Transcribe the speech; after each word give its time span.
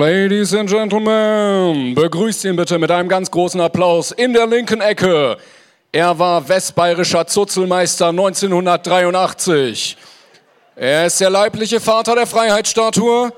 Ladies 0.00 0.54
and 0.54 0.70
Gentlemen, 0.70 1.94
begrüßt 1.94 2.46
ihn 2.46 2.56
bitte 2.56 2.78
mit 2.78 2.90
einem 2.90 3.10
ganz 3.10 3.30
großen 3.30 3.60
Applaus 3.60 4.10
in 4.10 4.32
der 4.32 4.46
linken 4.46 4.80
Ecke. 4.80 5.36
Er 5.92 6.18
war 6.18 6.48
westbayerischer 6.48 7.26
Zuzelmeister 7.26 8.08
1983. 8.08 9.98
Er 10.76 11.04
ist 11.04 11.20
der 11.20 11.28
leibliche 11.28 11.78
Vater 11.78 12.14
der 12.14 12.26
Freiheitsstatue. 12.26 13.34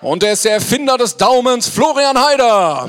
Und 0.00 0.22
er 0.22 0.34
ist 0.34 0.44
der 0.44 0.52
Erfinder 0.52 0.96
des 0.96 1.16
Daumens, 1.16 1.68
Florian 1.68 2.16
Haider. 2.16 2.88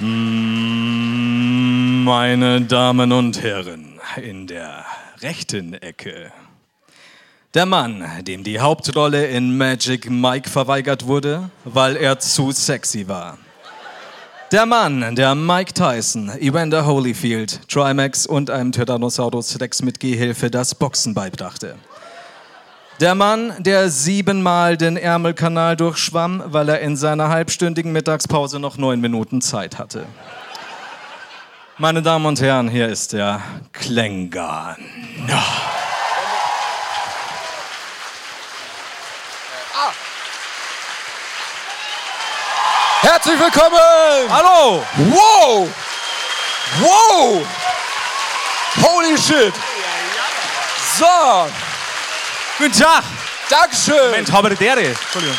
Meine 0.00 1.50
Damen 2.60 3.10
und 3.10 3.42
Herren, 3.42 3.98
in 4.22 4.46
der 4.46 4.84
rechten 5.22 5.74
Ecke. 5.74 6.30
Der 7.54 7.66
Mann, 7.66 8.04
dem 8.22 8.44
die 8.44 8.60
Hauptrolle 8.60 9.26
in 9.26 9.56
Magic 9.56 10.08
Mike 10.08 10.48
verweigert 10.48 11.08
wurde, 11.08 11.50
weil 11.64 11.96
er 11.96 12.20
zu 12.20 12.52
sexy 12.52 13.08
war. 13.08 13.38
Der 14.52 14.66
Mann, 14.66 15.16
der 15.16 15.34
Mike 15.34 15.74
Tyson, 15.74 16.30
Evander 16.38 16.86
Holyfield, 16.86 17.68
Trimax 17.68 18.24
und 18.24 18.50
einem 18.50 18.70
Tyrannosaurus 18.70 19.60
Rex 19.60 19.82
mit 19.82 19.98
Gehhilfe 19.98 20.48
das 20.48 20.76
Boxen 20.76 21.12
beibrachte. 21.12 21.74
Der 23.00 23.14
Mann, 23.14 23.54
der 23.60 23.90
siebenmal 23.90 24.76
den 24.76 24.96
Ärmelkanal 24.96 25.76
durchschwamm, 25.76 26.42
weil 26.46 26.68
er 26.68 26.80
in 26.80 26.96
seiner 26.96 27.28
halbstündigen 27.28 27.92
Mittagspause 27.92 28.58
noch 28.58 28.76
neun 28.76 29.00
Minuten 29.00 29.40
Zeit 29.40 29.78
hatte. 29.78 30.04
Meine 31.76 32.02
Damen 32.02 32.26
und 32.26 32.40
Herren, 32.40 32.68
hier 32.68 32.88
ist 32.88 33.12
der 33.12 33.40
Klängern. 33.72 34.76
Herzlich 43.02 43.38
willkommen! 43.38 44.28
Hallo! 44.28 44.82
Wow! 44.96 45.68
Wow! 46.80 47.46
Holy 48.82 49.16
shit! 49.16 49.54
So, 50.98 51.06
Guten 52.58 52.72
Tag! 52.72 53.04
Dankeschön! 53.48 54.10
Mensch, 54.10 54.32
Haberdere. 54.32 54.86
Entschuldigung. 54.86 55.36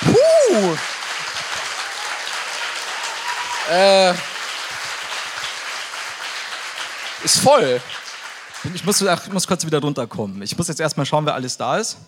Puh. 0.00 0.76
Äh, 3.70 4.14
ist 7.22 7.38
voll. 7.38 7.82
Ich 8.72 8.82
muss, 8.82 9.06
ach, 9.06 9.26
ich 9.26 9.32
muss 9.32 9.46
kurz 9.46 9.66
wieder 9.66 9.78
runterkommen. 9.78 10.40
Ich 10.40 10.56
muss 10.56 10.68
jetzt 10.68 10.80
erstmal 10.80 11.04
schauen, 11.04 11.26
wer 11.26 11.34
alles 11.34 11.58
da 11.58 11.76
ist. 11.76 11.98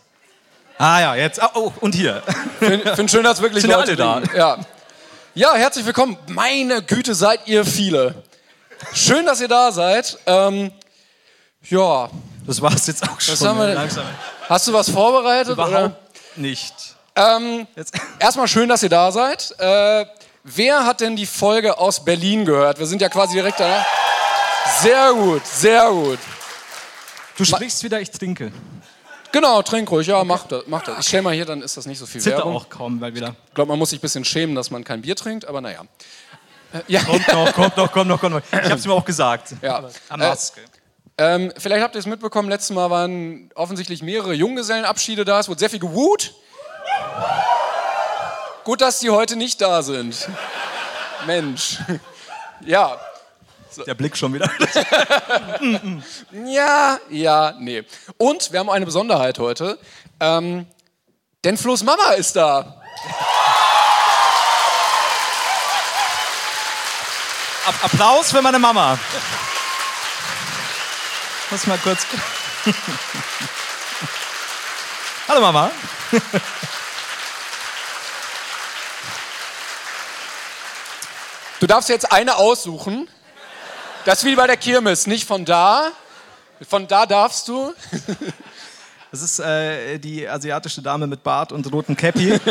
Ah 0.79 1.01
ja, 1.01 1.15
jetzt. 1.17 1.39
Oh, 1.43 1.49
oh 1.55 1.73
und 1.81 1.95
hier. 1.95 2.23
Finde 2.59 2.97
find 2.97 3.11
schön, 3.11 3.25
dass 3.25 3.43
wirklich 3.43 3.61
Sind 3.61 3.73
Leute 3.73 3.91
alle 3.91 3.97
da. 3.97 4.21
bringen. 4.21 4.37
Ja. 4.37 4.59
ja, 5.35 5.55
herzlich 5.55 5.85
willkommen. 5.85 6.17
Meine 6.29 6.83
Güte, 6.83 7.15
seid 7.15 7.47
ihr 7.47 7.67
viele. 7.67 8.23
Schön, 8.95 9.27
dass 9.27 9.43
ihr 9.43 9.49
da 9.49 9.71
seid. 9.71 10.19
Ähm, 10.25 10.73
ja, 11.69 12.09
Das 12.47 12.61
war's 12.63 12.87
jetzt 12.87 13.03
auch 13.09 13.21
schon. 13.21 13.37
Hast 14.49 14.69
du 14.69 14.73
was 14.73 14.91
vorbereitet? 14.91 15.59
Oder? 15.59 15.69
Überhaupt 15.69 16.37
nicht. 16.37 16.75
Ähm, 17.15 17.67
erstmal 18.19 18.47
schön, 18.49 18.69
dass 18.69 18.83
ihr 18.83 18.89
da 18.89 19.11
seid. 19.11 19.55
Äh, 19.59 20.07
wer 20.45 20.85
hat 20.85 21.01
denn 21.01 21.17
die 21.17 21.27
Folge 21.27 21.79
aus 21.79 22.05
Berlin 22.05 22.45
gehört? 22.45 22.79
Wir 22.79 22.87
sind 22.87 23.01
ja 23.01 23.09
quasi 23.09 23.35
direkt 23.35 23.59
da. 23.61 23.85
Sehr 24.83 25.13
gut, 25.13 25.47
sehr 25.47 25.89
gut. 25.91 26.19
Du 27.37 27.45
sprichst 27.45 27.83
wieder, 27.83 28.01
ich 28.01 28.11
trinke. 28.11 28.53
Genau, 29.33 29.61
trink 29.63 29.91
ruhig. 29.91 30.07
Ja, 30.07 30.25
mach 30.25 30.45
das. 30.47 30.63
Mach 30.67 30.83
das. 30.83 31.01
Ich 31.01 31.09
stell 31.09 31.21
mal 31.23 31.35
hier, 31.35 31.45
dann 31.45 31.61
ist 31.63 31.77
das 31.77 31.87
nicht 31.87 31.99
so 31.99 32.07
viel 32.07 32.21
Zitter 32.21 32.39
Werbung. 32.39 32.57
auch 32.57 32.69
kaum, 32.69 33.01
weil 33.01 33.15
wieder. 33.15 33.35
Ich 33.49 33.55
glaube, 33.55 33.69
man 33.71 33.79
muss 33.79 33.91
sich 33.91 33.99
ein 33.99 34.03
bisschen 34.03 34.25
schämen, 34.25 34.55
dass 34.55 34.71
man 34.71 34.85
kein 34.85 35.03
Bier 35.03 35.17
trinkt, 35.17 35.47
aber 35.47 35.61
naja. 35.61 35.83
Äh, 36.73 36.81
ja, 36.89 37.03
Kommt 37.03 37.29
noch, 37.29 37.53
kommt 37.53 37.77
noch, 37.77 37.93
kommt 37.93 38.09
noch, 38.09 38.21
kommt 38.21 38.35
noch. 38.37 38.43
Ich 38.65 38.71
hab's 38.71 38.85
mir 38.87 38.93
auch 38.95 39.05
gesagt. 39.05 39.55
ja. 39.63 39.85
Am 40.09 40.21
Äh, 40.21 40.29
Maske. 40.29 40.61
Ähm, 41.19 41.53
vielleicht 41.57 41.83
habt 41.83 41.95
ihr 41.95 41.99
es 41.99 42.07
mitbekommen, 42.07 42.49
letztes 42.49 42.75
Mal 42.75 42.91
waren 42.91 43.51
offensichtlich 43.55 44.03
mehrere 44.03 44.35
Junggesellenabschiede 44.35 45.25
da. 45.25 45.41
Es 45.41 45.49
wurde 45.49 45.61
sehr 45.61 45.71
viel 45.71 45.79
gewut. 45.79 46.35
Gut, 48.65 48.81
dass 48.81 48.99
die 48.99 49.11
heute 49.11 49.37
nicht 49.37 49.61
da 49.61 49.83
sind. 49.83 50.29
Mensch. 51.27 51.79
Ja, 52.61 52.99
Der 53.87 53.95
Blick 53.95 54.17
schon 54.17 54.33
wieder. 54.33 54.51
ja, 56.47 56.99
ja, 57.11 57.55
nee. 57.59 57.85
Und 58.17 58.53
wir 58.53 58.59
haben 58.59 58.71
eine 58.71 58.87
Besonderheit 58.87 59.39
heute. 59.39 59.79
Ähm, 60.19 60.67
denn 61.45 61.57
Flo's 61.57 61.83
Mama 61.83 62.13
ist 62.13 62.37
da. 62.37 62.81
Applaus 67.83 68.31
für 68.31 68.43
meine 68.43 68.59
Mama. 68.59 68.99
Muss 71.51 71.67
mal 71.67 71.79
kurz. 71.79 72.07
Hallo 75.29 75.41
Mama. 75.41 75.71
Du 81.61 81.67
darfst 81.67 81.89
jetzt 81.89 82.11
eine 82.13 82.37
aussuchen. 82.37 83.09
Das 84.05 84.19
ist 84.19 84.25
wie 84.25 84.35
bei 84.35 84.47
der 84.47 84.57
Kirmes, 84.57 85.07
nicht 85.07 85.27
von 85.27 85.45
da. 85.45 85.93
Von 86.69 86.89
da 86.89 87.07
darfst 87.07 87.49
du. 87.49 87.73
Das 89.13 89.23
ist 89.23 89.39
äh, 89.39 89.99
die 89.99 90.29
asiatische 90.29 90.83
Dame 90.83 91.07
mit 91.07 91.23
Bart 91.23 91.53
und 91.53 91.73
rotem 91.73 91.97
Cappy. 91.97 92.39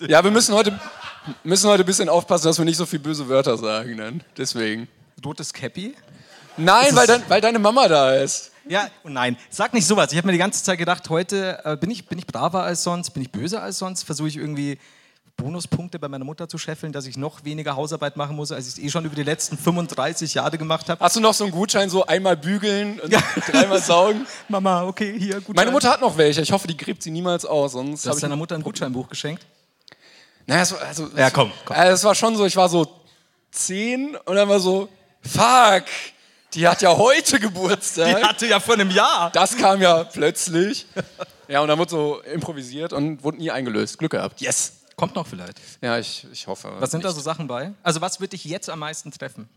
Ja, 0.00 0.22
wir 0.24 0.30
müssen 0.30 0.54
heute, 0.54 0.78
müssen 1.44 1.70
heute 1.70 1.84
ein 1.84 1.86
bisschen 1.86 2.08
aufpassen, 2.08 2.46
dass 2.46 2.58
wir 2.58 2.64
nicht 2.64 2.76
so 2.76 2.86
viel 2.86 2.98
böse 2.98 3.28
Wörter 3.28 3.56
sagen. 3.56 3.96
Dann. 3.96 4.24
Deswegen. 4.36 4.88
Rotes 5.24 5.52
Cappy? 5.52 5.94
Nein, 6.58 6.94
weil, 6.94 7.06
dein, 7.06 7.22
weil 7.28 7.40
deine 7.40 7.58
Mama 7.58 7.88
da 7.88 8.14
ist. 8.14 8.50
Ja, 8.68 8.88
oh 9.04 9.08
nein, 9.08 9.36
sag 9.48 9.72
nicht 9.72 9.86
sowas. 9.86 10.12
Ich 10.12 10.18
habe 10.18 10.26
mir 10.26 10.32
die 10.32 10.38
ganze 10.38 10.62
Zeit 10.62 10.78
gedacht, 10.78 11.08
heute 11.08 11.58
äh, 11.64 11.76
bin, 11.76 11.90
ich, 11.90 12.06
bin 12.06 12.18
ich 12.18 12.26
braver 12.26 12.64
als 12.64 12.82
sonst, 12.82 13.10
bin 13.10 13.22
ich 13.22 13.32
böser 13.32 13.62
als 13.62 13.78
sonst, 13.78 14.02
versuche 14.02 14.28
ich 14.28 14.36
irgendwie 14.36 14.78
Bonuspunkte 15.38 15.98
bei 15.98 16.08
meiner 16.08 16.24
Mutter 16.24 16.48
zu 16.48 16.58
scheffeln, 16.58 16.92
dass 16.92 17.06
ich 17.06 17.16
noch 17.16 17.44
weniger 17.44 17.76
Hausarbeit 17.76 18.16
machen 18.16 18.34
muss, 18.36 18.50
als 18.50 18.66
ich 18.66 18.72
es 18.74 18.78
eh 18.78 18.90
schon 18.90 19.04
über 19.04 19.14
die 19.14 19.22
letzten 19.22 19.56
35 19.56 20.34
Jahre 20.34 20.58
gemacht 20.58 20.88
habe. 20.88 21.02
Hast 21.02 21.16
du 21.16 21.20
noch 21.20 21.32
so 21.32 21.44
einen 21.44 21.52
Gutschein, 21.52 21.88
so 21.88 22.04
einmal 22.04 22.36
bügeln 22.36 22.98
und 23.00 23.14
dreimal 23.46 23.80
saugen? 23.80 24.26
Mama, 24.48 24.82
okay, 24.82 25.16
hier, 25.16 25.40
gut. 25.40 25.54
Meine 25.54 25.70
Mutter 25.70 25.90
hat 25.90 26.00
noch 26.00 26.18
welche. 26.18 26.42
Ich 26.42 26.50
hoffe, 26.50 26.66
die 26.66 26.76
gräbt 26.76 27.02
sie 27.02 27.12
niemals 27.12 27.46
aus. 27.46 27.72
Sonst 27.72 28.04
Du 28.04 28.10
hast 28.10 28.22
deiner 28.22 28.36
Mutter 28.36 28.56
ein 28.56 28.62
Gutscheinbuch 28.62 29.08
geschenkt? 29.08 29.46
Naja, 30.44 30.62
es 30.62 30.72
war, 30.72 30.82
also, 30.82 31.08
Ja, 31.16 31.30
komm, 31.30 31.52
komm. 31.64 31.76
Also, 31.76 31.94
es 31.94 32.04
war 32.04 32.14
schon 32.16 32.36
so, 32.36 32.44
ich 32.44 32.56
war 32.56 32.68
so 32.68 32.86
zehn 33.52 34.16
und 34.16 34.34
dann 34.34 34.48
war 34.48 34.58
so, 34.58 34.88
fuck, 35.22 35.84
die 36.54 36.66
hat 36.66 36.82
ja 36.82 36.96
heute 36.96 37.38
Geburtstag. 37.40 38.22
hatte 38.22 38.46
ja 38.46 38.60
vor 38.60 38.74
einem 38.74 38.90
Jahr. 38.90 39.30
Das 39.32 39.56
kam 39.56 39.80
ja 39.82 40.04
plötzlich. 40.04 40.86
Ja, 41.50 41.62
und 41.62 41.68
dann 41.68 41.78
wurde 41.78 41.90
so 41.90 42.20
improvisiert 42.20 42.92
und 42.92 43.24
wurde 43.24 43.38
nie 43.38 43.50
eingelöst. 43.50 43.98
Glück 43.98 44.10
gehabt. 44.12 44.38
Yes. 44.42 44.74
Kommt 44.96 45.14
noch 45.14 45.26
vielleicht. 45.26 45.58
Ja, 45.80 45.96
ich, 45.98 46.26
ich 46.30 46.46
hoffe. 46.46 46.70
Was 46.78 46.90
sind 46.90 47.02
da 47.04 47.08
nicht. 47.08 47.16
so 47.16 47.22
Sachen 47.22 47.46
bei? 47.46 47.72
Also 47.82 48.02
was 48.02 48.20
wird 48.20 48.34
dich 48.34 48.44
jetzt 48.44 48.68
am 48.68 48.80
meisten 48.80 49.10
treffen? 49.10 49.48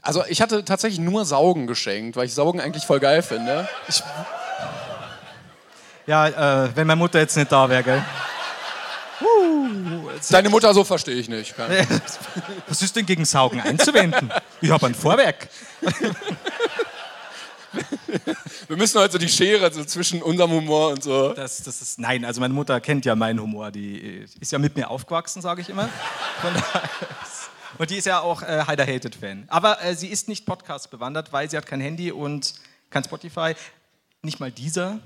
Also, 0.00 0.24
ich 0.28 0.40
hatte 0.40 0.64
tatsächlich 0.64 0.98
nur 1.00 1.26
Saugen 1.26 1.66
geschenkt, 1.66 2.16
weil 2.16 2.24
ich 2.24 2.32
Saugen 2.32 2.58
eigentlich 2.62 2.86
voll 2.86 3.00
geil 3.00 3.20
finde. 3.20 3.68
Ich, 3.86 4.02
Ja, 6.06 6.64
äh, 6.64 6.70
wenn 6.74 6.86
meine 6.86 6.98
Mutter 6.98 7.18
jetzt 7.18 7.36
nicht 7.36 7.50
da 7.52 7.68
wäre, 7.68 7.82
gell? 7.82 8.04
Deine 10.30 10.50
Mutter 10.50 10.72
so 10.74 10.84
verstehe 10.84 11.16
ich 11.16 11.28
nicht. 11.28 11.54
Was 12.68 12.82
ist 12.82 12.96
denn 12.96 13.06
gegen 13.06 13.24
Saugen 13.24 13.60
einzuwenden? 13.60 14.30
Ich 14.60 14.70
habe 14.70 14.86
ein 14.86 14.94
Vorwerk. 14.94 15.48
Wir 18.68 18.76
müssen 18.76 19.00
heute 19.00 19.12
so 19.12 19.18
die 19.18 19.28
Schere 19.28 19.72
so 19.72 19.84
zwischen 19.84 20.22
unserem 20.22 20.50
Humor 20.50 20.90
und 20.90 21.02
so. 21.02 21.32
Das, 21.34 21.62
das 21.62 21.82
ist, 21.82 21.98
nein, 21.98 22.24
also 22.24 22.40
meine 22.40 22.54
Mutter 22.54 22.80
kennt 22.80 23.04
ja 23.04 23.14
meinen 23.14 23.40
Humor. 23.40 23.70
Die 23.70 24.22
äh, 24.22 24.26
ist 24.40 24.52
ja 24.52 24.58
mit 24.58 24.76
mir 24.76 24.90
aufgewachsen, 24.90 25.42
sage 25.42 25.60
ich 25.60 25.68
immer. 25.68 25.88
Und 27.78 27.90
die 27.90 27.96
ist 27.96 28.06
ja 28.06 28.20
auch 28.20 28.42
äh, 28.42 28.64
Heider 28.66 28.86
Hated-Fan. 28.86 29.44
Aber 29.48 29.82
äh, 29.82 29.94
sie 29.94 30.08
ist 30.08 30.28
nicht 30.28 30.46
Podcast 30.46 30.90
bewandert, 30.90 31.32
weil 31.32 31.50
sie 31.50 31.56
hat 31.56 31.66
kein 31.66 31.80
Handy 31.80 32.10
und 32.10 32.54
kein 32.90 33.04
Spotify. 33.04 33.54
Nicht 34.22 34.40
mal 34.40 34.50
dieser. 34.50 34.98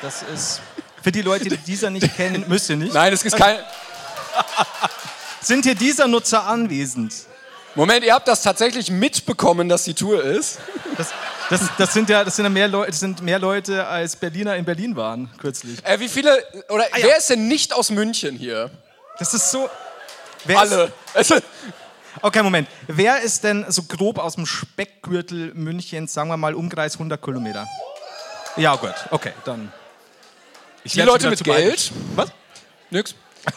Das 0.00 0.22
ist. 0.22 0.60
Für 1.02 1.12
die 1.12 1.22
Leute, 1.22 1.48
die 1.48 1.56
dieser 1.56 1.90
nicht 1.90 2.14
kennen, 2.16 2.44
müsst 2.48 2.70
ihr 2.70 2.76
nicht. 2.76 2.94
Nein, 2.94 3.12
es 3.12 3.22
ist 3.22 3.36
kein. 3.36 3.58
Sind 5.40 5.64
hier 5.64 5.74
dieser 5.74 6.06
Nutzer 6.06 6.46
anwesend? 6.46 7.12
Moment, 7.74 8.04
ihr 8.04 8.12
habt 8.14 8.28
das 8.28 8.42
tatsächlich 8.42 8.90
mitbekommen, 8.90 9.68
dass 9.68 9.84
die 9.84 9.94
Tour 9.94 10.22
ist. 10.22 10.58
Das, 10.96 11.08
das, 11.48 11.60
das, 11.78 11.92
sind 11.94 12.08
ja 12.10 12.22
das 12.22 12.36
sind 12.36 12.44
ja 12.44 12.50
mehr, 12.50 12.68
Leu 12.68 12.86
das 12.86 13.00
sind 13.00 13.22
mehr 13.22 13.38
Leute, 13.38 13.86
als 13.86 14.14
Berliner 14.14 14.56
in 14.56 14.64
Berlin 14.64 14.94
waren 14.94 15.30
kürzlich. 15.38 15.82
Äh, 15.84 15.98
wie 15.98 16.08
viele. 16.08 16.44
Oder 16.68 16.84
Ah, 16.92 16.98
ja. 16.98 17.06
wer 17.06 17.16
ist 17.16 17.30
denn 17.30 17.48
nicht 17.48 17.72
aus 17.74 17.90
München 17.90 18.36
hier? 18.36 18.70
Das 19.18 19.32
ist 19.32 19.50
so. 19.50 19.68
Ist, 20.46 20.56
Alle. 20.56 20.92
Also, 21.14 21.36
okay, 22.20 22.42
Moment. 22.42 22.68
Wer 22.86 23.20
ist 23.22 23.42
denn 23.42 23.64
so 23.68 23.84
grob 23.84 24.18
aus 24.18 24.34
dem 24.34 24.44
Speckgürtel 24.44 25.52
Münchens, 25.54 26.12
sagen 26.12 26.28
wir 26.28 26.36
mal 26.36 26.54
Umkreis 26.54 26.94
100 26.94 27.22
Kilometer? 27.22 27.66
Ja, 28.56 28.76
gut. 28.76 28.94
Okay, 29.10 29.32
dann. 29.44 29.72
Ich 30.84 30.92
die 30.92 31.00
Leute 31.02 31.30
mit 31.30 31.42
Geld. 31.44 31.92
Was? 32.16 32.30
Nix. 32.90 33.14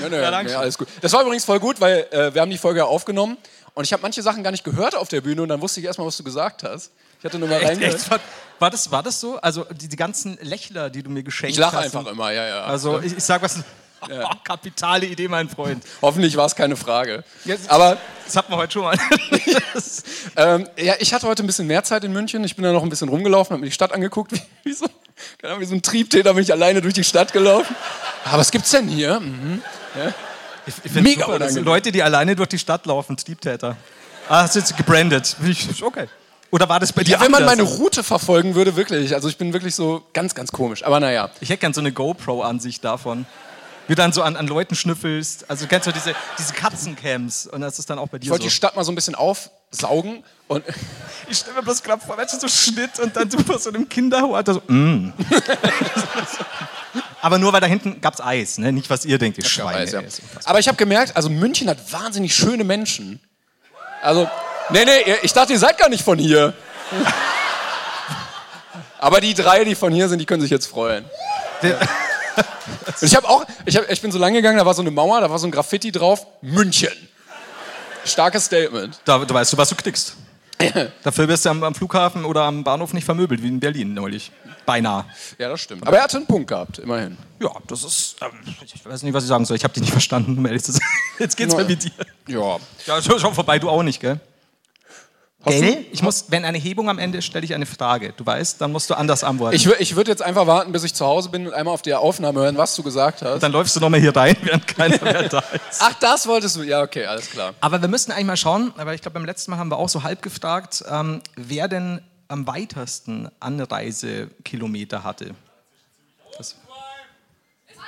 Ja, 0.00 0.08
ne, 0.08 0.20
Ja, 0.22 0.40
schön. 0.42 0.54
alles 0.54 0.78
gut. 0.78 0.86
Das 1.00 1.12
war 1.12 1.22
übrigens 1.22 1.44
voll 1.44 1.58
gut, 1.58 1.80
weil 1.80 2.06
äh, 2.12 2.32
wir 2.32 2.40
haben 2.40 2.50
die 2.50 2.58
Folge 2.58 2.78
ja 2.80 2.84
aufgenommen 2.84 3.36
und 3.74 3.82
ich 3.82 3.92
habe 3.92 4.00
manche 4.02 4.22
Sachen 4.22 4.44
gar 4.44 4.52
nicht 4.52 4.62
gehört 4.62 4.94
auf 4.94 5.08
der 5.08 5.22
Bühne 5.22 5.42
und 5.42 5.48
dann 5.48 5.60
wusste 5.60 5.80
ich 5.80 5.86
erstmal, 5.86 6.06
was 6.06 6.16
du 6.16 6.22
gesagt 6.22 6.62
hast. 6.62 6.92
Ich 7.18 7.24
hatte 7.24 7.36
nur 7.36 7.48
mal 7.48 7.56
Echt, 7.60 7.68
reingehört. 7.70 7.94
echt? 7.96 8.08
War, 8.10 8.20
war, 8.60 8.70
das, 8.70 8.92
war 8.92 9.02
das 9.02 9.18
so? 9.18 9.38
Also 9.40 9.64
die, 9.64 9.88
die 9.88 9.96
ganzen 9.96 10.38
Lächler, 10.40 10.88
die 10.88 11.02
du 11.02 11.10
mir 11.10 11.24
geschenkt 11.24 11.52
Ich 11.54 11.58
lache 11.58 11.78
hast. 11.78 11.86
einfach 11.96 12.06
immer, 12.12 12.30
ja, 12.30 12.46
ja. 12.46 12.64
Also 12.64 13.00
ich, 13.00 13.16
ich 13.16 13.24
sag 13.24 13.42
was. 13.42 13.58
kapitale 14.44 15.06
Idee, 15.06 15.26
mein 15.26 15.48
Freund. 15.48 15.82
Hoffentlich 16.00 16.36
war 16.36 16.46
es 16.46 16.54
keine 16.54 16.76
Frage. 16.76 17.24
Jetzt- 17.44 17.68
Aber 17.68 17.96
Das 18.24 18.36
hatten 18.36 18.52
wir 18.52 18.56
heute 18.58 18.74
schon 18.74 18.82
mal. 18.82 18.96
ähm, 20.36 20.68
ja, 20.78 20.94
ich 21.00 21.12
hatte 21.12 21.26
heute 21.26 21.42
ein 21.42 21.46
bisschen 21.48 21.66
mehr 21.66 21.82
Zeit 21.82 22.04
in 22.04 22.12
München. 22.12 22.44
Ich 22.44 22.54
bin 22.54 22.62
da 22.62 22.70
noch 22.72 22.84
ein 22.84 22.88
bisschen 22.88 23.08
rumgelaufen, 23.08 23.54
habe 23.54 23.60
mir 23.62 23.66
die 23.66 23.72
Stadt 23.72 23.92
angeguckt. 23.92 24.30
Wie, 24.32 24.40
wie, 24.62 24.72
so, 24.72 24.86
keine 25.40 25.52
Ahnung, 25.54 25.62
wie 25.62 25.66
so 25.68 25.74
ein 25.74 25.82
Triebtäter 25.82 26.34
bin 26.34 26.42
ich 26.42 26.52
alleine 26.52 26.80
durch 26.80 26.94
die 26.94 27.04
Stadt 27.04 27.32
gelaufen. 27.32 27.74
Aber 28.24 28.38
was 28.38 28.50
gibt's 28.50 28.70
denn 28.70 28.88
hier? 28.88 29.20
Mhm. 29.20 29.62
Ich, 30.66 30.74
ich 30.84 30.92
finde 30.92 31.02
Mega 31.08 31.24
super, 31.26 31.38
das 31.38 31.54
sind. 31.54 31.64
Leute, 31.64 31.90
die 31.92 32.02
alleine 32.02 32.36
durch 32.36 32.48
die 32.50 32.58
Stadt 32.58 32.84
laufen, 32.86 33.16
Triebtäter. 33.16 33.76
Ah, 34.28 34.42
das 34.42 34.54
ist 34.56 34.68
jetzt 34.70 34.76
gebrandet. 34.76 35.36
Ich- 35.46 35.82
Okay. 35.82 36.06
Oder 36.50 36.66
war 36.68 36.80
das 36.80 36.92
bei 36.94 37.04
dir 37.04 37.12
Ja, 37.12 37.20
wenn 37.20 37.30
man 37.30 37.44
meine 37.44 37.62
Route 37.62 38.02
verfolgen 38.02 38.54
würde, 38.54 38.74
wirklich. 38.74 39.14
Also 39.14 39.28
ich 39.28 39.36
bin 39.36 39.52
wirklich 39.52 39.74
so 39.74 40.02
ganz, 40.14 40.34
ganz 40.34 40.50
komisch. 40.50 40.82
Aber 40.82 40.98
naja. 40.98 41.30
Ich 41.40 41.50
hätte 41.50 41.60
gern 41.60 41.74
so 41.74 41.80
eine 41.80 41.92
GoPro-Ansicht 41.92 42.82
davon. 42.82 43.26
Wie 43.86 43.94
du 43.94 44.00
dann 44.02 44.12
so 44.12 44.22
an, 44.22 44.34
an 44.36 44.46
Leuten 44.46 44.74
schnüffelst. 44.74 45.50
Also 45.50 45.66
kennst 45.66 45.86
du 45.86 45.92
diese, 45.92 46.14
diese 46.38 46.54
Katzencams 46.54 47.46
und 47.46 47.60
das 47.60 47.78
ist 47.78 47.90
dann 47.90 47.98
auch 47.98 48.08
bei 48.08 48.18
dir 48.18 48.24
Ich 48.24 48.30
wollte 48.30 48.44
so. 48.44 48.48
die 48.48 48.54
Stadt 48.54 48.76
mal 48.76 48.84
so 48.84 48.92
ein 48.92 48.94
bisschen 48.94 49.14
aufsaugen 49.70 50.24
und 50.48 50.64
Ich 51.28 51.38
stelle 51.38 51.56
mir 51.56 51.62
bloß 51.62 51.82
gerade 51.82 52.04
vor, 52.04 52.16
wenn 52.16 52.26
du 52.26 52.38
so 52.38 52.48
Schnitt 52.48 52.98
und 53.00 53.14
dann 53.14 53.28
du 53.28 53.42
vor 53.42 53.58
so 53.58 53.70
einem 53.70 53.88
Kinderhort. 53.88 54.46
So, 54.46 54.62
mm. 54.66 55.12
Aber 57.20 57.38
nur 57.38 57.52
weil 57.52 57.60
da 57.60 57.66
hinten 57.66 58.00
gab's 58.00 58.20
Eis, 58.20 58.58
ne? 58.58 58.72
Nicht 58.72 58.88
was 58.88 59.04
ihr 59.04 59.18
denkt, 59.18 59.38
ihr 59.38 59.44
Schweine. 59.44 59.80
Weiß, 59.80 59.92
ja. 59.92 60.02
Aber 60.44 60.58
ich 60.58 60.68
habe 60.68 60.76
gemerkt, 60.76 61.16
also 61.16 61.28
München 61.28 61.68
hat 61.68 61.92
wahnsinnig 61.92 62.34
schöne 62.34 62.64
Menschen. 62.64 63.20
Also, 64.02 64.28
nee, 64.70 64.84
nee, 64.84 65.16
ich 65.22 65.32
dachte, 65.32 65.52
ihr 65.52 65.58
seid 65.58 65.76
gar 65.76 65.88
nicht 65.88 66.04
von 66.04 66.18
hier. 66.18 66.54
Aber 68.98 69.20
die 69.20 69.34
drei, 69.34 69.64
die 69.64 69.74
von 69.74 69.92
hier 69.92 70.08
sind, 70.08 70.18
die 70.18 70.26
können 70.26 70.40
sich 70.40 70.50
jetzt 70.50 70.66
freuen. 70.66 71.04
Und 71.62 73.02
ich 73.02 73.16
habe 73.16 73.28
auch, 73.28 73.44
ich, 73.64 73.76
hab, 73.76 73.90
ich 73.90 74.00
bin 74.00 74.10
so 74.10 74.18
lang 74.18 74.32
gegangen, 74.32 74.58
da 74.58 74.66
war 74.66 74.74
so 74.74 74.82
eine 74.82 74.90
Mauer, 74.90 75.20
da 75.20 75.30
war 75.30 75.38
so 75.38 75.46
ein 75.46 75.50
Graffiti 75.50 75.92
drauf, 75.92 76.26
München. 76.40 76.92
Starkes 78.08 78.46
Statement. 78.46 79.00
Da, 79.04 79.18
da 79.24 79.34
weißt 79.34 79.52
du, 79.52 79.56
was 79.56 79.68
du 79.68 79.74
kriegst. 79.76 80.16
Dafür 81.02 81.28
wirst 81.28 81.44
du 81.44 81.50
am, 81.50 81.62
am 81.62 81.74
Flughafen 81.74 82.24
oder 82.24 82.42
am 82.42 82.64
Bahnhof 82.64 82.92
nicht 82.92 83.04
vermöbelt, 83.04 83.42
wie 83.42 83.48
in 83.48 83.60
Berlin 83.60 83.94
neulich. 83.94 84.32
Beinahe. 84.66 85.04
Ja, 85.38 85.48
das 85.48 85.60
stimmt. 85.60 85.86
Aber 85.86 85.96
er 85.96 86.02
hatte 86.02 86.18
einen 86.18 86.26
Punkt 86.26 86.48
gehabt, 86.48 86.78
immerhin. 86.78 87.16
Ja, 87.40 87.50
das 87.66 87.84
ist. 87.84 88.16
Ähm, 88.20 88.54
ich 88.62 88.84
weiß 88.84 89.02
nicht, 89.02 89.14
was 89.14 89.22
ich 89.22 89.28
sagen 89.28 89.44
soll. 89.44 89.56
Ich 89.56 89.64
habe 89.64 89.72
dich 89.72 89.82
nicht 89.82 89.92
verstanden, 89.92 90.36
um 90.36 90.44
ehrlich 90.44 90.64
zu 90.64 90.72
sein. 90.72 90.82
Jetzt 91.18 91.36
geht's 91.36 91.54
mal 91.54 91.64
mit 91.64 91.84
dir. 91.84 91.92
Ja. 92.26 92.58
Ja, 92.86 93.00
schon, 93.00 93.18
schon 93.18 93.34
vorbei, 93.34 93.58
du 93.58 93.70
auch 93.70 93.82
nicht, 93.82 94.00
gell? 94.00 94.20
Gell? 95.46 95.84
Ich 95.92 96.02
muss, 96.02 96.26
wenn 96.28 96.44
eine 96.44 96.58
Hebung 96.58 96.90
am 96.90 96.98
Ende 96.98 97.18
ist, 97.18 97.24
stelle 97.24 97.44
ich 97.44 97.54
eine 97.54 97.64
Frage. 97.64 98.12
Du 98.16 98.26
weißt, 98.26 98.60
dann 98.60 98.72
musst 98.72 98.90
du 98.90 98.94
anders 98.94 99.22
antworten. 99.22 99.54
Ich, 99.54 99.66
ich 99.66 99.94
würde 99.94 100.10
jetzt 100.10 100.20
einfach 100.20 100.48
warten, 100.48 100.72
bis 100.72 100.82
ich 100.82 100.94
zu 100.94 101.06
Hause 101.06 101.28
bin 101.28 101.46
und 101.46 101.54
einmal 101.54 101.74
auf 101.74 101.82
der 101.82 102.00
Aufnahme 102.00 102.40
hören, 102.40 102.56
was 102.56 102.74
du 102.74 102.82
gesagt 102.82 103.22
hast. 103.22 103.40
dann 103.40 103.52
läufst 103.52 103.76
du 103.76 103.80
nochmal 103.80 104.00
hier 104.00 104.14
rein, 104.14 104.36
während 104.42 104.66
keiner 104.66 105.00
mehr 105.02 105.28
da 105.28 105.38
ist. 105.38 105.80
Ach, 105.80 105.94
das 106.00 106.26
wolltest 106.26 106.56
du? 106.56 106.62
Ja, 106.62 106.82
okay, 106.82 107.06
alles 107.06 107.30
klar. 107.30 107.54
Aber 107.60 107.80
wir 107.80 107.88
müssen 107.88 108.10
eigentlich 108.10 108.26
mal 108.26 108.36
schauen, 108.36 108.72
weil 108.76 108.94
ich 108.96 109.00
glaube, 109.00 109.14
beim 109.14 109.24
letzten 109.24 109.52
Mal 109.52 109.58
haben 109.58 109.70
wir 109.70 109.78
auch 109.78 109.88
so 109.88 110.02
halb 110.02 110.22
gefragt, 110.22 110.84
ähm, 110.90 111.22
wer 111.36 111.68
denn 111.68 112.02
am 112.26 112.46
weitesten 112.46 113.30
Anreisekilometer 113.40 115.04
hatte. 115.04 115.34
Das 116.36 116.56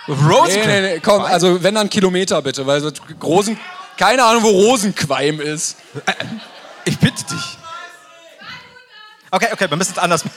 Rose 0.09 0.59
Nee, 0.59 0.67
nee, 0.67 0.81
nee, 0.81 1.01
komm, 1.01 1.23
also 1.23 1.63
wenn 1.63 1.75
dann 1.75 1.91
Kilometer 1.91 2.41
bitte, 2.43 2.67
weil 2.67 2.81
so 2.81 2.91
Rosen, 3.23 3.59
keine 3.99 4.25
Ahnung, 4.25 4.43
wo 4.45 4.49
Rosenqualm 4.49 5.41
ist. 5.41 5.77
Ich 6.85 6.99
bitte 6.99 7.23
dich. 7.25 7.59
Okay, 9.31 9.49
okay, 9.53 9.71
wir 9.71 9.77
müssen 9.77 9.93
es 9.93 9.99
anders 9.99 10.25
machen. 10.25 10.37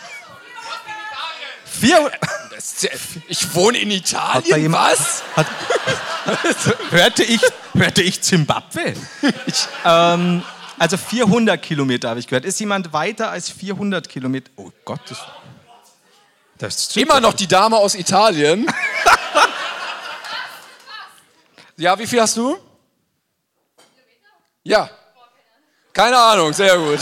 400. 1.65 2.13
Das 2.51 2.73
ist 2.73 2.83
ja- 2.83 2.89
Ich 3.27 3.53
wohne 3.55 3.77
in 3.79 3.89
Hat 3.89 4.13
da 4.13 4.39
Italien, 4.39 4.61
jemand- 4.63 4.91
was? 4.99 5.23
Hat, 5.35 5.47
hörte, 6.91 7.23
ich, 7.23 7.41
hörte 7.73 8.01
ich 8.03 8.21
Zimbabwe? 8.21 8.93
Ich, 9.47 9.67
ähm, 9.83 10.43
also 10.77 10.97
400 10.97 11.61
Kilometer 11.61 12.09
habe 12.09 12.19
ich 12.19 12.27
gehört. 12.27 12.45
Ist 12.45 12.59
jemand 12.59 12.93
weiter 12.93 13.31
als 13.31 13.49
400 13.49 14.07
Kilometer? 14.07 14.51
Oh 14.55 14.71
Gott, 14.85 15.01
das, 15.09 15.19
das 16.59 16.95
Immer 16.95 17.19
noch 17.19 17.33
die 17.33 17.47
Dame 17.47 17.77
aus 17.77 17.95
Italien. 17.95 18.67
Ja, 21.75 21.97
wie 21.97 22.05
viel 22.05 22.21
hast 22.21 22.37
du? 22.37 22.55
Ja. 24.63 24.91
Keine 25.93 26.17
Ahnung, 26.17 26.51
sehr 26.53 26.77
gut. 26.77 26.99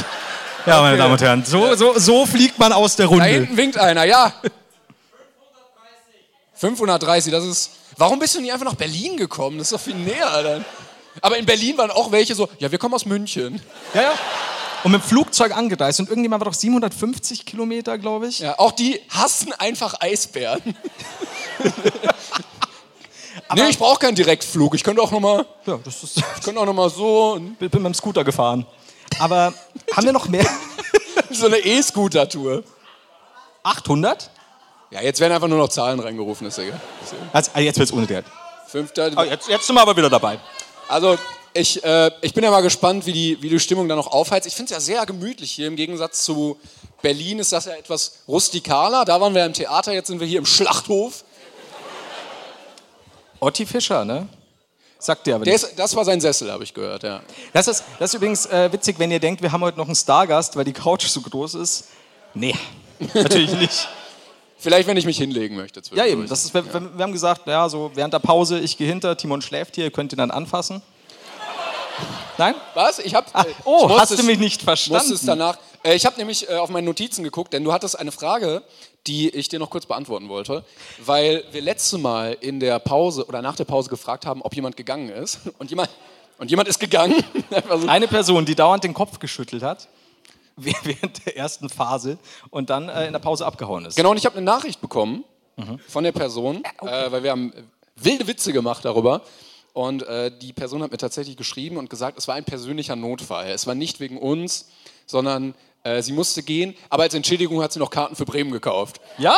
Ja, 0.65 0.81
meine 0.81 0.97
Damen 0.97 1.13
und 1.13 1.21
Herren, 1.21 1.43
so, 1.45 1.73
so, 1.75 1.97
so 1.97 2.25
fliegt 2.25 2.59
man 2.59 2.71
aus 2.73 2.95
der 2.95 3.05
Da 3.07 3.09
Runde. 3.09 3.25
hinten 3.25 3.57
winkt 3.57 3.77
einer, 3.77 4.03
ja. 4.03 4.33
530, 6.55 7.31
das 7.31 7.45
ist. 7.45 7.71
Warum 7.97 8.19
bist 8.19 8.35
du 8.35 8.41
nicht 8.41 8.51
einfach 8.53 8.65
nach 8.65 8.75
Berlin 8.75 9.17
gekommen? 9.17 9.57
Das 9.57 9.67
ist 9.71 9.73
doch 9.73 9.79
viel 9.81 9.95
näher 9.95 10.43
dann. 10.43 10.65
Aber 11.21 11.37
in 11.37 11.45
Berlin 11.45 11.77
waren 11.77 11.91
auch 11.91 12.11
welche 12.11 12.35
so, 12.35 12.47
ja, 12.59 12.71
wir 12.71 12.77
kommen 12.77 12.93
aus 12.93 13.05
München. 13.05 13.61
Ja, 13.93 14.01
ja. 14.01 14.13
Und 14.83 14.91
mit 14.91 15.01
dem 15.01 15.07
Flugzeug 15.07 15.55
angereist. 15.55 15.99
Und 15.99 16.09
irgendjemand 16.09 16.41
war 16.41 16.51
doch 16.51 16.57
750 16.57 17.45
Kilometer, 17.45 17.97
glaube 17.97 18.27
ich. 18.27 18.39
Ja, 18.39 18.57
auch 18.57 18.71
die 18.71 18.99
hassen 19.09 19.53
einfach 19.53 19.99
Eisbären. 19.99 20.61
nee, 23.55 23.69
ich 23.69 23.77
brauche 23.77 23.99
keinen 23.99 24.15
Direktflug. 24.15 24.73
Ich 24.75 24.83
könnte 24.83 25.01
auch 25.01 25.11
noch 25.11 25.19
mal, 25.19 25.45
Ja, 25.65 25.79
das 25.83 26.03
ist. 26.03 26.17
ich 26.17 26.43
könnte 26.43 26.59
auch 26.59 26.65
noch 26.65 26.73
mal 26.73 26.89
so 26.89 27.35
Ich 27.59 27.69
bin 27.69 27.81
mit 27.83 27.91
dem 27.91 27.93
Scooter 27.93 28.23
gefahren. 28.23 28.65
Aber 29.19 29.53
haben 29.95 30.05
wir 30.05 30.13
noch 30.13 30.27
mehr? 30.27 30.45
so 31.31 31.45
eine 31.47 31.57
E-Scooter-Tour. 31.57 32.63
800? 33.63 34.29
Ja, 34.91 35.01
jetzt 35.01 35.19
werden 35.19 35.33
einfach 35.33 35.47
nur 35.47 35.57
noch 35.57 35.69
Zahlen 35.69 35.99
reingerufen, 35.99 36.47
ist 36.47 36.57
egal. 36.57 36.79
Also, 37.31 37.51
jetzt 37.59 37.79
wird's 37.79 37.93
ohne 37.93 38.09
Wert. 38.09 38.25
Fünfter. 38.67 39.11
Oh, 39.15 39.23
jetzt, 39.23 39.47
jetzt 39.47 39.67
sind 39.67 39.75
wir 39.75 39.81
aber 39.81 39.95
wieder 39.95 40.09
dabei. 40.09 40.39
Also 40.87 41.17
ich, 41.53 41.83
äh, 41.83 42.11
ich 42.21 42.33
bin 42.33 42.43
ja 42.43 42.51
mal 42.51 42.61
gespannt, 42.61 43.05
wie 43.05 43.13
die, 43.13 43.41
wie 43.41 43.49
die 43.49 43.59
Stimmung 43.59 43.87
da 43.87 43.95
noch 43.95 44.07
aufheizt. 44.07 44.47
Ich 44.47 44.55
finde 44.55 44.73
es 44.73 44.77
ja 44.77 44.79
sehr 44.79 45.05
gemütlich 45.05 45.51
hier. 45.51 45.67
Im 45.67 45.75
Gegensatz 45.75 46.23
zu 46.23 46.59
Berlin 47.01 47.39
ist 47.39 47.51
das 47.51 47.65
ja 47.65 47.73
etwas 47.73 48.19
rustikaler. 48.27 49.05
Da 49.05 49.19
waren 49.19 49.35
wir 49.35 49.45
im 49.45 49.53
Theater, 49.53 49.93
jetzt 49.93 50.07
sind 50.07 50.19
wir 50.19 50.27
hier 50.27 50.39
im 50.39 50.45
Schlachthof. 50.45 51.23
Otti 53.39 53.65
Fischer, 53.65 54.05
ne? 54.05 54.27
Sagt 55.01 55.25
dir 55.25 55.33
aber 55.33 55.45
nicht. 55.45 55.55
ist, 55.55 55.79
das 55.79 55.95
war 55.95 56.05
sein 56.05 56.21
Sessel, 56.21 56.51
habe 56.51 56.63
ich 56.63 56.75
gehört. 56.75 57.01
Ja. 57.01 57.21
Das 57.53 57.67
ist, 57.67 57.83
das 57.97 58.11
ist 58.11 58.13
übrigens 58.13 58.45
äh, 58.45 58.71
witzig, 58.71 58.99
wenn 58.99 59.09
ihr 59.09 59.19
denkt, 59.19 59.41
wir 59.41 59.51
haben 59.51 59.61
heute 59.61 59.79
noch 59.79 59.87
einen 59.87 59.95
Stargast, 59.95 60.55
weil 60.55 60.63
die 60.63 60.73
Couch 60.73 61.07
so 61.07 61.21
groß 61.21 61.55
ist. 61.55 61.87
Nee, 62.35 62.53
natürlich 63.15 63.51
nicht. 63.53 63.89
Vielleicht, 64.59 64.87
wenn 64.87 64.97
ich 64.97 65.07
mich 65.07 65.17
hinlegen 65.17 65.55
möchte. 65.55 65.81
Ja, 65.95 66.05
eben. 66.05 66.27
Das 66.27 66.45
ist, 66.45 66.53
wir, 66.53 66.71
wir 66.71 66.95
wir 66.95 67.03
haben 67.03 67.13
gesagt, 67.13 67.47
ja, 67.47 67.67
so 67.67 67.89
während 67.95 68.13
der 68.13 68.19
Pause, 68.19 68.59
ich 68.59 68.77
gehe 68.77 68.87
hinter, 68.87 69.17
Timon 69.17 69.41
schläft 69.41 69.73
hier, 69.73 69.85
ihr 69.85 69.91
könnt 69.91 70.13
ihn 70.13 70.17
dann 70.17 70.29
anfassen. 70.29 70.83
Nein? 72.37 72.53
Was? 72.75 72.99
Ich 72.99 73.15
hab, 73.15 73.25
Ach, 73.33 73.43
äh, 73.43 73.53
oh, 73.65 73.89
hast 73.89 74.17
du 74.19 74.23
mich 74.23 74.37
nicht 74.37 74.61
verstanden? 74.61 75.19
danach. 75.25 75.57
Äh, 75.83 75.95
ich 75.95 76.05
habe 76.05 76.17
nämlich 76.17 76.49
äh, 76.49 76.55
auf 76.55 76.69
meine 76.69 76.85
Notizen 76.85 77.23
geguckt, 77.23 77.53
denn 77.53 77.63
du 77.63 77.73
hattest 77.73 77.97
eine 77.97 78.11
Frage, 78.11 78.63
die 79.07 79.29
ich 79.29 79.49
dir 79.49 79.59
noch 79.59 79.69
kurz 79.69 79.85
beantworten 79.85 80.29
wollte, 80.29 80.63
weil 80.99 81.43
wir 81.51 81.61
letzte 81.61 81.97
Mal 81.97 82.37
in 82.39 82.59
der 82.59 82.79
Pause 82.79 83.25
oder 83.25 83.41
nach 83.41 83.55
der 83.55 83.65
Pause 83.65 83.89
gefragt 83.89 84.25
haben, 84.25 84.41
ob 84.41 84.55
jemand 84.55 84.77
gegangen 84.77 85.09
ist. 85.09 85.39
Und 85.59 85.69
jemand, 85.69 85.89
und 86.37 86.49
jemand 86.49 86.67
ist 86.67 86.79
gegangen. 86.79 87.23
Eine 87.87 88.07
Person, 88.07 88.45
die 88.45 88.55
dauernd 88.55 88.83
den 88.83 88.95
Kopf 88.95 89.19
geschüttelt 89.19 89.61
hat. 89.61 89.87
während 90.55 91.25
der 91.25 91.37
ersten 91.37 91.69
Phase 91.69 92.17
und 92.49 92.69
dann 92.69 92.89
äh, 92.89 93.07
in 93.07 93.13
der 93.13 93.19
Pause 93.19 93.45
abgehauen 93.45 93.85
ist. 93.85 93.95
Genau, 93.95 94.11
und 94.11 94.17
ich 94.17 94.25
habe 94.25 94.35
eine 94.35 94.45
Nachricht 94.45 94.81
bekommen 94.81 95.23
von 95.87 96.03
der 96.03 96.11
Person, 96.11 96.63
äh, 96.81 97.11
weil 97.11 97.23
wir 97.23 97.31
haben 97.31 97.53
wilde 97.95 98.27
Witze 98.27 98.51
gemacht 98.51 98.83
darüber. 98.83 99.21
Und 99.73 100.03
äh, 100.03 100.31
die 100.35 100.53
Person 100.53 100.81
hat 100.81 100.91
mir 100.91 100.97
tatsächlich 100.97 101.37
geschrieben 101.37 101.77
und 101.77 101.89
gesagt, 101.89 102.17
es 102.17 102.27
war 102.27 102.35
ein 102.35 102.43
persönlicher 102.43 102.95
Notfall. 102.95 103.51
Es 103.51 103.67
war 103.67 103.75
nicht 103.75 103.99
wegen 103.99 104.17
uns, 104.17 104.69
sondern 105.05 105.53
äh, 105.83 106.01
sie 106.01 106.11
musste 106.13 106.43
gehen, 106.43 106.75
aber 106.89 107.03
als 107.03 107.13
Entschädigung 107.13 107.61
hat 107.61 107.73
sie 107.73 107.79
noch 107.79 107.89
Karten 107.89 108.15
für 108.15 108.25
Bremen 108.25 108.51
gekauft. 108.51 108.99
Ja? 109.17 109.35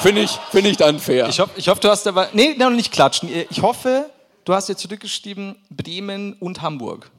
Finde 0.00 0.22
ich, 0.22 0.30
find 0.50 0.66
ich 0.66 0.76
dann 0.76 0.98
fair. 0.98 1.28
Ich 1.28 1.40
hoffe, 1.40 1.52
ich 1.56 1.68
hoff, 1.68 1.80
du 1.80 1.88
hast 1.88 2.06
aber. 2.06 2.28
Nee, 2.32 2.54
noch 2.56 2.70
nicht 2.70 2.92
klatschen. 2.92 3.30
Ich 3.50 3.62
hoffe, 3.62 4.10
du 4.44 4.52
hast 4.54 4.68
jetzt 4.68 4.82
zurückgeschrieben 4.82 5.56
Bremen 5.70 6.34
und 6.34 6.60
Hamburg. 6.62 7.10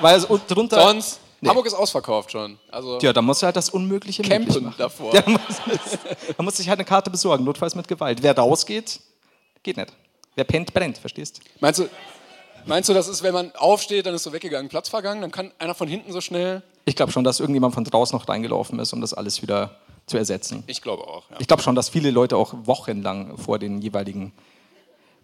Weil 0.00 0.16
es 0.16 0.26
drunter. 0.48 0.80
Sonst, 0.80 1.20
Nee. 1.40 1.50
Hamburg 1.50 1.66
ist 1.66 1.74
ausverkauft 1.74 2.32
schon. 2.32 2.58
Also 2.70 2.98
Ja, 3.00 3.12
da 3.12 3.20
musst 3.20 3.42
du 3.42 3.46
halt 3.46 3.56
das 3.56 3.68
Unmögliche 3.68 4.22
möglich 4.22 4.46
campen 4.48 4.64
machen. 4.64 4.74
davor. 4.78 5.12
Man, 5.26 5.32
muss, 5.32 5.98
man 6.38 6.44
muss 6.46 6.56
sich 6.56 6.66
halt 6.66 6.78
eine 6.78 6.86
Karte 6.86 7.10
besorgen, 7.10 7.44
notfalls 7.44 7.74
mit 7.74 7.86
Gewalt. 7.86 8.22
Wer 8.22 8.34
rausgeht, 8.36 9.00
geht 9.62 9.76
nicht. 9.76 9.92
Wer 10.34 10.44
pennt, 10.44 10.72
brennt, 10.72 10.96
verstehst? 10.96 11.40
Meinst 11.60 11.80
du, 11.80 11.88
meinst 12.64 12.88
du, 12.88 12.94
das 12.94 13.06
ist, 13.06 13.22
wenn 13.22 13.34
man 13.34 13.54
aufsteht, 13.54 14.06
dann 14.06 14.14
ist 14.14 14.22
so 14.22 14.32
weggegangen, 14.32 14.70
Platz 14.70 14.88
vergangen, 14.88 15.20
dann 15.20 15.30
kann 15.30 15.52
einer 15.58 15.74
von 15.74 15.88
hinten 15.88 16.10
so 16.10 16.22
schnell? 16.22 16.62
Ich 16.86 16.96
glaube 16.96 17.12
schon, 17.12 17.24
dass 17.24 17.40
irgendjemand 17.40 17.74
von 17.74 17.84
draußen 17.84 18.16
noch 18.16 18.28
reingelaufen 18.28 18.78
ist, 18.78 18.92
um 18.92 19.00
das 19.00 19.12
alles 19.12 19.42
wieder 19.42 19.76
zu 20.06 20.16
ersetzen. 20.16 20.62
Ich 20.68 20.80
glaube 20.80 21.06
auch. 21.06 21.28
Ja. 21.30 21.36
Ich 21.40 21.48
glaube 21.48 21.62
schon, 21.62 21.74
dass 21.74 21.88
viele 21.88 22.10
Leute 22.10 22.36
auch 22.36 22.54
wochenlang 22.62 23.36
vor 23.36 23.58
den 23.58 23.82
jeweiligen 23.82 24.32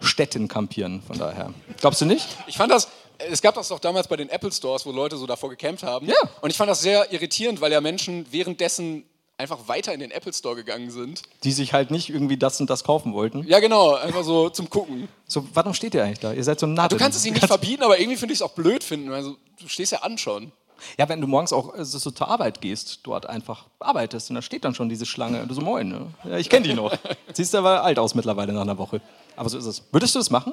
Städten 0.00 0.49
kampieren. 0.49 1.02
Von 1.07 1.19
daher. 1.19 1.54
Glaubst 1.81 2.00
du 2.00 2.04
nicht? 2.04 2.26
Ich 2.49 2.57
fand 2.57 2.73
das, 2.73 2.88
es 3.31 3.40
gab 3.40 3.54
das 3.54 3.69
doch 3.69 3.78
damals 3.78 4.09
bei 4.09 4.16
den 4.16 4.28
Apple 4.28 4.50
Stores, 4.50 4.85
wo 4.85 4.90
Leute 4.90 5.16
so 5.16 5.26
davor 5.26 5.50
gecampt 5.50 5.85
haben. 5.85 6.09
Ja. 6.09 6.16
Und 6.40 6.50
ich 6.50 6.57
fand 6.57 6.69
das 6.69 6.83
sehr 6.83 7.12
irritierend, 7.12 7.61
weil 7.61 7.71
ja 7.71 7.81
Menschen 7.81 8.26
währenddessen 8.31 9.04
einfach 9.38 9.69
weiter 9.69 9.92
in 9.92 10.00
den 10.00 10.11
Apple 10.11 10.33
Store 10.33 10.54
gegangen 10.57 10.90
sind. 10.90 11.23
Die 11.45 11.52
sich 11.52 11.73
halt 11.73 11.90
nicht 11.90 12.11
irgendwie 12.11 12.37
das 12.37 12.61
und 12.61 12.71
das 12.71 12.85
kaufen 12.85 13.12
wollten. 13.12 13.45
Ja, 13.47 13.61
genau, 13.61 13.95
einfach 13.95 14.25
so 14.25 14.50
zum 14.50 14.69
Gucken. 14.71 15.09
So, 15.26 15.47
warum 15.54 15.75
steht 15.75 15.95
ihr 15.95 16.04
eigentlich 16.04 16.21
da? 16.21 16.33
Ihr 16.33 16.45
seid 16.45 16.61
so 16.61 16.66
nah. 16.66 16.88
Du 16.88 16.97
kannst 16.97 17.19
es 17.19 17.25
ihnen 17.25 17.35
nicht 17.35 17.47
verbieten, 17.49 17.83
aber 17.83 17.99
irgendwie 17.99 18.16
finde 18.16 18.35
ich 18.35 18.38
es 18.38 18.42
auch 18.42 18.52
blöd 18.52 18.85
finden. 18.85 19.12
Also, 19.12 19.37
du 19.61 19.69
stehst 19.69 19.92
ja 19.92 19.99
an 19.99 20.19
schon. 20.19 20.52
Ja, 20.98 21.08
wenn 21.08 21.20
du 21.20 21.26
morgens 21.26 21.52
auch 21.52 21.74
äh, 21.76 21.84
so 21.84 21.98
so 21.98 22.10
zur 22.10 22.28
Arbeit 22.28 22.60
gehst, 22.60 23.00
dort 23.04 23.26
einfach 23.26 23.66
arbeitest 23.80 24.30
und 24.30 24.36
da 24.36 24.42
steht 24.42 24.64
dann 24.64 24.74
schon 24.74 24.88
diese 24.88 25.06
Schlange 25.06 25.42
und 25.42 25.48
du 25.48 25.54
so, 25.54 25.60
moin, 25.60 25.88
ne? 25.88 26.06
Ja, 26.24 26.38
ich 26.38 26.48
kenne 26.48 26.66
die 26.66 26.74
noch. 26.74 26.92
Siehst 27.32 27.54
aber 27.54 27.82
alt 27.82 27.98
aus 27.98 28.14
mittlerweile 28.14 28.52
nach 28.52 28.62
einer 28.62 28.78
Woche. 28.78 29.00
Aber 29.36 29.48
so 29.48 29.58
ist 29.58 29.66
es. 29.66 29.82
Würdest 29.92 30.14
du 30.14 30.18
das 30.18 30.30
machen? 30.30 30.52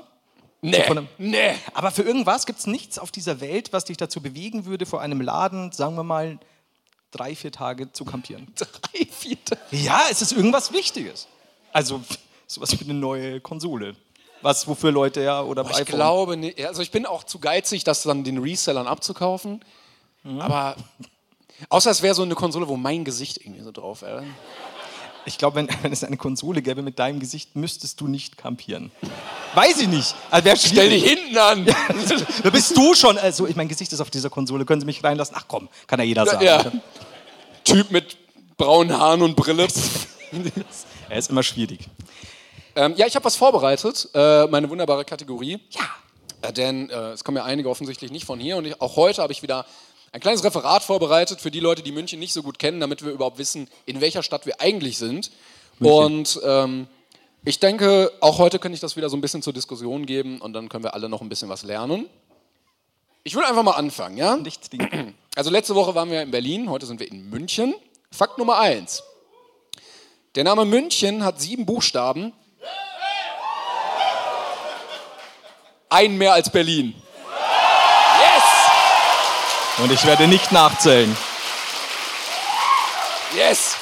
Nee, 0.62 0.82
einem- 0.84 1.08
nee. 1.18 1.56
Aber 1.74 1.92
für 1.92 2.04
irgendwas 2.04 2.46
gibt 2.46 2.60
es 2.60 2.68
nichts 2.68 3.00
auf 3.00 3.12
dieser 3.12 3.40
Welt, 3.40 3.72
was 3.72 3.86
dich 3.86 3.98
dazu 3.98 4.22
bewegen 4.22 4.66
würde, 4.66 4.86
vor 4.86 5.00
einem 5.02 5.22
Laden, 5.22 5.72
sagen 5.72 5.96
wir 5.96 6.04
mal, 6.04 6.38
drei, 7.12 7.36
vier 7.36 7.52
Tage 7.52 7.92
zu 7.94 8.06
kampieren. 8.06 8.48
Drei, 8.56 9.06
vier 9.10 9.38
Tage. 9.46 9.62
Ja, 9.72 10.02
es 10.12 10.22
ist 10.22 10.32
irgendwas 10.34 10.72
Wichtiges. 10.74 11.28
Also 11.72 12.02
sowas 12.48 12.78
wie 12.80 12.84
eine 12.84 12.94
neue 12.94 13.40
Konsole. 13.42 13.96
Was, 14.42 14.68
wofür 14.68 14.92
Leute 14.92 15.22
ja, 15.22 15.42
oder 15.42 15.70
Ich 15.70 15.86
glaube 15.86 16.38
nicht. 16.38 16.64
Also 16.66 16.82
ich 16.82 16.92
bin 16.92 17.06
auch 17.06 17.24
zu 17.26 17.40
geizig, 17.40 17.84
das 17.84 18.04
dann 18.04 18.24
den 18.24 18.38
Resellern 18.38 18.88
abzukaufen. 18.88 19.60
Mhm. 20.24 20.42
Aber 20.42 20.76
außer 21.70 21.92
es 21.92 22.02
wäre 22.02 22.16
so 22.16 22.24
eine 22.24 22.36
Konsole, 22.36 22.68
wo 22.68 22.78
mein 22.78 23.04
Gesicht 23.06 23.38
irgendwie 23.38 23.62
so 23.62 23.72
drauf 23.72 24.02
wäre. 24.02 24.24
Ich 25.26 25.38
glaube, 25.38 25.58
wenn, 25.58 25.70
wenn 25.82 25.92
es 25.92 26.04
eine 26.04 26.18
Konsole 26.18 26.62
gäbe 26.62 26.82
mit 26.82 26.98
deinem 26.98 27.20
Gesicht, 27.20 27.56
müsstest 27.56 28.00
du 28.02 28.08
nicht 28.08 28.38
kampieren. 28.38 28.92
Weiß 29.54 29.82
ich 29.82 29.88
nicht. 29.88 30.16
Also 30.32 30.50
Stell 30.56 30.90
dich 30.90 31.04
hinten 31.04 31.38
an! 31.38 31.66
Da 32.44 32.50
bist 32.50 32.76
du 32.76 32.94
schon. 32.94 33.18
Also, 33.18 33.46
ich 33.48 33.56
mein 33.56 33.68
Gesicht 33.68 33.92
ist 33.92 34.00
auf 34.00 34.10
dieser 34.10 34.30
Konsole. 34.30 34.66
Können 34.66 34.82
Sie 34.82 34.86
mich 34.86 35.04
reinlassen? 35.04 35.36
Ach 35.38 35.46
komm, 35.48 35.68
kann 35.88 36.00
ja 36.00 36.06
jeder 36.06 36.26
sagen. 36.26 36.46
Ja. 36.46 36.72
Typ 37.64 37.92
mit 37.92 38.18
braunen 38.58 38.98
Haaren 38.98 39.22
und 39.22 39.36
Brille. 39.36 39.68
Er 41.10 41.18
ist 41.18 41.32
immer 41.32 41.42
schwierig. 41.42 41.80
ähm, 42.76 42.94
ja, 42.96 43.08
ich 43.08 43.16
habe 43.16 43.26
was 43.26 43.36
vorbereitet, 43.36 44.08
äh, 44.14 44.46
meine 44.46 44.70
wunderbare 44.70 45.04
Kategorie. 45.04 45.60
Ja. 45.72 45.82
Äh, 46.48 46.54
denn 46.54 46.90
äh, 46.92 47.12
es 47.14 47.24
kommen 47.24 47.38
ja 47.38 47.44
einige 47.46 47.68
offensichtlich 47.68 48.12
nicht 48.12 48.26
von 48.26 48.40
hier 48.40 48.58
und 48.58 48.66
ich, 48.66 48.80
auch 48.80 48.96
heute 48.96 49.24
habe 49.24 49.34
ich 49.34 49.42
wieder 49.42 49.66
ein 50.12 50.22
kleines 50.22 50.44
Referat 50.44 50.84
vorbereitet 50.84 51.42
für 51.42 51.52
die 51.52 51.60
Leute, 51.60 51.84
die 51.84 51.92
München 51.92 52.20
nicht 52.20 52.34
so 52.34 52.44
gut 52.44 52.60
kennen, 52.60 52.80
damit 52.80 53.04
wir 53.04 53.12
überhaupt 53.12 53.38
wissen, 53.38 53.68
in 53.86 54.02
welcher 54.02 54.24
Stadt 54.24 54.46
wir 54.46 54.60
eigentlich 54.60 54.98
sind. 54.98 55.32
Und 55.80 56.40
ähm, 56.44 56.88
ich 57.46 57.60
denke, 57.60 58.12
auch 58.20 58.38
heute 58.38 58.60
könnte 58.60 58.76
ich 58.76 58.82
das 58.82 58.96
wieder 58.98 59.10
so 59.10 59.16
ein 59.16 59.22
bisschen 59.22 59.42
zur 59.42 59.54
Diskussion 59.54 60.06
geben 60.06 60.42
und 60.42 60.54
dann 60.54 60.68
können 60.68 60.84
wir 60.84 60.94
alle 60.94 61.10
noch 61.10 61.22
ein 61.22 61.30
bisschen 61.30 61.50
was 61.50 61.64
lernen. 61.64 62.10
Ich 63.24 63.36
würde 63.36 63.48
einfach 63.48 63.64
mal 63.64 63.72
anfangen, 63.72 64.18
ja? 64.18 64.38
Also 65.36 65.52
letzte 65.52 65.74
Woche 65.74 65.96
waren 65.96 66.12
wir 66.12 66.22
in 66.22 66.32
Berlin, 66.32 66.70
heute 66.70 66.86
sind 66.86 67.00
wir 67.00 67.10
in 67.10 67.30
München. 67.30 67.74
Fakt 68.12 68.38
Nummer 68.38 68.58
eins. 68.58 69.04
Der 70.36 70.44
Name 70.44 70.66
München 70.66 71.24
hat 71.24 71.40
sieben 71.40 71.66
Buchstaben. 71.66 72.34
Ein 75.88 76.18
mehr 76.18 76.34
als 76.34 76.52
Berlin. 76.52 76.94
Und 79.82 79.92
ich 79.92 80.06
werde 80.06 80.28
nicht 80.28 80.52
nachzählen. 80.52 81.16
Yes! 83.36 83.76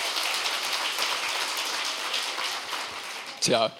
Tja, 3.41 3.71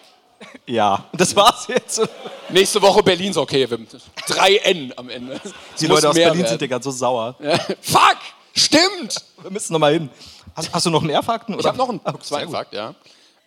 Ja, 0.65 1.05
das 1.13 1.35
war's 1.35 1.67
jetzt. 1.67 2.01
nächste 2.49 2.81
Woche 2.81 3.03
Berlin's 3.03 3.37
okay. 3.37 3.69
Wir- 3.69 3.79
Drei 4.27 4.55
N 4.57 4.93
am 4.95 5.09
Ende. 5.09 5.39
Die 5.79 5.87
Muss 5.87 5.95
Leute 5.95 6.09
aus 6.09 6.15
Berlin 6.15 6.37
werden. 6.39 6.47
sind 6.49 6.61
ja 6.61 6.67
ganz 6.67 6.85
so 6.85 6.91
sauer. 6.91 7.35
Fuck! 7.81 8.17
Stimmt! 8.55 9.15
Wir 9.41 9.51
müssen 9.51 9.73
noch 9.73 9.79
mal 9.79 9.93
hin. 9.93 10.09
Hast, 10.55 10.73
hast 10.73 10.85
du 10.85 10.89
noch 10.89 11.01
einen 11.01 11.09
Ehrfakten? 11.11 11.59
Ich 11.59 11.65
habe 11.65 11.77
noch 11.77 11.89
einen 11.89 12.01
zweiten 12.21 12.47
gut. 12.47 12.55
Fakt, 12.55 12.73
ja. 12.73 12.95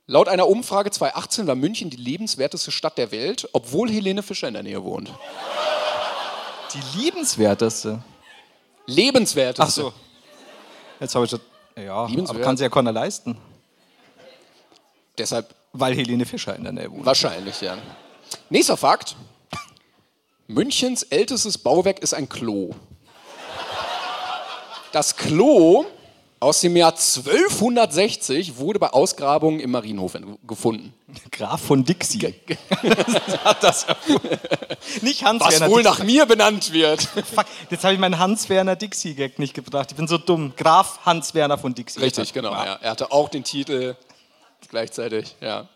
Laut 0.07 0.29
einer 0.29 0.47
Umfrage 0.49 0.91
2018 0.91 1.47
war 1.47 1.55
München 1.55 1.89
die 1.91 1.97
lebenswerteste 1.97 2.71
Stadt 2.71 2.99
der 2.99 3.11
Welt, 3.13 3.49
obwohl 3.53 3.89
Helene 3.91 4.23
Fischer 4.23 4.49
in 4.49 4.55
der 4.55 4.63
Nähe 4.63 4.83
wohnt. 4.85 5.11
Die 6.75 6.99
liebenswerteste. 6.99 8.03
Lebenswerteste. 8.91 9.63
Ach 9.63 9.93
so. 9.93 9.93
Jetzt 11.01 11.15
habe 11.15 11.25
ich 11.25 11.31
das. 11.31 11.41
Ja, 11.77 12.09
aber 12.29 12.41
kann 12.41 12.57
sie 12.57 12.65
ja 12.65 12.69
keiner 12.69 12.93
leisten. 12.93 13.39
Deshalb 15.17 15.55
Weil 15.73 15.95
Helene 15.95 16.27
Fischer 16.27 16.55
in 16.57 16.65
der 16.65 16.73
Nähe 16.73 16.91
wohnt. 16.91 17.07
wahrscheinlich, 17.07 17.61
ja. 17.61 17.79
Nächster 18.49 18.77
Fakt. 18.77 19.17
Münchens 20.47 21.05
ältestes 21.05 21.57
Bauwerk 21.59 22.01
ist 22.01 22.13
ein 22.13 22.29
Klo. 22.29 22.75
Das 24.93 25.17
Klo 25.17 25.87
aus 26.41 26.63
dem 26.63 26.75
Jahr 26.75 26.93
1260 26.93 28.57
wurde 28.57 28.79
bei 28.79 28.89
Ausgrabungen 28.89 29.61
im 29.61 29.71
Marienhof 29.73 30.17
gefunden. 30.47 30.95
Graf 31.31 31.61
von 31.61 31.85
Dixie. 31.85 32.35
hat 33.45 33.63
das. 33.63 33.87
Nicht 35.03 35.23
Hans 35.25 35.43
Was 35.43 35.61
Werner 35.61 35.71
wohl 35.71 35.83
Dixie. 35.83 35.99
nach 35.99 36.05
mir 36.07 36.27
benannt 36.27 36.73
wird. 36.73 37.03
Fuck, 37.35 37.45
jetzt 37.69 37.85
habe 37.85 37.93
ich 37.93 38.01
meinen 38.01 38.19
Hans-Werner 38.19 38.77
Dixie-Gag 38.77 39.39
nicht 39.39 39.53
gebracht. 39.53 39.91
Ich 39.91 39.97
bin 39.97 40.09
so 40.09 40.17
dumm. 40.17 40.55
Graf 40.57 41.01
Hans-Werner 41.05 41.59
von 41.59 41.75
Dixie. 41.75 42.01
Richtig, 42.01 42.33
genau. 42.33 42.53
Ja. 42.53 42.79
Er 42.81 42.91
hatte 42.91 43.13
auch 43.13 43.29
den 43.29 43.45
Titel 43.45 43.97
gleichzeitig, 44.69 45.37
ja. 45.41 45.69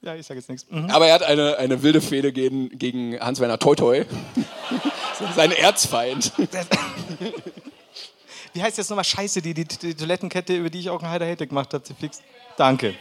Ja, 0.00 0.14
ich 0.16 0.26
sage 0.26 0.40
jetzt 0.40 0.48
nichts. 0.48 0.66
Mhm. 0.70 0.90
Aber 0.90 1.06
er 1.06 1.14
hat 1.14 1.22
eine, 1.22 1.58
eine 1.58 1.82
wilde 1.82 2.00
Fehde 2.00 2.32
gegen, 2.32 2.70
gegen 2.78 3.20
Hans-Werner 3.20 3.58
Toitoi. 3.58 4.06
Sein 5.36 5.52
Erzfeind. 5.52 6.32
Wie 8.54 8.62
heißt 8.62 8.76
jetzt 8.78 8.90
nochmal 8.90 9.04
Scheiße, 9.04 9.40
die, 9.40 9.54
die, 9.54 9.64
die 9.64 9.94
Toilettenkette, 9.94 10.54
über 10.54 10.68
die 10.70 10.80
ich 10.80 10.90
auch 10.90 11.02
einen 11.02 11.10
Heider 11.10 11.26
hätte 11.26 11.46
gemacht 11.46 11.72
habe, 11.72 11.82
fix. 11.98 12.20
Danke. 12.56 12.94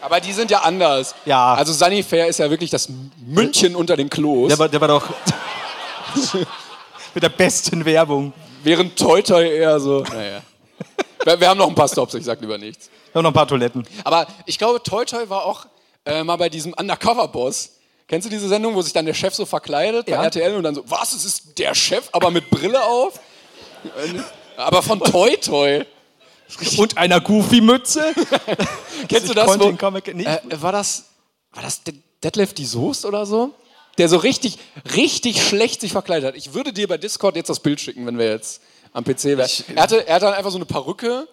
Aber 0.00 0.20
die 0.20 0.32
sind 0.32 0.50
ja 0.50 0.60
anders. 0.60 1.14
Ja. 1.24 1.54
Also 1.54 1.72
Sunnyfair 1.72 2.26
ist 2.26 2.38
ja 2.38 2.50
wirklich 2.50 2.70
das 2.70 2.88
München 3.24 3.74
unter 3.76 3.96
den 3.96 4.08
Klos. 4.10 4.48
Der 4.48 4.58
war, 4.58 4.68
der 4.68 4.80
war 4.80 4.88
doch 4.88 5.08
mit 7.14 7.22
der 7.22 7.28
besten 7.28 7.84
Werbung. 7.84 8.32
während 8.62 8.96
Toitoi 8.98 9.48
eher 9.56 9.78
so. 9.80 10.02
Naja. 10.12 10.42
Wir, 11.24 11.40
wir 11.40 11.48
haben 11.48 11.58
noch 11.58 11.68
ein 11.68 11.74
paar 11.74 11.88
Stops, 11.88 12.14
ich 12.14 12.24
sag 12.24 12.40
lieber 12.40 12.58
nichts. 12.58 12.90
Wir 13.12 13.18
haben 13.18 13.22
noch 13.24 13.30
ein 13.30 13.34
paar 13.34 13.46
Toiletten. 13.46 13.86
Aber 14.04 14.26
ich 14.46 14.58
glaube, 14.58 14.82
Toitoi 14.82 15.28
war 15.28 15.44
auch 15.44 15.66
äh, 16.04 16.24
mal 16.24 16.36
bei 16.36 16.48
diesem 16.48 16.72
Undercover-Boss. 16.72 17.70
Kennst 18.08 18.26
du 18.26 18.30
diese 18.30 18.48
Sendung, 18.48 18.74
wo 18.74 18.82
sich 18.82 18.92
dann 18.92 19.06
der 19.06 19.14
Chef 19.14 19.34
so 19.34 19.46
verkleidet 19.46 20.08
Ja. 20.08 20.16
bei 20.18 20.24
RTL 20.24 20.56
und 20.56 20.64
dann 20.64 20.74
so, 20.74 20.82
was, 20.90 21.12
es 21.12 21.24
ist 21.24 21.58
der 21.58 21.74
Chef, 21.74 22.08
aber 22.12 22.30
mit 22.32 22.50
Brille 22.50 22.82
auf? 22.84 23.20
Aber 24.56 24.82
von 24.82 25.00
Toitoi. 25.00 25.84
Und 26.76 26.98
einer 26.98 27.20
Goofy-Mütze. 27.20 28.12
Kennst 29.08 29.26
du 29.28 29.30
Ich 29.30 29.34
das? 29.34 29.46
Wo, 29.58 29.70
äh, 30.26 30.38
war 30.62 30.72
das, 30.72 31.04
war 31.52 31.62
das 31.62 31.82
De- 31.82 31.94
Detlef 32.22 32.52
die 32.52 32.66
Soest 32.66 33.06
oder 33.06 33.24
so? 33.24 33.52
Der 33.98 34.08
so 34.08 34.16
richtig, 34.18 34.58
richtig 34.94 35.42
schlecht 35.42 35.80
sich 35.80 35.92
verkleidet 35.92 36.28
hat. 36.28 36.36
Ich 36.36 36.52
würde 36.54 36.72
dir 36.72 36.88
bei 36.88 36.98
Discord 36.98 37.36
jetzt 37.36 37.48
das 37.48 37.60
Bild 37.60 37.80
schicken, 37.80 38.06
wenn 38.06 38.18
wir 38.18 38.30
jetzt 38.30 38.60
am 38.92 39.04
PC 39.04 39.24
wären. 39.24 39.48
Er 39.74 39.82
hatte, 39.82 40.06
er 40.06 40.14
hatte 40.14 40.24
dann 40.26 40.34
einfach 40.34 40.50
so 40.50 40.56
eine 40.58 40.66
Perücke 40.66 41.26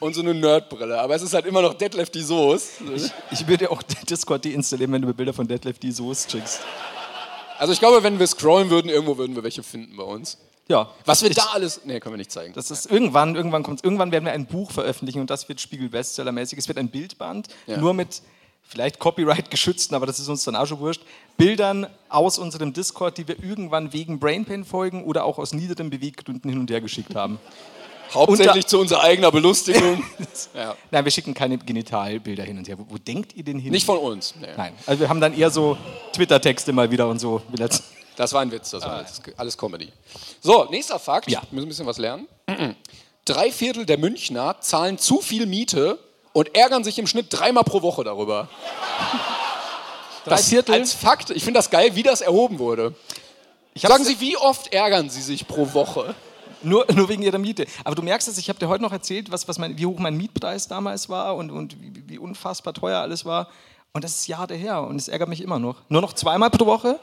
und 0.00 0.14
so 0.14 0.20
eine 0.22 0.34
Nerdbrille. 0.34 0.98
Aber 1.00 1.14
es 1.14 1.22
ist 1.22 1.34
halt 1.34 1.44
immer 1.46 1.60
noch 1.62 1.74
Detlef 1.74 2.08
die 2.10 2.22
Soest. 2.22 2.70
Ich 3.30 3.46
würde 3.46 3.70
auch 3.70 3.82
Discord 4.08 4.44
deinstallieren, 4.44 4.92
wenn 4.92 5.02
du 5.02 5.08
mir 5.08 5.14
Bilder 5.14 5.32
von 5.34 5.46
Deadlift 5.46 5.82
die 5.82 5.92
Soße 5.92 6.30
schickst. 6.30 6.60
Also 7.58 7.72
ich 7.74 7.78
glaube, 7.78 8.02
wenn 8.02 8.18
wir 8.18 8.26
scrollen 8.26 8.70
würden, 8.70 8.88
irgendwo 8.90 9.16
würden 9.18 9.36
wir 9.36 9.42
welche 9.42 9.62
finden 9.62 9.96
bei 9.96 10.02
uns. 10.04 10.38
Ja. 10.72 10.88
Was 11.04 11.22
wir 11.22 11.28
da 11.30 11.48
alles. 11.52 11.82
Nee, 11.84 12.00
können 12.00 12.14
wir 12.14 12.18
nicht 12.18 12.32
zeigen. 12.32 12.54
Das 12.54 12.70
ist 12.70 12.90
irgendwann, 12.90 13.36
irgendwann 13.36 13.62
kommt 13.62 13.84
irgendwann 13.84 14.10
werden 14.10 14.24
wir 14.24 14.32
ein 14.32 14.46
Buch 14.46 14.70
veröffentlichen 14.70 15.20
und 15.20 15.28
das 15.28 15.46
wird 15.48 15.60
Spiegel-Bestseller-mäßig. 15.60 16.56
Es 16.58 16.66
wird 16.66 16.78
ein 16.78 16.88
Bildband, 16.88 17.48
Ja. 17.66 17.76
nur 17.76 17.92
mit 17.92 18.22
vielleicht 18.62 18.98
Copyright 18.98 19.50
geschützten, 19.50 19.94
aber 19.94 20.06
das 20.06 20.18
ist 20.18 20.28
uns 20.28 20.44
dann 20.44 20.56
auch 20.56 20.66
schon 20.66 20.78
wurscht, 20.80 21.02
Bildern 21.36 21.86
aus 22.08 22.38
unserem 22.38 22.72
Discord, 22.72 23.18
die 23.18 23.28
wir 23.28 23.42
irgendwann 23.42 23.92
wegen 23.92 24.18
Brainpain 24.18 24.64
folgen 24.64 25.04
oder 25.04 25.24
auch 25.24 25.38
aus 25.38 25.52
niederen 25.52 25.90
Beweggründen 25.90 26.48
hin 26.48 26.58
und 26.58 26.70
her 26.70 26.80
geschickt 26.80 27.14
haben. 27.14 27.38
Hauptsächlich 28.14 28.66
zu 28.66 28.78
unserer 28.78 29.02
eigenen 29.02 29.30
Belustigung. 29.30 30.02
ja. 30.54 30.74
Nein, 30.90 31.04
wir 31.04 31.10
schicken 31.12 31.34
keine 31.34 31.58
Genitalbilder 31.58 32.44
hin 32.44 32.56
und 32.58 32.68
her. 32.68 32.78
Wo, 32.78 32.86
wo 32.88 32.96
denkt 32.98 33.34
ihr 33.34 33.44
denn 33.44 33.58
hin? 33.58 33.72
Nicht 33.72 33.86
von 33.86 33.98
uns. 33.98 34.34
Nee. 34.40 34.48
Nein, 34.56 34.72
also 34.86 35.00
wir 35.00 35.08
haben 35.08 35.20
dann 35.20 35.36
eher 35.36 35.50
so 35.50 35.76
Twitter-Texte 36.14 36.72
mal 36.72 36.90
wieder 36.90 37.08
und 37.08 37.18
so. 37.18 37.42
wie 37.50 37.56
Das 38.16 38.32
war 38.32 38.42
ein 38.42 38.50
Witz, 38.52 38.70
das 38.70 38.82
war 38.84 38.96
alles, 38.96 39.20
alles 39.36 39.56
Comedy. 39.58 39.90
So, 40.40 40.64
nächster 40.70 40.98
Fakt. 40.98 41.30
Ja. 41.30 41.40
Wir 41.40 41.46
müssen 41.52 41.66
ein 41.66 41.68
bisschen 41.68 41.86
was 41.86 41.98
lernen. 41.98 42.28
Drei 43.24 43.50
Viertel 43.50 43.86
der 43.86 43.98
Münchner 43.98 44.56
zahlen 44.60 44.98
zu 44.98 45.20
viel 45.20 45.46
Miete 45.46 45.98
und 46.32 46.54
ärgern 46.54 46.84
sich 46.84 46.98
im 46.98 47.06
Schnitt 47.06 47.26
dreimal 47.30 47.64
pro 47.64 47.82
Woche 47.82 48.04
darüber. 48.04 48.48
Drei 50.24 50.30
Das 50.36 50.48
Viertel? 50.48 50.74
als 50.74 50.92
Fakt. 50.92 51.30
Ich 51.30 51.42
finde 51.44 51.58
das 51.58 51.70
geil, 51.70 51.94
wie 51.94 52.02
das 52.02 52.20
erhoben 52.20 52.58
wurde. 52.58 52.94
Sagen 53.74 54.04
Sie, 54.04 54.20
wie 54.20 54.36
oft 54.36 54.72
ärgern 54.72 55.08
Sie 55.10 55.22
sich 55.22 55.48
pro 55.48 55.72
Woche? 55.72 56.14
Nur, 56.62 56.86
nur 56.92 57.08
wegen 57.08 57.22
ihrer 57.22 57.38
Miete. 57.38 57.66
Aber 57.82 57.96
du 57.96 58.02
merkst 58.02 58.28
es, 58.28 58.38
ich 58.38 58.48
habe 58.48 58.58
dir 58.58 58.68
heute 58.68 58.82
noch 58.82 58.92
erzählt, 58.92 59.32
was, 59.32 59.48
was 59.48 59.58
mein, 59.58 59.76
wie 59.78 59.86
hoch 59.86 59.98
mein 59.98 60.16
Mietpreis 60.16 60.68
damals 60.68 61.08
war 61.08 61.34
und, 61.34 61.50
und 61.50 61.80
wie, 61.80 62.08
wie 62.08 62.18
unfassbar 62.18 62.72
teuer 62.72 63.00
alles 63.00 63.24
war. 63.24 63.48
Und 63.92 64.04
das 64.04 64.12
ist 64.12 64.26
Jahre 64.28 64.54
her 64.54 64.82
und 64.82 64.96
es 64.96 65.08
ärgert 65.08 65.28
mich 65.28 65.40
immer 65.40 65.58
noch. 65.58 65.76
Nur 65.88 66.00
noch 66.00 66.12
zweimal 66.12 66.50
pro 66.50 66.66
Woche. 66.66 67.00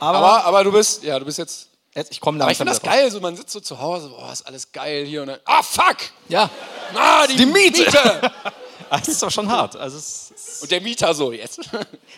Aber, 0.00 0.18
Aber, 0.18 0.44
aber 0.44 0.64
du 0.64 0.72
bist, 0.72 1.02
ja, 1.02 1.18
du 1.18 1.24
bist 1.24 1.38
jetzt. 1.38 1.68
jetzt, 1.94 2.10
ich 2.10 2.20
komme 2.20 2.42
Aber 2.42 2.50
ich 2.50 2.56
finde 2.56 2.72
das 2.72 2.82
geil, 2.82 3.10
so 3.10 3.20
man 3.20 3.36
sitzt 3.36 3.52
so 3.52 3.60
zu 3.60 3.78
Hause, 3.78 4.08
boah, 4.08 4.32
ist 4.32 4.46
alles 4.46 4.72
geil 4.72 5.04
hier 5.04 5.22
und 5.22 5.28
dann. 5.28 5.38
Ah, 5.44 5.62
fuck! 5.62 5.96
Ja, 6.28 6.50
Ah, 6.94 7.26
die, 7.26 7.36
Die 7.36 7.46
Miete. 7.46 7.82
Miete! 7.82 8.32
das 8.90 9.08
ist 9.08 9.22
doch 9.22 9.30
schon 9.30 9.50
hart. 9.50 9.76
Also 9.76 9.98
und 10.62 10.70
der 10.70 10.80
Mieter 10.80 11.14
so, 11.14 11.32
jetzt. 11.32 11.60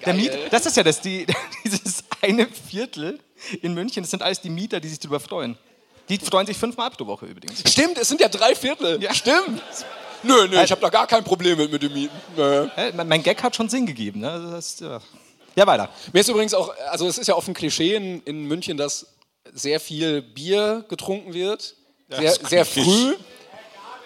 der. 0.06 0.14
Miet, 0.14 0.32
das 0.50 0.66
ist 0.66 0.76
ja 0.76 0.82
das, 0.82 1.00
die, 1.00 1.26
dieses 1.64 2.04
eine 2.20 2.46
Viertel 2.48 3.18
in 3.60 3.74
München, 3.74 4.02
das 4.02 4.10
sind 4.10 4.22
alles 4.22 4.40
die 4.40 4.50
Mieter, 4.50 4.80
die 4.80 4.88
sich 4.88 4.98
darüber 5.00 5.20
freuen. 5.20 5.58
Die 6.08 6.18
freuen 6.18 6.46
sich 6.46 6.56
fünfmal 6.56 6.90
pro 6.90 7.06
Woche 7.06 7.26
übrigens. 7.26 7.60
Stimmt, 7.70 7.98
es 7.98 8.08
sind 8.08 8.20
ja 8.20 8.28
drei 8.28 8.54
Viertel. 8.54 9.02
Ja. 9.02 9.14
Stimmt. 9.14 9.62
Nö, 10.24 10.46
nö, 10.48 10.62
ich 10.62 10.70
habe 10.70 10.80
da 10.80 10.88
gar 10.88 11.06
kein 11.06 11.24
Problem 11.24 11.58
mit, 11.58 11.72
mit 11.72 11.82
dem 11.82 11.92
Mieten. 11.92 12.16
Nö. 12.36 12.68
Mein, 13.04 13.22
Gag 13.22 13.42
hat 13.42 13.56
schon 13.56 13.68
Sinn 13.68 13.86
gegeben. 13.86 14.20
Ne? 14.20 14.30
Also 14.30 14.50
Das, 14.50 14.80
ja. 14.80 15.00
Ja, 15.54 15.66
weiter. 15.66 15.88
Mir 16.12 16.20
ist 16.20 16.28
übrigens 16.28 16.54
auch, 16.54 16.72
also 16.90 17.06
es 17.06 17.18
ist 17.18 17.26
ja 17.26 17.34
oft 17.34 17.48
ein 17.48 17.54
Klischee 17.54 17.94
in, 17.94 18.22
in 18.22 18.44
München, 18.44 18.76
dass 18.76 19.06
sehr 19.52 19.80
viel 19.80 20.22
Bier 20.22 20.84
getrunken 20.88 21.34
wird. 21.34 21.74
Sehr, 22.08 22.32
sehr 22.32 22.64
früh. 22.64 23.14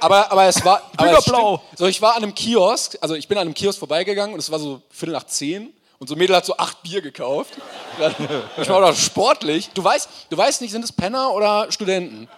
Aber, 0.01 0.31
aber 0.31 0.45
es 0.45 0.65
war. 0.65 0.91
aber 0.97 1.19
es 1.19 1.25
Blau. 1.25 1.63
So, 1.77 1.87
ich 1.87 2.03
war 2.03 2.17
an 2.17 2.23
einem 2.23 2.35
Kiosk, 2.35 2.99
also 3.01 3.15
ich 3.15 3.29
bin 3.29 3.39
an 3.39 3.43
einem 3.43 3.55
Kiosk 3.55 3.79
vorbeigegangen 3.79 4.35
und 4.35 4.41
es 4.41 4.51
war 4.51 4.59
so 4.59 4.83
Viertel 4.91 5.13
nach 5.13 5.25
zehn 5.25 5.73
und 5.99 6.09
so 6.09 6.15
ein 6.15 6.19
Mädel 6.19 6.37
hat 6.37 6.45
so 6.45 6.57
acht 6.57 6.83
Bier 6.83 7.01
gekauft. 7.01 7.55
Ich 8.61 8.69
war 8.69 8.83
doch 8.83 8.95
sportlich. 8.95 9.71
Du 9.73 9.83
weißt, 9.83 10.09
du 10.29 10.37
weißt 10.37 10.61
nicht, 10.61 10.71
sind 10.71 10.85
es 10.85 10.93
Penner 10.93 11.33
oder 11.33 11.73
Studenten? 11.73 12.29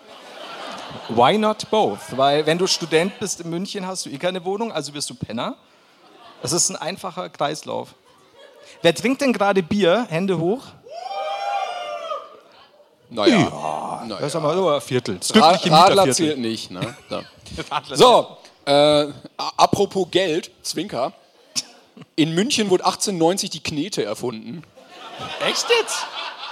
Why 1.09 1.37
not 1.37 1.69
both? 1.69 2.17
Weil 2.17 2.47
wenn 2.47 2.59
du 2.59 2.69
Student 2.69 3.19
bist 3.19 3.41
in 3.41 3.50
München, 3.50 3.85
hast 3.85 4.07
du 4.07 4.11
eh 4.11 4.19
keine 4.19 4.45
Wohnung, 4.45 4.71
also 4.71 4.95
wirst 4.95 5.11
du 5.11 5.15
Penner. 5.15 5.57
Das 6.43 6.53
ist 6.53 6.71
ein 6.71 6.77
einfacher 6.77 7.29
Kreislauf. 7.29 7.95
Wer 8.82 8.94
trinkt 8.94 9.20
denn 9.20 9.32
gerade 9.32 9.62
Bier? 9.62 10.06
Hände 10.08 10.38
hoch. 10.38 10.62
Naja. 13.11 13.38
naja. 14.06 14.16
Das 14.20 14.28
ist 14.28 14.37
aber 14.37 14.54
so 14.54 14.68
ein 14.68 14.80
Viertel. 14.80 15.16
Das 15.18 15.32
glückliche 15.32 15.70
Radler 15.70 16.11
zählt 16.12 16.38
nicht. 16.38 16.70
Ne? 16.70 16.94
So. 17.94 18.37
Äh, 18.66 19.06
apropos 19.37 20.08
Geld, 20.11 20.50
Zwinker. 20.62 21.14
In 22.16 22.35
München 22.35 22.68
wurde 22.68 22.85
1890 22.85 23.49
die 23.49 23.62
Knete 23.62 24.04
erfunden. 24.04 24.62
Echt 25.48 25.66
jetzt? 25.81 26.05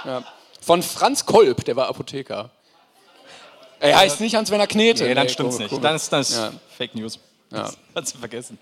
Ja. 0.03 0.23
Von 0.59 0.81
Franz 0.81 1.25
Kolb, 1.27 1.63
der 1.65 1.75
war 1.75 1.87
Apotheker. 1.87 2.49
Er 3.79 3.97
heißt 3.97 4.19
nicht 4.19 4.35
Hans-Werner 4.35 4.65
Knete. 4.65 5.03
Nee, 5.03 5.13
dann 5.13 5.27
Nee, 5.27 5.31
stimmt's 5.31 5.59
nicht. 5.59 5.83
Dann 5.83 5.95
ist 5.95 6.11
das 6.11 6.35
Ja. 6.35 6.51
Fake 6.75 6.95
News. 6.95 7.19
Ja. 7.51 7.69
Hat 7.95 8.07
sie 8.07 8.17
vergessen. 8.17 8.57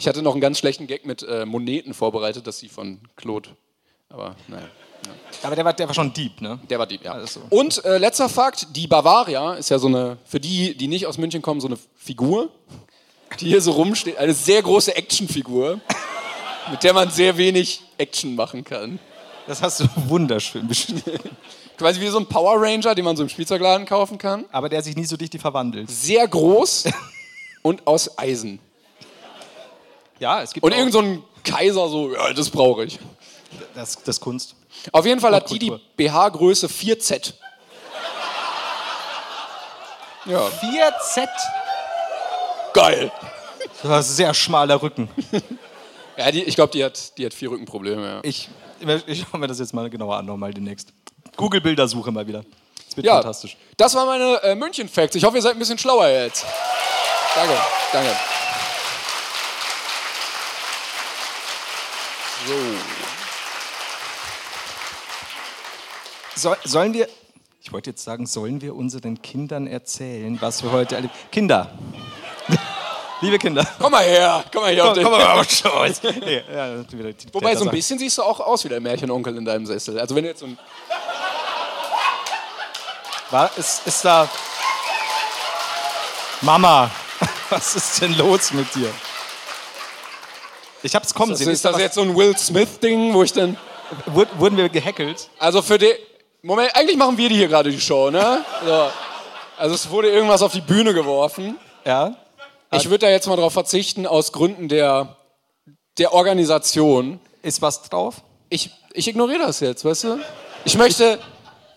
Ich 0.00 0.08
hatte 0.08 0.22
noch 0.22 0.32
einen 0.32 0.40
ganz 0.40 0.58
schlechten 0.58 0.86
Gag 0.86 1.04
mit 1.04 1.22
äh, 1.22 1.44
Moneten 1.44 1.92
vorbereitet, 1.92 2.46
dass 2.46 2.58
sie 2.58 2.70
von 2.70 3.00
Claude. 3.16 3.50
Aber 4.08 4.34
naja. 4.48 4.64
Aber 5.42 5.54
der 5.54 5.64
war, 5.66 5.74
der 5.74 5.88
war 5.88 5.94
schon 5.94 6.10
deep, 6.14 6.40
ne? 6.40 6.58
Der 6.70 6.78
war 6.78 6.86
Dieb, 6.86 7.04
ja. 7.04 7.26
So. 7.26 7.42
Und 7.50 7.84
äh, 7.84 7.98
letzter 7.98 8.30
Fakt: 8.30 8.74
Die 8.74 8.86
Bavaria 8.86 9.54
ist 9.54 9.68
ja 9.68 9.78
so 9.78 9.88
eine, 9.88 10.16
für 10.24 10.40
die, 10.40 10.74
die 10.74 10.88
nicht 10.88 11.06
aus 11.06 11.18
München 11.18 11.42
kommen, 11.42 11.60
so 11.60 11.66
eine 11.66 11.78
Figur, 11.96 12.48
die 13.40 13.48
hier 13.48 13.60
so 13.60 13.72
rumsteht. 13.72 14.16
Eine 14.16 14.32
sehr 14.32 14.62
große 14.62 14.96
Actionfigur, 14.96 15.80
mit 16.70 16.82
der 16.82 16.94
man 16.94 17.10
sehr 17.10 17.36
wenig 17.36 17.82
Action 17.98 18.34
machen 18.34 18.64
kann. 18.64 18.98
Das 19.46 19.60
hast 19.60 19.80
du 19.80 19.84
wunderschön 20.08 20.66
beschrieben. 20.66 21.02
Quasi 21.76 22.00
wie 22.00 22.08
so 22.08 22.18
ein 22.18 22.26
Power 22.26 22.54
Ranger, 22.56 22.94
den 22.94 23.04
man 23.04 23.16
so 23.16 23.22
im 23.22 23.28
Spielzeugladen 23.28 23.84
kaufen 23.84 24.16
kann. 24.16 24.46
Aber 24.50 24.70
der 24.70 24.82
sich 24.82 24.96
nie 24.96 25.04
so 25.04 25.16
richtig 25.16 25.42
verwandelt. 25.42 25.90
Sehr 25.90 26.26
groß 26.26 26.84
und 27.62 27.86
aus 27.86 28.18
Eisen. 28.18 28.60
Ja, 30.20 30.42
es 30.42 30.52
gibt 30.52 30.64
Und 30.64 30.72
irgend 30.72 30.92
so 30.92 31.00
ein 31.00 31.24
Kaiser 31.42 31.88
so, 31.88 32.12
ja, 32.12 32.32
das 32.32 32.48
brauche 32.50 32.84
ich. 32.84 32.98
das, 33.74 33.96
das 34.04 34.16
ist 34.16 34.20
Kunst. 34.20 34.54
Auf 34.92 35.04
jeden 35.06 35.20
Fall 35.20 35.34
hat 35.34 35.50
die 35.50 35.58
die. 35.58 35.72
BH-Größe 35.96 36.68
4Z. 36.68 37.32
Ja, 40.26 40.40
4Z. 40.46 41.28
geil. 42.72 43.10
Das 43.82 44.06
ist 44.06 44.12
ein 44.12 44.16
sehr 44.16 44.34
schmaler 44.34 44.80
Rücken. 44.80 45.08
Ja, 46.16 46.30
die, 46.30 46.42
ich 46.42 46.54
glaube, 46.54 46.70
die 46.70 46.84
hat, 46.84 47.16
die 47.16 47.24
hat 47.24 47.32
vier 47.32 47.50
Rückenprobleme. 47.50 48.06
Ja. 48.06 48.20
Ich, 48.22 48.50
ich 49.06 49.20
schaue 49.30 49.40
mir 49.40 49.46
das 49.46 49.58
jetzt 49.58 49.72
mal 49.72 49.88
genauer 49.88 50.18
an, 50.18 50.26
nochmal 50.26 50.52
demnächst. 50.52 50.92
Google-Bildersuche 51.38 52.12
mal 52.12 52.26
wieder. 52.26 52.44
Das 52.86 52.94
wird 52.94 53.06
Ja, 53.06 53.14
fantastisch. 53.14 53.56
das 53.78 53.94
waren 53.94 54.06
meine 54.06 54.42
äh, 54.42 54.54
München-Facts. 54.54 55.16
Ich 55.16 55.24
hoffe, 55.24 55.36
ihr 55.36 55.42
seid 55.42 55.52
ein 55.52 55.58
bisschen 55.58 55.78
schlauer 55.78 56.08
jetzt. 56.08 56.44
Danke, 57.34 57.54
danke. 57.90 58.10
So. 62.46 62.54
Soll, 66.36 66.56
sollen 66.64 66.94
wir, 66.94 67.08
ich 67.62 67.72
wollte 67.72 67.90
jetzt 67.90 68.02
sagen, 68.02 68.26
sollen 68.26 68.62
wir 68.62 68.74
unseren 68.74 69.20
Kindern 69.20 69.66
erzählen, 69.66 70.40
was 70.40 70.62
wir 70.62 70.72
heute 70.72 70.96
erleben? 70.96 71.12
Kinder. 71.30 71.70
Liebe 73.20 73.38
Kinder. 73.38 73.66
Komm 73.78 73.92
mal 73.92 74.04
her, 74.04 74.42
komm 74.50 74.62
mal 74.62 74.72
hier 74.72 74.86
auf 74.86 74.94
den. 74.94 75.04
mal 75.04 75.44
schon. 75.48 75.94
Nee, 76.20 76.42
ja, 76.50 76.82
Wobei, 77.32 77.54
so 77.54 77.66
ein 77.66 77.70
bisschen 77.70 77.98
siehst 77.98 78.16
du 78.16 78.22
auch 78.22 78.40
aus 78.40 78.64
wie 78.64 78.70
der 78.70 78.80
Märchenonkel 78.80 79.36
in 79.36 79.44
deinem 79.44 79.66
Sessel. 79.66 80.00
Also 80.00 80.14
wenn 80.14 80.24
du 80.24 80.30
jetzt 80.30 80.40
so 80.40 80.46
ein... 80.46 80.58
War, 83.30 83.50
ist, 83.58 83.86
ist 83.86 84.04
da. 84.04 84.28
Mama, 86.40 86.90
was 87.50 87.76
ist 87.76 88.00
denn 88.00 88.16
los 88.16 88.52
mit 88.52 88.74
dir? 88.74 88.90
Ich 90.82 90.94
hab's 90.94 91.12
kommen 91.14 91.34
sehen. 91.36 91.50
ist 91.50 91.64
das 91.64 91.78
jetzt 91.78 91.94
so 91.94 92.02
ein 92.02 92.16
Will 92.16 92.36
Smith-Ding, 92.36 93.12
wo 93.14 93.22
ich 93.22 93.32
dann... 93.32 93.56
Wur- 94.06 94.26
Wurden 94.38 94.56
wir 94.56 94.68
gehackelt? 94.68 95.28
Also 95.38 95.62
für 95.62 95.78
die... 95.78 95.92
Moment, 96.42 96.74
eigentlich 96.74 96.96
machen 96.96 97.18
wir 97.18 97.28
die 97.28 97.36
hier 97.36 97.48
gerade 97.48 97.70
die 97.70 97.80
Show, 97.80 98.10
ne? 98.10 98.42
So. 98.64 98.88
Also 99.58 99.74
es 99.74 99.90
wurde 99.90 100.08
irgendwas 100.10 100.40
auf 100.40 100.52
die 100.52 100.62
Bühne 100.62 100.94
geworfen. 100.94 101.58
Ja. 101.84 102.14
Ich 102.72 102.86
würde 102.86 103.06
da 103.06 103.10
jetzt 103.10 103.26
mal 103.26 103.36
drauf 103.36 103.52
verzichten, 103.52 104.06
aus 104.06 104.32
Gründen 104.32 104.68
der, 104.68 105.16
der 105.98 106.14
Organisation. 106.14 107.20
Ist 107.42 107.60
was 107.60 107.82
drauf? 107.82 108.22
Ich, 108.48 108.70
ich 108.94 109.08
ignoriere 109.08 109.40
das 109.40 109.60
jetzt, 109.60 109.84
weißt 109.84 110.04
du? 110.04 110.18
Ich 110.64 110.78
möchte, 110.78 111.18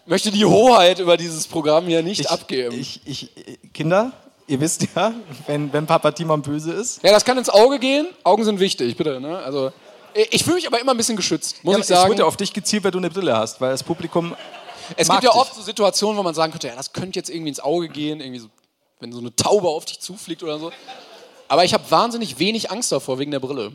möchte 0.06 0.32
die 0.32 0.46
Hoheit 0.46 1.00
über 1.00 1.18
dieses 1.18 1.48
Programm 1.48 1.88
hier 1.88 2.04
nicht 2.04 2.32
abgeben. 2.32 2.78
Ich, 2.80 3.02
ich, 3.06 3.32
Kinder, 3.74 4.14
ihr 4.48 4.60
wisst 4.60 4.86
ja, 4.96 5.14
wenn, 5.48 5.72
wenn 5.74 5.86
Papa 5.86 6.12
Timon 6.12 6.42
böse 6.42 6.72
ist. 6.74 7.02
ja, 7.04 7.12
das 7.12 7.26
kann 7.26 7.38
ins 7.38 7.50
Auge 7.50 7.80
gehen. 7.80 8.08
Augen 8.24 8.44
sind 8.44 8.60
wichtig, 8.60 8.96
bitte. 8.98 9.20
Ne? 9.20 9.38
Also, 9.40 9.72
ich 10.30 10.44
fühle 10.44 10.56
mich 10.58 10.68
aber 10.68 10.80
immer 10.80 10.92
ein 10.92 10.98
bisschen 10.98 11.16
geschützt, 11.16 11.64
muss 11.64 11.74
Ja, 11.74 11.78
ich 11.80 11.82
es 11.84 11.88
sagen. 11.90 12.12
wurde 12.12 12.26
auf 12.26 12.38
dich 12.38 12.54
gezielt, 12.54 12.84
weil 12.84 12.92
du 12.92 13.00
eine 13.00 13.10
Brille 13.10 13.36
hast, 13.36 13.60
weil 13.62 13.72
das 13.72 13.84
Publikum. 13.84 14.36
es 14.96 15.10
gibt 15.10 15.24
ja 15.24 15.32
dich. 15.32 15.40
oft 15.40 15.56
so 15.56 15.62
Situationen, 15.62 16.18
wo 16.18 16.24
man 16.24 16.36
sagen 16.36 16.52
könnte, 16.52 16.68
ja, 16.68 16.76
das 16.76 16.94
könnte 16.94 17.18
jetzt 17.18 17.30
irgendwie 17.30 17.50
ins 17.50 17.60
Auge 17.60 17.90
gehen, 17.90 18.20
irgendwie 18.22 18.40
so, 18.40 18.48
wenn 19.00 19.12
so 19.12 19.20
eine 19.20 19.36
Taube 19.36 19.68
auf 19.70 19.86
dich 19.86 20.00
zufliegt 20.00 20.44
oder 20.44 20.60
so. 20.60 20.72
Aber 21.48 21.64
ich 21.64 21.74
habe 21.74 21.84
wahnsinnig 21.90 22.40
wenig 22.40 22.70
Angst 22.72 22.92
davor 22.92 23.20
wegen 23.20 23.32
der 23.32 23.40
Brille. 23.40 23.72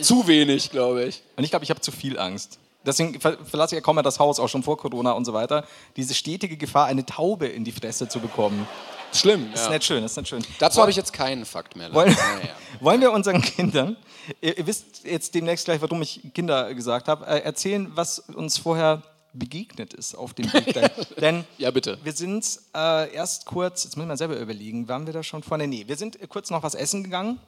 Zu 0.00 0.26
wenig, 0.26 0.70
glaube 0.70 1.04
ich. 1.04 1.22
Und 1.36 1.44
ich 1.44 1.50
glaube, 1.50 1.64
ich 1.64 1.70
habe 1.70 1.80
zu 1.80 1.92
viel 1.92 2.18
Angst. 2.18 2.58
Deswegen 2.84 3.18
ver 3.20 3.38
verlasse 3.44 3.74
ich 3.74 3.78
ja 3.78 3.84
kaum 3.84 3.94
mehr 3.96 4.02
das 4.02 4.18
Haus, 4.18 4.38
auch 4.40 4.48
schon 4.48 4.62
vor 4.62 4.76
Corona 4.76 5.12
und 5.12 5.24
so 5.24 5.32
weiter. 5.32 5.64
Diese 5.96 6.14
stetige 6.14 6.56
Gefahr, 6.56 6.86
eine 6.86 7.06
Taube 7.06 7.46
in 7.46 7.64
die 7.64 7.72
Fresse 7.72 8.08
zu 8.08 8.20
bekommen. 8.20 8.66
Schlimm. 9.14 9.48
Das 9.52 9.62
ist 9.62 9.70
nicht 9.70 9.84
schön, 9.84 10.02
das 10.02 10.12
ist 10.12 10.16
nicht 10.16 10.28
schön. 10.28 10.44
Dazu 10.58 10.80
habe 10.80 10.90
ich 10.90 10.96
jetzt 10.96 11.12
keinen 11.12 11.44
Fakt 11.44 11.76
mehr. 11.76 11.92
Wollen, 11.92 12.16
wollen 12.80 13.00
wir 13.00 13.12
unseren 13.12 13.40
Kindern, 13.40 13.96
ihr, 14.40 14.58
ihr 14.58 14.66
wisst 14.66 15.04
jetzt 15.04 15.34
demnächst 15.34 15.64
gleich, 15.66 15.80
warum 15.80 16.02
ich 16.02 16.20
Kinder 16.34 16.72
gesagt 16.74 17.08
habe, 17.08 17.26
äh, 17.26 17.40
erzählen, 17.40 17.90
was 17.94 18.18
uns 18.18 18.58
vorher 18.58 19.02
begegnet 19.32 19.92
ist 19.94 20.14
auf 20.14 20.32
dem 20.34 20.52
Weg. 20.52 20.72
Denn, 20.74 20.90
denn 21.20 21.44
Ja, 21.58 21.70
bitte. 21.70 21.98
wir 22.02 22.12
sind 22.12 22.46
äh, 22.74 23.12
erst 23.12 23.46
kurz, 23.46 23.84
jetzt 23.84 23.96
muss 23.96 24.04
ich 24.04 24.08
mal 24.08 24.16
selber 24.16 24.38
überlegen, 24.38 24.88
waren 24.88 25.06
wir 25.06 25.12
da 25.12 25.22
schon 25.22 25.42
vorne? 25.42 25.66
Nee, 25.66 25.84
wir 25.86 25.96
sind 25.96 26.18
kurz 26.28 26.50
noch 26.50 26.62
was 26.62 26.74
essen 26.74 27.02
gegangen, 27.04 27.40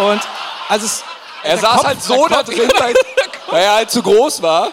Und 0.00 0.20
also 0.68 0.86
es, 0.86 1.04
Er 1.42 1.56
saß 1.58 1.76
Kopf- 1.76 1.86
halt 1.86 2.02
so 2.02 2.26
da 2.28 2.42
drin, 2.42 2.70
weil 3.50 3.62
er 3.62 3.74
halt 3.76 3.90
zu 3.90 4.02
groß 4.02 4.42
war. 4.42 4.72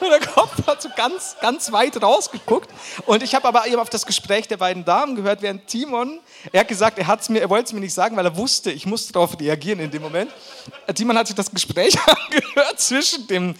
Und 0.00 0.10
der 0.10 0.20
Kopf 0.20 0.66
hat 0.66 0.82
so 0.82 0.88
ganz, 0.96 1.36
ganz 1.40 1.72
weit 1.72 2.02
rausgeguckt. 2.02 2.70
Und 3.06 3.22
ich 3.22 3.34
habe 3.34 3.46
aber 3.48 3.66
eben 3.66 3.80
auf 3.80 3.90
das 3.90 4.06
Gespräch 4.06 4.48
der 4.48 4.56
beiden 4.56 4.84
Damen 4.84 5.16
gehört, 5.16 5.42
während 5.42 5.66
Timon, 5.66 6.20
er 6.52 6.60
hat 6.60 6.68
gesagt, 6.68 6.98
er, 6.98 7.06
hat's 7.06 7.28
mir, 7.28 7.40
er 7.40 7.50
wollte 7.50 7.66
es 7.66 7.72
mir 7.72 7.80
nicht 7.80 7.94
sagen, 7.94 8.16
weil 8.16 8.24
er 8.24 8.36
wusste, 8.36 8.70
ich 8.70 8.86
musste 8.86 9.12
darauf 9.12 9.38
reagieren 9.38 9.80
in 9.80 9.90
dem 9.90 10.02
Moment. 10.02 10.30
Timon 10.94 11.16
hat 11.18 11.26
sich 11.26 11.36
das 11.36 11.50
Gespräch 11.50 11.96
angehört 12.06 12.80
zwischen 12.80 13.26
dem 13.26 13.54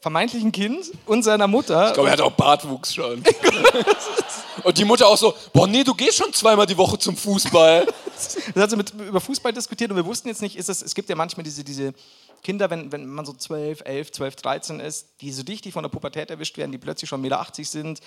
vermeintlichen 0.00 0.52
Kind 0.52 0.92
und 1.06 1.22
seiner 1.22 1.46
Mutter. 1.48 1.88
Ich 1.88 1.94
glaube, 1.94 2.08
er 2.08 2.12
hat 2.12 2.20
auch 2.20 2.32
Bartwuchs 2.32 2.94
schon. 2.94 3.22
Und 4.64 4.76
die 4.76 4.84
Mutter 4.84 5.06
auch 5.06 5.16
so, 5.16 5.34
boah, 5.52 5.66
nee, 5.66 5.84
du 5.84 5.94
gehst 5.94 6.18
schon 6.18 6.32
zweimal 6.32 6.66
die 6.66 6.76
Woche 6.76 6.98
zum 6.98 7.16
Fußball. 7.16 7.86
Da 8.54 8.62
hat 8.62 8.70
sie 8.70 8.76
mit, 8.76 8.92
über 8.94 9.20
Fußball 9.20 9.52
diskutiert 9.52 9.90
und 9.90 9.96
wir 9.96 10.06
wussten 10.06 10.28
jetzt 10.28 10.42
nicht, 10.42 10.56
ist 10.56 10.68
es, 10.68 10.82
es 10.82 10.94
gibt 10.94 11.08
ja 11.08 11.16
manchmal 11.16 11.44
diese, 11.44 11.64
diese 11.64 11.94
Kinder, 12.42 12.70
wenn, 12.70 12.92
wenn 12.92 13.06
man 13.06 13.24
so 13.24 13.32
12, 13.32 13.82
11, 13.84 14.12
12, 14.12 14.36
13 14.36 14.80
ist, 14.80 15.08
die 15.20 15.32
so 15.32 15.42
richtig 15.42 15.72
von 15.72 15.82
der 15.82 15.90
Pubertät 15.90 16.30
erwischt 16.30 16.56
werden, 16.56 16.72
die 16.72 16.78
plötzlich 16.78 17.08
schon 17.08 17.20
1,80 17.20 17.22
Meter 17.22 17.64
sind. 17.64 18.00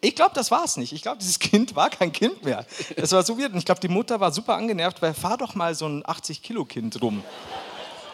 Ich 0.00 0.16
glaube, 0.16 0.32
das 0.34 0.50
war 0.50 0.64
es 0.64 0.76
nicht. 0.76 0.92
Ich 0.92 1.02
glaube, 1.02 1.18
dieses 1.18 1.38
Kind 1.38 1.76
war 1.76 1.90
kein 1.90 2.12
Kind 2.12 2.44
mehr. 2.44 2.66
Das 2.96 3.12
war 3.12 3.22
so 3.22 3.38
weird. 3.38 3.52
Und 3.52 3.58
ich 3.58 3.64
glaube, 3.64 3.80
die 3.80 3.88
Mutter 3.88 4.18
war 4.18 4.32
super 4.32 4.54
angenervt, 4.54 5.00
weil 5.00 5.14
fahr 5.14 5.38
doch 5.38 5.54
mal 5.54 5.74
so 5.74 5.86
ein 5.86 6.02
80-Kilo-Kind 6.02 7.00
rum. 7.00 7.22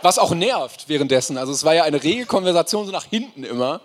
Was 0.03 0.19
auch 0.19 0.33
nervt 0.33 0.89
währenddessen. 0.89 1.39
Also 1.39 1.53
es 1.53 1.65
war 1.65 1.75
ja 1.75 1.85
eine 1.85 2.03
rege 2.03 2.27
Konversation 2.27 2.87
so 2.87 2.93
nach 2.93 3.05
hinten 3.05 3.43
immer. 3.43 3.81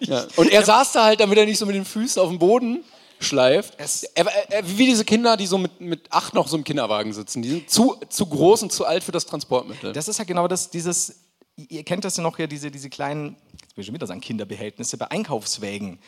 Ja. 0.00 0.26
Und 0.36 0.50
er 0.50 0.64
saß 0.64 0.92
da 0.92 1.04
halt, 1.04 1.20
damit 1.20 1.38
er 1.38 1.46
nicht 1.46 1.58
so 1.58 1.66
mit 1.66 1.74
den 1.74 1.84
Füßen 1.84 2.20
auf 2.20 2.28
dem 2.28 2.38
Boden 2.38 2.84
schleift. 3.20 3.74
Es- 3.78 4.02
Er, 4.14 4.26
er, 4.50 4.66
wie 4.78 4.86
diese 4.86 5.04
Kinder, 5.04 5.36
die 5.36 5.46
so 5.46 5.58
mit, 5.58 5.80
mit 5.80 6.12
acht 6.12 6.34
noch 6.34 6.48
so 6.48 6.56
im 6.56 6.64
Kinderwagen 6.64 7.12
sitzen. 7.12 7.42
Die 7.42 7.50
sind 7.50 7.70
zu, 7.70 7.96
zu 8.08 8.26
groß 8.26 8.62
und 8.64 8.72
zu 8.72 8.84
alt 8.86 9.04
für 9.04 9.12
das 9.12 9.26
Transportmittel. 9.26 9.92
Das 9.92 10.08
ist 10.08 10.18
ja 10.18 10.24
genau 10.24 10.48
das, 10.48 10.70
dieses, 10.70 11.16
ihr 11.56 11.84
kennt 11.84 12.04
das 12.04 12.16
ja 12.16 12.22
noch 12.22 12.36
hier, 12.36 12.46
diese, 12.46 12.70
diese 12.70 12.88
kleinen, 12.90 13.36
jetzt 13.60 13.76
will 13.76 13.82
ich 13.82 13.86
schon 13.86 13.94
wieder 13.94 14.06
sagen, 14.06 14.20
Kinderbehältnisse 14.20 14.96
bei 14.96 15.10
Einkaufswägen. 15.10 15.98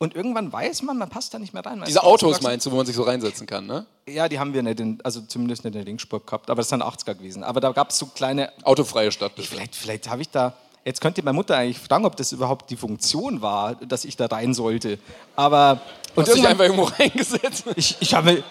Und 0.00 0.14
irgendwann 0.14 0.52
weiß 0.52 0.82
man, 0.82 0.96
man 0.96 1.08
passt 1.08 1.34
da 1.34 1.40
nicht 1.40 1.52
mehr 1.52 1.66
rein. 1.66 1.82
Diese 1.84 1.98
ist 1.98 2.04
Autos 2.04 2.40
meinst 2.40 2.64
du, 2.64 2.70
wo 2.70 2.76
man 2.76 2.86
sich 2.86 2.94
so 2.94 3.02
reinsetzen 3.02 3.48
kann, 3.48 3.66
ne? 3.66 3.84
Ja, 4.08 4.28
die 4.28 4.38
haben 4.38 4.54
wir 4.54 4.62
nicht, 4.62 4.78
in, 4.78 5.00
also 5.02 5.20
zumindest 5.22 5.64
nicht 5.64 5.74
in 5.74 5.80
der 5.80 5.84
Linkspur 5.84 6.24
gehabt, 6.24 6.50
aber 6.50 6.60
das 6.60 6.68
sind 6.68 6.82
80er 6.84 7.14
gewesen. 7.16 7.42
Aber 7.42 7.60
da 7.60 7.72
gab 7.72 7.90
es 7.90 7.98
so 7.98 8.06
kleine, 8.06 8.52
Autofreie 8.62 9.10
Stadt. 9.10 9.34
bitte. 9.34 9.48
vielleicht, 9.48 9.74
vielleicht 9.74 10.08
habe 10.08 10.22
ich 10.22 10.28
da, 10.28 10.54
jetzt 10.84 11.00
könnte 11.00 11.22
meine 11.22 11.34
Mutter 11.34 11.56
eigentlich 11.56 11.78
fragen, 11.78 12.04
ob 12.04 12.16
das 12.16 12.32
überhaupt 12.32 12.70
die 12.70 12.76
Funktion 12.76 13.42
war, 13.42 13.74
dass 13.76 14.04
ich 14.04 14.16
da 14.16 14.26
rein 14.26 14.54
sollte. 14.54 14.98
Aber, 15.36 15.80
und 16.14 16.26
hast 16.26 16.36
dich 16.36 16.46
einfach 16.46 16.64
irgendwo 16.64 16.84
reingesetzt. 16.98 17.64
ich, 17.76 17.96
ich 18.00 18.14
habe 18.14 18.42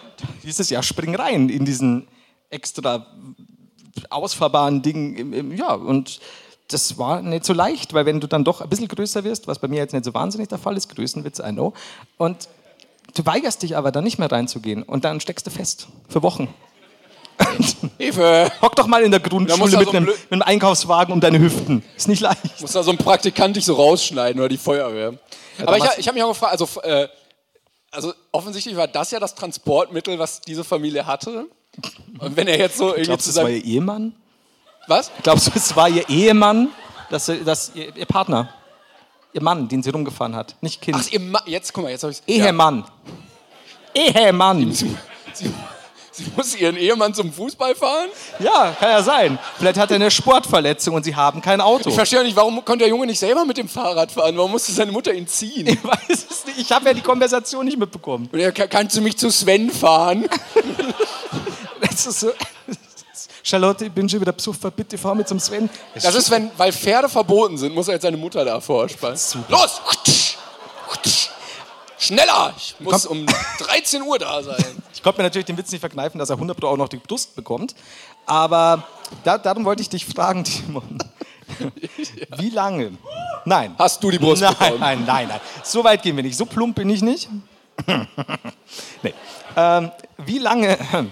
dieses 0.44 0.70
Jahr 0.70 0.84
spring 0.84 1.16
rein 1.16 1.50
in 1.50 1.66
diesen 1.66 2.08
extra 2.50 3.08
ausfahrbaren 4.10 4.82
Ding, 4.82 5.56
ja, 5.56 5.74
und 5.74 6.20
das 6.70 6.98
war 6.98 7.22
nicht 7.22 7.46
so 7.46 7.54
leicht, 7.54 7.94
weil 7.94 8.06
wenn 8.06 8.20
du 8.20 8.28
dann 8.28 8.44
doch 8.44 8.62
ein 8.62 8.70
bisschen 8.70 8.88
größer 8.88 9.24
wirst, 9.24 9.48
was 9.48 9.60
bei 9.60 9.68
mir 9.68 9.78
jetzt 9.78 9.94
nicht 9.94 10.06
so 10.06 10.14
wahnsinnig 10.14 10.50
der 10.50 10.58
Fall 10.58 10.76
ist, 10.78 10.94
Größenwitz, 10.94 11.40
I 11.40 11.52
know, 11.52 11.74
und 12.18 12.50
du 13.16 13.26
weigerst 13.26 13.64
dich 13.64 13.78
aber 13.78 13.92
dann 13.92 14.04
nicht 14.04 14.20
mehr 14.20 14.32
reinzugehen 14.32 14.84
und 14.84 15.06
dann 15.06 15.20
steckst 15.20 15.48
du 15.48 15.52
fest 15.52 15.88
für 16.10 16.24
Wochen. 16.24 16.54
Hilfe! 17.98 18.52
Hock 18.62 18.76
doch 18.76 18.88
mal 18.88 19.04
in 19.04 19.12
der 19.12 19.20
Grundschule 19.20 19.78
mit, 19.78 19.88
so 19.88 19.92
einem, 19.92 20.06
mit 20.06 20.32
einem 20.32 20.42
Einkaufswagen 20.42 21.14
um 21.14 21.20
deine 21.20 21.40
Hüften. 21.40 21.84
Ist 21.96 22.08
nicht 22.08 22.22
leicht. 22.22 22.62
Muss 22.62 22.72
da 22.72 22.84
so 22.84 22.92
ein 22.92 22.98
Praktikant 22.98 23.56
dich 23.56 23.66
so 23.66 23.76
rausschneiden 23.76 24.40
oder 24.40 24.50
die 24.50 24.58
Feuerwehr. 24.58 25.14
Aber 25.60 25.78
ich, 25.78 25.84
ich 25.98 26.08
habe 26.08 26.16
mich 26.16 26.24
auch 26.24 26.30
gefragt, 26.30 26.52
also, 26.52 26.82
äh, 26.82 27.08
also 27.92 28.14
offensichtlich 28.32 28.76
war 28.76 28.88
das 28.88 29.12
ja 29.12 29.20
das 29.20 29.36
Transportmittel, 29.36 30.20
was 30.20 30.42
diese 30.42 30.64
Familie 30.64 31.06
hatte. 31.06 31.46
Und 32.20 32.36
wenn 32.36 32.48
er 32.48 32.58
jetzt 32.58 32.78
so 32.78 32.90
irgendwie 32.90 33.04
Glaubst 33.04 33.28
du, 33.28 33.32
es 33.32 33.38
war 33.38 33.50
ihr 33.50 33.64
Ehemann? 33.64 34.16
Was? 34.88 35.12
Glaubst 35.24 35.48
du, 35.48 35.52
es 35.56 35.76
war 35.76 35.90
ihr 35.90 36.08
Ehemann, 36.10 36.70
dass, 37.10 37.32
dass 37.46 37.72
ihr, 37.76 37.96
ihr 37.96 38.06
Partner, 38.06 38.50
ihr 39.34 39.44
Mann, 39.44 39.68
den 39.68 39.84
sie 39.84 39.90
rumgefahren 39.90 40.36
hat, 40.36 40.56
nicht 40.62 40.82
Kind? 40.82 40.98
Ach, 41.00 41.12
ihr 41.12 41.20
Ma 41.20 41.42
jetzt, 41.46 41.74
guck 41.74 41.84
mal, 41.84 41.90
jetzt 41.90 42.04
habe 42.04 42.14
ich 42.14 42.22
Ehemann. 42.26 42.86
Ehemann. 43.94 44.72
Sie, 44.72 44.96
sie 45.34 45.52
muss 46.36 46.56
ihren 46.56 46.78
Ehemann 46.78 47.14
zum 47.14 47.32
Fußball 47.34 47.76
fahren? 47.76 48.10
Ja, 48.40 48.76
kann 48.80 48.90
ja 48.90 49.02
sein. 49.04 49.40
Vielleicht 49.58 49.78
hat 49.80 49.92
er 49.92 49.96
eine 49.96 50.10
Sportverletzung 50.12 50.96
und 50.96 51.04
sie 51.04 51.16
haben 51.16 51.42
kein 51.42 51.62
Auto. 51.62 51.90
Ich 51.90 51.96
verstehe 51.96 52.20
auch 52.20 52.24
nicht, 52.24 52.36
warum 52.36 52.64
konnte 52.66 52.80
der 52.80 52.90
Junge 52.90 53.06
nicht 53.06 53.20
selber 53.20 53.46
mit 53.46 53.58
dem 53.58 53.68
Fahrrad 53.70 54.12
fahren? 54.12 54.36
Warum 54.38 54.52
musste 54.52 54.72
seine 54.72 54.92
Mutter 54.92 55.14
ihn 55.14 55.28
ziehen? 55.28 55.68
Ich 55.68 55.84
weiß 55.84 56.26
es 56.30 56.46
nicht. 56.46 56.58
Ich 56.60 56.72
habe 56.72 56.86
ja 56.86 56.94
die 56.94 57.02
Konversation 57.02 57.66
nicht 57.66 57.78
mitbekommen. 57.78 58.30
Er, 58.34 58.52
"Kann- 58.52 58.70
kannst 58.70 58.96
du 58.98 59.02
mich 59.02 59.18
zu 59.18 59.30
Sven 59.32 59.70
fahren? 59.72 60.28
Das 61.80 62.06
ist 62.08 62.20
so. 62.22 62.32
Charlotte, 63.44 63.86
ich 63.86 63.92
bin 63.92 64.10
schon 64.10 64.20
wieder 64.20 64.32
besucht. 64.32 64.60
Bitte 64.76 64.98
fahr 64.98 65.16
mit 65.16 65.28
zum 65.28 65.40
Sven. 65.40 65.70
Das 65.96 66.14
ist, 66.16 66.30
wenn, 66.32 66.52
weil 66.58 66.72
Pferde 66.74 67.08
verboten 67.08 67.58
sind, 67.58 67.74
muss 67.74 67.88
er 67.88 67.94
jetzt 67.96 68.04
seine 68.04 68.18
Mutter 68.18 68.44
da 68.44 68.60
vorspannen. 68.60 69.18
Los! 69.48 69.82
Schneller! 71.98 72.54
Ich 72.58 72.76
muss 72.80 73.06
um 73.06 73.26
13 73.60 74.02
Uhr 74.04 74.20
da 74.20 74.44
sein. 74.44 74.84
Ich 74.94 75.02
konnte 75.02 75.20
mir 75.20 75.24
natürlich 75.24 75.46
den 75.46 75.58
Witz 75.58 75.72
nicht 75.72 75.82
verkneifen, 75.82 76.20
dass 76.20 76.30
er 76.30 76.36
100 76.36 76.64
Euro 76.64 76.74
auch 76.74 76.78
noch 76.78 76.90
die 76.90 76.98
Brust 76.98 77.36
bekommt. 77.36 77.76
Aber 78.26 78.84
da, 79.24 79.38
darum 79.38 79.66
wollte 79.66 79.82
ich 79.82 79.90
dich 79.90 80.06
fragen, 80.06 80.44
Timon. 80.44 81.00
Wie 82.38 82.50
lange? 82.50 82.98
Nein. 83.46 83.76
Hast 83.80 84.04
du 84.04 84.12
die 84.12 84.20
Brust 84.20 84.42
nein, 84.42 84.54
bekommen? 84.54 84.80
Nein, 84.80 85.04
nein, 85.06 85.28
nein. 85.30 85.40
So 85.64 85.84
weit 85.84 86.04
gehen 86.04 86.16
wir 86.16 86.24
nicht. 86.24 86.38
So 86.38 86.46
plump 86.46 86.76
bin 86.76 86.90
ich 86.90 87.02
nicht. 87.02 87.30
nee. 89.04 89.14
ähm, 89.56 89.92
wie 90.18 90.40
lange? 90.40 90.78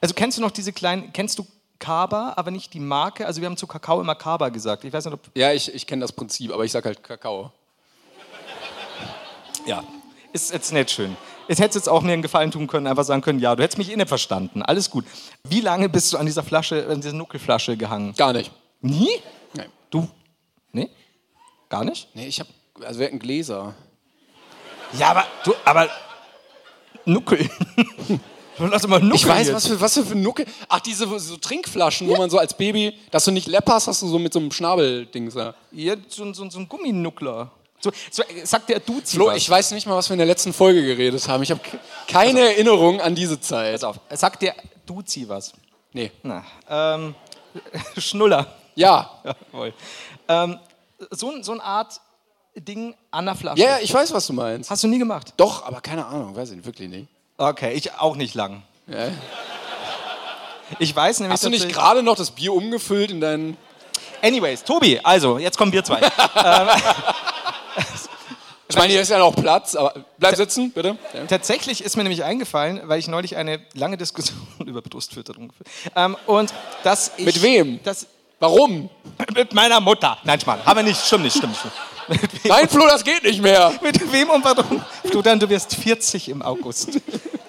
Also 0.00 0.12
kennst 0.12 0.36
du 0.36 0.42
noch 0.42 0.50
diese 0.50 0.70
kleinen, 0.70 1.14
kennst 1.14 1.38
du 1.38 1.46
Kaba, 1.78 2.34
aber 2.36 2.50
nicht 2.50 2.74
die 2.74 2.78
Marke? 2.78 3.26
Also 3.26 3.40
wir 3.40 3.46
haben 3.46 3.56
zu 3.56 3.66
Kakao 3.66 4.02
immer 4.02 4.14
Kaba 4.14 4.50
gesagt. 4.50 4.84
Ich 4.84 4.92
weiß 4.92 5.06
nicht, 5.06 5.14
ob 5.14 5.20
Ja, 5.34 5.50
ich, 5.50 5.74
ich 5.74 5.86
kenne 5.86 6.02
das 6.02 6.12
Prinzip, 6.12 6.52
aber 6.52 6.66
ich 6.66 6.72
sag 6.72 6.84
halt 6.84 7.02
Kakao. 7.02 7.52
Ja, 9.64 9.82
ist 10.34 10.52
jetzt 10.52 10.72
nicht 10.72 10.90
schön. 10.90 11.16
Es 11.46 11.60
hätte 11.60 11.78
jetzt 11.78 11.88
auch 11.88 12.02
mir 12.02 12.12
einen 12.12 12.22
Gefallen 12.22 12.50
tun 12.50 12.66
können, 12.66 12.86
einfach 12.86 13.04
sagen 13.04 13.22
können, 13.22 13.38
ja, 13.38 13.54
du 13.54 13.62
hättest 13.62 13.78
mich 13.78 13.90
eh 13.90 13.96
nicht 13.96 14.08
verstanden. 14.08 14.62
Alles 14.62 14.90
gut. 14.90 15.04
Wie 15.44 15.60
lange 15.60 15.88
bist 15.88 16.12
du 16.12 16.18
an 16.18 16.26
dieser 16.26 16.42
Flasche, 16.42 16.86
an 16.90 17.00
dieser 17.00 17.14
Nuckelflasche 17.14 17.76
gehangen? 17.76 18.14
Gar 18.16 18.32
nicht. 18.32 18.50
Nie? 18.80 19.20
Nein. 19.54 19.68
Du? 19.90 20.08
Nee? 20.72 20.90
Gar 21.68 21.84
nicht? 21.84 22.08
Nee, 22.14 22.26
ich 22.26 22.40
hab. 22.40 22.48
Also 22.82 22.98
wir 22.98 23.06
hatten 23.06 23.20
Gläser. 23.20 23.74
Ja, 24.98 25.10
aber 25.10 25.24
du, 25.44 25.54
aber 25.64 25.88
Nuckel. 27.04 27.48
Lass 28.58 28.86
mal 28.86 29.00
Nuckel 29.00 29.16
Ich 29.16 29.26
weiß, 29.26 29.48
jetzt. 29.48 29.54
was 29.54 29.66
für, 29.68 29.80
was 29.80 29.98
für 29.98 30.14
Nuckel. 30.16 30.46
Ach, 30.68 30.80
diese 30.80 31.06
so 31.18 31.36
Trinkflaschen, 31.36 32.08
wo 32.08 32.16
man 32.16 32.30
so 32.30 32.38
als 32.38 32.56
Baby, 32.56 32.94
dass 33.10 33.24
du 33.24 33.30
nicht 33.30 33.46
läpperst, 33.46 33.86
hast 33.86 34.02
du 34.02 34.08
so 34.08 34.18
mit 34.18 34.32
so 34.32 34.40
einem 34.40 34.50
Schnabeldings 34.50 35.34
da. 35.34 35.54
Ja, 35.70 35.94
so, 36.08 36.32
so, 36.32 36.48
so 36.50 36.58
ein 36.58 36.68
Gumminuckler. 36.68 37.50
So, 37.84 37.90
so, 38.10 38.22
sagt 38.44 38.70
der 38.70 38.80
Duzi 38.80 39.16
Flo, 39.16 39.26
was. 39.26 39.36
ich 39.36 39.50
weiß 39.50 39.72
nicht 39.72 39.86
mal, 39.86 39.94
was 39.94 40.08
wir 40.08 40.14
in 40.14 40.18
der 40.18 40.26
letzten 40.26 40.54
Folge 40.54 40.82
geredet 40.84 41.28
haben. 41.28 41.42
Ich 41.42 41.50
habe 41.50 41.60
keine 42.08 42.40
Erinnerung 42.40 43.00
an 43.02 43.14
diese 43.14 43.38
Zeit. 43.40 43.72
Pass 43.74 43.84
auf. 43.84 44.00
Sagt 44.10 44.40
der 44.40 44.54
Duzi 44.86 45.28
was? 45.28 45.52
Nee. 45.92 46.10
Na, 46.22 46.42
ähm, 46.70 47.14
Schnuller. 47.98 48.46
Ja. 48.74 49.10
Jawohl. 49.52 49.74
Ähm, 50.28 50.58
so, 51.10 51.30
ein- 51.30 51.42
so 51.44 51.52
eine 51.52 51.62
Art 51.62 52.00
Ding 52.56 52.94
an 53.10 53.26
der 53.26 53.34
Flasche. 53.34 53.60
Ja, 53.60 53.70
ja, 53.72 53.78
ich 53.82 53.92
weiß, 53.92 54.12
was 54.14 54.26
du 54.28 54.32
meinst. 54.32 54.70
Hast 54.70 54.82
du 54.82 54.88
nie 54.88 54.98
gemacht? 54.98 55.34
Doch, 55.36 55.66
aber 55.66 55.80
keine 55.82 56.06
Ahnung, 56.06 56.34
weiß 56.34 56.52
ich 56.52 56.64
wirklich 56.64 56.88
nicht. 56.88 57.08
Okay, 57.36 57.72
ich 57.74 57.92
auch 57.94 58.16
nicht 58.16 58.34
lang. 58.34 58.62
Ja. 58.86 59.08
Ich 60.78 60.94
weiß 60.96 61.20
nämlich. 61.20 61.34
Hast 61.34 61.44
du 61.44 61.50
nicht 61.50 61.68
gerade 61.68 62.02
noch 62.02 62.16
das 62.16 62.30
Bier 62.30 62.54
umgefüllt 62.54 63.10
in 63.10 63.20
deinen. 63.20 63.56
Anyways, 64.22 64.64
Tobi, 64.64 64.98
also, 65.04 65.36
jetzt 65.38 65.58
kommen 65.58 65.70
wir 65.72 65.84
zwei. 65.84 66.00
Ich 68.74 68.78
meine, 68.78 68.92
hier 68.92 69.02
ist 69.02 69.10
ja 69.10 69.20
noch 69.20 69.36
Platz, 69.36 69.76
aber 69.76 69.94
bleib 70.18 70.34
sitzen, 70.34 70.72
bitte. 70.72 70.98
Tatsächlich 71.28 71.84
ist 71.84 71.96
mir 71.96 72.02
nämlich 72.02 72.24
eingefallen, 72.24 72.80
weil 72.86 72.98
ich 72.98 73.06
neulich 73.06 73.36
eine 73.36 73.60
lange 73.72 73.96
Diskussion 73.96 74.36
über 74.66 74.82
Brustfütterung 74.82 75.46
geführt 75.46 75.68
ähm, 75.94 76.16
und 76.26 76.52
dass 76.82 77.12
ich, 77.16 77.24
Mit 77.24 77.40
wem? 77.40 77.78
Das, 77.84 78.08
Warum? 78.40 78.90
mit 79.32 79.54
meiner 79.54 79.78
Mutter. 79.78 80.18
Nein, 80.24 80.40
Mann, 80.44 80.66
haben 80.66 80.76
wir 80.78 80.82
nicht, 80.82 81.00
stimmt 81.00 81.22
nicht, 81.22 81.36
stimmt 81.36 81.56
nicht. 82.08 82.30
Nein, 82.46 82.68
Flo, 82.68 82.84
das 82.88 83.04
geht 83.04 83.22
nicht 83.22 83.40
mehr. 83.40 83.72
mit 83.80 84.12
wem 84.12 84.30
und 84.30 84.44
warum? 84.44 84.82
Du 85.12 85.22
dann, 85.22 85.38
du 85.38 85.48
wirst 85.48 85.76
40 85.76 86.30
im 86.30 86.42
August. 86.42 86.98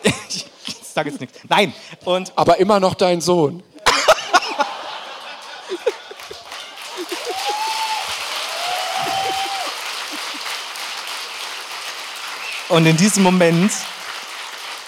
Ich 0.04 0.46
sage 0.84 1.10
jetzt 1.10 1.20
nichts. 1.20 1.40
Nein, 1.50 1.74
und 2.06 2.34
Aber 2.36 2.60
immer 2.60 2.80
noch 2.80 2.94
dein 2.94 3.20
Sohn. 3.20 3.64
Und 12.68 12.88
in 12.88 12.98
diesem 12.98 13.22
Moment 13.22 13.72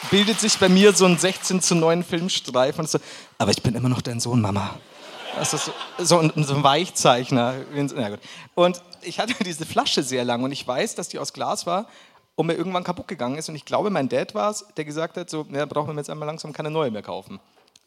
bildet 0.09 0.39
sich 0.39 0.57
bei 0.57 0.67
mir 0.67 0.93
so 0.93 1.05
ein 1.05 1.17
16 1.17 1.61
zu 1.61 1.75
9 1.75 2.03
Filmstreif 2.03 2.79
und 2.79 2.89
so, 2.89 2.97
aber 3.37 3.51
ich 3.51 3.61
bin 3.61 3.75
immer 3.75 3.89
noch 3.89 4.01
dein 4.01 4.19
Sohn, 4.19 4.41
Mama. 4.41 4.73
Das 5.37 5.53
ist 5.53 5.71
so, 5.99 6.17
ein, 6.17 6.31
so 6.37 6.55
ein 6.55 6.63
Weichzeichner. 6.63 7.53
Und 8.55 8.81
ich 9.01 9.19
hatte 9.19 9.35
diese 9.43 9.65
Flasche 9.67 10.01
sehr 10.01 10.25
lang 10.25 10.43
und 10.43 10.51
ich 10.51 10.67
weiß, 10.67 10.95
dass 10.95 11.09
die 11.09 11.19
aus 11.19 11.33
Glas 11.33 11.67
war 11.67 11.85
und 12.35 12.47
mir 12.47 12.55
irgendwann 12.55 12.83
kaputt 12.83 13.07
gegangen 13.07 13.37
ist. 13.37 13.47
Und 13.47 13.55
ich 13.55 13.65
glaube, 13.65 13.91
mein 13.91 14.09
Dad 14.09 14.33
war 14.33 14.49
es, 14.49 14.65
der 14.75 14.85
gesagt 14.85 15.15
hat, 15.15 15.29
so, 15.29 15.45
ja, 15.51 15.65
brauchen 15.67 15.93
wir 15.93 15.97
jetzt 15.97 16.09
einmal 16.09 16.25
langsam 16.25 16.53
keine 16.53 16.71
neue 16.71 16.89
mehr 16.89 17.03
kaufen. 17.03 17.39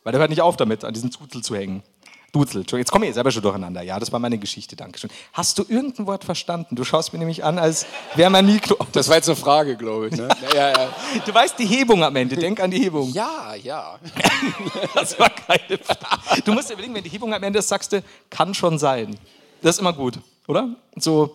Weil 0.05 0.13
der 0.13 0.21
hört 0.21 0.31
nicht 0.31 0.43
auf 0.43 0.57
damit, 0.57 0.85
an 0.85 0.95
diesen 0.95 1.11
Zuzel 1.11 1.43
zu 1.43 1.57
hängen. 1.57 1.83
Duzel, 2.33 2.61
Entschuldigung, 2.61 2.79
jetzt 2.79 2.93
komme 2.93 3.07
ich 3.09 3.15
selber 3.15 3.31
schon 3.31 3.43
durcheinander. 3.43 3.83
Ja, 3.83 3.99
das 3.99 4.13
war 4.13 4.21
meine 4.21 4.39
Geschichte, 4.39 4.77
Dankeschön. 4.77 5.11
Hast 5.33 5.59
du 5.59 5.65
irgendein 5.69 6.07
Wort 6.07 6.23
verstanden? 6.25 6.77
Du 6.77 6.85
schaust 6.85 7.13
mir 7.13 7.19
nämlich 7.19 7.43
an, 7.43 7.59
als 7.59 7.87
wäre 8.15 8.31
mein 8.31 8.47
Mikro... 8.47 8.77
Das 8.93 9.09
war 9.09 9.17
jetzt 9.17 9.29
eine 9.29 9.37
Frage, 9.37 9.77
glaube 9.77 10.09
ich. 10.09 10.17
Ne? 10.17 10.29
Ja, 10.55 10.71
ja, 10.71 10.89
Du 11.27 11.35
weißt 11.35 11.59
die 11.59 11.67
Hebung 11.67 12.05
am 12.05 12.15
Ende, 12.17 12.37
denk 12.37 12.61
an 12.61 12.71
die 12.71 12.79
Hebung. 12.79 13.11
ja. 13.13 13.55
ja. 13.63 13.99
Das 14.95 15.19
war 15.19 15.31
keine 15.31 15.79
Frage. 15.79 16.43
Du 16.45 16.53
musst 16.53 16.69
dir 16.69 16.75
überlegen, 16.75 16.95
wenn 16.95 17.05
die 17.05 17.11
Hebung 17.11 17.33
am 17.35 17.43
Ende 17.43 17.59
ist, 17.59 17.69
sagst 17.69 17.93
du, 17.93 18.03
kann 18.29 18.55
schon 18.55 18.79
sein. 18.79 19.17
Das 19.63 19.77
ist 19.77 19.81
immer 19.81 19.93
gut, 19.93 20.19
oder? 20.47 20.69
So, 20.97 21.35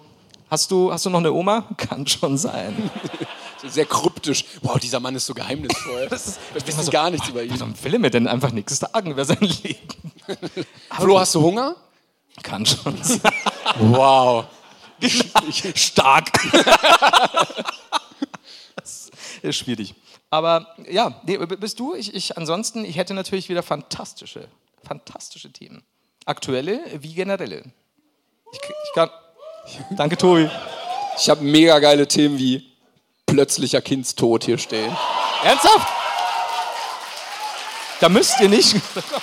hast 0.49 0.71
du, 0.71 0.91
hast 0.91 1.05
du 1.05 1.10
noch 1.10 1.19
eine 1.19 1.31
Oma? 1.31 1.65
Kann 1.77 2.08
schon 2.08 2.38
sein. 2.38 2.89
Sehr 3.67 3.86
kryptisch. 3.86 4.45
Wow, 4.62 4.80
dieser 4.80 4.99
Mann 4.99 5.15
ist 5.15 5.25
so 5.25 5.34
geheimnisvoll. 5.34 6.08
Das 6.10 6.28
ist- 6.28 6.39
Wir 6.54 6.65
wissen 6.67 6.89
gar 6.91 7.10
nichts 7.10 7.28
über 7.30 7.43
ihn. 7.43 7.60
Warum 7.60 7.73
will 7.84 7.93
er 7.93 7.99
mir 7.99 8.10
denn 8.10 8.28
einfach 8.28 8.51
nichts 8.51 8.78
sagen 8.80 9.12
über 9.12 9.25
sein 9.25 9.39
Leben? 9.41 10.12
Flo, 10.91 11.19
hast 11.19 11.36
du 11.36 11.41
Hunger? 11.41 11.75
Kann 12.43 12.65
schon. 12.65 12.97
Wow. 13.80 14.45
Stark. 15.75 16.32
das 18.75 19.10
ist 19.41 19.56
schwierig. 19.58 19.95
Aber 20.30 20.67
ja, 20.89 21.21
nee, 21.25 21.38
bist 21.38 21.80
du? 21.80 21.95
Ich, 21.95 22.13
ich, 22.13 22.38
ansonsten, 22.38 22.84
ich 22.84 22.97
hätte 22.97 23.13
natürlich 23.13 23.47
wieder 23.49 23.63
fantastische, 23.63 24.47
fantastische 24.84 25.51
Themen. 25.51 25.84
Aktuelle 26.25 26.82
wie 26.99 27.13
generelle. 27.13 27.63
Ich, 28.51 28.60
ich 28.60 28.93
kann. 28.93 29.10
Danke, 29.91 30.17
Tobi. 30.17 30.49
Ich 31.17 31.30
habe 31.30 31.43
mega 31.43 31.80
geile 31.80 32.08
Themen 32.08 32.38
wie 32.38 32.75
plötzlicher 33.36 33.82
Kindstod 33.82 34.45
hier 34.45 34.58
stehen. 34.58 34.95
Ernsthaft? 35.43 35.88
Da 38.00 38.08
müsst 38.08 38.39
ihr 38.39 38.48
nicht. 38.48 38.76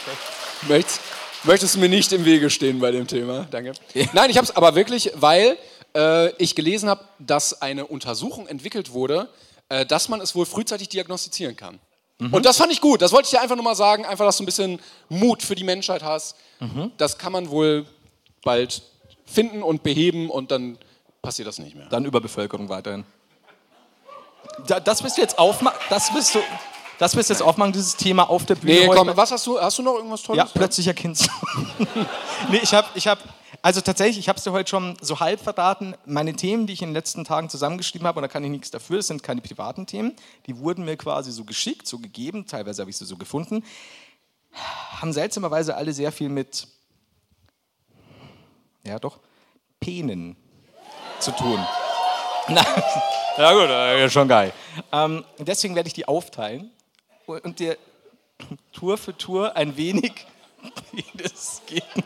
Möchtest, 0.68 1.01
möchtest 1.44 1.75
du 1.75 1.81
mir 1.81 1.88
nicht 1.88 2.12
im 2.12 2.25
Wege 2.27 2.51
stehen 2.51 2.79
bei 2.79 2.90
dem 2.90 3.07
Thema? 3.07 3.48
Danke. 3.51 3.72
Nein, 4.12 4.31
ich 4.31 4.37
habe 4.37 4.44
es 4.44 4.55
aber 4.55 4.75
wirklich, 4.75 5.11
weil 5.14 5.57
äh, 5.96 6.29
ich 6.37 6.55
gelesen 6.55 6.88
habe, 6.88 7.03
dass 7.18 7.62
eine 7.62 7.87
Untersuchung 7.87 8.46
entwickelt 8.46 8.92
wurde, 8.92 9.29
äh, 9.70 9.85
dass 9.87 10.09
man 10.09 10.20
es 10.20 10.37
wohl 10.37 10.46
frühzeitig 10.46 10.88
diagnostizieren 10.90 11.57
kann. 11.57 11.81
Und 12.31 12.46
das 12.46 12.59
fand 12.59 12.70
ich 12.70 12.81
gut. 12.81 13.03
Das 13.03 13.11
wollte 13.11 13.25
ich 13.25 13.31
dir 13.31 13.40
einfach 13.40 13.57
nur 13.57 13.64
mal 13.64 13.75
sagen, 13.75 14.05
einfach, 14.05 14.25
dass 14.25 14.37
du 14.37 14.44
ein 14.44 14.46
bisschen 14.46 14.79
Mut 15.09 15.42
für 15.42 15.57
die 15.57 15.64
Menschheit 15.64 16.05
hast. 16.05 16.37
Das 16.96 17.18
kann 17.18 17.33
man 17.33 17.51
wohl 17.51 17.85
bald 18.44 18.83
finden 19.25 19.64
und 19.64 19.83
beheben 19.83 20.31
und 20.31 20.53
dann 20.53 20.79
passiert 21.22 21.48
das 21.48 21.59
nicht 21.59 21.75
mehr. 21.75 21.88
Dann 21.88 22.05
Überbevölkerung 22.05 22.68
weiterhin. 22.68 23.05
Da, 24.67 24.81
das 24.81 25.03
wirst 25.03 25.17
du 25.17 25.21
jetzt 25.23 25.38
aufmachen. 25.38 25.79
Das 25.88 26.15
wirst 26.15 26.35
du. 26.35 26.41
Das 26.99 27.12
du 27.12 27.19
jetzt 27.19 27.43
aufmachen, 27.43 27.73
dieses 27.73 27.97
Thema 27.97 28.31
auf 28.31 28.47
der 28.47 28.55
Bühne. 28.55 28.75
Nee, 28.75 28.87
heute. 28.87 29.01
komm, 29.01 29.17
was 29.17 29.33
hast 29.33 29.45
du? 29.47 29.61
Hast 29.61 29.77
du 29.77 29.83
noch 29.83 29.97
irgendwas 29.97 30.23
Tolles? 30.23 30.38
Ja, 30.38 30.45
plötzlicher 30.45 30.95
Kind. 30.95 31.19
nee, 32.49 32.61
ich 32.62 32.73
habe, 32.75 32.87
ich 32.95 33.09
hab, 33.09 33.19
also 33.61 33.81
tatsächlich, 33.81 34.19
ich 34.19 34.29
habe 34.29 34.38
es 34.38 34.45
dir 34.45 34.53
heute 34.53 34.71
schon 34.71 34.97
so 35.01 35.19
halb 35.19 35.41
verraten. 35.41 35.97
Meine 36.07 36.35
Themen, 36.35 36.69
die 36.69 36.75
ich 36.75 36.83
in 36.83 36.91
den 36.91 36.95
letzten 36.95 37.25
Tagen 37.25 37.49
zusammengeschrieben 37.49 38.07
habe, 38.07 38.19
und 38.19 38.23
da 38.23 38.29
kann 38.29 38.45
ich 38.45 38.51
nichts 38.51 38.71
dafür, 38.71 38.99
das 38.99 39.09
sind 39.09 39.23
keine 39.23 39.41
privaten 39.41 39.87
Themen, 39.87 40.15
die 40.47 40.59
wurden 40.59 40.85
mir 40.85 40.97
quasi 40.97 41.33
so 41.33 41.43
geschickt, 41.43 41.88
so 41.88 41.99
gegeben, 41.99 42.47
teilweise 42.47 42.83
habe 42.83 42.91
ich 42.91 42.97
sie 42.97 43.05
so 43.05 43.17
gefunden, 43.17 43.65
haben 45.01 45.12
seltsamerweise 45.12 45.75
alle 45.75 45.93
sehr 45.93 46.12
viel 46.12 46.29
mit, 46.29 46.69
ja 48.85 49.01
doch, 49.01 49.19
Penen 49.81 50.37
zu 51.19 51.33
tun. 51.33 51.59
Na, 52.48 52.64
ja 53.38 53.52
gut, 53.52 53.70
äh, 53.70 54.11
schon 54.11 54.28
geil. 54.28 54.52
Ähm, 54.92 55.24
deswegen 55.38 55.74
werde 55.74 55.87
ich 55.87 55.94
die 55.94 56.07
aufteilen 56.07 56.70
und 57.26 57.59
dir 57.59 57.76
Tour 58.72 58.98
für 58.98 59.16
Tour 59.16 59.57
ein 59.57 59.76
wenig 59.76 60.26
Penis 60.90 61.62
geben. 61.66 62.05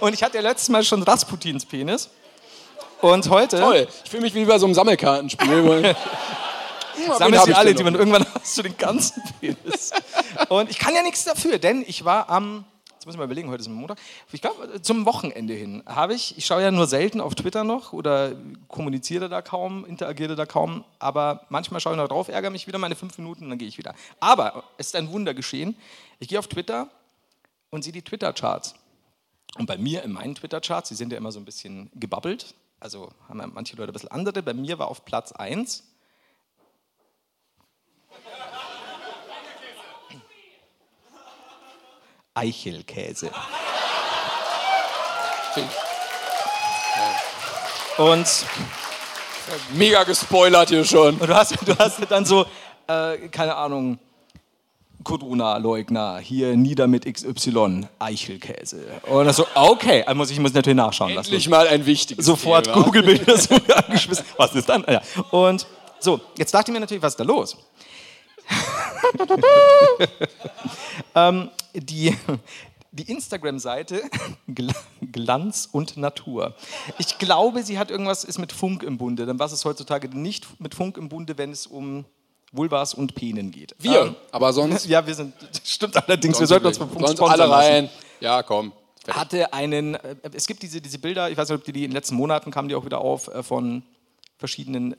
Und 0.00 0.14
ich 0.14 0.22
hatte 0.22 0.36
ja 0.36 0.42
letztes 0.42 0.68
Mal 0.68 0.84
schon 0.84 1.02
Rasputins 1.02 1.64
Penis. 1.64 2.10
Und 3.00 3.28
heute 3.30 3.58
Toll. 3.58 3.88
Ich 4.04 4.10
fühle 4.10 4.22
mich 4.22 4.34
wie 4.34 4.44
bei 4.44 4.58
so 4.58 4.66
einem 4.66 4.74
Sammelkartenspiel. 4.74 5.94
sie 6.96 7.24
ich 7.50 7.56
alle, 7.56 7.74
die 7.74 7.82
man 7.82 7.94
irgendwann 7.94 8.24
hast 8.34 8.58
du 8.58 8.62
den 8.62 8.76
ganzen 8.76 9.22
Penis. 9.40 9.90
Und 10.48 10.70
ich 10.70 10.78
kann 10.78 10.94
ja 10.94 11.02
nichts 11.02 11.24
dafür, 11.24 11.58
denn 11.58 11.84
ich 11.86 12.04
war 12.04 12.30
am, 12.30 12.64
jetzt 13.02 13.06
muss 13.06 13.16
ich 13.16 13.18
mal 13.18 13.24
überlegen, 13.24 13.50
heute 13.50 13.62
ist 13.62 13.68
Montag, 13.68 13.98
ich 14.30 14.40
glaube 14.40 14.80
zum 14.80 15.04
Wochenende 15.06 15.54
hin 15.54 15.82
habe 15.86 16.14
ich, 16.14 16.38
ich 16.38 16.46
schaue 16.46 16.62
ja 16.62 16.70
nur 16.70 16.86
selten 16.86 17.20
auf 17.20 17.34
Twitter 17.34 17.64
noch 17.64 17.92
oder 17.92 18.36
kommuniziere 18.68 19.28
da 19.28 19.42
kaum, 19.42 19.84
interagiere 19.84 20.36
da 20.36 20.46
kaum, 20.46 20.84
aber 21.00 21.44
manchmal 21.48 21.80
schaue 21.80 21.94
ich 21.94 21.96
noch 21.96 22.06
drauf, 22.06 22.28
ärgere 22.28 22.52
mich 22.52 22.68
wieder 22.68 22.78
meine 22.78 22.94
fünf 22.94 23.18
Minuten 23.18 23.42
und 23.42 23.50
dann 23.50 23.58
gehe 23.58 23.66
ich 23.66 23.76
wieder. 23.76 23.96
Aber 24.20 24.62
es 24.78 24.86
ist 24.86 24.96
ein 24.96 25.10
Wunder 25.10 25.34
geschehen. 25.34 25.74
Ich 26.20 26.28
gehe 26.28 26.38
auf 26.38 26.46
Twitter 26.46 26.88
und 27.70 27.82
sehe 27.82 27.92
die 27.92 28.02
Twitter-Charts. 28.02 28.76
Und 29.58 29.66
bei 29.66 29.76
mir 29.76 30.04
in 30.04 30.12
meinen 30.12 30.36
Twitter-Charts, 30.36 30.90
die 30.90 30.94
sind 30.94 31.10
ja 31.10 31.18
immer 31.18 31.32
so 31.32 31.40
ein 31.40 31.44
bisschen 31.44 31.90
gebabbelt, 31.96 32.54
also 32.78 33.10
haben 33.28 33.40
ja 33.40 33.48
manche 33.48 33.74
Leute 33.74 33.90
ein 33.90 33.94
bisschen 33.94 34.12
andere, 34.12 34.44
bei 34.44 34.54
mir 34.54 34.78
war 34.78 34.86
auf 34.86 35.04
Platz 35.04 35.32
1 35.32 35.91
Eichelkäse. 42.34 43.30
Und, 47.98 48.26
Mega 49.74 50.04
gespoilert 50.04 50.70
hier 50.70 50.84
schon. 50.84 51.18
und 51.18 51.28
du, 51.28 51.34
hast, 51.34 51.56
du 51.66 51.76
hast 51.76 51.98
dann 52.08 52.24
so, 52.24 52.46
äh, 52.86 53.28
keine 53.28 53.54
Ahnung, 53.54 53.98
Corona-Leugner, 55.04 56.18
hier 56.18 56.56
nieder 56.56 56.86
mit 56.86 57.04
XY, 57.12 57.86
Eichelkäse. 57.98 58.86
Und 59.08 59.26
das 59.26 59.36
so, 59.36 59.46
okay, 59.54 60.04
also 60.04 60.16
muss 60.16 60.30
ich 60.30 60.38
muss 60.38 60.54
natürlich 60.54 60.76
nachschauen 60.76 61.12
lassen. 61.14 61.28
Endlich 61.28 61.48
mal 61.48 61.66
ein 61.68 61.84
wichtiges 61.84 62.24
Sofort. 62.24 62.72
Google-Bilder 62.72 63.36
so 63.36 63.56
angeschmissen. 63.74 64.24
Was 64.36 64.54
ist 64.54 64.68
dann? 64.68 64.84
Ja. 64.88 65.02
Und 65.30 65.66
So, 65.98 66.20
jetzt 66.38 66.54
dachte 66.54 66.70
ich 66.70 66.72
mir 66.74 66.80
natürlich, 66.80 67.02
was 67.02 67.12
ist 67.12 67.20
da 67.20 67.24
los? 67.24 67.56
ähm, 71.14 71.50
die 71.74 72.16
die 72.92 73.10
Instagram-Seite 73.10 74.02
Glanz 75.12 75.68
und 75.72 75.96
Natur. 75.96 76.54
Ich 76.98 77.18
glaube, 77.18 77.62
sie 77.62 77.78
hat 77.78 77.90
irgendwas, 77.90 78.22
ist 78.22 78.38
mit 78.38 78.52
Funk 78.52 78.82
im 78.82 78.98
Bunde. 78.98 79.26
Denn 79.26 79.38
was 79.38 79.52
ist 79.52 79.64
heutzutage 79.64 80.08
nicht 80.08 80.60
mit 80.60 80.74
Funk 80.74 80.98
im 80.98 81.08
Bunde, 81.08 81.38
wenn 81.38 81.50
es 81.50 81.66
um 81.66 82.04
Vulvas 82.52 82.92
und 82.92 83.14
Penen 83.14 83.50
geht? 83.50 83.74
Wir, 83.78 84.02
Ähm, 84.02 84.16
aber 84.30 84.52
sonst. 84.52 84.86
ja, 84.86 85.04
wir 85.06 85.14
sind, 85.14 85.34
stimmt 85.64 85.96
allerdings, 85.96 86.38
wir 86.38 86.46
sollten 86.46 86.66
uns 86.66 86.78
vom 86.78 86.90
Funk 86.90 87.08
sonst 87.08 87.22
alle 87.22 87.46
lassen 87.46 87.72
rein. 87.72 87.90
Ja, 88.20 88.42
komm. 88.42 88.72
Fertig. 89.04 89.20
hatte 89.20 89.52
einen, 89.52 89.94
äh, 89.94 90.16
es 90.32 90.46
gibt 90.46 90.62
diese, 90.62 90.80
diese 90.80 90.98
Bilder, 90.98 91.28
ich 91.28 91.36
weiß 91.36 91.48
nicht, 91.48 91.58
ob 91.58 91.64
die, 91.64 91.72
die 91.72 91.84
in 91.84 91.90
den 91.90 91.96
letzten 91.96 92.14
Monaten 92.14 92.52
kamen 92.52 92.68
die 92.68 92.76
auch 92.76 92.84
wieder 92.84 93.00
auf, 93.00 93.26
äh, 93.28 93.42
von 93.42 93.82
verschiedenen 94.38 94.94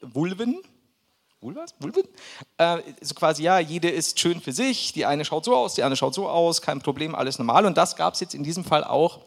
Vulven. 0.00 0.62
Vulvas? 1.42 1.74
Vulven? 1.80 2.04
Äh, 2.56 2.78
so 3.00 3.14
quasi, 3.14 3.42
ja, 3.42 3.58
jede 3.58 3.90
ist 3.90 4.20
schön 4.20 4.40
für 4.40 4.52
sich, 4.52 4.92
die 4.92 5.04
eine 5.04 5.24
schaut 5.24 5.44
so 5.44 5.56
aus, 5.56 5.74
die 5.74 5.82
andere 5.82 5.96
schaut 5.96 6.14
so 6.14 6.28
aus, 6.28 6.62
kein 6.62 6.80
Problem, 6.80 7.16
alles 7.16 7.38
normal. 7.38 7.66
Und 7.66 7.76
das 7.76 7.96
gab 7.96 8.14
es 8.14 8.20
jetzt 8.20 8.34
in 8.34 8.44
diesem 8.44 8.64
Fall 8.64 8.84
auch 8.84 9.20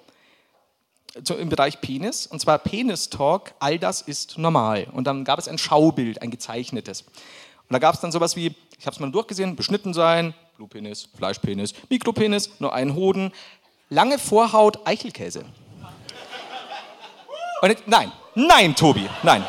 im 1.38 1.50
Bereich 1.50 1.82
Penis. 1.82 2.26
Und 2.26 2.40
zwar 2.40 2.58
Penis-Talk, 2.58 3.54
all 3.60 3.80
das 3.80 4.02
ist 4.02 4.38
normal. 4.38 4.88
Und 4.94 5.08
dann 5.08 5.26
gab 5.26 5.40
es 5.40 5.48
ein 5.48 5.58
Schaubild, 5.58 6.22
ein 6.22 6.32
gezeichnetes. 6.32 7.02
Und 7.02 7.74
da 7.74 7.80
gab 7.80 7.96
es 7.96 8.02
dann 8.02 8.12
sowas 8.12 8.36
wie, 8.38 8.56
ich 8.78 8.86
habe 8.86 8.94
es 8.94 9.00
mal 9.00 9.12
durchgesehen, 9.12 9.56
beschnitten 9.58 9.94
sein, 9.94 10.34
Blutpenis, 10.56 11.10
Fleischpenis, 11.18 11.74
Mikropenis, 11.90 12.50
nur 12.60 12.74
einen 12.74 12.96
Hoden, 12.96 13.34
lange 13.90 14.20
Vorhaut, 14.20 14.88
Eichelkäse. 14.88 15.44
Und 17.62 17.88
nein, 17.88 18.12
nein, 18.36 18.76
Tobi, 18.76 19.10
nein, 19.24 19.44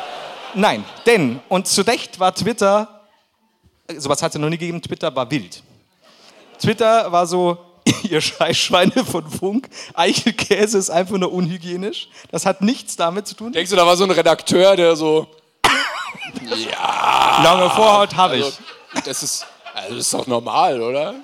nein. 0.57 0.85
Denn, 1.05 1.39
und 1.49 1.67
zu 1.67 1.81
Recht 1.81 2.19
war 2.19 2.33
Twitter, 2.33 3.01
sowas 3.97 4.21
hat 4.21 4.31
es 4.31 4.35
ja 4.35 4.41
noch 4.41 4.49
nie 4.49 4.57
gegeben, 4.57 4.81
Twitter 4.81 5.15
war 5.15 5.29
wild. 5.29 5.63
Twitter 6.59 7.11
war 7.11 7.25
so, 7.25 7.57
ihr 8.03 8.21
Scheißschweine 8.21 9.05
von 9.05 9.29
Funk, 9.29 9.69
Eichelkäse 9.93 10.77
ist 10.77 10.89
einfach 10.89 11.17
nur 11.17 11.31
unhygienisch. 11.31 12.09
Das 12.31 12.45
hat 12.45 12.61
nichts 12.61 12.95
damit 12.95 13.27
zu 13.27 13.35
tun. 13.35 13.53
Denkst 13.53 13.69
du, 13.69 13.75
da 13.75 13.85
war 13.85 13.95
so 13.95 14.03
ein 14.03 14.11
Redakteur, 14.11 14.75
der 14.75 14.95
so. 14.95 15.27
Lange 17.43 17.69
Vorhaut 17.69 18.15
habe 18.15 18.37
ich. 18.37 18.45
Also, 18.45 18.57
das 19.05 19.23
ist, 19.23 19.45
also 19.73 19.95
das 19.95 20.05
ist 20.05 20.13
doch 20.13 20.27
normal, 20.27 20.81
oder? 20.81 21.15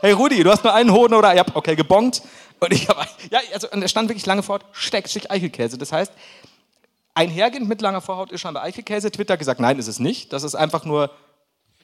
Hey 0.00 0.12
Rudi, 0.12 0.42
du 0.42 0.50
hast 0.50 0.62
nur 0.64 0.72
einen 0.72 0.92
Hoden 0.92 1.14
oder? 1.14 1.34
Ja, 1.34 1.44
okay, 1.54 1.74
gebongt. 1.74 2.22
Und 2.60 2.72
ich 2.72 2.88
habe, 2.88 3.04
ja, 3.30 3.40
also, 3.52 3.68
und 3.70 3.82
er 3.82 3.88
stand 3.88 4.08
wirklich 4.08 4.26
lange 4.26 4.42
fort, 4.42 4.64
Steckstich 4.72 5.30
Eichelkäse. 5.30 5.78
Das 5.78 5.92
heißt, 5.92 6.12
einhergehend 7.18 7.68
mit 7.68 7.80
langer 7.80 8.00
Vorhaut 8.00 8.32
ist 8.32 8.40
scheinbar 8.40 8.62
Eichelkäse. 8.62 9.10
Twitter 9.10 9.32
hat 9.34 9.38
gesagt, 9.38 9.60
nein, 9.60 9.78
ist 9.78 9.88
es 9.88 9.98
nicht. 9.98 10.32
Das 10.32 10.42
ist 10.44 10.54
einfach 10.54 10.84
nur, 10.84 11.10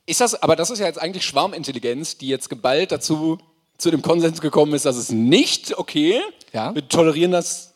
Ist 0.06 0.20
das, 0.20 0.40
aber 0.42 0.56
das 0.56 0.70
ist 0.70 0.78
ja 0.78 0.86
jetzt 0.86 1.00
eigentlich 1.00 1.24
Schwarmintelligenz, 1.26 2.16
die 2.18 2.28
jetzt 2.28 2.48
geballt 2.50 2.92
dazu 2.92 3.38
zu 3.78 3.90
dem 3.90 4.02
Konsens 4.02 4.40
gekommen 4.40 4.72
ist, 4.74 4.84
dass 4.84 4.96
es 4.96 5.10
nicht 5.10 5.76
okay. 5.78 6.20
Ja. 6.52 6.74
Wir 6.74 6.88
tolerieren 6.88 7.32
das 7.32 7.74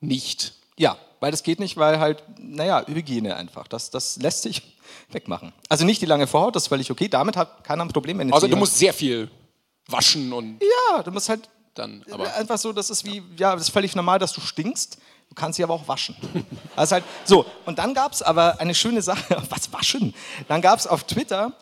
nicht. 0.00 0.54
ja, 0.76 0.96
weil 1.20 1.30
das 1.30 1.42
geht 1.42 1.58
nicht, 1.60 1.78
weil 1.78 1.98
halt, 1.98 2.22
naja, 2.38 2.84
Hygiene 2.86 3.34
einfach. 3.36 3.66
Das, 3.68 3.88
das 3.90 4.16
lässt 4.16 4.42
sich 4.42 4.60
wegmachen. 5.10 5.52
Also 5.70 5.86
nicht 5.86 6.02
die 6.02 6.06
lange 6.06 6.26
Vorhaut, 6.26 6.54
das 6.54 6.64
ist 6.64 6.68
völlig 6.68 6.90
okay. 6.90 7.08
Damit 7.08 7.36
hat 7.36 7.64
keiner 7.64 7.82
ein 7.84 7.88
Problem. 7.88 8.18
Wenn 8.18 8.30
Also 8.32 8.46
du 8.46 8.56
musst 8.56 8.76
sehr 8.78 8.92
viel 8.92 9.30
waschen 9.88 10.32
und 10.32 10.60
Ja, 10.62 11.02
du 11.02 11.10
musst 11.10 11.28
halt 11.30 11.48
dann, 11.74 12.04
aber 12.10 12.32
einfach 12.34 12.58
so, 12.58 12.72
das 12.72 12.90
ist 12.90 13.04
wie, 13.04 13.22
ja, 13.36 13.54
das 13.54 13.62
ist 13.62 13.70
völlig 13.70 13.96
normal, 13.96 14.18
dass 14.18 14.32
du 14.32 14.40
stinkst. 14.40 14.98
Du 15.34 15.40
kannst 15.40 15.56
sie 15.56 15.64
aber 15.64 15.74
auch 15.74 15.88
waschen. 15.88 16.14
Also 16.76 16.94
halt, 16.94 17.04
so, 17.24 17.46
und 17.66 17.78
dann 17.78 17.94
gab 17.94 18.12
es 18.12 18.22
aber 18.22 18.60
eine 18.60 18.74
schöne 18.74 19.00
Sache, 19.00 19.40
was 19.48 19.72
waschen? 19.72 20.14
Dann 20.48 20.60
gab 20.60 20.78
es 20.78 20.88
auf 20.88 21.04
Twitter 21.04 21.52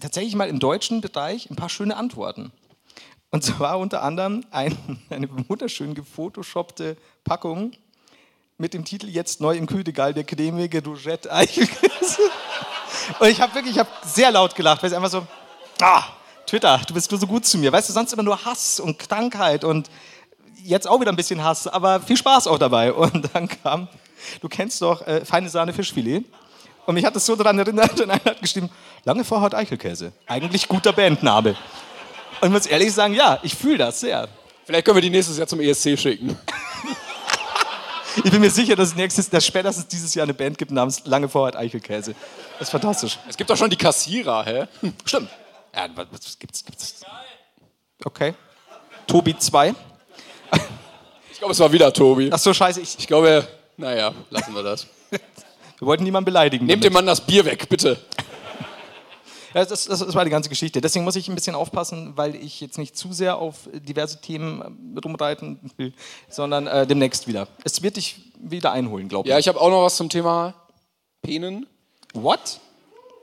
tatsächlich 0.00 0.34
mal 0.34 0.48
im 0.48 0.58
deutschen 0.58 1.00
Bereich 1.00 1.50
ein 1.50 1.56
paar 1.56 1.68
schöne 1.68 1.96
Antworten. 1.96 2.52
Und 3.30 3.44
zwar 3.44 3.78
unter 3.78 4.02
anderem 4.02 4.44
ein, 4.50 4.76
eine 5.10 5.28
wunderschön 5.48 5.94
gefotoshoppte 5.94 6.96
Packung 7.24 7.72
mit 8.58 8.74
dem 8.74 8.84
Titel 8.84 9.08
Jetzt 9.08 9.40
neu 9.40 9.56
im 9.56 9.66
Kühlregal 9.66 10.12
der 10.12 10.24
cremige 10.24 10.82
Rougette 10.84 11.32
Eichelkäse. 11.32 12.20
Und 13.18 13.28
ich 13.28 13.40
habe 13.40 13.54
wirklich, 13.54 13.74
ich 13.74 13.78
habe 13.78 13.90
sehr 14.04 14.30
laut 14.30 14.54
gelacht, 14.54 14.82
weil 14.82 14.90
es 14.90 14.96
einfach 14.96 15.10
so, 15.10 15.26
ah, 15.80 16.04
Twitter, 16.46 16.80
du 16.86 16.94
bist 16.94 17.10
nur 17.10 17.20
so 17.20 17.26
gut 17.26 17.46
zu 17.46 17.56
mir. 17.56 17.72
Weißt 17.72 17.88
du, 17.88 17.92
sonst 17.94 18.12
immer 18.12 18.22
nur 18.22 18.44
Hass 18.44 18.78
und 18.80 18.98
Krankheit 18.98 19.64
und 19.64 19.90
jetzt 20.64 20.88
auch 20.88 21.00
wieder 21.00 21.12
ein 21.12 21.16
bisschen 21.16 21.42
Hass, 21.42 21.66
aber 21.66 22.00
viel 22.00 22.16
Spaß 22.16 22.46
auch 22.46 22.58
dabei. 22.58 22.92
Und 22.92 23.28
dann 23.34 23.48
kam, 23.48 23.88
du 24.40 24.48
kennst 24.48 24.80
doch 24.82 25.06
äh, 25.06 25.24
feine 25.24 25.48
Sahne 25.48 25.72
Fischfilet. 25.72 26.24
Und 26.86 26.94
mich 26.94 27.04
hat 27.04 27.14
das 27.14 27.24
so 27.26 27.36
daran 27.36 27.58
erinnert, 27.58 28.00
und 28.00 28.10
einer 28.10 28.24
hat 28.24 28.40
geschrieben, 28.40 28.68
lange 29.04 29.24
Vorhaut 29.24 29.54
Eichelkäse. 29.54 30.12
Eigentlich 30.26 30.66
guter 30.66 30.92
Bandname. 30.92 31.50
Und 32.40 32.48
ich 32.48 32.52
muss 32.52 32.66
ehrlich 32.66 32.92
sagen, 32.92 33.14
ja, 33.14 33.38
ich 33.42 33.54
fühle 33.54 33.78
das 33.78 34.00
sehr. 34.00 34.28
vielleicht 34.64 34.84
können 34.84 34.96
wir 34.96 35.02
die 35.02 35.10
nächstes 35.10 35.38
Jahr 35.38 35.46
zum 35.46 35.60
ESC 35.60 35.98
schicken. 35.98 36.36
Ich 38.24 38.30
bin 38.30 38.40
mir 38.40 38.50
sicher, 38.50 38.76
dass 38.76 38.88
es 38.88 38.94
nächstes, 38.94 39.30
dass 39.30 39.46
spätestens 39.46 39.86
dieses 39.86 40.14
Jahr 40.14 40.24
eine 40.24 40.34
Band 40.34 40.58
gibt 40.58 40.70
namens 40.70 41.02
Lange 41.06 41.28
Vorhaut 41.28 41.56
Eichelkäse. 41.56 42.14
Das 42.58 42.68
ist 42.68 42.70
fantastisch. 42.70 43.18
Es 43.26 43.36
gibt 43.36 43.48
doch 43.48 43.56
schon 43.56 43.70
die 43.70 43.76
Kassierer, 43.76 44.44
hä? 44.44 44.66
Stimmt. 45.06 45.30
Ja, 45.74 45.88
was, 45.94 46.06
was 46.10 46.38
gibt's, 46.38 46.62
gibt's? 46.64 47.00
Okay. 48.04 48.34
Tobi 49.06 49.38
2. 49.38 49.74
Ich 51.32 51.38
glaube, 51.38 51.52
es 51.52 51.58
war 51.60 51.72
wieder 51.72 51.92
Tobi. 51.92 52.30
Ach 52.32 52.38
so, 52.38 52.52
scheiße, 52.54 52.80
ich, 52.80 52.96
Ich 52.98 53.06
glaube, 53.06 53.46
naja, 53.76 54.12
lassen 54.30 54.54
wir 54.54 54.62
das. 54.62 54.86
wir 55.10 55.20
wollten 55.86 56.04
niemanden 56.04 56.26
beleidigen. 56.26 56.66
Nehmt 56.66 56.84
dem 56.84 56.92
Mann 56.92 57.06
das 57.06 57.20
Bier 57.20 57.44
weg, 57.44 57.68
bitte. 57.68 57.98
Ja, 59.54 59.64
das, 59.64 59.84
das, 59.84 59.98
das 59.98 60.14
war 60.14 60.24
die 60.24 60.30
ganze 60.30 60.48
Geschichte. 60.48 60.80
Deswegen 60.80 61.04
muss 61.04 61.14
ich 61.16 61.28
ein 61.28 61.34
bisschen 61.34 61.54
aufpassen, 61.54 62.12
weil 62.16 62.34
ich 62.36 62.60
jetzt 62.62 62.78
nicht 62.78 62.96
zu 62.96 63.12
sehr 63.12 63.36
auf 63.36 63.68
diverse 63.72 64.20
Themen 64.20 64.94
äh, 64.96 65.00
rumreiten 65.00 65.58
will, 65.76 65.92
sondern 66.30 66.66
äh, 66.66 66.86
demnächst 66.86 67.26
wieder. 67.26 67.48
Es 67.64 67.82
wird 67.82 67.96
dich 67.96 68.16
wieder 68.40 68.72
einholen, 68.72 69.08
glaube 69.08 69.28
ich. 69.28 69.30
Ja, 69.30 69.38
ich 69.38 69.48
habe 69.48 69.60
auch 69.60 69.68
noch 69.68 69.82
was 69.82 69.96
zum 69.96 70.08
Thema 70.08 70.54
Penen. 71.20 71.66
What? 72.14 72.60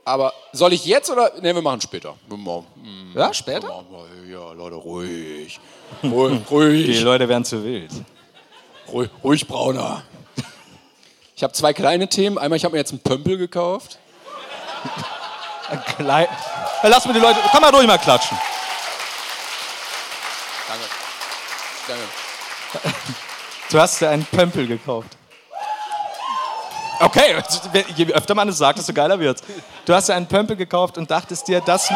Aber 0.04 0.32
soll 0.52 0.72
ich 0.72 0.84
jetzt 0.84 1.10
oder? 1.10 1.32
Ne, 1.40 1.54
wir 1.54 1.62
machen 1.62 1.80
später. 1.80 2.14
Wir 2.28 2.36
machen- 2.36 2.66
hm, 2.80 3.12
Ja, 3.16 3.34
später? 3.34 3.66
machen 3.68 3.86
wir- 3.90 4.32
Ja, 4.32 4.52
Leute, 4.52 4.76
ruhig. 4.76 5.58
Ruhig, 6.02 6.40
ruhig, 6.50 7.00
Leute 7.02 7.28
werden 7.28 7.44
zu 7.44 7.62
wild. 7.64 7.90
ruhig, 8.92 9.10
ruhig 9.22 9.46
brauner. 9.46 10.02
Ich 11.36 11.42
habe 11.42 11.52
zwei 11.52 11.72
kleine 11.72 12.08
Themen. 12.08 12.38
Einmal, 12.38 12.56
ich 12.56 12.64
habe 12.64 12.72
mir 12.72 12.78
jetzt 12.78 12.92
einen 12.92 13.00
Pömpel 13.00 13.38
gekauft. 13.38 13.98
Klein. 15.96 16.26
Ja, 16.82 16.88
lass 16.88 17.06
mir 17.06 17.14
die 17.14 17.20
Leute. 17.20 17.38
Kann 17.50 17.62
man 17.62 17.74
ruhig 17.74 17.86
mal 17.86 17.98
klatschen. 17.98 18.36
Danke. 20.68 20.84
Danke. 21.88 22.96
Du 23.70 23.80
hast 23.80 24.00
dir 24.00 24.10
einen 24.10 24.24
Pömpel 24.24 24.66
gekauft. 24.66 25.16
Okay, 26.98 27.42
je 27.96 28.12
öfter 28.12 28.34
man 28.34 28.48
es 28.50 28.58
sagt, 28.58 28.78
desto 28.78 28.92
geiler 28.92 29.18
wird's. 29.18 29.42
Du 29.86 29.94
hast 29.94 30.08
dir 30.10 30.14
einen 30.14 30.26
Pömpel 30.26 30.56
gekauft 30.56 30.98
und 30.98 31.10
dachtest 31.10 31.48
dir, 31.48 31.62
das. 31.62 31.90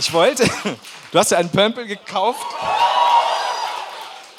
Ich 0.00 0.12
wollte. 0.14 0.48
Du 1.12 1.18
hast 1.18 1.32
dir 1.32 1.38
einen 1.38 1.50
Pömpel 1.50 1.86
gekauft 1.88 2.46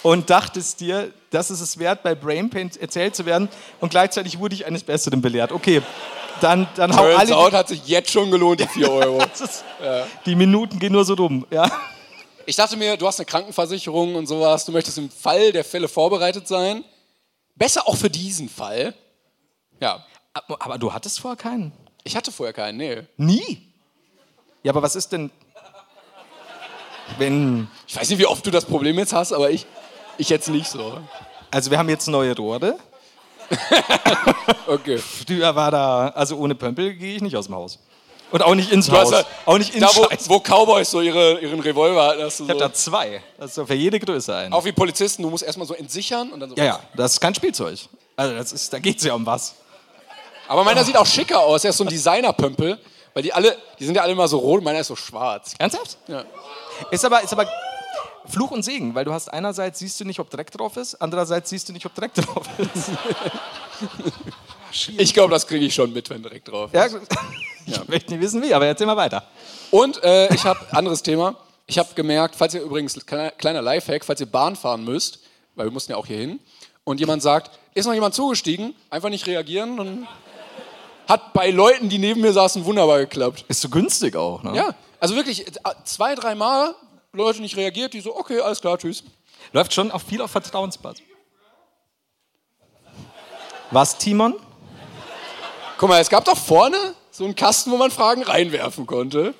und 0.03 0.29
dachtest 0.29 0.79
dir, 0.79 1.11
das 1.31 1.51
ist 1.51 1.59
es 1.59 1.77
wert, 1.77 2.01
bei 2.01 2.15
Brainpaint 2.15 2.77
erzählt 2.77 3.13
zu 3.13 3.25
werden. 3.25 3.49
Und 3.81 3.89
gleichzeitig 3.89 4.39
wurde 4.39 4.55
ich 4.55 4.65
eines 4.65 4.83
Besseren 4.83 5.21
belehrt. 5.21 5.51
Okay, 5.51 5.81
dann, 6.39 6.65
dann 6.77 6.95
hau 6.95 7.03
alle. 7.03 7.35
out 7.35 7.51
hat 7.51 7.67
sich 7.67 7.85
jetzt 7.87 8.09
schon 8.09 8.31
gelohnt, 8.31 8.61
die 8.61 8.67
4 8.67 8.89
Euro. 8.91 9.21
Ist, 9.21 9.65
Die 10.25 10.33
Minuten 10.35 10.79
gehen 10.79 10.93
nur 10.93 11.03
so 11.03 11.13
dumm. 11.13 11.45
Ja. 11.51 11.69
Ich 12.45 12.55
dachte 12.55 12.77
mir, 12.77 12.95
du 12.95 13.05
hast 13.05 13.19
eine 13.19 13.25
Krankenversicherung 13.25 14.15
und 14.15 14.27
sowas. 14.27 14.63
Du 14.63 14.71
möchtest 14.71 14.97
im 14.97 15.11
Fall 15.11 15.51
der 15.51 15.65
Fälle 15.65 15.89
vorbereitet 15.89 16.47
sein. 16.47 16.85
Besser 17.55 17.85
auch 17.85 17.97
für 17.97 18.09
diesen 18.09 18.47
Fall. 18.47 18.93
Ja, 19.81 20.05
Aber 20.33 20.77
du 20.77 20.93
hattest 20.93 21.19
vorher 21.19 21.35
keinen. 21.37 21.73
ich 22.05 22.15
hatte 22.15 22.31
vorher 22.31 22.53
keinen, 22.53 22.77
nee. 22.77 23.03
Nie? 23.17 23.67
Ja, 24.63 24.71
aber 24.71 24.81
was 24.81 24.95
ist 24.95 25.11
denn, 25.11 25.31
wenn... 27.17 27.67
Ich 27.87 27.95
weiß 27.95 28.09
nicht, 28.09 28.19
wie 28.19 28.25
oft 28.25 28.45
du 28.45 28.51
das 28.51 28.65
Problem 28.65 28.97
jetzt 28.99 29.13
hast, 29.13 29.33
aber 29.33 29.49
ich, 29.51 29.65
ich 30.17 30.29
jetzt 30.29 30.49
nicht 30.49 30.67
so. 30.67 30.97
Also 31.49 31.71
wir 31.71 31.77
haben 31.77 31.89
jetzt 31.89 32.07
neue 32.07 32.35
Rohre. 32.35 32.77
Okay. 34.67 34.97
Früher 34.97 35.53
war 35.55 35.71
da, 35.71 36.07
also 36.09 36.37
ohne 36.37 36.55
Pömpel 36.55 36.93
gehe 36.93 37.15
ich 37.17 37.21
nicht 37.21 37.35
aus 37.35 37.47
dem 37.47 37.55
Haus. 37.55 37.79
Und 38.31 38.41
auch 38.41 38.55
nicht 38.55 38.71
ins 38.71 38.87
Du 38.87 38.93
Haus. 38.93 39.11
ja, 39.11 39.23
auch 39.45 39.57
nicht 39.57 39.75
ins 39.75 39.93
da, 39.93 40.01
wo, 40.01 40.07
wo 40.27 40.39
Cowboys 40.39 40.89
so 40.89 41.01
ihre, 41.01 41.39
ihren 41.39 41.59
Revolver 41.59 42.07
hatten, 42.07 42.23
hast 42.23 42.39
du 42.39 42.45
Ich 42.45 42.49
habe 42.49 42.59
so. 42.59 42.65
da 42.67 42.73
zwei. 42.73 43.21
Das 43.37 43.49
ist 43.49 43.55
so 43.55 43.65
für 43.65 43.73
jede 43.73 43.99
Größe 43.99 44.33
ein. 44.33 44.53
Auch 44.53 44.63
wie 44.63 44.71
Polizisten, 44.71 45.23
du 45.23 45.29
musst 45.29 45.43
erstmal 45.43 45.67
so 45.67 45.73
entsichern 45.73 46.31
und 46.31 46.39
dann 46.39 46.49
so. 46.51 46.55
Ja, 46.55 46.63
ja, 46.63 46.79
das 46.95 47.13
ist 47.13 47.19
kein 47.19 47.35
Spielzeug. 47.35 47.79
Also 48.15 48.35
das 48.35 48.53
ist, 48.53 48.71
da 48.71 48.79
geht 48.79 48.99
es 48.99 49.03
ja 49.03 49.13
um 49.13 49.25
was. 49.25 49.55
Aber 50.47 50.63
meiner 50.63 50.83
sieht 50.85 50.95
auch 50.95 51.05
schicker 51.05 51.41
aus. 51.41 51.65
Er 51.65 51.71
ist 51.71 51.77
so 51.77 51.83
ein 51.83 51.89
Designer-Pömpel, 51.89 52.79
weil 53.13 53.23
die 53.23 53.33
alle, 53.33 53.57
die 53.79 53.85
sind 53.85 53.95
ja 53.95 54.03
alle 54.03 54.11
immer 54.11 54.27
so 54.27 54.37
rot, 54.37 54.63
meiner 54.63 54.79
ist 54.79 54.87
so 54.87 54.95
schwarz. 54.95 55.53
Ernsthaft? 55.57 55.97
Ja. 56.07 56.23
Ist 56.91 57.05
aber, 57.05 57.21
ist 57.21 57.33
aber, 57.33 57.47
Fluch 58.25 58.51
und 58.51 58.63
Segen, 58.63 58.95
weil 58.95 59.03
du 59.03 59.13
hast 59.13 59.29
einerseits 59.29 59.79
siehst 59.79 59.99
du 59.99 60.05
nicht, 60.05 60.19
ob 60.19 60.29
Dreck 60.29 60.51
drauf 60.51 60.77
ist, 60.77 60.95
andererseits 60.95 61.49
siehst 61.49 61.69
du 61.69 61.73
nicht, 61.73 61.85
ob 61.85 61.95
Dreck 61.95 62.13
drauf 62.13 62.47
ist. 62.57 62.91
Ich 64.97 65.13
glaube, 65.13 65.31
das 65.31 65.47
kriege 65.47 65.65
ich 65.65 65.73
schon 65.73 65.91
mit, 65.91 66.09
wenn 66.09 66.23
direkt 66.23 66.49
drauf. 66.49 66.69
ja, 66.73 66.85
ich 66.85 67.87
möchte 67.87 68.11
nicht 68.11 68.21
wissen 68.21 68.41
wie, 68.41 68.53
aber 68.53 68.65
erzähl 68.65 68.87
mal 68.87 68.95
weiter. 68.95 69.23
Und 69.69 70.01
äh, 70.03 70.33
ich 70.33 70.45
habe 70.45 70.59
anderes 70.71 71.03
Thema. 71.03 71.35
Ich 71.67 71.77
habe 71.77 71.89
gemerkt, 71.93 72.35
falls 72.35 72.53
ihr 72.53 72.61
übrigens 72.61 73.05
kleiner, 73.05 73.31
kleiner 73.31 73.61
Lifehack, 73.61 74.05
falls 74.05 74.19
ihr 74.21 74.27
Bahn 74.27 74.55
fahren 74.55 74.83
müsst, 74.83 75.19
weil 75.55 75.65
wir 75.65 75.71
mussten 75.71 75.91
ja 75.91 75.97
auch 75.97 76.05
hier 76.05 76.17
hin, 76.17 76.39
und 76.83 76.99
jemand 76.99 77.21
sagt, 77.21 77.51
ist 77.73 77.85
noch 77.85 77.93
jemand 77.93 78.15
zugestiegen, 78.15 78.73
einfach 78.89 79.09
nicht 79.09 79.27
reagieren 79.27 79.79
und 79.79 80.07
hat 81.11 81.33
bei 81.33 81.51
Leuten, 81.51 81.89
die 81.89 81.97
neben 81.99 82.21
mir 82.21 82.33
saßen, 82.33 82.65
wunderbar 82.65 82.99
geklappt. 82.99 83.45
Ist 83.47 83.61
so 83.61 83.69
günstig 83.69 84.15
auch, 84.15 84.41
ne? 84.43 84.55
Ja, 84.55 84.69
also 84.99 85.15
wirklich 85.15 85.45
äh, 85.47 85.51
zwei, 85.83 86.15
dreimal 86.15 86.75
Leute 87.13 87.41
nicht 87.41 87.57
reagiert, 87.57 87.93
die 87.93 88.01
so, 88.01 88.15
okay, 88.15 88.39
alles 88.39 88.61
klar, 88.61 88.77
tschüss. 88.77 89.03
Läuft 89.53 89.73
schon 89.73 89.91
auch 89.91 90.01
viel 90.01 90.21
auf 90.21 90.31
Vertrauensbasis. 90.31 91.03
Was, 93.71 93.97
Timon? 93.97 94.35
Guck 95.77 95.89
mal, 95.89 95.99
es 95.99 96.09
gab 96.09 96.25
doch 96.25 96.37
vorne 96.37 96.77
so 97.09 97.23
einen 97.25 97.35
Kasten, 97.35 97.71
wo 97.71 97.77
man 97.77 97.91
Fragen 97.91 98.23
reinwerfen 98.23 98.85
konnte. 98.85 99.33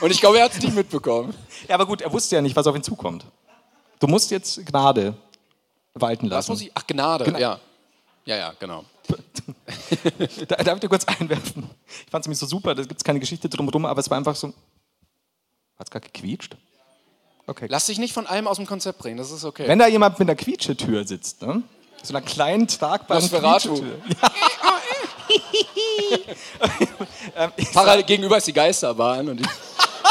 Und 0.00 0.10
ich 0.10 0.20
glaube, 0.20 0.38
er 0.38 0.44
hat 0.44 0.52
es 0.52 0.60
nicht 0.62 0.74
mitbekommen. 0.74 1.34
Ja, 1.68 1.76
aber 1.76 1.86
gut, 1.86 2.02
er 2.02 2.12
wusste 2.12 2.36
ja 2.36 2.42
nicht, 2.42 2.54
was 2.56 2.66
auf 2.66 2.76
ihn 2.76 2.82
zukommt. 2.82 3.24
Du 3.98 4.06
musst 4.06 4.30
jetzt 4.30 4.66
Gnade 4.66 5.14
walten 5.94 6.26
Was 6.26 6.30
lassen. 6.30 6.50
muss 6.52 6.60
ich? 6.60 6.70
Ach, 6.74 6.86
Gnade, 6.86 7.24
Gna- 7.24 7.38
ja. 7.38 7.58
Ja, 8.26 8.36
ja, 8.36 8.52
genau. 8.58 8.84
Da, 10.48 10.56
darf 10.56 10.74
ich 10.76 10.80
dir 10.80 10.88
kurz 10.88 11.04
einwerfen? 11.04 11.68
Ich 12.04 12.10
fand 12.10 12.24
es 12.24 12.26
nämlich 12.26 12.38
so 12.38 12.46
super, 12.46 12.74
da 12.74 12.82
gibt 12.82 12.96
es 12.96 13.04
keine 13.04 13.20
Geschichte 13.20 13.48
drumherum, 13.48 13.86
aber 13.86 14.00
es 14.00 14.10
war 14.10 14.16
einfach 14.16 14.36
so. 14.36 14.48
Hat 14.48 15.86
es 15.86 15.90
gerade 15.90 16.06
gequietscht? 16.06 16.56
Okay. 17.46 17.66
Lass 17.68 17.86
dich 17.86 17.98
nicht 17.98 18.14
von 18.14 18.26
allem 18.26 18.46
aus 18.46 18.56
dem 18.56 18.66
Konzept 18.66 18.98
bringen, 18.98 19.18
das 19.18 19.30
ist 19.30 19.44
okay. 19.44 19.68
Wenn 19.68 19.78
da 19.78 19.86
jemand 19.86 20.18
mit 20.18 20.28
einer 20.28 20.36
Quietschetür 20.36 21.06
sitzt, 21.06 21.42
ne? 21.42 21.62
so 22.02 22.14
einer 22.14 22.24
kleinen, 22.24 22.68
tragbaren. 22.68 23.28
Quietschetür. 23.28 24.00
ähm, 27.36 27.52
ich 27.56 27.72
Parallel 27.72 28.04
gegenüber 28.04 28.36
ist 28.36 28.46
die 28.46 28.52
Geisterbahn 28.52 29.28
und 29.28 29.38
die, 29.38 29.46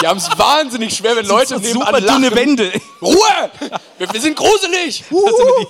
die 0.02 0.08
haben 0.08 0.18
es 0.18 0.30
wahnsinnig 0.38 0.96
schwer, 0.96 1.16
wenn 1.16 1.26
Leute 1.26 1.60
so 1.60 1.74
super 1.74 2.02
dünne. 2.02 2.34
Wände. 2.34 2.72
Ruhe! 3.02 3.52
Wir, 3.98 4.12
wir 4.12 4.22
sind 4.22 4.36
gruselig! 4.36 5.04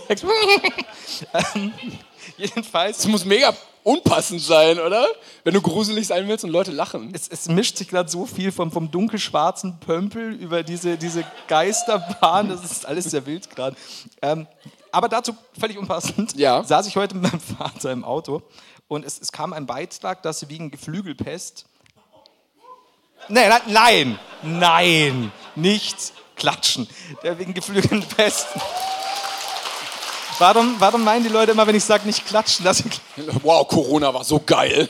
Das 0.07 0.23
jedenfalls, 2.43 2.97
Das 2.97 3.07
muss 3.07 3.25
mega 3.25 3.53
unpassend 3.83 4.41
sein, 4.41 4.79
oder? 4.79 5.05
Wenn 5.43 5.53
du 5.53 5.61
gruselig 5.61 6.07
sein 6.07 6.25
willst 6.27 6.45
und 6.45 6.51
Leute 6.51 6.71
lachen. 6.71 7.11
es, 7.13 7.27
es 7.27 7.49
mischt 7.49 7.75
sich 7.77 7.89
gerade 7.89 8.09
so 8.09 8.25
viel 8.25 8.51
vom, 8.51 8.71
vom 8.71 8.89
dunkelschwarzen 8.89 9.79
Pömpel 9.81 10.33
über 10.35 10.63
diese, 10.63 10.97
diese 10.97 11.25
Geisterbahn, 11.47 12.47
das 12.49 12.63
ist 12.63 12.85
alles 12.85 13.05
sehr 13.05 13.25
wild 13.25 13.49
gerade. 13.53 13.75
Ähm, 14.21 14.47
aber 14.91 15.09
dazu 15.09 15.35
völlig 15.59 15.77
unpassend, 15.77 16.33
Ja. 16.37 16.63
saß 16.63 16.87
ich 16.87 16.95
heute 16.95 17.15
mit 17.15 17.23
meinem 17.31 17.41
Vater 17.41 17.91
im 17.91 18.05
Auto 18.05 18.41
und 18.87 19.03
es, 19.05 19.19
es 19.19 19.31
kam 19.33 19.51
ein 19.51 19.65
Beitrag, 19.65 20.21
dass 20.23 20.39
sie 20.39 20.49
wegen 20.49 20.71
Geflügelpest. 20.71 21.65
Nein, 23.27 23.49
nein, 23.49 23.61
nein, 23.67 24.19
nein, 24.43 25.31
nicht 25.55 26.13
klatschen. 26.35 26.87
Der 27.23 27.37
wegen 27.39 27.53
Geflügelpest. 27.53 28.47
Warum, 30.43 30.75
warum 30.77 31.05
meinen 31.05 31.23
die 31.23 31.29
Leute 31.29 31.53
immer, 31.53 31.65
wenn 31.65 31.75
ich 31.75 31.85
sage 31.85 32.05
nicht 32.05 32.27
klatschen, 32.27 32.65
dass 32.65 32.81
ich 32.81 32.99
Wow, 33.43 33.65
Corona 33.65 34.13
war 34.13 34.25
so 34.25 34.41
geil. 34.45 34.89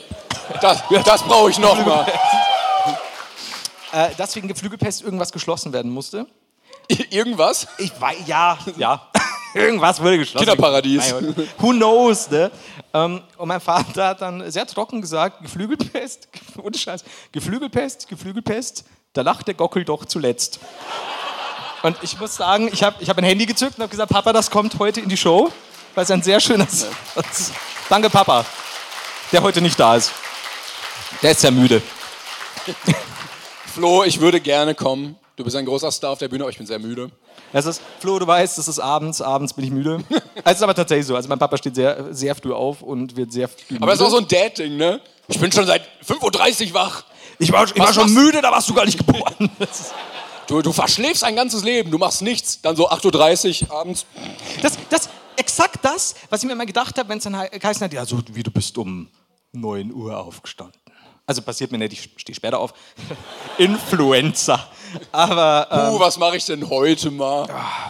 Das, 0.60 0.82
das 1.04 1.22
brauche 1.22 1.48
ich 1.48 1.60
noch 1.60 1.86
mal. 1.86 2.04
äh, 3.92 4.08
dass 4.16 4.34
wegen 4.34 4.48
Geflügelpest 4.48 5.02
irgendwas 5.02 5.30
geschlossen 5.30 5.72
werden 5.72 5.92
musste? 5.92 6.26
Irgendwas? 7.08 7.68
Ich 7.78 7.92
weiß, 8.00 8.16
ja, 8.26 8.58
ja. 8.76 9.08
Irgendwas 9.54 10.00
wurde 10.02 10.18
geschlossen. 10.18 10.44
Kinderparadies. 10.44 11.14
Who 11.58 11.70
knows, 11.70 12.28
ne? 12.28 12.50
Ähm, 12.92 13.22
und 13.36 13.46
mein 13.46 13.60
Vater 13.60 14.08
hat 14.08 14.22
dann 14.22 14.50
sehr 14.50 14.66
trocken 14.66 15.00
gesagt, 15.00 15.40
Geflügelpest, 15.40 16.26
ohne 16.60 16.76
Scheiß, 16.76 17.04
Geflügelpest, 17.30 18.08
Geflügelpest, 18.08 18.86
da 19.12 19.22
lacht 19.22 19.46
der 19.46 19.54
Gockel 19.54 19.84
doch 19.84 20.04
zuletzt. 20.04 20.58
Und 21.84 21.98
ich 22.00 22.18
muss 22.18 22.34
sagen, 22.34 22.70
ich 22.72 22.82
habe 22.82 22.96
ich 23.00 23.10
hab 23.10 23.18
ein 23.18 23.24
Handy 23.24 23.44
gezückt 23.44 23.76
und 23.76 23.82
habe 23.82 23.90
gesagt, 23.90 24.10
Papa, 24.10 24.32
das 24.32 24.50
kommt 24.50 24.78
heute 24.78 25.02
in 25.02 25.10
die 25.10 25.18
Show, 25.18 25.52
weil 25.94 26.04
es 26.04 26.10
ein 26.10 26.22
sehr 26.22 26.40
schöner 26.40 26.66
Satz 27.14 27.52
Danke, 27.90 28.08
Papa, 28.08 28.46
der 29.30 29.42
heute 29.42 29.60
nicht 29.60 29.78
da 29.78 29.96
ist. 29.96 30.10
Der 31.20 31.32
ist 31.32 31.42
sehr 31.42 31.50
müde. 31.50 31.82
Flo, 33.74 34.02
ich 34.02 34.18
würde 34.18 34.40
gerne 34.40 34.74
kommen. 34.74 35.16
Du 35.36 35.44
bist 35.44 35.56
ein 35.56 35.66
großer 35.66 35.92
Star 35.92 36.12
auf 36.12 36.18
der 36.18 36.28
Bühne, 36.28 36.44
aber 36.44 36.50
ich 36.50 36.56
bin 36.56 36.66
sehr 36.66 36.78
müde. 36.78 37.10
Es 37.52 37.66
ist, 37.66 37.82
Flo, 38.00 38.18
du 38.18 38.26
weißt, 38.26 38.56
es 38.56 38.66
ist 38.66 38.78
abends, 38.78 39.20
abends 39.20 39.52
bin 39.52 39.66
ich 39.66 39.70
müde. 39.70 40.02
Es 40.42 40.56
ist 40.56 40.62
aber 40.62 40.74
tatsächlich 40.74 41.06
so. 41.06 41.14
Also 41.14 41.28
mein 41.28 41.38
Papa 41.38 41.58
steht 41.58 41.74
sehr, 41.74 42.14
sehr 42.14 42.34
früh 42.34 42.54
auf 42.54 42.80
und 42.80 43.14
wird 43.14 43.30
sehr 43.30 43.46
früh 43.46 43.76
Aber 43.76 43.88
das 43.88 44.00
ist 44.00 44.06
auch 44.06 44.20
müde. 44.20 44.26
so 44.30 44.36
ein 44.36 44.42
Dad-Ding, 44.42 44.76
ne? 44.78 45.02
Ich 45.28 45.38
bin 45.38 45.52
schon 45.52 45.66
seit 45.66 45.82
5.30 46.08 46.68
Uhr 46.68 46.74
wach. 46.74 47.04
Ich 47.38 47.52
war, 47.52 47.64
ich 47.64 47.78
war 47.78 47.92
schon 47.92 48.12
müde, 48.14 48.40
da 48.40 48.50
warst 48.50 48.70
du 48.70 48.74
gar 48.74 48.86
nicht 48.86 48.96
geboren. 48.96 49.50
Du, 50.46 50.60
du 50.62 50.72
verschläfst 50.72 51.24
ein 51.24 51.36
ganzes 51.36 51.64
Leben, 51.64 51.90
du 51.90 51.98
machst 51.98 52.22
nichts. 52.22 52.60
Dann 52.60 52.76
so 52.76 52.88
8.30 52.90 53.64
Uhr 53.68 53.72
abends. 53.72 54.06
das, 54.62 54.76
das, 54.90 55.08
exakt 55.36 55.78
das, 55.84 56.14
was 56.30 56.42
ich 56.42 56.46
mir 56.46 56.52
immer 56.52 56.66
gedacht 56.66 56.98
habe, 56.98 57.08
wenn 57.08 57.18
es 57.18 57.24
dann 57.24 57.40
he- 57.40 57.58
geheißen 57.58 57.82
hat, 57.84 57.92
ja, 57.92 58.04
so 58.04 58.20
wie 58.32 58.42
du 58.42 58.50
bist 58.50 58.76
um 58.78 59.08
9 59.52 59.92
Uhr 59.92 60.18
aufgestanden. 60.18 60.78
Also 61.26 61.40
passiert 61.40 61.72
mir 61.72 61.78
nicht, 61.78 61.92
ich 61.92 62.10
stehe 62.20 62.36
später 62.36 62.58
auf. 62.58 62.74
Influencer. 63.58 64.68
Aber 65.10 65.66
ähm, 65.70 65.94
Uh, 65.94 65.98
was 66.00 66.18
mache 66.18 66.36
ich 66.36 66.44
denn 66.44 66.68
heute 66.68 67.10
mal? 67.10 67.48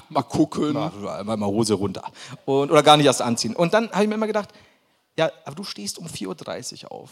Mal 0.09 0.23
gucken. 0.23 0.77
einmal 0.77 1.37
mal 1.37 1.47
Hose 1.47 1.75
runter. 1.75 2.05
Und, 2.45 2.71
oder 2.71 2.83
gar 2.83 2.97
nicht 2.97 3.07
erst 3.07 3.23
anziehen. 3.23 3.57
Und 3.57 3.75
dann 3.75 3.91
habe 3.91 4.05
ich 4.05 4.09
mir 4.09 4.15
immer 4.15 4.29
gedacht, 4.29 4.51
ja, 5.19 5.31
aber 5.45 5.57
du 5.57 5.65
stehst 5.65 5.99
um 5.99 6.07
4.30 6.07 6.85
Uhr 6.85 6.93
auf 6.93 7.11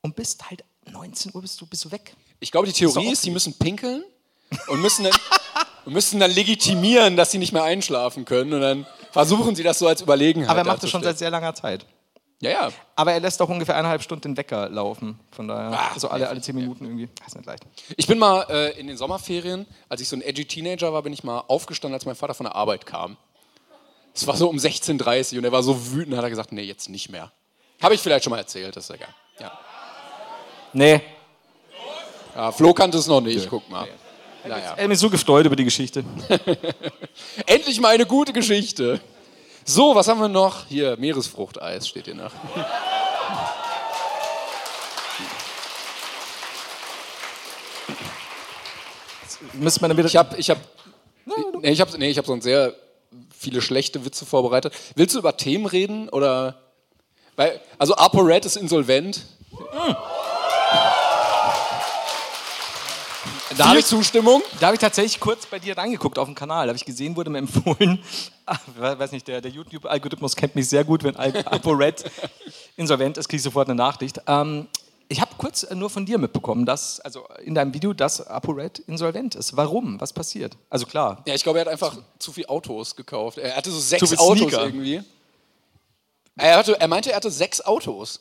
und 0.00 0.16
bist 0.16 0.48
halt 0.50 0.64
19 0.90 1.32
Uhr 1.34 1.42
bist 1.42 1.60
du, 1.60 1.66
bist 1.66 1.84
du 1.84 1.90
weg. 1.90 2.14
Ich 2.40 2.50
glaube, 2.50 2.66
die 2.66 2.72
Theorie 2.72 3.10
ist, 3.10 3.24
die 3.26 3.30
müssen 3.30 3.52
pinkeln 3.58 4.02
und 4.68 4.80
müssen 4.80 5.04
dann, 5.04 5.12
und 5.84 5.92
müssen 5.92 6.20
dann 6.20 6.30
legitimieren, 6.30 7.16
dass 7.16 7.30
sie 7.30 7.38
nicht 7.38 7.52
mehr 7.52 7.64
einschlafen 7.64 8.24
können. 8.24 8.52
Und 8.52 8.60
dann 8.60 8.86
versuchen 9.12 9.54
sie 9.54 9.62
das 9.62 9.78
so 9.78 9.86
als 9.86 10.00
Überlegenheit. 10.02 10.50
Aber 10.50 10.60
er 10.60 10.64
macht 10.66 10.82
das 10.82 10.90
schon 10.90 11.02
seit 11.02 11.18
sehr 11.18 11.30
langer 11.30 11.54
Zeit. 11.54 11.86
Ja, 12.40 12.50
ja. 12.50 12.68
Aber 12.94 13.12
er 13.12 13.18
lässt 13.20 13.42
auch 13.42 13.48
ungefähr 13.48 13.74
eineinhalb 13.76 14.00
Stunden 14.02 14.22
den 14.22 14.36
Wecker 14.36 14.68
laufen. 14.68 15.18
Von 15.32 15.48
daher, 15.48 15.72
Ah, 15.76 15.90
also 15.94 16.08
alle, 16.08 16.28
alle 16.28 16.40
zehn 16.40 16.54
Minuten 16.54 16.84
irgendwie. 16.84 17.08
Das 17.18 17.28
ist 17.28 17.36
nicht 17.36 17.46
leicht. 17.46 17.64
Ich 17.96 18.06
bin 18.06 18.16
mal 18.18 18.46
äh, 18.48 18.78
in 18.78 18.86
den 18.86 18.96
Sommerferien, 18.96 19.66
als 19.88 20.00
ich 20.00 20.08
so 20.08 20.14
ein 20.14 20.22
edgy 20.22 20.44
Teenager 20.44 20.92
war, 20.92 21.02
bin 21.02 21.12
ich 21.12 21.24
mal 21.24 21.40
aufgestanden, 21.48 21.94
als 21.94 22.06
mein 22.06 22.14
Vater 22.14 22.34
von 22.34 22.44
der 22.44 22.54
Arbeit 22.54 22.86
kam. 22.86 23.16
Es 24.14 24.26
war 24.26 24.36
so 24.36 24.48
um 24.48 24.56
16.30 24.56 25.32
Uhr 25.32 25.38
und 25.38 25.44
er 25.44 25.52
war 25.52 25.62
so 25.64 25.92
wütend, 25.92 26.16
hat 26.16 26.22
er 26.22 26.30
gesagt, 26.30 26.52
nee, 26.52 26.62
jetzt 26.62 26.88
nicht 26.88 27.08
mehr. 27.10 27.32
Habe 27.82 27.94
ich 27.94 28.00
vielleicht 28.00 28.22
schon 28.24 28.30
mal 28.30 28.38
erzählt, 28.38 28.76
das 28.76 28.88
ist 28.88 28.94
egal. 28.94 29.14
Ja. 29.40 29.58
Nee. 30.72 31.00
Ja, 32.36 32.52
Flo 32.52 32.72
kannte 32.72 32.98
es 32.98 33.06
noch 33.08 33.20
nicht, 33.20 33.48
guck 33.48 33.68
mal. 33.68 33.88
Naja. 34.44 34.74
Er 34.76 34.82
hat 34.82 34.88
mich 34.88 34.98
so 34.98 35.10
gefreut 35.10 35.46
über 35.46 35.56
die 35.56 35.64
Geschichte. 35.64 36.04
Endlich 37.46 37.80
mal 37.80 37.94
eine 37.94 38.06
gute 38.06 38.32
Geschichte. 38.32 39.00
So, 39.64 39.94
was 39.94 40.08
haben 40.08 40.20
wir 40.20 40.28
noch? 40.28 40.66
Hier, 40.66 40.96
Meeresfruchteis 40.96 41.88
steht 41.88 42.06
hier 42.06 42.14
noch. 42.14 42.32
Müsste 49.52 49.80
man 49.80 49.90
dann 49.90 49.98
wieder. 49.98 50.08
Ich 50.08 50.16
habe 50.16 50.36
ich 50.36 50.50
hab, 50.50 50.58
nee, 51.60 51.70
ich 51.70 51.80
hab, 51.80 51.98
nee, 51.98 52.08
ich 52.08 52.18
hab 52.18 52.26
sonst 52.26 52.44
sehr 52.44 52.74
viele 53.36 53.60
schlechte 53.60 54.04
Witze 54.04 54.26
vorbereitet. 54.26 54.72
Willst 54.94 55.14
du 55.14 55.18
über 55.18 55.36
Themen 55.36 55.66
reden 55.66 56.08
oder? 56.08 56.60
Weil, 57.36 57.60
also 57.78 57.94
ApoRed 57.94 58.44
ist 58.44 58.56
insolvent. 58.56 59.26
Da 63.50 63.54
Viel 63.56 63.64
habe 63.64 63.78
ich, 63.78 63.86
Zustimmung. 63.86 64.42
da 64.60 64.68
hab 64.68 64.74
ich 64.74 64.80
tatsächlich 64.80 65.18
kurz 65.20 65.46
bei 65.46 65.58
dir 65.58 65.76
reingeguckt 65.76 66.18
auf 66.18 66.26
dem 66.26 66.34
Kanal. 66.34 66.66
Da 66.66 66.70
habe 66.70 66.76
ich 66.76 66.84
gesehen, 66.84 67.16
wurde 67.16 67.30
mir 67.30 67.38
empfohlen. 67.38 68.02
Ah, 68.50 68.56
we- 68.78 68.98
weiß 68.98 69.12
nicht, 69.12 69.28
der, 69.28 69.42
der 69.42 69.50
YouTube-Algorithmus 69.50 70.34
kennt 70.34 70.54
mich 70.54 70.70
sehr 70.70 70.82
gut. 70.82 71.04
Wenn 71.04 71.14
ApoRed 71.16 72.02
insolvent 72.78 73.18
ist, 73.18 73.28
kriege 73.28 73.36
ich 73.36 73.42
sofort 73.42 73.68
eine 73.68 73.74
Nachricht. 73.74 74.22
Ähm, 74.26 74.68
ich 75.10 75.20
habe 75.20 75.32
kurz 75.36 75.64
äh, 75.64 75.74
nur 75.74 75.90
von 75.90 76.06
dir 76.06 76.16
mitbekommen, 76.16 76.64
dass, 76.64 76.98
also 77.00 77.26
in 77.44 77.54
deinem 77.54 77.74
Video, 77.74 77.92
dass 77.92 78.26
ApoRed 78.26 78.78
insolvent 78.78 79.34
ist. 79.34 79.54
Warum? 79.58 80.00
Was 80.00 80.14
passiert? 80.14 80.56
Also 80.70 80.86
klar, 80.86 81.22
Ja, 81.26 81.34
ich 81.34 81.42
glaube, 81.42 81.58
er 81.58 81.66
hat 81.66 81.72
einfach 81.72 81.98
zu 82.18 82.32
viel 82.32 82.46
Autos 82.46 82.96
gekauft. 82.96 83.36
Er 83.36 83.54
hatte 83.54 83.70
so 83.70 83.78
sechs 83.80 84.02
Autos 84.18 84.38
Sneaker. 84.38 84.64
irgendwie. 84.64 85.02
Er, 86.36 86.56
hatte, 86.56 86.80
er 86.80 86.88
meinte, 86.88 87.10
er 87.10 87.16
hatte 87.16 87.30
sechs 87.30 87.60
Autos. 87.60 88.20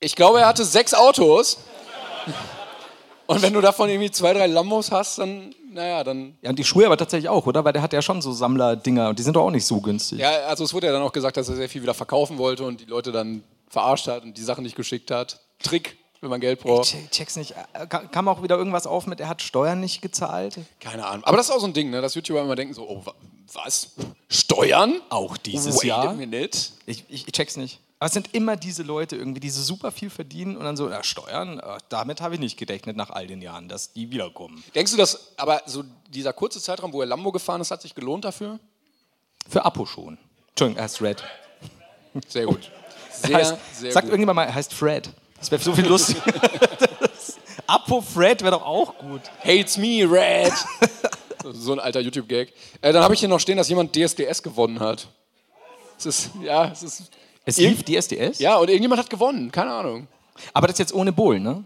Ich 0.00 0.16
glaube, 0.16 0.40
er 0.40 0.46
hatte 0.46 0.64
sechs 0.64 0.94
Autos. 0.94 1.58
Und 3.30 3.42
wenn 3.42 3.52
du 3.52 3.60
davon 3.60 3.88
irgendwie 3.88 4.10
zwei, 4.10 4.32
drei 4.32 4.46
Lambos 4.46 4.90
hast, 4.90 5.18
dann, 5.18 5.54
naja, 5.72 6.02
dann. 6.04 6.36
Ja, 6.42 6.50
und 6.50 6.58
die 6.58 6.64
Schuhe 6.64 6.86
aber 6.86 6.96
tatsächlich 6.96 7.28
auch, 7.28 7.46
oder? 7.46 7.64
Weil 7.64 7.72
der 7.72 7.82
hat 7.82 7.92
ja 7.92 8.02
schon 8.02 8.20
so 8.22 8.32
Sammlerdinger 8.32 9.08
und 9.10 9.18
die 9.18 9.22
sind 9.22 9.34
doch 9.36 9.44
auch 9.44 9.50
nicht 9.50 9.64
so 9.66 9.80
günstig. 9.80 10.18
Ja, 10.18 10.30
also 10.48 10.64
es 10.64 10.74
wurde 10.74 10.88
ja 10.88 10.92
dann 10.92 11.02
auch 11.02 11.12
gesagt, 11.12 11.36
dass 11.36 11.48
er 11.48 11.56
sehr 11.56 11.68
viel 11.68 11.82
wieder 11.82 11.94
verkaufen 11.94 12.38
wollte 12.38 12.64
und 12.64 12.80
die 12.80 12.86
Leute 12.86 13.12
dann 13.12 13.42
verarscht 13.68 14.08
hat 14.08 14.24
und 14.24 14.36
die 14.36 14.42
Sachen 14.42 14.64
nicht 14.64 14.74
geschickt 14.76 15.10
hat. 15.10 15.40
Trick, 15.62 15.96
wenn 16.20 16.30
man 16.30 16.40
Geld 16.40 16.60
braucht. 16.60 16.92
Ich 16.94 17.10
check's 17.10 17.36
nicht. 17.36 17.54
Äh, 17.72 17.86
Kam 17.86 18.26
auch 18.28 18.42
wieder 18.42 18.56
irgendwas 18.58 18.86
auf 18.86 19.06
mit, 19.06 19.20
er 19.20 19.28
hat 19.28 19.42
Steuern 19.42 19.78
nicht 19.80 20.02
gezahlt? 20.02 20.58
Keine 20.80 21.06
Ahnung. 21.06 21.24
Aber 21.24 21.36
das 21.36 21.48
ist 21.48 21.54
auch 21.54 21.60
so 21.60 21.66
ein 21.66 21.72
Ding, 21.72 21.90
ne? 21.90 22.00
dass 22.00 22.14
YouTuber 22.16 22.42
immer 22.42 22.56
denken 22.56 22.74
so, 22.74 22.82
oh, 22.88 23.02
wa- 23.06 23.14
was? 23.52 23.90
Steuern? 24.28 25.00
Auch 25.08 25.36
dieses 25.36 25.76
Wait 25.76 25.84
Jahr? 25.84 26.08
a 26.08 26.12
minute. 26.14 26.58
Ich, 26.86 27.04
ich, 27.08 27.26
ich 27.28 27.32
check's 27.32 27.56
nicht. 27.56 27.78
Aber 28.00 28.06
es 28.06 28.14
sind 28.14 28.34
immer 28.34 28.56
diese 28.56 28.82
Leute 28.82 29.14
irgendwie, 29.14 29.40
die 29.40 29.50
so 29.50 29.62
super 29.62 29.92
viel 29.92 30.08
verdienen 30.08 30.56
und 30.56 30.64
dann 30.64 30.74
so, 30.74 30.88
ja, 30.88 31.04
Steuern, 31.04 31.58
äh, 31.58 31.78
damit 31.90 32.22
habe 32.22 32.34
ich 32.34 32.40
nicht 32.40 32.56
gerechnet 32.56 32.96
nach 32.96 33.10
all 33.10 33.26
den 33.26 33.42
Jahren, 33.42 33.68
dass 33.68 33.92
die 33.92 34.10
wiederkommen. 34.10 34.64
Denkst 34.74 34.92
du, 34.92 34.96
dass 34.96 35.36
aber 35.36 35.62
so 35.66 35.84
dieser 36.08 36.32
kurze 36.32 36.62
Zeitraum, 36.62 36.94
wo 36.94 37.02
er 37.02 37.06
Lambo 37.06 37.30
gefahren 37.30 37.60
ist, 37.60 37.70
hat 37.70 37.82
sich 37.82 37.94
gelohnt 37.94 38.24
dafür? 38.24 38.58
Für 39.46 39.66
Apo 39.66 39.84
schon. 39.84 40.16
Entschuldigung, 40.48 40.78
er 40.78 40.84
heißt 40.84 41.02
Red. 41.02 41.22
Sehr 42.26 42.46
gut. 42.46 42.70
Sehr, 43.12 43.36
heißt, 43.36 43.56
sehr 43.74 43.92
sagt 43.92 44.06
gut. 44.06 44.12
irgendjemand 44.12 44.36
mal, 44.36 44.44
er 44.44 44.54
heißt 44.54 44.72
Fred. 44.72 45.10
Das 45.38 45.50
wäre 45.50 45.62
so 45.62 45.74
viel 45.74 45.86
lustig. 45.86 46.16
Apo 47.66 48.00
Fred 48.00 48.40
wäre 48.40 48.52
doch 48.52 48.64
auch 48.64 48.96
gut. 48.96 49.20
Hates 49.44 49.76
me, 49.76 50.10
Red. 50.10 50.52
so 51.52 51.72
ein 51.72 51.80
alter 51.80 52.00
YouTube-Gag. 52.00 52.52
Äh, 52.80 52.92
dann 52.94 53.02
habe 53.02 53.12
ich 53.12 53.20
hier 53.20 53.28
noch 53.28 53.40
stehen, 53.40 53.58
dass 53.58 53.68
jemand 53.68 53.94
DSDS 53.94 54.42
gewonnen 54.42 54.80
hat. 54.80 55.08
Es 55.98 56.06
ist, 56.06 56.30
ja, 56.42 56.68
es 56.68 56.82
ist, 56.82 57.10
Es 57.44 57.58
Irgend- 57.58 57.88
lief 57.88 58.00
DSDS? 58.00 58.38
ja, 58.38 58.56
und 58.56 58.68
irgendjemand 58.68 59.00
hat 59.00 59.10
gewonnen. 59.10 59.50
Keine 59.50 59.72
Ahnung. 59.72 60.06
Aber 60.52 60.66
das 60.68 60.78
jetzt 60.78 60.92
ohne 60.94 61.12
Bohlen, 61.12 61.42
ne? 61.42 61.64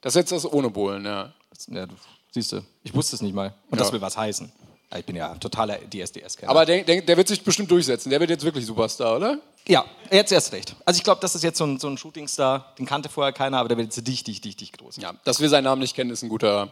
Das 0.00 0.14
ist 0.14 0.20
jetzt 0.20 0.32
das 0.32 0.50
ohne 0.52 0.70
Bohlen, 0.70 1.04
ja. 1.04 1.32
Ja, 1.68 1.86
siehst 2.32 2.52
du, 2.52 2.62
ich 2.82 2.94
wusste 2.94 3.16
es 3.16 3.22
nicht 3.22 3.34
mal. 3.34 3.54
Und 3.70 3.78
Ja. 3.78 3.84
das 3.84 3.92
will 3.92 4.00
was 4.00 4.16
heißen. 4.16 4.50
Ja, 4.90 4.98
Ich 4.98 5.04
bin 5.04 5.16
ja 5.16 5.34
totaler 5.36 5.78
DSDS-Kenner. 5.78 6.50
Aber 6.50 6.66
der, 6.66 6.82
der, 6.82 7.02
der 7.02 7.16
wird 7.16 7.28
sich 7.28 7.42
bestimmt 7.44 7.70
durchsetzen. 7.70 8.10
Der 8.10 8.18
wird 8.20 8.30
jetzt 8.30 8.44
wirklich 8.44 8.66
Superstar, 8.66 9.16
oder? 9.16 9.38
Ja, 9.68 9.84
jetzt 10.10 10.32
erst 10.32 10.52
recht. 10.52 10.74
Also 10.84 10.98
ich 10.98 11.04
glaube, 11.04 11.20
das 11.20 11.34
ist 11.36 11.44
jetzt 11.44 11.58
so 11.58 11.64
ein, 11.64 11.78
so 11.78 11.88
ein 11.88 11.96
Shootingstar, 11.96 12.74
den 12.78 12.86
kannte 12.86 13.08
vorher 13.08 13.32
keiner, 13.32 13.58
aber 13.58 13.68
der 13.68 13.78
wird 13.78 13.86
jetzt 13.94 13.98
richtig, 14.08 14.34
richtig, 14.34 14.44
richtig 14.46 14.72
groß. 14.72 14.96
Ja. 14.96 15.12
Dass 15.24 15.40
wir 15.40 15.48
seinen 15.48 15.64
Namen 15.64 15.80
nicht 15.82 15.94
kennen, 15.94 16.10
ist 16.10 16.22
ein 16.22 16.28
guter, 16.28 16.68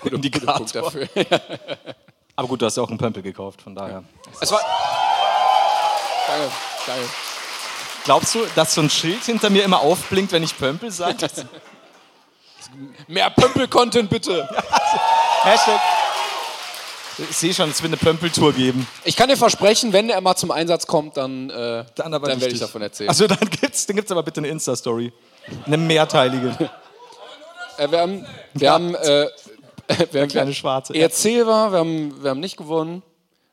guter, 0.00 0.18
guter. 0.20 0.52
Punkt 0.54 0.74
dafür. 0.74 1.08
Aber 2.36 2.48
gut, 2.48 2.62
du 2.62 2.66
hast 2.66 2.76
ja 2.76 2.82
auch 2.82 2.88
einen 2.88 2.96
Pömpel 2.98 3.22
gekauft, 3.22 3.60
von 3.60 3.74
daher. 3.74 4.02
es 4.40 4.50
war. 4.52 4.60
Danke, 6.26 6.50
danke. 6.86 7.04
Glaubst 8.04 8.34
du, 8.34 8.40
dass 8.54 8.74
so 8.74 8.80
ein 8.80 8.90
Schild 8.90 9.22
hinter 9.24 9.50
mir 9.50 9.64
immer 9.64 9.80
aufblinkt, 9.80 10.32
wenn 10.32 10.42
ich 10.42 10.56
Pömpel 10.56 10.90
sage? 10.90 11.28
Mehr 13.08 13.30
Pömpel-Content 13.30 14.08
bitte. 14.08 14.48
Hashtag. 15.42 15.80
Ich 17.28 17.36
sehe 17.36 17.52
schon, 17.52 17.70
es 17.70 17.82
wird 17.82 17.92
eine 17.92 17.96
Pömpeltour 17.98 18.52
geben. 18.52 18.86
Ich 19.04 19.16
kann 19.16 19.28
dir 19.28 19.36
versprechen, 19.36 19.92
wenn 19.92 20.08
er 20.08 20.20
mal 20.20 20.36
zum 20.36 20.50
Einsatz 20.50 20.86
kommt, 20.86 21.16
dann, 21.16 21.50
äh, 21.50 21.84
Dann, 21.94 22.14
aber 22.14 22.28
werde 22.28 22.46
ich 22.48 22.60
davon 22.60 22.80
erzählen. 22.80 23.10
Also 23.10 23.26
dann 23.26 23.50
gibt's, 23.50 23.86
dann 23.86 23.96
gibt's 23.96 24.10
aber 24.10 24.22
bitte 24.22 24.40
eine 24.40 24.48
Insta-Story. 24.48 25.12
Eine 25.66 25.76
mehrteilige. 25.76 26.70
Äh, 27.78 27.90
wir 27.90 28.00
haben, 28.00 28.26
wir 28.52 28.72
haben, 28.72 28.94
äh, 28.94 29.26
wir 30.10 30.20
haben 30.20 30.28
kleine 30.28 30.52
Schwarze. 30.52 30.92
War, 30.92 31.72
wir 31.72 31.78
haben, 31.78 32.22
wir 32.22 32.30
haben 32.30 32.40
nicht 32.40 32.58
gewonnen, 32.58 33.02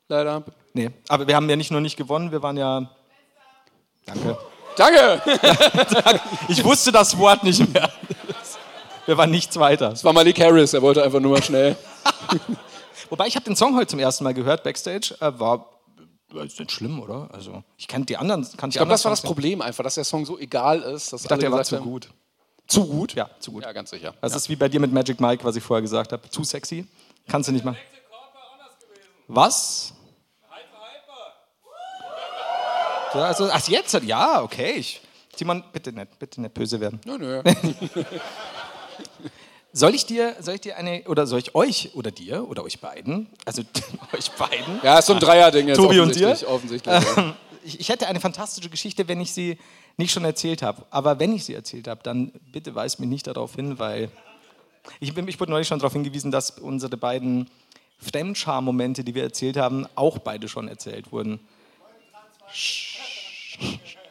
leider. 0.09 0.43
Nee, 0.73 0.89
aber 1.07 1.27
wir 1.27 1.35
haben 1.35 1.49
ja 1.49 1.55
nicht 1.55 1.71
nur 1.71 1.79
nicht 1.79 1.95
gewonnen, 1.95 2.33
wir 2.33 2.43
waren 2.43 2.57
ja. 2.57 2.89
Danke. 4.07 4.37
Danke! 4.75 5.21
Ich 6.49 6.63
wusste 6.63 6.91
das 6.91 7.17
Wort 7.17 7.43
nicht 7.43 7.73
mehr. 7.73 7.91
Wir 9.05 9.17
waren 9.17 9.31
nichts 9.31 9.57
weiter. 9.57 9.89
Das 9.89 10.03
war 10.03 10.13
Malik 10.13 10.39
Harris, 10.39 10.73
er 10.73 10.81
wollte 10.81 11.03
einfach 11.03 11.19
nur 11.19 11.31
mal 11.31 11.43
schnell. 11.43 11.75
Wobei 13.09 13.27
ich 13.27 13.35
habe 13.35 13.45
den 13.45 13.55
Song 13.55 13.75
heute 13.75 13.87
zum 13.87 13.99
ersten 13.99 14.23
Mal 14.23 14.33
gehört, 14.33 14.63
Backstage. 14.63 15.15
War, 15.19 15.65
ist 16.43 16.59
nicht 16.59 16.71
schlimm, 16.71 16.99
oder? 17.01 17.29
Also 17.31 17.63
ich 17.77 17.87
kannte 17.87 18.07
die 18.07 18.17
anderen. 18.17 18.43
Kannte 18.57 18.75
Ich 18.75 18.77
glaube, 18.77 18.91
das 18.91 19.03
war 19.05 19.11
das 19.11 19.21
Problem 19.21 19.61
einfach, 19.61 19.83
dass 19.83 19.95
der 19.95 20.03
Song 20.03 20.25
so 20.25 20.37
egal 20.37 20.81
ist, 20.81 21.11
dass 21.13 21.21
Ich 21.21 21.27
dachte, 21.27 21.41
der 21.41 21.51
war 21.51 21.63
zu 21.63 21.77
gut. 21.77 22.09
Zu 22.67 22.85
gut? 22.85 23.13
Ja, 23.13 23.29
zu 23.39 23.51
gut. 23.51 23.63
Ja, 23.63 23.71
ganz 23.71 23.89
sicher. 23.89 24.13
Das 24.21 24.35
ist 24.35 24.49
wie 24.49 24.55
bei 24.57 24.67
dir 24.67 24.79
mit 24.79 24.91
Magic 24.91 25.21
Mike, 25.21 25.43
was 25.43 25.55
ich 25.55 25.63
vorher 25.63 25.81
gesagt 25.81 26.11
habe. 26.11 26.29
Zu 26.29 26.43
sexy. 26.43 26.85
Kannst 27.27 27.47
du 27.47 27.53
nicht 27.53 27.63
machen. 27.63 27.77
Was? 29.27 29.93
Ja, 33.17 33.25
also, 33.25 33.49
ach, 33.51 33.67
jetzt? 33.67 33.93
Ja, 34.03 34.41
okay. 34.41 34.73
Ich, 34.77 35.01
Simon, 35.35 35.63
bitte 35.71 35.91
nicht, 35.91 36.19
bitte 36.19 36.41
nicht 36.41 36.53
böse 36.53 36.79
werden. 36.79 36.99
Nö, 37.05 37.17
nö. 37.17 37.41
Soll 39.73 39.93
ich 39.93 40.07
dir, 40.07 40.35
soll 40.39 40.55
ich 40.55 40.61
dir 40.61 40.77
eine, 40.77 41.03
oder 41.03 41.27
soll 41.27 41.37
ich 41.37 41.53
euch 41.53 41.91
oder 41.93 42.09
dir 42.09 42.49
oder 42.49 42.63
euch 42.63 42.79
beiden, 42.79 43.27
also 43.45 43.61
euch 44.11 44.31
beiden, 44.31 44.79
Ja, 44.81 44.97
ist 44.97 45.05
so 45.05 45.13
ein 45.13 45.19
Dreier-Ding 45.19 45.67
jetzt. 45.67 45.77
Tobi 45.77 45.99
und 45.99 46.15
dir? 46.15 46.35
offensichtlich, 46.47 46.95
ja. 47.15 47.35
ich, 47.63 47.79
ich 47.81 47.89
hätte 47.89 48.07
eine 48.07 48.19
fantastische 48.19 48.69
Geschichte, 48.69 49.07
wenn 49.07 49.21
ich 49.21 49.33
sie 49.33 49.59
nicht 49.97 50.11
schon 50.11 50.25
erzählt 50.25 50.63
habe. 50.63 50.83
Aber 50.89 51.19
wenn 51.19 51.31
ich 51.31 51.45
sie 51.45 51.53
erzählt 51.53 51.87
habe, 51.87 52.01
dann 52.01 52.31
bitte 52.51 52.73
weist 52.73 52.99
mich 52.99 53.07
nicht 53.07 53.27
darauf 53.27 53.53
hin, 53.53 53.77
weil 53.77 54.09
ich, 54.99 55.15
ich 55.15 55.39
wurde 55.39 55.51
neulich 55.51 55.67
schon 55.67 55.77
darauf 55.77 55.93
hingewiesen, 55.93 56.31
dass 56.31 56.51
unsere 56.51 56.97
beiden 56.97 57.47
Fremdscham-Momente, 57.99 59.03
die 59.03 59.13
wir 59.13 59.23
erzählt 59.23 59.57
haben, 59.57 59.85
auch 59.93 60.17
beide 60.17 60.47
schon 60.47 60.67
erzählt 60.67 61.11
wurden. 61.11 61.39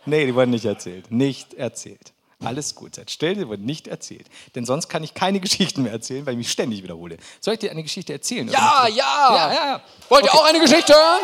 Nee, 0.04 0.26
die 0.26 0.34
wurden 0.34 0.50
nicht 0.50 0.64
erzählt. 0.64 1.10
Nicht 1.10 1.54
erzählt. 1.54 2.12
Alles 2.44 2.74
gut, 2.74 2.94
seid 2.94 3.10
still, 3.10 3.34
die 3.34 3.48
wurden 3.48 3.64
nicht 3.64 3.88
erzählt. 3.88 4.26
Denn 4.54 4.66
sonst 4.66 4.88
kann 4.88 5.02
ich 5.02 5.14
keine 5.14 5.40
Geschichten 5.46 5.82
mehr 5.82 5.92
erzählen, 5.92 6.26
weil 6.26 6.34
ich 6.34 6.38
mich 6.38 6.50
ständig 6.50 6.82
wiederhole. 6.82 7.16
Soll 7.40 7.54
ich 7.54 7.60
dir 7.60 7.70
eine 7.70 7.82
Geschichte 7.82 8.12
erzählen? 8.12 8.48
Ja, 8.48 8.86
ja! 8.88 8.94
Ja, 8.94 9.52
ja, 9.52 9.66
ja. 9.66 9.82
Wollt 10.08 10.24
ihr 10.24 10.34
auch 10.34 10.44
eine 10.44 10.60
Geschichte 10.60 10.92
hören? 10.92 11.22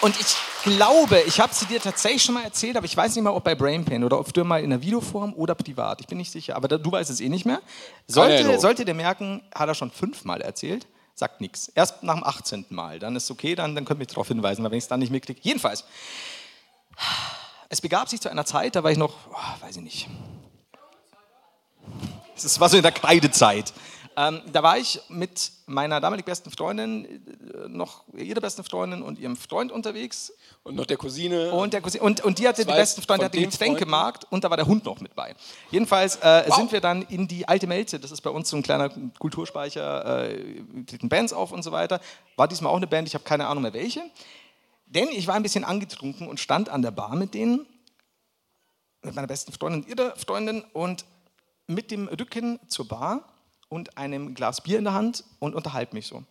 Und 0.00 0.14
ich 0.20 0.36
glaube, 0.62 1.20
ich 1.26 1.40
habe 1.40 1.52
sie 1.52 1.66
dir 1.66 1.80
tatsächlich 1.80 2.22
schon 2.22 2.34
mal 2.34 2.44
erzählt, 2.44 2.76
aber 2.76 2.86
ich 2.86 2.96
weiß 2.96 3.14
nicht 3.16 3.24
mal, 3.24 3.30
ob 3.30 3.42
bei 3.42 3.54
Brain 3.54 3.84
Pain 3.84 4.04
oder 4.04 4.20
ob 4.20 4.32
du 4.32 4.44
mal 4.44 4.62
in 4.62 4.70
der 4.70 4.82
Videoform 4.82 5.34
oder 5.34 5.54
privat. 5.54 6.00
Ich 6.00 6.06
bin 6.06 6.18
nicht 6.18 6.30
sicher, 6.30 6.54
aber 6.56 6.68
du 6.68 6.92
weißt 6.92 7.10
es 7.10 7.20
eh 7.20 7.28
nicht 7.28 7.46
mehr. 7.46 7.60
Sollte, 8.06 8.58
solltet 8.60 8.86
ihr 8.86 8.94
merken, 8.94 9.42
hat 9.54 9.68
er 9.68 9.74
schon 9.74 9.90
fünfmal 9.90 10.40
erzählt, 10.40 10.86
sagt 11.18 11.40
nichts. 11.40 11.68
Erst 11.74 12.02
nach 12.02 12.14
dem 12.14 12.24
18. 12.24 12.66
Mal, 12.70 12.98
dann 12.98 13.16
ist 13.16 13.30
okay, 13.30 13.54
dann, 13.54 13.74
dann 13.74 13.84
könnt 13.84 13.98
ihr 13.98 14.02
mich 14.02 14.08
darauf 14.08 14.28
hinweisen, 14.28 14.62
weil 14.62 14.70
wenn 14.70 14.78
ich 14.78 14.84
es 14.84 14.88
dann 14.88 15.00
nicht 15.00 15.10
mitkriege. 15.10 15.40
Jedenfalls, 15.42 15.84
es 17.68 17.80
begab 17.80 18.08
sich 18.08 18.20
zu 18.20 18.30
einer 18.30 18.44
Zeit, 18.44 18.76
da 18.76 18.84
war 18.84 18.90
ich 18.90 18.98
noch, 18.98 19.14
oh, 19.30 19.62
weiß 19.62 19.76
ich 19.76 19.82
nicht. 19.82 20.08
Es 22.36 22.60
war 22.60 22.68
so 22.68 22.76
in 22.76 22.82
der 22.82 22.92
Kreidezeit. 22.92 23.72
Ähm, 24.18 24.42
da 24.52 24.64
war 24.64 24.76
ich 24.76 25.00
mit 25.08 25.52
meiner 25.66 26.00
damalig 26.00 26.24
besten 26.24 26.50
Freundin, 26.50 27.04
äh, 27.04 27.68
noch 27.68 28.02
ihrer 28.12 28.40
besten 28.40 28.64
Freundin 28.64 29.00
und 29.00 29.16
ihrem 29.16 29.36
Freund 29.36 29.70
unterwegs. 29.70 30.32
Und 30.64 30.74
noch 30.74 30.86
der 30.86 30.96
Cousine. 30.96 31.52
Und, 31.52 31.72
der 31.72 31.80
Cousine, 31.80 32.02
und, 32.02 32.22
und 32.22 32.40
die 32.40 32.48
hatte 32.48 32.64
die 32.64 32.72
besten 32.72 33.00
Freunde, 33.00 33.26
hatte 33.26 33.38
den 33.38 33.48
Getränkemarkt 33.48 34.26
und 34.32 34.42
da 34.42 34.50
war 34.50 34.56
der 34.56 34.66
Hund 34.66 34.84
noch 34.84 35.00
mit 35.00 35.14
bei. 35.14 35.36
Jedenfalls 35.70 36.16
äh, 36.16 36.50
sind 36.50 36.72
wir 36.72 36.80
dann 36.80 37.02
in 37.02 37.28
die 37.28 37.46
alte 37.46 37.68
Melze, 37.68 38.00
das 38.00 38.10
ist 38.10 38.22
bei 38.22 38.30
uns 38.30 38.50
so 38.50 38.56
ein 38.56 38.64
kleiner 38.64 38.88
Kulturspeicher, 39.20 40.24
äh, 40.24 40.64
treten 40.86 41.08
Bands 41.08 41.32
auf 41.32 41.52
und 41.52 41.62
so 41.62 41.70
weiter. 41.70 42.00
War 42.34 42.48
diesmal 42.48 42.72
auch 42.72 42.76
eine 42.78 42.88
Band, 42.88 43.06
ich 43.06 43.14
habe 43.14 43.22
keine 43.22 43.46
Ahnung 43.46 43.62
mehr 43.62 43.72
welche. 43.72 44.02
Denn 44.86 45.06
ich 45.10 45.28
war 45.28 45.36
ein 45.36 45.44
bisschen 45.44 45.62
angetrunken 45.62 46.26
und 46.26 46.40
stand 46.40 46.70
an 46.70 46.82
der 46.82 46.90
Bar 46.90 47.14
mit 47.14 47.34
denen, 47.34 47.66
mit 49.02 49.14
meiner 49.14 49.28
besten 49.28 49.52
Freundin 49.52 49.82
und 49.82 49.88
ihrer 49.88 50.16
Freundin 50.16 50.64
und 50.72 51.04
mit 51.68 51.92
dem 51.92 52.08
Rücken 52.08 52.58
zur 52.66 52.88
Bar 52.88 53.22
und 53.68 53.96
einem 53.98 54.34
Glas 54.34 54.60
Bier 54.60 54.78
in 54.78 54.84
der 54.84 54.94
Hand 54.94 55.24
und 55.38 55.54
unterhalte 55.54 55.94
mich 55.94 56.06
so. 56.06 56.22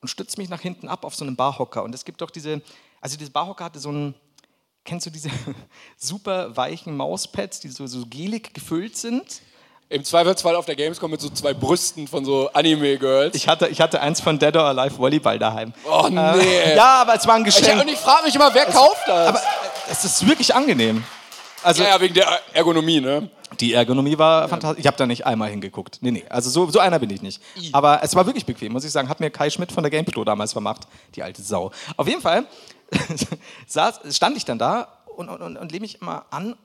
Und 0.00 0.08
stütze 0.08 0.38
mich 0.40 0.48
nach 0.48 0.60
hinten 0.60 0.88
ab 0.88 1.04
auf 1.04 1.14
so 1.14 1.24
einen 1.24 1.36
Barhocker. 1.36 1.82
Und 1.82 1.94
es 1.94 2.04
gibt 2.04 2.20
doch 2.22 2.30
diese, 2.30 2.62
also 3.00 3.16
diese 3.18 3.30
Barhocker 3.30 3.64
hatte 3.64 3.78
so 3.78 3.90
einen, 3.90 4.14
kennst 4.84 5.06
du 5.06 5.10
diese 5.10 5.30
super 5.98 6.56
weichen 6.56 6.96
Mauspads, 6.96 7.60
die 7.60 7.68
so, 7.68 7.86
so 7.86 8.06
gelig 8.06 8.54
gefüllt 8.54 8.96
sind? 8.96 9.42
Im 9.90 10.04
Zweifelsfall 10.04 10.54
auf 10.54 10.66
der 10.66 10.76
Gamescom 10.76 11.10
mit 11.10 11.20
so 11.20 11.28
zwei 11.30 11.52
Brüsten 11.52 12.06
von 12.06 12.24
so 12.24 12.48
Anime-Girls. 12.52 13.34
Ich 13.34 13.48
hatte, 13.48 13.66
ich 13.66 13.80
hatte 13.80 14.00
eins 14.00 14.20
von 14.20 14.38
Dead 14.38 14.54
or 14.56 14.62
Alive 14.66 14.96
Volleyball 14.96 15.36
daheim. 15.38 15.74
Oh 15.84 16.06
nee. 16.08 16.76
Ja, 16.76 17.02
aber 17.02 17.16
es 17.16 17.26
war 17.26 17.34
ein 17.34 17.44
Ich, 17.44 17.56
Geschenk. 17.56 17.80
und 17.82 17.88
ich 17.88 17.98
frage 17.98 18.24
mich 18.26 18.34
immer, 18.36 18.54
wer 18.54 18.66
kauft 18.66 19.02
das? 19.08 19.28
aber 19.28 19.38
äh, 19.38 19.90
es 19.90 20.04
ist 20.04 20.24
wirklich 20.28 20.54
angenehm. 20.54 21.02
Also 21.62 21.82
ja, 21.82 21.90
ja, 21.90 22.00
wegen 22.00 22.14
der 22.14 22.26
Ergonomie, 22.54 23.00
ne? 23.00 23.30
Die 23.58 23.74
Ergonomie 23.74 24.16
war 24.16 24.48
fantastisch. 24.48 24.80
Ich 24.80 24.86
habe 24.86 24.96
da 24.96 25.06
nicht 25.06 25.26
einmal 25.26 25.50
hingeguckt. 25.50 25.98
Nee, 26.00 26.12
nee, 26.12 26.24
also 26.28 26.48
so, 26.50 26.70
so 26.70 26.78
einer 26.78 26.98
bin 26.98 27.10
ich 27.10 27.20
nicht. 27.20 27.42
Aber 27.72 28.02
es 28.02 28.14
war 28.14 28.24
wirklich 28.26 28.46
bequem, 28.46 28.72
muss 28.72 28.84
ich 28.84 28.92
sagen. 28.92 29.08
Hat 29.08 29.20
mir 29.20 29.30
Kai 29.30 29.50
Schmidt 29.50 29.72
von 29.72 29.82
der 29.82 29.90
Game 29.90 30.04
Pro 30.04 30.24
damals 30.24 30.52
vermacht. 30.52 30.82
Die 31.14 31.22
alte 31.22 31.42
Sau. 31.42 31.72
Auf 31.96 32.06
jeden 32.06 32.22
Fall 32.22 32.46
saß, 33.66 34.00
stand 34.16 34.36
ich 34.36 34.44
dann 34.44 34.58
da 34.58 34.88
und, 35.16 35.28
und, 35.28 35.42
und, 35.42 35.56
und 35.56 35.72
lehne 35.72 35.82
mich 35.82 36.00
immer 36.00 36.26
an. 36.30 36.56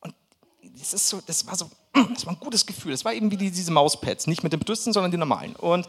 Und 0.00 0.14
das, 0.62 0.94
ist 0.94 1.08
so, 1.08 1.20
das, 1.26 1.46
war 1.46 1.56
so, 1.56 1.70
das 2.14 2.24
war 2.24 2.34
ein 2.34 2.40
gutes 2.40 2.64
Gefühl. 2.64 2.92
Das 2.92 3.04
war 3.04 3.12
eben 3.12 3.30
wie 3.30 3.36
die, 3.36 3.50
diese 3.50 3.72
Mauspads. 3.72 4.26
Nicht 4.28 4.42
mit 4.42 4.52
den 4.52 4.60
Brüsten, 4.60 4.92
sondern 4.92 5.10
die 5.10 5.18
normalen. 5.18 5.56
Und 5.56 5.88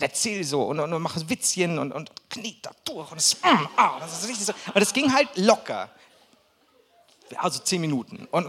erzähl 0.00 0.42
so 0.44 0.62
und, 0.64 0.80
und, 0.80 0.92
und 0.92 1.02
mache 1.02 1.28
Witzchen 1.28 1.78
und, 1.78 1.92
und 1.92 2.10
kniet 2.28 2.66
da 2.66 2.70
durch. 2.84 3.10
Und 3.10 3.16
das, 3.16 3.36
mm, 3.36 3.68
ah, 3.76 3.98
das 4.00 4.22
ist 4.22 4.28
richtig 4.28 4.46
so. 4.46 4.52
Und 4.52 4.80
das 4.80 4.92
ging 4.92 5.12
halt 5.12 5.28
locker 5.36 5.88
also 7.38 7.60
zehn 7.60 7.80
Minuten. 7.80 8.26
Und, 8.30 8.46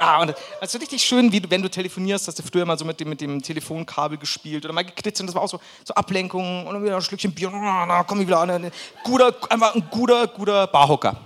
ah, 0.00 0.20
und 0.22 0.34
ist 0.60 0.80
richtig 0.80 1.02
schön, 1.02 1.32
wie 1.32 1.42
wenn 1.48 1.62
du 1.62 1.70
telefonierst, 1.70 2.28
hast 2.28 2.38
du 2.38 2.42
früher 2.42 2.64
mal 2.64 2.78
so 2.78 2.84
mit 2.84 3.00
dem, 3.00 3.08
mit 3.08 3.20
dem 3.20 3.42
Telefonkabel 3.42 4.18
gespielt 4.18 4.64
oder 4.64 4.74
mal 4.74 4.84
gekritzelt. 4.84 5.28
Das 5.28 5.34
war 5.34 5.42
auch 5.42 5.48
so, 5.48 5.60
so 5.84 5.94
Ablenkung 5.94 6.66
und 6.66 6.74
dann 6.74 6.82
wieder 6.82 6.96
ein 6.96 7.02
Schlückchen 7.02 7.32
Bier. 7.32 7.52
Ah, 7.52 7.86
Da 7.86 8.02
komm 8.04 8.20
ich 8.20 8.26
wieder 8.26 8.40
an. 8.40 8.70
Guter, 9.04 9.34
einfach 9.50 9.74
ein 9.74 9.88
guter, 9.90 10.26
guter 10.26 10.66
Barhocker. 10.66 11.16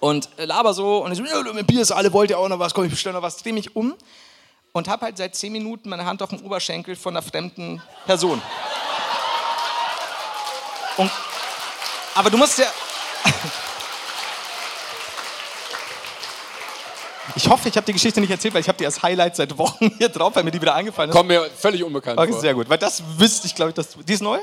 Und 0.00 0.28
äh, 0.36 0.44
laber 0.44 0.74
so 0.74 1.04
und 1.04 1.12
ich 1.12 1.18
so, 1.18 1.52
mein 1.52 1.66
Bier 1.66 1.80
ist 1.80 1.92
alle, 1.92 2.12
wollt 2.12 2.30
ihr 2.30 2.38
auch 2.38 2.48
noch 2.48 2.58
was? 2.58 2.74
Komm, 2.74 2.84
ich 2.84 2.90
bestelle 2.90 3.14
noch 3.14 3.22
was. 3.22 3.36
Dreh 3.38 3.52
mich 3.52 3.74
um 3.74 3.94
und 4.72 4.88
habe 4.88 5.06
halt 5.06 5.16
seit 5.16 5.34
zehn 5.34 5.52
Minuten 5.52 5.88
meine 5.88 6.04
Hand 6.04 6.22
auf 6.22 6.30
dem 6.30 6.42
Oberschenkel 6.42 6.96
von 6.96 7.16
einer 7.16 7.22
fremden 7.22 7.82
Person. 8.04 8.42
Und, 10.98 11.10
aber 12.14 12.30
du 12.30 12.36
musst 12.36 12.58
ja. 12.58 12.66
Ich 17.34 17.48
hoffe, 17.48 17.68
ich 17.68 17.76
habe 17.76 17.84
die 17.86 17.92
Geschichte 17.92 18.20
nicht 18.20 18.30
erzählt, 18.30 18.54
weil 18.54 18.60
ich 18.60 18.68
habe 18.68 18.78
die 18.78 18.86
als 18.86 19.02
Highlight 19.02 19.36
seit 19.36 19.56
Wochen 19.58 19.90
hier 19.98 20.08
drauf, 20.08 20.34
weil 20.36 20.44
mir 20.44 20.50
die 20.50 20.60
wieder 20.60 20.74
eingefallen 20.74 21.10
ist. 21.10 21.16
Kommt 21.16 21.28
mir 21.28 21.50
völlig 21.58 21.82
unbekannt 21.82 22.18
Okay, 22.18 22.30
vor. 22.32 22.40
sehr 22.40 22.54
gut, 22.54 22.68
weil 22.68 22.78
das 22.78 23.02
wüsste 23.18 23.46
ich, 23.46 23.54
glaube 23.54 23.70
ich, 23.70 23.74
dass 23.74 23.90
du. 23.90 24.02
Die 24.02 24.12
ist 24.12 24.22
neu? 24.22 24.38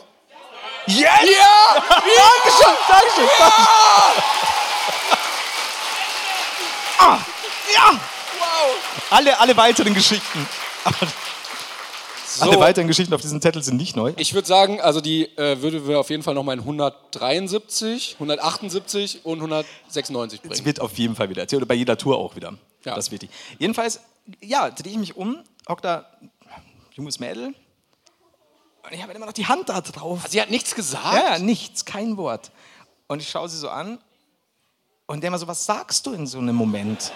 Yes! 0.85 0.99
Ja! 0.99 1.81
Dankeschön, 1.89 2.75
Dankeschön. 2.89 3.29
Ah, 6.99 7.17
ja! 7.73 7.91
Wow! 7.91 8.75
Alle, 9.09 9.39
alle 9.39 9.55
weiteren 9.57 9.93
Geschichten. 9.93 10.47
So, 12.35 12.45
Alle 12.49 12.59
weiteren 12.59 12.87
Geschichten 12.87 13.13
auf 13.13 13.21
diesem 13.21 13.41
Zettel 13.41 13.61
sind 13.61 13.77
nicht 13.77 13.95
neu. 13.95 14.13
ich 14.17 14.33
würde 14.33 14.47
sagen, 14.47 14.81
also 14.81 15.01
die 15.01 15.25
äh, 15.37 15.61
würde 15.61 15.87
wir 15.87 15.99
auf 15.99 16.09
jeden 16.09 16.23
Fall 16.23 16.33
nochmal 16.33 16.55
in 16.55 16.61
173, 16.61 18.13
178 18.15 19.25
und 19.25 19.37
196 19.39 20.39
Es 20.43 20.49
bringen. 20.49 20.65
wird 20.65 20.79
auf 20.81 20.97
jeden 20.97 21.15
Fall 21.15 21.29
wieder 21.29 21.41
erzählt. 21.43 21.61
Oder 21.61 21.67
bei 21.67 21.75
jeder 21.75 21.97
Tour 21.97 22.17
auch 22.17 22.35
wieder. 22.35 22.53
Ja. 22.85 22.95
Das 22.95 23.05
ist 23.07 23.11
wichtig. 23.11 23.29
Jedenfalls, 23.59 23.99
ja, 24.41 24.69
drehe 24.71 24.91
ich 24.93 24.97
mich 24.97 25.15
um, 25.15 25.37
hockt 25.69 25.85
da 25.85 26.05
junges 26.93 27.19
Mädel. 27.19 27.47
Und 28.83 28.91
ich 28.91 29.01
habe 29.03 29.13
immer 29.13 29.25
noch 29.27 29.33
die 29.33 29.45
Hand 29.45 29.69
da 29.69 29.79
drauf. 29.81 30.21
Sie 30.27 30.41
hat 30.41 30.49
nichts 30.49 30.75
gesagt? 30.75 31.13
Ja, 31.15 31.39
nichts, 31.39 31.85
kein 31.85 32.17
Wort. 32.17 32.51
Und 33.07 33.21
ich 33.21 33.29
schaue 33.29 33.47
sie 33.47 33.57
so 33.57 33.69
an 33.69 33.99
und 35.05 35.21
denke 35.21 35.31
mal 35.31 35.37
so, 35.37 35.47
was 35.47 35.65
sagst 35.65 36.05
du 36.05 36.13
in 36.13 36.25
so 36.27 36.39
einem 36.39 36.55
Moment? 36.55 37.11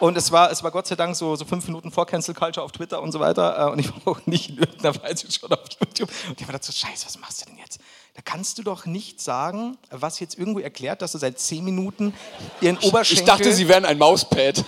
Und 0.00 0.16
es 0.16 0.30
war, 0.30 0.50
es 0.50 0.62
war 0.62 0.70
Gott 0.70 0.86
sei 0.86 0.94
Dank 0.94 1.16
so, 1.16 1.34
so 1.36 1.44
fünf 1.44 1.66
Minuten 1.66 1.90
vor 1.90 2.06
Cancel 2.06 2.34
Culture 2.34 2.64
auf 2.64 2.72
Twitter 2.72 3.02
und 3.02 3.12
so 3.12 3.20
weiter. 3.20 3.68
äh, 3.68 3.70
Und 3.72 3.78
ich 3.78 3.90
war 3.90 4.14
auch 4.14 4.26
nicht 4.26 4.50
in 4.50 4.58
irgendeiner 4.58 5.02
Weise 5.02 5.30
schon 5.30 5.52
auf 5.52 5.60
YouTube. 5.80 6.08
Und 6.28 6.40
ich 6.40 6.42
habe 6.42 6.52
gedacht 6.52 6.64
so, 6.64 6.72
scheiße, 6.72 7.06
was 7.06 7.18
machst 7.18 7.42
du 7.42 7.46
denn 7.46 7.58
jetzt? 7.58 7.80
Da 8.14 8.22
kannst 8.24 8.58
du 8.58 8.62
doch 8.62 8.86
nicht 8.86 9.20
sagen, 9.20 9.78
was 9.90 10.20
jetzt 10.20 10.38
irgendwo 10.38 10.60
erklärt, 10.60 11.02
dass 11.02 11.12
du 11.12 11.18
seit 11.18 11.38
zehn 11.38 11.64
Minuten 11.64 12.14
ihren 12.60 12.76
Oberschenkel... 12.78 13.22
Ich 13.22 13.24
dachte, 13.24 13.52
sie 13.52 13.68
wären 13.68 13.84
ein 13.84 13.98
Mauspad. 13.98 14.64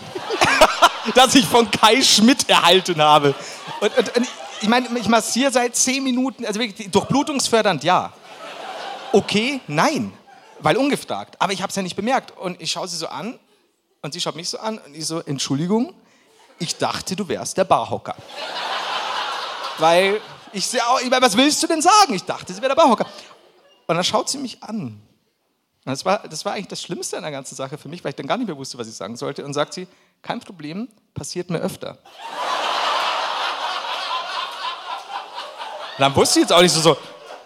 das 1.14 1.34
ich 1.34 1.46
von 1.46 1.70
Kai 1.70 2.02
Schmidt 2.02 2.48
erhalten 2.48 3.00
habe. 3.00 3.34
Und, 3.80 3.96
und, 3.96 4.16
und 4.16 4.28
ich 4.60 4.68
meine, 4.68 4.86
ich 4.98 5.08
massiere 5.08 5.50
seit 5.50 5.74
zehn 5.74 6.04
Minuten, 6.04 6.44
also 6.44 6.60
wirklich 6.60 6.90
durchblutungsfördernd, 6.90 7.82
ja. 7.82 8.12
Okay, 9.12 9.60
nein, 9.66 10.12
weil 10.60 10.76
ungefragt. 10.76 11.36
Aber 11.40 11.52
ich 11.52 11.62
habe 11.62 11.70
es 11.70 11.76
ja 11.76 11.82
nicht 11.82 11.96
bemerkt. 11.96 12.36
Und 12.36 12.60
ich 12.60 12.70
schaue 12.70 12.86
sie 12.86 12.96
so 12.96 13.08
an 13.08 13.38
und 14.02 14.12
sie 14.12 14.20
schaut 14.20 14.36
mich 14.36 14.48
so 14.48 14.58
an 14.58 14.78
und 14.78 14.94
ich 14.94 15.06
so, 15.06 15.20
Entschuldigung, 15.20 15.94
ich 16.58 16.76
dachte, 16.76 17.16
du 17.16 17.26
wärst 17.28 17.56
der 17.56 17.64
Barhocker. 17.64 18.16
weil 19.78 20.20
ich 20.52 20.66
sehe 20.66 20.84
auch, 20.86 21.00
ich 21.00 21.10
meine, 21.10 21.24
was 21.24 21.36
willst 21.36 21.62
du 21.62 21.66
denn 21.66 21.80
sagen? 21.80 22.14
Ich 22.14 22.24
dachte, 22.24 22.52
sie 22.52 22.60
wäre 22.60 22.74
der 22.74 22.82
Barhocker. 22.82 23.06
Und 23.86 23.94
dann 23.94 24.04
schaut 24.04 24.28
sie 24.28 24.38
mich 24.38 24.62
an. 24.62 25.00
Und 25.84 25.92
Das 25.92 26.04
war, 26.04 26.26
das 26.28 26.44
war 26.44 26.52
eigentlich 26.52 26.68
das 26.68 26.82
Schlimmste 26.82 27.16
an 27.16 27.22
der 27.22 27.32
ganzen 27.32 27.54
Sache 27.54 27.78
für 27.78 27.88
mich, 27.88 28.04
weil 28.04 28.10
ich 28.10 28.16
dann 28.16 28.26
gar 28.26 28.36
nicht 28.36 28.46
mehr 28.46 28.56
wusste, 28.56 28.78
was 28.78 28.88
ich 28.88 28.94
sagen 28.94 29.16
sollte. 29.16 29.44
Und 29.44 29.54
sagt 29.54 29.74
sie, 29.74 29.86
kein 30.22 30.40
Problem, 30.40 30.88
passiert 31.14 31.50
mir 31.50 31.60
öfter. 31.60 31.98
dann 35.98 36.14
wusste 36.16 36.40
ich 36.40 36.44
jetzt 36.44 36.52
auch 36.52 36.62
nicht 36.62 36.72
so, 36.72 36.80
so 36.80 36.96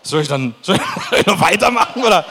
soll 0.03 0.23
ich 0.23 0.29
dann 0.29 0.55
soll 0.63 0.79
ich 1.19 1.27
noch 1.27 1.41
weitermachen 1.41 2.03
oder 2.03 2.25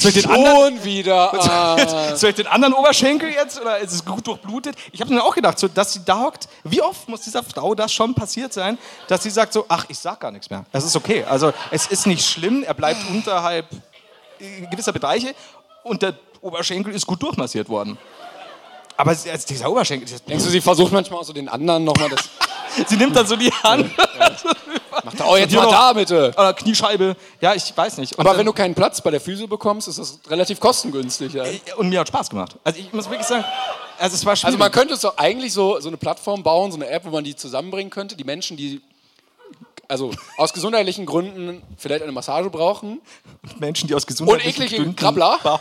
soll 0.00 0.10
ich 0.10 0.22
den 0.22 0.30
anderen, 0.30 0.76
Schon 0.76 0.84
wieder. 0.84 2.12
Soll 2.16 2.30
ich 2.30 2.36
den 2.36 2.46
anderen 2.46 2.74
Oberschenkel 2.74 3.30
jetzt 3.30 3.60
oder 3.60 3.78
ist 3.78 3.92
es 3.92 4.04
gut 4.04 4.26
durchblutet? 4.26 4.74
Ich 4.92 5.00
habe 5.00 5.12
mir 5.12 5.22
auch 5.22 5.34
gedacht, 5.34 5.58
so, 5.58 5.68
dass 5.68 5.92
sie 5.92 6.00
da 6.04 6.20
hockt, 6.22 6.48
wie 6.64 6.80
oft 6.82 7.08
muss 7.08 7.20
dieser 7.22 7.42
Frau 7.42 7.74
das 7.74 7.92
schon 7.92 8.14
passiert 8.14 8.52
sein, 8.52 8.78
dass 9.08 9.22
sie 9.22 9.30
sagt 9.30 9.52
so, 9.52 9.64
ach, 9.68 9.84
ich 9.88 9.98
sag 9.98 10.20
gar 10.20 10.30
nichts 10.30 10.48
mehr. 10.50 10.64
Das 10.72 10.84
ist 10.84 10.96
okay. 10.96 11.24
Also 11.24 11.52
es 11.70 11.86
ist 11.86 12.06
nicht 12.06 12.24
schlimm, 12.26 12.62
er 12.62 12.74
bleibt 12.74 12.98
unterhalb 13.10 13.66
äh, 14.40 14.66
gewisser 14.70 14.92
Bereiche 14.92 15.34
und 15.84 16.02
der 16.02 16.14
Oberschenkel 16.40 16.94
ist 16.94 17.06
gut 17.06 17.22
durchmassiert 17.22 17.68
worden. 17.68 17.98
Aber 18.96 19.12
es- 19.12 19.26
also 19.26 19.46
dieser 19.46 19.70
Oberschenkel, 19.70 20.08
Denkst 20.28 20.44
du, 20.44 20.50
sie 20.50 20.60
versucht 20.60 20.92
manchmal 20.92 21.20
auch 21.20 21.24
so 21.24 21.32
den 21.32 21.48
anderen 21.48 21.84
nochmal 21.84 22.08
das. 22.10 22.28
sie 22.88 22.96
nimmt 22.96 23.16
dann 23.16 23.26
so 23.26 23.36
die 23.36 23.50
Hand. 23.52 23.90
Macht 25.04 25.20
oh, 25.26 25.36
jetzt 25.36 25.54
mal 25.54 25.68
da 25.68 25.92
bitte. 25.92 26.32
Oder 26.36 26.54
Kniescheibe. 26.54 27.16
Ja, 27.40 27.54
ich 27.54 27.76
weiß 27.76 27.98
nicht. 27.98 28.18
Und 28.18 28.26
Aber 28.26 28.38
wenn 28.38 28.46
du 28.46 28.52
keinen 28.52 28.74
Platz 28.74 29.00
bei 29.00 29.10
der 29.10 29.20
Physio 29.20 29.46
bekommst, 29.46 29.88
ist 29.88 29.98
das 29.98 30.20
relativ 30.28 30.60
kostengünstig. 30.60 31.32
Ja. 31.32 31.44
Und 31.76 31.88
mir 31.88 32.00
hat 32.00 32.08
Spaß 32.08 32.30
gemacht. 32.30 32.56
Also 32.64 32.78
ich 32.80 32.92
muss 32.92 33.08
wirklich 33.08 33.26
sagen, 33.26 33.44
also 33.98 34.14
es 34.14 34.24
war 34.24 34.36
schwierig. 34.36 34.46
Also 34.46 34.58
man 34.58 34.72
könnte 34.72 34.96
so 34.96 35.12
eigentlich 35.16 35.52
so, 35.52 35.80
so 35.80 35.88
eine 35.88 35.96
Plattform 35.96 36.42
bauen, 36.42 36.72
so 36.72 36.78
eine 36.78 36.88
App, 36.88 37.04
wo 37.04 37.10
man 37.10 37.24
die 37.24 37.36
zusammenbringen 37.36 37.90
könnte. 37.90 38.16
Die 38.16 38.24
Menschen, 38.24 38.56
die 38.56 38.80
also 39.88 40.12
aus 40.36 40.52
gesundheitlichen 40.52 41.04
Gründen 41.04 41.62
vielleicht 41.76 42.02
eine 42.02 42.12
Massage 42.12 42.48
brauchen. 42.48 43.00
Menschen, 43.58 43.88
die 43.88 43.94
aus 43.94 44.06
gesundheitlichen 44.06 44.62
Und 44.62 44.66
eklige 44.66 44.82
Gründen 44.82 44.96
Krabbler. 44.96 45.60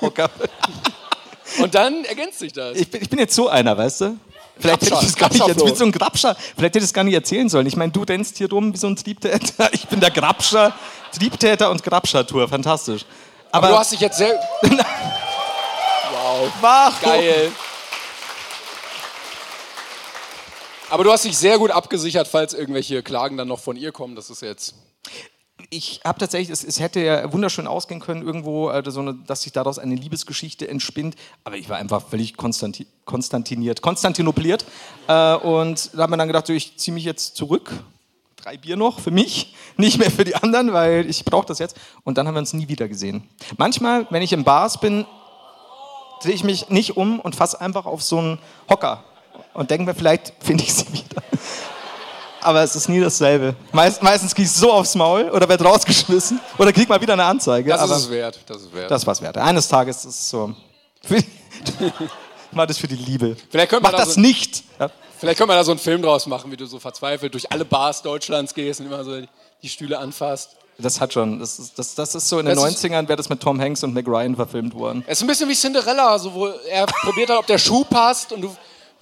Und 1.59 1.73
dann 1.73 2.05
ergänzt 2.05 2.39
sich 2.39 2.53
das. 2.53 2.77
Ich 2.77 2.89
bin, 2.91 3.01
ich 3.01 3.09
bin 3.09 3.19
jetzt 3.19 3.35
so 3.35 3.49
einer, 3.49 3.77
weißt 3.77 4.01
du? 4.01 4.17
Vielleicht 4.59 4.81
hätte 4.81 4.93
ich 4.93 4.99
das 4.99 5.15
gar 5.15 5.31
nicht 5.31 5.47
jetzt 5.47 5.77
so 5.77 5.85
ein 5.85 5.91
Grabscher. 5.91 6.35
Vielleicht 6.35 6.75
hätte 6.75 6.79
ich 6.79 6.83
das 6.85 6.93
gar 6.93 7.03
nicht 7.03 7.13
erzählen 7.13 7.47
sollen. 7.49 7.65
Ich 7.65 7.75
meine, 7.77 7.91
du 7.91 8.03
rennst 8.03 8.37
hier 8.37 8.49
rum 8.49 8.73
wie 8.73 8.77
so 8.77 8.87
ein 8.87 8.95
Triebtäter. 8.95 9.69
Ich 9.73 9.87
bin 9.87 9.99
der 9.99 10.11
Grabscher, 10.11 10.73
Triebtäter 11.17 11.69
und 11.69 11.81
Grabscher-Tour. 11.83 12.47
Fantastisch. 12.49 13.05
Aber, 13.51 13.67
Aber 13.67 13.75
du 13.75 13.79
hast 13.79 13.91
dich 13.93 13.99
jetzt 13.99 14.17
sehr. 14.17 14.39
wow. 14.61 16.51
Warum? 16.61 16.93
Geil. 17.01 17.51
Aber 20.89 21.03
du 21.03 21.11
hast 21.11 21.23
dich 21.23 21.37
sehr 21.37 21.57
gut 21.57 21.71
abgesichert, 21.71 22.27
falls 22.27 22.53
irgendwelche 22.53 23.03
Klagen 23.03 23.37
dann 23.37 23.47
noch 23.47 23.59
von 23.59 23.77
ihr 23.77 23.91
kommen. 23.91 24.15
Das 24.15 24.29
ist 24.29 24.41
jetzt. 24.41 24.73
Ich 25.71 26.01
habe 26.03 26.17
tatsächlich, 26.17 26.49
es, 26.49 26.63
es 26.63 26.79
hätte 26.79 26.99
ja 26.99 27.31
wunderschön 27.31 27.67
ausgehen 27.67 27.99
können 27.99 28.23
irgendwo, 28.23 28.69
äh, 28.69 28.81
dass 28.81 29.41
sich 29.41 29.51
daraus 29.51 29.77
eine 29.77 29.93
Liebesgeschichte 29.93 30.67
entspinnt. 30.67 31.15
Aber 31.43 31.57
ich 31.57 31.69
war 31.69 31.77
einfach 31.77 32.07
völlig 32.07 32.37
konstanti 32.37 32.87
konstantiniert, 33.05 33.81
konstantinopliert. 33.81 34.65
Äh, 35.07 35.35
und 35.35 35.91
da 35.93 36.03
hat 36.03 36.09
man 36.09 36.19
dann 36.19 36.27
gedacht, 36.27 36.47
so, 36.47 36.53
ich 36.53 36.77
ziehe 36.77 36.93
mich 36.93 37.03
jetzt 37.03 37.35
zurück. 37.35 37.71
Drei 38.35 38.57
Bier 38.57 38.77
noch 38.77 38.99
für 38.99 39.11
mich, 39.11 39.55
nicht 39.77 39.99
mehr 39.99 40.09
für 40.09 40.23
die 40.23 40.35
anderen, 40.35 40.73
weil 40.73 41.07
ich 41.07 41.23
brauche 41.23 41.45
das 41.45 41.59
jetzt. 41.59 41.75
Und 42.03 42.17
dann 42.17 42.27
haben 42.27 42.35
wir 42.35 42.39
uns 42.39 42.53
nie 42.53 42.67
wieder 42.67 42.87
gesehen. 42.87 43.23
Manchmal, 43.57 44.07
wenn 44.09 44.23
ich 44.23 44.33
in 44.33 44.43
Bars 44.43 44.79
bin, 44.79 45.05
drehe 46.21 46.33
ich 46.33 46.43
mich 46.43 46.69
nicht 46.69 46.97
um 46.97 47.19
und 47.19 47.35
fasse 47.35 47.61
einfach 47.61 47.85
auf 47.85 48.01
so 48.01 48.17
einen 48.17 48.39
Hocker 48.69 49.03
und 49.53 49.69
denke 49.69 49.85
mir, 49.85 49.93
vielleicht 49.93 50.33
finde 50.39 50.63
ich 50.63 50.73
sie 50.73 50.91
wieder. 50.91 51.21
Aber 52.41 52.63
es 52.63 52.75
ist 52.75 52.87
nie 52.87 52.99
dasselbe. 53.01 53.55
Meist, 53.71 54.01
meistens 54.01 54.33
krieg 54.33 54.45
ich 54.45 54.51
so 54.51 54.71
aufs 54.71 54.95
Maul 54.95 55.29
oder 55.29 55.47
werde 55.49 55.63
rausgeschmissen 55.65 56.39
oder 56.57 56.71
krieg 56.71 56.87
mal 56.87 57.01
wieder 57.01 57.13
eine 57.13 57.25
Anzeige. 57.25 57.69
Das 57.69 57.83
ist 57.83 57.97
es 57.97 58.09
wert. 58.09 58.39
Das 58.47 58.61
ist 58.61 58.73
wert. 58.73 58.89
das 58.89 59.05
war's 59.05 59.21
wert. 59.21 59.37
Eines 59.37 59.67
Tages 59.67 59.97
ist 60.05 60.05
es 60.21 60.29
so. 60.29 60.53
Mach 62.51 62.65
das 62.65 62.77
für 62.77 62.87
die 62.87 62.95
Liebe. 62.95 63.35
Vielleicht 63.49 63.69
könnte 63.69 63.83
Mach 63.83 63.91
da 63.91 63.97
das 64.05 64.15
so- 64.15 64.21
nicht. 64.21 64.63
Ja. 64.79 64.89
Vielleicht 65.19 65.37
können 65.37 65.49
wir 65.49 65.55
da 65.55 65.63
so 65.63 65.71
einen 65.71 65.79
Film 65.79 66.01
draus 66.01 66.25
machen, 66.27 66.49
wie 66.51 66.57
du 66.57 66.65
so 66.65 66.79
verzweifelt 66.79 67.33
durch 67.33 67.51
alle 67.51 67.65
Bars 67.65 68.01
Deutschlands 68.01 68.53
gehst 68.53 68.79
und 68.79 68.85
immer 68.87 69.03
so 69.03 69.19
die 69.61 69.69
Stühle 69.69 69.99
anfasst. 69.99 70.51
Das 70.77 71.01
hat 71.01 71.11
schon. 71.13 71.39
Das 71.39 71.59
ist, 71.59 71.77
das, 71.77 71.93
das 71.93 72.15
ist 72.15 72.29
so 72.29 72.39
in 72.39 72.45
den 72.45 72.55
Das 72.55 72.63
ist- 72.73 72.83
90ern 72.85 73.07
wäre 73.07 73.17
das 73.17 73.27
mit 73.29 73.41
Tom 73.41 73.59
Hanks 73.59 73.83
und 73.83 73.93
Meg 73.93 74.07
Ryan 74.07 74.35
verfilmt 74.35 74.73
worden. 74.73 75.03
Es 75.07 75.17
ist 75.19 75.23
ein 75.23 75.27
bisschen 75.27 75.49
wie 75.49 75.55
Cinderella, 75.55 76.17
so 76.17 76.33
wo 76.33 76.47
er 76.47 76.85
probiert 76.85 77.29
hat, 77.29 77.37
ob 77.37 77.47
der 77.47 77.57
Schuh 77.57 77.83
passt 77.83 78.31
und 78.31 78.41
du 78.41 78.55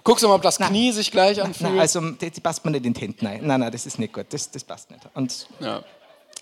guckst 0.07 0.23
immer, 0.23 0.35
ob 0.35 0.41
das 0.41 0.57
Knie 0.57 0.91
sich 0.93 1.11
gleich 1.11 1.41
anfühlt. 1.43 1.73
Na, 1.75 1.81
also, 1.81 1.99
die, 2.11 2.31
die 2.31 2.39
passt 2.41 2.63
man 2.63 2.71
nicht 2.71 2.85
in 2.85 2.93
den 2.93 2.99
Händen. 2.99 3.25
Nein, 3.25 3.41
nein, 3.43 3.59
nein, 3.59 3.71
das 3.71 3.85
ist 3.85 3.99
nicht 3.99 4.13
gut. 4.13 4.25
Das, 4.29 4.49
das 4.49 4.63
passt 4.63 4.89
nicht. 4.89 5.01
Und 5.13 5.47
ja. 5.59 5.83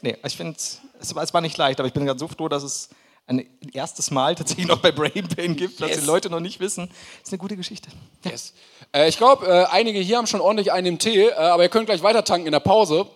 Nee, 0.01 0.15
ich 0.25 0.37
finde, 0.37 0.55
es 1.01 1.15
war, 1.15 1.23
es 1.23 1.33
war 1.33 1.41
nicht 1.41 1.57
leicht, 1.57 1.79
aber 1.79 1.87
ich 1.87 1.93
bin 1.93 2.05
gerade 2.05 2.19
so 2.19 2.27
froh, 2.27 2.47
dass 2.47 2.63
es 2.63 2.89
ein 3.27 3.43
erstes 3.73 4.11
Mal 4.11 4.35
tatsächlich 4.35 4.67
noch 4.67 4.77
bei 4.79 4.91
Brain 4.91 5.27
Pain 5.35 5.55
gibt, 5.55 5.81
dass 5.81 5.89
Yes. 5.89 5.99
die 6.01 6.05
Leute 6.05 6.29
noch 6.29 6.41
nicht 6.41 6.59
wissen. 6.59 6.87
Das 6.89 7.29
ist 7.29 7.33
eine 7.33 7.39
gute 7.39 7.55
Geschichte. 7.57 7.89
Yes. 8.23 8.53
Äh, 8.93 9.09
ich 9.09 9.17
glaube, 9.17 9.47
äh, 9.47 9.65
einige 9.71 9.99
hier 9.99 10.17
haben 10.17 10.27
schon 10.27 10.41
ordentlich 10.41 10.71
einen 10.71 10.85
im 10.87 10.99
Tee, 10.99 11.29
äh, 11.29 11.33
aber 11.33 11.63
ihr 11.63 11.69
könnt 11.69 11.87
gleich 11.87 12.03
weiter 12.03 12.23
tanken 12.23 12.45
in 12.45 12.51
der 12.51 12.59
Pause. 12.59 13.07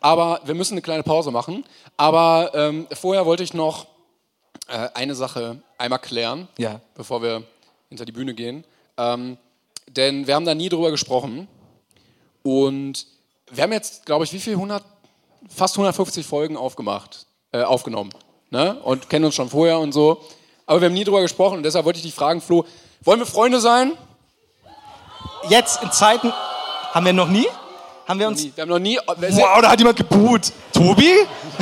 Aber 0.00 0.40
wir 0.44 0.54
müssen 0.54 0.74
eine 0.74 0.82
kleine 0.82 1.02
Pause 1.02 1.32
machen. 1.32 1.64
Aber 1.96 2.52
ähm, 2.54 2.86
vorher 2.92 3.26
wollte 3.26 3.42
ich 3.42 3.54
noch 3.54 3.86
äh, 4.68 4.88
eine 4.94 5.14
Sache 5.16 5.60
einmal 5.78 5.98
klären, 5.98 6.46
Ja. 6.58 6.80
bevor 6.94 7.22
wir 7.22 7.42
hinter 7.88 8.04
die 8.04 8.12
Bühne 8.12 8.34
gehen. 8.34 8.64
Ähm, 8.98 9.36
denn 9.88 10.26
wir 10.26 10.34
haben 10.34 10.44
da 10.44 10.54
nie 10.54 10.68
drüber 10.68 10.90
gesprochen. 10.90 11.48
Und 12.42 13.06
wir 13.50 13.62
haben 13.62 13.72
jetzt, 13.72 14.06
glaube 14.06 14.24
ich, 14.24 14.32
wie 14.32 14.38
viel? 14.38 14.54
100, 14.54 14.82
fast 15.48 15.74
150 15.74 16.26
Folgen 16.26 16.56
aufgemacht, 16.56 17.26
äh, 17.52 17.62
aufgenommen. 17.62 18.10
Ne? 18.50 18.80
Und 18.82 19.08
kennen 19.08 19.24
uns 19.24 19.34
schon 19.34 19.48
vorher 19.48 19.78
und 19.78 19.92
so. 19.92 20.20
Aber 20.66 20.80
wir 20.80 20.86
haben 20.86 20.94
nie 20.94 21.04
drüber 21.04 21.22
gesprochen 21.22 21.58
und 21.58 21.62
deshalb 21.62 21.84
wollte 21.84 21.98
ich 21.98 22.04
dich 22.04 22.14
fragen, 22.14 22.40
Flo, 22.40 22.64
wollen 23.02 23.20
wir 23.20 23.26
Freunde 23.26 23.60
sein? 23.60 23.92
Jetzt 25.48 25.82
in 25.82 25.92
Zeiten 25.92 26.32
haben 26.92 27.06
wir 27.06 27.12
noch 27.12 27.28
nie? 27.28 27.46
Haben 28.06 28.20
wir 28.20 28.28
uns. 28.28 28.42
Nie. 28.42 28.52
Wir 28.54 28.62
haben 28.62 28.68
noch 28.68 28.78
nie. 28.78 28.98
Sind, 29.18 29.36
Wow, 29.38 29.60
da 29.62 29.70
hat 29.70 29.78
jemand 29.78 29.96
gebuht. 29.96 30.52
Tobi? 30.72 31.12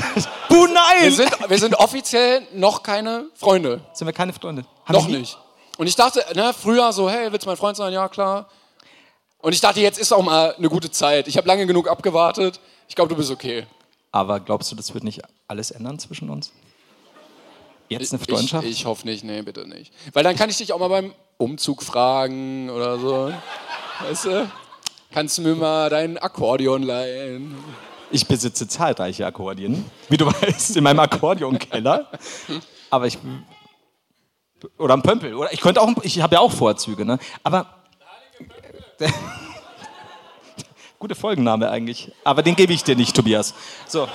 Buh, 0.49 0.67
nein! 0.67 1.03
wir 1.03 1.13
sind, 1.13 1.31
wir 1.49 1.59
sind 1.59 1.75
offiziell 1.75 2.47
noch 2.53 2.83
keine 2.83 3.27
Freunde. 3.35 3.81
Sind 3.95 4.07
wir 4.07 4.13
keine 4.13 4.33
Freunde? 4.33 4.65
Haben 4.85 4.95
Noch 4.95 5.09
nicht. 5.09 5.39
Und 5.77 5.87
ich 5.87 5.97
dachte, 5.97 6.25
ne, 6.35 6.55
früher 6.59 6.93
so, 6.93 7.11
hey, 7.11 7.33
willst 7.33 7.47
du 7.47 7.51
mein 7.51 7.57
Freund 7.57 7.77
sein? 7.77 7.93
Ja, 7.93 8.09
klar. 8.09 8.49
Und 9.39 9.53
ich 9.53 9.61
dachte, 9.61 9.81
jetzt 9.81 9.99
ist 9.99 10.13
auch 10.13 10.23
mal 10.23 10.55
eine 10.55 10.69
gute 10.69 10.91
Zeit. 10.91 11.29
Ich 11.29 11.37
habe 11.37 11.47
lange 11.47 11.67
genug 11.67 11.89
abgewartet. 11.89 12.61
Ich 12.89 12.95
glaube, 12.95 13.11
du 13.11 13.17
bist 13.17 13.31
okay. 13.31 13.67
Aber 14.13 14.41
glaubst 14.41 14.71
du, 14.71 14.77
das 14.77 14.95
wird 14.95 15.05
nicht 15.05 15.23
alles 15.49 15.71
ändern 15.71 15.99
zwischen 15.99 16.31
uns? 16.31 16.53
Jetzt 17.89 18.13
eine 18.13 18.23
Freundschaft? 18.25 18.65
Ich, 18.67 18.81
ich 18.81 18.87
hoffe 18.87 19.07
nicht, 19.07 19.25
nee, 19.25 19.43
bitte 19.43 19.69
nicht. 19.69 19.93
Weil 20.13 20.25
dann 20.25 20.37
kann 20.37 20.49
ich 20.49 20.57
dich 20.57 20.73
auch 20.73 20.79
mal 20.79 20.89
beim 20.89 21.13
Umzug 21.37 21.83
fragen 21.83 22.71
oder 22.71 22.99
so. 22.99 23.33
Weißt 24.01 24.27
du? 24.27 24.51
Kannst 25.13 25.39
du 25.39 25.43
mir 25.43 25.55
mal 25.55 25.91
dein 25.91 26.19
Akkordeon 26.19 26.83
leihen? 26.83 27.55
Ich 28.11 28.27
besitze 28.27 28.67
zahlreiche 28.67 29.27
Akkordeon, 29.27 29.85
wie 30.09 30.17
du 30.17 30.27
weißt, 30.43 30.77
in 30.77 30.85
meinem 30.85 31.01
Akkordeonkeller. 31.01 32.09
Aber 32.91 33.07
ich. 33.07 33.19
Oder 34.79 34.95
ein 34.95 35.03
Pömpel. 35.03 35.35
Oder 35.35 35.53
ich 35.53 35.61
könnte 35.61 35.81
auch. 35.81 35.91
Ich 36.03 36.21
habe 36.21 36.35
ja 36.37 36.41
auch 36.41 36.53
Vorzüge, 36.53 37.05
ne? 37.05 37.19
Aber. 37.43 37.67
Gute 40.99 41.15
Folgenname 41.15 41.69
eigentlich. 41.71 42.13
Aber 42.25 42.43
den 42.43 42.57
gebe 42.57 42.73
ich 42.73 42.83
dir 42.83 42.97
nicht, 42.97 43.15
Tobias. 43.15 43.53
So. 43.87 44.09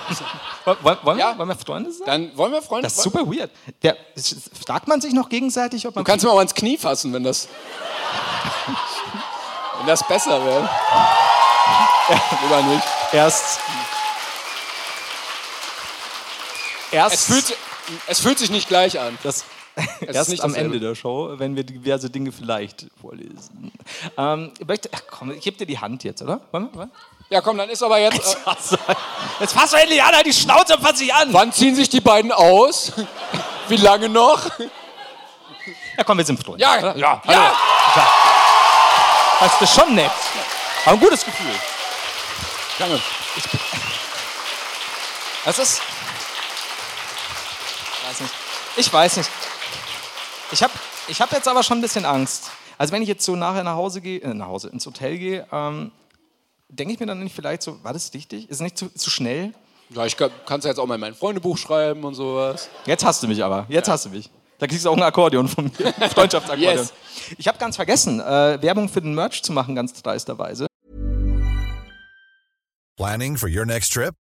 wollen, 0.64 0.96
wollen, 1.02 1.18
Ja. 1.18 1.32
wir, 1.32 1.38
wollen 1.38 1.48
wir 1.50 1.56
Freunde 1.56 1.92
sein? 1.92 2.06
Dann 2.06 2.36
wollen 2.38 2.52
wir 2.52 2.62
Freunde 2.62 2.84
Das 2.84 2.94
ist 2.96 3.02
super 3.02 3.26
weird. 3.26 3.50
Der, 3.82 3.96
fragt 4.64 4.88
man 4.88 5.00
sich 5.02 5.12
noch 5.12 5.28
gegenseitig, 5.28 5.86
ob 5.86 5.94
man. 5.94 6.04
Du 6.04 6.10
kannst 6.10 6.24
mir 6.24 6.30
auch 6.30 6.38
ans 6.38 6.54
Knie 6.54 6.78
fassen, 6.78 7.12
wenn 7.12 7.22
das. 7.22 7.48
wenn 9.78 9.86
das 9.86 10.06
besser 10.08 10.42
wäre. 10.42 10.70
Lieber 12.42 12.62
nicht. 12.62 12.84
erst. 13.12 13.60
Erst. 16.92 17.14
Es 17.14 17.24
fühlt, 17.26 17.56
es 18.06 18.20
fühlt 18.20 18.38
sich 18.38 18.50
nicht 18.50 18.68
gleich 18.68 18.98
an. 18.98 19.18
Das 19.22 19.44
erst 20.06 20.30
nicht 20.30 20.42
am. 20.42 20.54
Ende 20.54 20.80
der 20.80 20.94
Show, 20.94 21.34
wenn 21.36 21.56
wir 21.56 21.64
diverse 21.64 22.10
Dinge 22.10 22.32
vielleicht 22.32 22.86
vorlesen. 23.00 23.72
Ähm, 24.16 24.52
ich 24.58 24.66
möchte, 24.66 24.88
ach 24.92 25.02
komm, 25.10 25.32
ich 25.32 25.42
gebe 25.42 25.56
dir 25.56 25.66
die 25.66 25.78
Hand 25.78 26.04
jetzt, 26.04 26.22
oder? 26.22 26.40
Wollen 26.50 26.68
wir? 26.72 26.78
Wollen 26.78 26.90
Ja, 27.28 27.40
komm, 27.40 27.58
dann 27.58 27.68
ist 27.68 27.82
aber 27.82 27.98
jetzt. 27.98 28.36
Äh? 28.46 28.94
Jetzt 29.40 29.52
fass 29.52 29.70
doch 29.72 29.78
endlich 29.78 30.02
an, 30.02 30.14
halt 30.14 30.26
die 30.26 30.32
Schnauze 30.32 30.76
und 30.76 30.82
fass 30.82 30.98
dich 30.98 31.12
an! 31.12 31.32
wann 31.32 31.52
ziehen 31.52 31.74
sich 31.74 31.88
die 31.88 32.00
beiden 32.00 32.32
aus? 32.32 32.92
Wie 33.68 33.76
lange 33.76 34.08
noch? 34.08 34.46
Ja, 35.96 36.04
komm, 36.04 36.18
wir 36.18 36.24
sind 36.24 36.42
Freunde. 36.42 36.62
Ja, 36.62 36.78
oder? 36.78 36.96
ja, 36.96 37.22
hallo. 37.26 37.40
ja. 37.40 37.56
Das 39.40 39.60
ist 39.60 39.74
schon 39.74 39.94
nett. 39.94 40.10
Aber 40.84 40.94
ein 40.94 41.00
gutes 41.00 41.24
Gefühl. 41.24 41.54
Danke. 42.78 43.00
Das 45.44 45.58
ist. 45.58 45.82
Weiß 48.06 48.20
nicht. 48.20 48.34
Ich 48.76 48.92
weiß 48.92 49.16
nicht. 49.16 49.30
Ich 50.52 50.62
habe 50.62 50.72
ich 51.08 51.20
hab 51.20 51.32
jetzt 51.32 51.48
aber 51.48 51.62
schon 51.62 51.78
ein 51.78 51.82
bisschen 51.82 52.04
Angst. 52.04 52.50
Also 52.78 52.92
wenn 52.92 53.02
ich 53.02 53.08
jetzt 53.08 53.24
so 53.24 53.36
nachher 53.36 53.64
nach 53.64 53.74
Hause 53.74 54.00
gehe, 54.00 54.20
äh, 54.20 54.34
nach 54.34 54.46
Hause, 54.46 54.68
ins 54.68 54.86
Hotel 54.86 55.18
gehe, 55.18 55.46
ähm, 55.50 55.90
denke 56.68 56.94
ich 56.94 57.00
mir 57.00 57.06
dann 57.06 57.22
nicht 57.22 57.34
vielleicht 57.34 57.62
so, 57.62 57.82
war 57.82 57.92
das 57.92 58.12
wichtig? 58.12 58.44
Ist 58.44 58.56
es 58.56 58.60
nicht 58.60 58.78
zu, 58.78 58.88
zu 58.88 59.10
schnell? 59.10 59.52
Ja, 59.90 60.04
ich 60.04 60.16
kann 60.16 60.30
es 60.58 60.64
ja 60.64 60.70
jetzt 60.70 60.78
auch 60.78 60.86
mal 60.86 60.96
in 60.96 61.00
mein 61.00 61.14
Freundebuch 61.14 61.56
schreiben 61.58 62.04
und 62.04 62.14
sowas. 62.14 62.68
Jetzt 62.86 63.04
hast 63.04 63.22
du 63.22 63.28
mich 63.28 63.42
aber. 63.42 63.66
Jetzt 63.68 63.88
hast 63.88 64.04
du 64.06 64.10
mich. 64.10 64.30
Da 64.58 64.66
kriegst 64.66 64.84
du 64.84 64.90
auch 64.90 64.96
ein 64.96 65.02
Akkordeon 65.02 65.48
von 65.48 65.64
mir. 65.64 65.92
Freundschaftsakkordeon. 66.10 66.76
Yes. 66.76 66.92
Ich 67.38 67.46
habe 67.46 67.58
ganz 67.58 67.76
vergessen, 67.76 68.20
äh, 68.20 68.60
Werbung 68.62 68.88
für 68.88 69.00
den 69.00 69.14
Merch 69.14 69.42
zu 69.42 69.52
machen, 69.52 69.74
ganz 69.74 69.92
dreisterweise. 70.02 70.66
Planning 72.96 73.36
for 73.36 73.48
your 73.48 73.66
next 73.66 73.92
trip? 73.92 74.14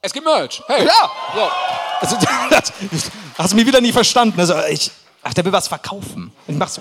Es 0.00 0.12
gibt 0.12 0.24
Merch. 0.24 0.62
Hey. 0.66 0.86
Ja! 0.86 1.10
So. 1.34 1.50
Also, 2.00 2.16
das, 2.50 2.72
hast 3.36 3.52
du 3.52 3.56
mich 3.56 3.66
wieder 3.66 3.80
nie 3.80 3.92
verstanden. 3.92 4.38
Also, 4.38 4.62
ich, 4.66 4.90
ach, 5.22 5.34
der 5.34 5.44
will 5.44 5.52
was 5.52 5.66
verkaufen. 5.66 6.32
Ich 6.46 6.56
mach 6.56 6.68
so. 6.68 6.80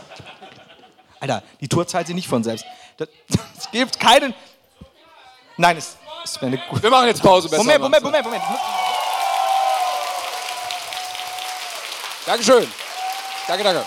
Alter, 1.20 1.42
die 1.60 1.68
Tour 1.68 1.88
zahlt 1.88 2.06
sie 2.08 2.14
nicht 2.14 2.28
von 2.28 2.44
selbst. 2.44 2.66
Es 3.58 3.72
gibt 3.72 4.00
keinen. 4.00 4.36
Nein, 5.58 5.78
es, 5.78 5.98
es 6.24 6.36
wäre 6.36 6.48
eine 6.48 6.58
gute. 6.70 6.84
Wir 6.84 6.90
machen 6.92 7.08
jetzt 7.08 7.24
Pause 7.24 7.50
besser. 7.50 7.64
Moment, 7.64 7.82
Moment, 7.82 8.04
Moment, 8.04 8.24
Moment. 8.24 8.44
Dankeschön. 12.26 12.72
Danke, 13.48 13.64
danke. 13.64 13.86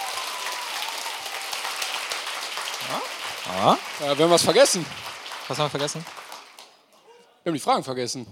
Ja? 3.58 3.78
Ja, 4.00 4.18
wir 4.18 4.24
haben 4.24 4.32
was 4.32 4.42
vergessen. 4.42 4.84
Was 5.46 5.58
haben 5.58 5.66
wir 5.66 5.70
vergessen? 5.70 6.04
Wir 7.42 7.50
haben 7.50 7.54
die 7.54 7.60
Fragen 7.60 7.84
vergessen. 7.84 8.26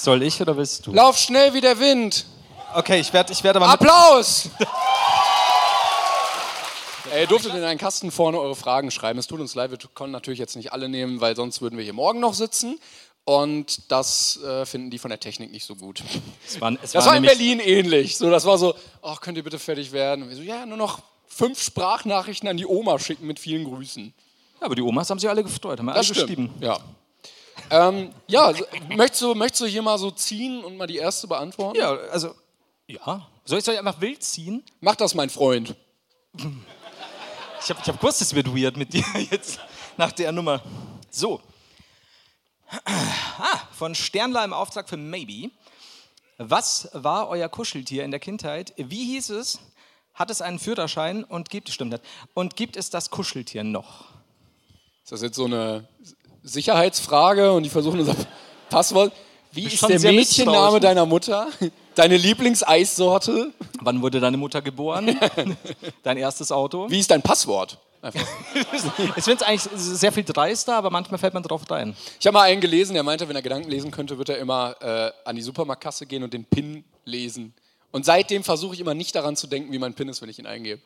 Soll 0.00 0.22
ich 0.22 0.40
oder 0.40 0.56
willst 0.56 0.86
du? 0.86 0.94
Lauf 0.94 1.18
schnell 1.18 1.52
wie 1.52 1.60
der 1.60 1.78
Wind. 1.78 2.24
Okay, 2.74 3.00
ich 3.00 3.12
werde 3.12 3.34
ich 3.34 3.44
werd 3.44 3.56
aber 3.56 3.68
Applaus! 3.68 4.48
Ey, 7.12 7.22
ihr 7.22 7.26
durftet 7.26 7.52
in 7.54 7.62
einen 7.62 7.78
Kasten 7.78 8.10
vorne 8.10 8.38
eure 8.40 8.56
Fragen 8.56 8.90
schreiben. 8.90 9.18
Es 9.18 9.26
tut 9.26 9.40
uns 9.40 9.54
leid, 9.54 9.72
wir 9.72 9.78
konnten 9.92 10.12
natürlich 10.12 10.38
jetzt 10.38 10.56
nicht 10.56 10.72
alle 10.72 10.88
nehmen, 10.88 11.20
weil 11.20 11.36
sonst 11.36 11.60
würden 11.60 11.76
wir 11.76 11.84
hier 11.84 11.92
morgen 11.92 12.20
noch 12.20 12.32
sitzen. 12.32 12.78
Und 13.24 13.92
das 13.92 14.40
äh, 14.42 14.64
finden 14.64 14.88
die 14.90 14.98
von 14.98 15.10
der 15.10 15.20
Technik 15.20 15.52
nicht 15.52 15.66
so 15.66 15.74
gut. 15.74 16.02
Es 16.46 16.58
war, 16.60 16.72
es 16.82 16.92
Das 16.92 17.04
war 17.04 17.12
war 17.12 17.16
in 17.18 17.22
Berlin 17.24 17.60
ähnlich. 17.60 18.16
So, 18.16 18.30
das 18.30 18.46
war 18.46 18.56
so, 18.56 18.74
ach, 19.02 19.20
könnt 19.20 19.36
ihr 19.36 19.44
bitte 19.44 19.58
fertig 19.58 19.92
werden? 19.92 20.22
Und 20.22 20.30
wir 20.30 20.36
so, 20.36 20.42
ja, 20.42 20.64
nur 20.64 20.78
noch 20.78 21.00
fünf 21.26 21.60
Sprachnachrichten 21.62 22.48
an 22.48 22.56
die 22.56 22.64
Oma 22.66 22.98
schicken 22.98 23.26
mit 23.26 23.38
vielen 23.38 23.64
Grüßen. 23.64 24.14
Ja, 24.60 24.66
aber 24.66 24.76
die 24.76 24.82
Omas 24.82 25.10
haben 25.10 25.18
sich 25.18 25.28
alle 25.28 25.42
gefreut, 25.42 25.78
haben 25.78 25.88
alle 25.90 26.02
stimmt. 26.02 26.20
geschrieben. 26.20 26.54
Ja. 26.60 26.78
Ähm, 27.70 28.12
ja, 28.26 28.52
möchtest, 28.88 29.22
du, 29.22 29.34
möchtest 29.34 29.62
du 29.62 29.66
hier 29.66 29.82
mal 29.82 29.98
so 29.98 30.10
ziehen 30.10 30.64
und 30.64 30.76
mal 30.76 30.86
die 30.86 30.96
erste 30.96 31.26
beantworten? 31.26 31.78
Ja, 31.78 31.94
also. 31.94 32.34
Ja. 32.86 33.28
Soll 33.44 33.58
ich 33.58 33.64
soll 33.64 33.74
ich 33.74 33.80
einfach 33.80 34.00
wild 34.00 34.22
ziehen? 34.22 34.64
Mach 34.80 34.96
das, 34.96 35.14
mein 35.14 35.30
Freund. 35.30 35.76
Ich 36.34 37.70
habe 37.70 37.80
ich 37.82 37.88
hab 37.88 38.00
gewusst, 38.00 38.20
es 38.22 38.34
wird 38.34 38.54
weird 38.54 38.76
mit 38.76 38.92
dir 38.92 39.04
jetzt 39.30 39.60
nach 39.96 40.12
der 40.12 40.32
Nummer. 40.32 40.62
So. 41.10 41.40
Ah, 42.84 43.58
von 43.72 43.94
Sternler 43.94 44.44
im 44.44 44.52
Auftrag 44.52 44.88
für 44.88 44.96
Maybe. 44.96 45.50
Was 46.38 46.88
war 46.92 47.28
euer 47.28 47.48
Kuscheltier 47.48 48.04
in 48.04 48.10
der 48.10 48.20
Kindheit? 48.20 48.72
Wie 48.76 49.04
hieß 49.04 49.30
es? 49.30 49.60
Hat 50.14 50.30
es 50.30 50.40
einen 50.40 50.58
Führerschein 50.58 51.24
und 51.24 51.50
gibt 51.50 51.68
stimmt 51.68 51.92
nicht. 51.92 52.04
Und 52.34 52.56
gibt 52.56 52.76
es 52.76 52.90
das 52.90 53.10
Kuscheltier 53.10 53.64
noch? 53.64 54.06
Ist 55.02 55.12
das 55.12 55.22
jetzt 55.22 55.36
so 55.36 55.44
eine 55.44 55.88
Sicherheitsfrage 56.42 57.52
und 57.52 57.62
die 57.62 57.70
versuchen 57.70 58.00
unser 58.00 58.16
Passwort? 58.70 59.12
Wie 59.52 59.64
ist 59.64 59.82
der 59.82 59.98
Mädchenname 59.98 60.16
misstrauisch. 60.16 60.80
deiner 60.80 61.06
Mutter? 61.06 61.48
Deine 61.94 62.16
Lieblingseissorte? 62.16 63.52
Wann 63.80 64.00
wurde 64.00 64.20
deine 64.20 64.36
Mutter 64.36 64.62
geboren? 64.62 65.18
Dein 66.02 66.16
erstes 66.18 66.52
Auto? 66.52 66.88
Wie 66.88 67.00
ist 67.00 67.10
dein 67.10 67.20
Passwort? 67.20 67.78
Ich 69.16 69.24
finde 69.24 69.42
es 69.42 69.42
eigentlich 69.42 69.68
sehr 69.74 70.12
viel 70.12 70.24
dreister, 70.24 70.76
aber 70.76 70.88
manchmal 70.88 71.18
fällt 71.18 71.34
man 71.34 71.42
drauf 71.42 71.68
rein. 71.68 71.94
Ich 72.18 72.26
habe 72.26 72.34
mal 72.34 72.44
einen 72.44 72.60
gelesen, 72.60 72.94
der 72.94 73.02
meinte, 73.02 73.28
wenn 73.28 73.36
er 73.36 73.42
Gedanken 73.42 73.68
lesen 73.68 73.90
könnte, 73.90 74.16
wird 74.16 74.30
er 74.30 74.38
immer 74.38 74.76
äh, 74.80 75.28
an 75.28 75.36
die 75.36 75.42
Supermarktkasse 75.42 76.06
gehen 76.06 76.22
und 76.22 76.32
den 76.32 76.44
PIN 76.44 76.84
lesen. 77.04 77.52
Und 77.90 78.04
seitdem 78.06 78.44
versuche 78.44 78.74
ich 78.74 78.80
immer 78.80 78.94
nicht 78.94 79.14
daran 79.14 79.36
zu 79.36 79.46
denken, 79.46 79.72
wie 79.72 79.78
mein 79.78 79.94
PIN 79.94 80.08
ist, 80.08 80.22
wenn 80.22 80.30
ich 80.30 80.38
ihn 80.38 80.46
eingebe. 80.46 80.80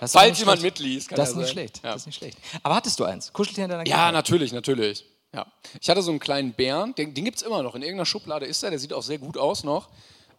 Das 0.00 0.12
Falls 0.12 0.30
nicht 0.30 0.38
jemand 0.40 0.60
schlecht. 0.60 0.78
mitliest, 0.80 1.08
kann 1.08 1.16
Das 1.16 1.28
ja 1.28 1.32
ist 1.32 1.36
nicht 1.36 1.46
sein. 1.46 1.52
schlecht. 1.52 1.80
Ja. 1.82 1.92
Das 1.92 2.02
ist 2.02 2.06
nicht 2.06 2.16
schlecht. 2.18 2.38
Aber 2.62 2.74
hattest 2.74 2.98
du 3.00 3.04
eins? 3.04 3.32
Kuscheltier 3.32 3.64
in 3.64 3.70
deiner 3.70 3.86
Ja, 3.86 3.94
Kindheit? 3.96 4.12
natürlich, 4.14 4.52
natürlich. 4.52 5.04
Ja. 5.32 5.46
Ich 5.80 5.88
hatte 5.90 6.02
so 6.02 6.10
einen 6.10 6.20
kleinen 6.20 6.52
Bären, 6.52 6.94
den, 6.94 7.14
den 7.14 7.24
gibt 7.24 7.38
es 7.38 7.42
immer 7.42 7.62
noch. 7.62 7.74
In 7.74 7.82
irgendeiner 7.82 8.06
Schublade 8.06 8.46
ist 8.46 8.62
er, 8.62 8.70
der 8.70 8.78
sieht 8.78 8.92
auch 8.92 9.02
sehr 9.02 9.18
gut 9.18 9.36
aus 9.38 9.64
noch. 9.64 9.88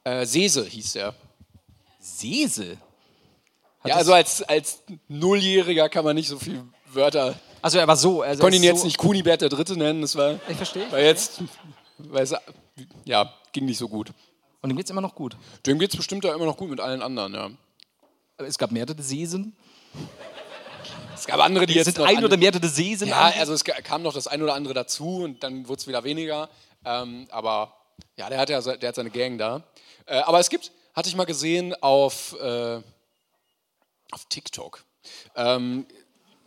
Äh, 0.03 0.25
Sese 0.25 0.65
hieß 0.65 0.93
der. 0.93 1.13
Sese. 1.99 2.77
Hat 3.81 3.89
Ja, 3.89 3.95
also 3.95 4.13
als, 4.13 4.41
als 4.43 4.81
Nulljähriger 5.07 5.89
kann 5.89 6.05
man 6.05 6.15
nicht 6.15 6.29
so 6.29 6.39
viele 6.39 6.65
Wörter. 6.93 7.35
Also 7.61 7.79
er 7.79 7.87
war 7.87 7.97
so. 7.97 8.21
Also 8.21 8.35
Ich 8.35 8.39
konnte 8.41 8.57
ihn 8.57 8.63
jetzt 8.63 8.79
so, 8.81 8.85
nicht 8.85 8.97
Kunibert 8.97 9.41
der 9.41 9.49
Dritte 9.49 9.75
nennen, 9.77 10.01
das 10.01 10.15
war, 10.15 10.39
Ich 10.49 10.57
verstehe. 10.57 10.89
war 10.91 10.99
jetzt, 10.99 11.41
weil 11.97 12.23
es, 12.23 12.33
ja, 13.05 13.33
ging 13.51 13.65
nicht 13.65 13.77
so 13.77 13.87
gut. 13.89 14.11
Und 14.61 14.69
ihm 14.69 14.77
geht's 14.77 14.89
immer 14.89 15.01
noch 15.01 15.15
gut. 15.15 15.35
Dem 15.65 15.77
geht 15.79 15.91
es 15.91 15.97
bestimmt 15.97 16.23
da 16.23 16.33
immer 16.33 16.45
noch 16.45 16.57
gut 16.57 16.69
mit 16.69 16.79
allen 16.79 17.01
anderen, 17.01 17.33
ja. 17.33 17.49
Es 18.37 18.57
gab 18.57 18.71
mehrere 18.71 19.01
Sesen. 19.01 19.55
Es 21.15 21.25
gab 21.25 21.39
andere, 21.39 21.65
die 21.65 21.73
Es 21.73 21.87
jetzt 21.87 21.95
sind 21.95 21.97
noch 21.97 22.05
ein 22.05 22.23
oder 22.23 22.37
mehrere 22.37 22.67
Sesen. 22.67 23.07
Ja, 23.07 23.33
also 23.39 23.53
es 23.53 23.63
kam 23.63 24.03
noch 24.03 24.13
das 24.13 24.27
ein 24.27 24.43
oder 24.43 24.53
andere 24.53 24.75
dazu 24.75 25.23
und 25.23 25.41
dann 25.41 25.67
wurde 25.67 25.79
es 25.79 25.87
wieder 25.87 26.03
weniger. 26.03 26.47
Ähm, 26.85 27.27
aber 27.31 27.73
Ja, 28.15 28.29
der 28.29 28.37
hat 28.37 28.49
ja 28.49 28.61
der 28.61 28.89
hat 28.89 28.95
seine 28.95 29.09
Gang 29.09 29.39
da. 29.39 29.63
Äh, 30.05 30.19
aber 30.19 30.39
es 30.39 30.49
gibt, 30.49 30.71
hatte 30.93 31.09
ich 31.09 31.15
mal 31.15 31.25
gesehen 31.25 31.73
auf, 31.81 32.35
äh, 32.39 32.79
auf 34.11 34.25
TikTok, 34.29 34.83
ähm, 35.35 35.87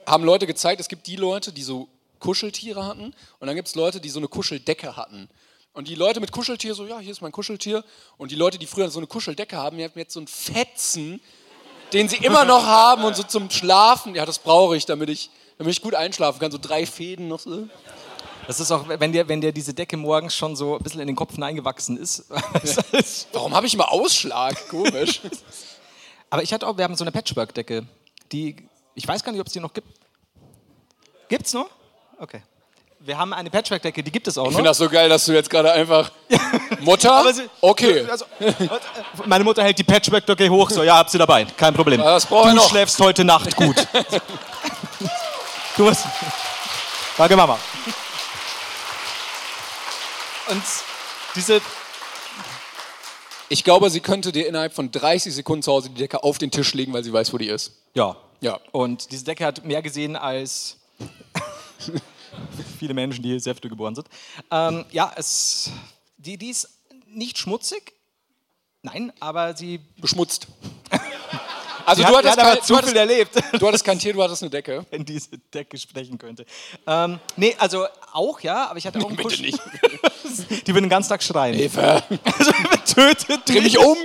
haben 0.06 0.22
Leute 0.22 0.46
gezeigt, 0.46 0.80
es 0.80 0.88
gibt 0.88 1.08
die 1.08 1.16
Leute, 1.16 1.52
die 1.52 1.62
so 1.62 1.88
Kuscheltiere 2.20 2.86
hatten 2.86 3.14
und 3.40 3.46
dann 3.48 3.56
gibt 3.56 3.66
es 3.66 3.74
Leute, 3.74 4.00
die 4.00 4.10
so 4.10 4.20
eine 4.20 4.28
Kuscheldecke 4.28 4.96
hatten. 4.96 5.28
Und 5.72 5.88
die 5.88 5.94
Leute 5.96 6.20
mit 6.20 6.30
Kuscheltier 6.30 6.74
so, 6.74 6.86
ja, 6.86 6.98
hier 7.00 7.12
ist 7.12 7.20
mein 7.20 7.32
Kuscheltier. 7.32 7.84
Und 8.16 8.30
die 8.30 8.34
Leute, 8.36 8.58
die 8.58 8.66
früher 8.66 8.90
so 8.90 8.98
eine 8.98 9.06
Kuscheldecke 9.06 9.56
haben, 9.56 9.78
die 9.78 9.84
haben 9.84 9.92
jetzt 9.94 10.14
so 10.14 10.20
einen 10.20 10.26
Fetzen, 10.26 11.20
den 11.92 12.08
sie 12.08 12.16
immer 12.16 12.44
noch 12.44 12.64
haben 12.64 13.04
und 13.04 13.16
so 13.16 13.22
zum 13.22 13.50
Schlafen. 13.50 14.14
Ja, 14.14 14.26
das 14.26 14.38
brauche 14.38 14.76
ich, 14.76 14.86
damit 14.86 15.08
ich, 15.08 15.30
damit 15.58 15.72
ich 15.72 15.82
gut 15.82 15.94
einschlafen 15.94 16.40
kann. 16.40 16.50
So 16.50 16.58
drei 16.58 16.86
Fäden 16.86 17.28
noch 17.28 17.40
so. 17.40 17.68
Das 18.46 18.58
ist 18.58 18.70
auch, 18.72 18.88
wenn 18.88 19.12
dir, 19.12 19.28
wenn 19.28 19.40
dir 19.40 19.52
diese 19.52 19.74
Decke 19.74 19.96
morgens 19.96 20.34
schon 20.34 20.56
so 20.56 20.76
ein 20.76 20.82
bisschen 20.82 21.00
in 21.00 21.06
den 21.06 21.16
Kopf 21.16 21.34
hineingewachsen 21.34 21.96
ist. 21.96 22.24
Warum 23.32 23.54
habe 23.54 23.66
ich 23.66 23.74
immer 23.74 23.92
Ausschlag? 23.92 24.68
Komisch. 24.68 25.20
Aber 26.30 26.42
ich 26.42 26.52
hatte 26.52 26.66
auch, 26.66 26.76
wir 26.76 26.84
haben 26.84 26.96
so 26.96 27.04
eine 27.04 27.12
Patchwork-Decke, 27.12 27.86
die, 28.32 28.56
ich 28.94 29.06
weiß 29.06 29.22
gar 29.22 29.32
nicht, 29.32 29.40
ob 29.40 29.46
es 29.46 29.52
die 29.52 29.60
noch 29.60 29.72
gibt. 29.72 29.88
Gibt's 31.28 31.52
noch? 31.52 31.68
Okay. 32.18 32.42
Wir 33.02 33.16
haben 33.16 33.32
eine 33.32 33.48
Patchwork-Decke, 33.48 34.02
die 34.02 34.10
gibt 34.12 34.28
es 34.28 34.36
auch 34.36 34.44
Ich 34.44 34.50
noch. 34.50 34.56
finde 34.58 34.68
das 34.70 34.76
so 34.78 34.88
geil, 34.88 35.08
dass 35.08 35.24
du 35.24 35.32
jetzt 35.32 35.48
gerade 35.48 35.72
einfach. 35.72 36.10
Mutter? 36.80 37.32
Sie- 37.32 37.48
okay. 37.62 38.06
Also, 38.10 38.26
meine 39.24 39.42
Mutter 39.42 39.62
hält 39.62 39.78
die 39.78 39.84
Patchwork-Decke 39.84 40.50
hoch, 40.50 40.68
so, 40.70 40.82
ja, 40.82 40.96
hab 40.98 41.08
sie 41.08 41.16
dabei, 41.16 41.46
kein 41.56 41.72
Problem. 41.72 41.98
das 42.00 42.26
brauchen 42.26 42.50
du 42.50 42.56
noch. 42.56 42.68
schläfst 42.68 43.00
heute 43.00 43.24
Nacht 43.24 43.56
gut. 43.56 43.74
du 45.78 45.84
musst. 45.84 46.04
Danke, 47.16 47.36
Mama. 47.36 47.58
Und 50.50 50.62
diese, 51.36 51.60
Ich 53.48 53.64
glaube, 53.64 53.88
sie 53.88 54.00
könnte 54.00 54.30
dir 54.30 54.46
innerhalb 54.46 54.74
von 54.74 54.90
30 54.90 55.34
Sekunden 55.34 55.62
zu 55.62 55.72
Hause 55.72 55.88
die 55.88 55.94
Decke 56.02 56.22
auf 56.22 56.36
den 56.38 56.50
Tisch 56.50 56.74
legen, 56.74 56.92
weil 56.92 57.02
sie 57.04 57.12
weiß, 57.12 57.32
wo 57.32 57.38
die 57.38 57.48
ist. 57.48 57.72
ja. 57.94 58.16
Ja. 58.42 58.58
Und 58.72 59.10
diese 59.12 59.24
Decke 59.26 59.44
hat 59.44 59.66
mehr 59.66 59.82
gesehen 59.82 60.16
als 60.16 60.78
viele 62.78 62.94
Menschen, 62.94 63.22
die 63.22 63.38
früh 63.40 63.68
geboren 63.68 63.94
sind. 63.94 64.08
Ähm, 64.50 64.84
ja, 64.90 65.12
es, 65.16 65.70
die, 66.16 66.36
die 66.36 66.50
ist 66.50 66.68
nicht 67.06 67.38
schmutzig. 67.38 67.92
Nein, 68.82 69.12
aber 69.20 69.56
sie, 69.56 69.80
Beschmutzt. 70.00 70.46
Also 71.86 72.02
du 72.04 72.08
hat, 72.08 72.24
hattest, 72.24 72.38
kein, 72.38 72.62
zu 72.62 72.72
du, 72.72 72.78
hattest, 72.78 72.94
erlebt. 72.94 73.34
du 73.60 73.66
hattest 73.66 73.84
kein 73.84 73.98
Tier, 73.98 74.12
du 74.12 74.22
hattest 74.22 74.42
eine 74.42 74.50
Decke. 74.50 74.86
wenn 74.90 75.04
diese 75.04 75.38
Decke 75.38 75.76
sprechen 75.76 76.18
könnte. 76.18 76.46
Ähm, 76.86 77.18
nee, 77.36 77.56
also 77.58 77.86
auch 78.12 78.38
ja, 78.40 78.68
aber 78.68 78.78
ich 78.78 78.86
hatte 78.86 79.00
auch 79.04 79.08
einen 79.08 79.16
Bitte 79.16 79.42
nicht. 79.42 79.58
Die 80.66 80.72
würden 80.72 80.84
den 80.84 80.88
ganzen 80.90 81.08
Tag 81.08 81.22
schreien. 81.22 81.58
Eva, 81.58 82.00
Also 82.38 82.52
tötet 82.94 83.48
dreh 83.48 83.60
mich 83.60 83.76
um. 83.78 83.96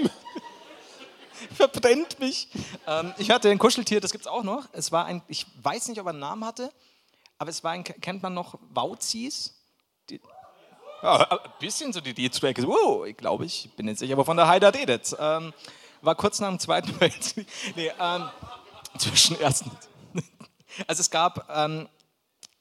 verbrennt 1.54 2.20
mich. 2.20 2.48
Ähm, 2.88 3.14
ich 3.20 3.30
hatte 3.30 3.52
ein 3.52 3.60
Kuscheltier, 3.60 4.02
das 4.02 4.12
gibt 4.12 4.24
es 4.24 4.28
auch 4.32 4.44
noch. 4.44 4.66
Es 4.72 4.92
war 4.92 5.06
ein, 5.06 5.22
ich 5.28 5.46
weiß 5.62 5.88
nicht, 5.90 6.00
ob 6.00 6.08
er 6.08 6.12
einen 6.12 6.20
Namen 6.20 6.44
hatte, 6.44 6.72
aber 7.38 7.50
es 7.50 7.64
war 7.64 7.72
ein, 7.72 7.84
kennt 7.84 8.24
man 8.24 8.34
noch 8.34 8.58
Wauzis? 8.70 9.54
Die, 10.10 10.22
ja, 11.02 11.30
ein 11.30 11.38
bisschen 11.60 11.94
so 11.94 12.02
die 12.02 12.14
D-Track. 12.14 12.58
Wow, 12.66 13.06
ich 13.06 13.18
glaube, 13.18 13.46
ich 13.46 13.70
bin 13.76 13.88
jetzt 13.88 14.00
sicher, 14.00 14.14
aber 14.14 14.26
von 14.26 14.38
der 14.38 14.48
Heider 14.48 14.74
redet. 14.74 15.16
Ähm, 15.20 15.54
war 16.02 16.16
kurz 16.16 16.40
nach 16.40 16.50
dem 16.50 16.60
Zweiten 16.60 17.00
Weltkrieg. 17.00 17.48
Nee, 17.76 17.92
ähm, 18.00 18.30
zwischen 18.98 19.40
ersten. 19.40 19.72
Also 20.88 21.00
es 21.00 21.10
gab, 21.10 21.50
ähm, 21.56 21.88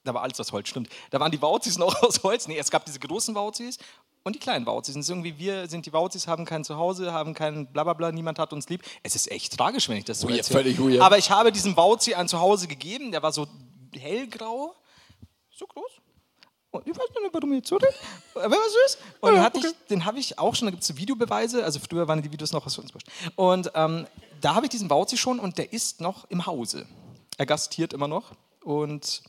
da 0.04 0.14
war 0.14 0.22
alles 0.22 0.38
aus 0.38 0.52
Holz, 0.52 0.68
stimmt. 0.68 0.88
Da 1.10 1.18
waren 1.18 1.32
die 1.32 1.42
Wauzis 1.42 1.78
noch 1.78 2.00
aus 2.02 2.22
Holz. 2.22 2.46
Nee, 2.46 2.58
es 2.58 2.70
gab 2.70 2.84
diese 2.84 3.00
großen 3.00 3.34
Wauzis 3.34 3.76
und 4.22 4.36
die 4.36 4.38
kleinen 4.38 4.64
Wauzis. 4.66 4.94
Und 4.94 5.00
es 5.00 5.06
ist 5.06 5.10
irgendwie, 5.10 5.36
wir 5.36 5.66
sind 5.68 5.84
die 5.84 5.92
Wauzis, 5.92 6.28
haben 6.28 6.44
kein 6.44 6.62
Zuhause, 6.62 7.12
haben 7.12 7.34
kein 7.34 7.66
Blablabla, 7.72 8.12
niemand 8.12 8.38
hat 8.38 8.52
uns 8.52 8.68
lieb. 8.68 8.84
Es 9.02 9.16
ist 9.16 9.32
echt 9.32 9.56
tragisch, 9.56 9.88
wenn 9.88 9.96
ich 9.96 10.04
das 10.04 10.20
so 10.20 10.28
Weird, 10.28 10.38
erzähle. 10.48 10.74
völlig. 10.76 11.02
Aber 11.02 11.18
ich 11.18 11.28
habe 11.32 11.50
diesem 11.50 11.76
Wauzi 11.76 12.14
ein 12.14 12.28
Zuhause 12.28 12.68
gegeben, 12.68 13.10
der 13.10 13.20
war 13.24 13.32
so 13.32 13.48
hellgrau, 13.98 14.74
so 15.50 15.66
groß. 15.66 15.90
Und 16.70 16.86
ich 16.88 16.92
weiß 16.92 17.06
nicht, 17.08 17.32
warum 17.32 17.52
jetzt 17.52 17.68
so 17.68 17.76
redest. 17.76 18.00
Aber 18.34 18.50
war 18.50 18.68
süß. 18.68 18.98
Und 19.20 19.34
dann 19.34 19.42
hatte 19.42 19.58
ich, 19.58 19.86
den 19.88 20.04
habe 20.04 20.18
ich 20.18 20.38
auch 20.38 20.54
schon, 20.56 20.66
da 20.66 20.70
gibt 20.72 20.82
es 20.82 20.96
Videobeweise, 20.96 21.64
also 21.64 21.78
früher 21.78 22.08
waren 22.08 22.20
die 22.20 22.32
Videos 22.32 22.52
noch 22.52 22.66
was 22.66 22.74
für 22.74 22.80
uns 22.80 22.92
wurscht. 22.92 23.06
Und 23.36 23.70
ähm, 23.74 24.06
da 24.40 24.56
habe 24.56 24.66
ich 24.66 24.70
diesen 24.70 24.90
Wauzi 24.90 25.16
schon 25.16 25.38
und 25.38 25.56
der 25.58 25.72
ist 25.72 26.00
noch 26.00 26.28
im 26.30 26.46
Hause. 26.46 26.86
Er 27.38 27.46
gastiert 27.46 27.92
immer 27.92 28.08
noch 28.08 28.32
und 28.64 29.22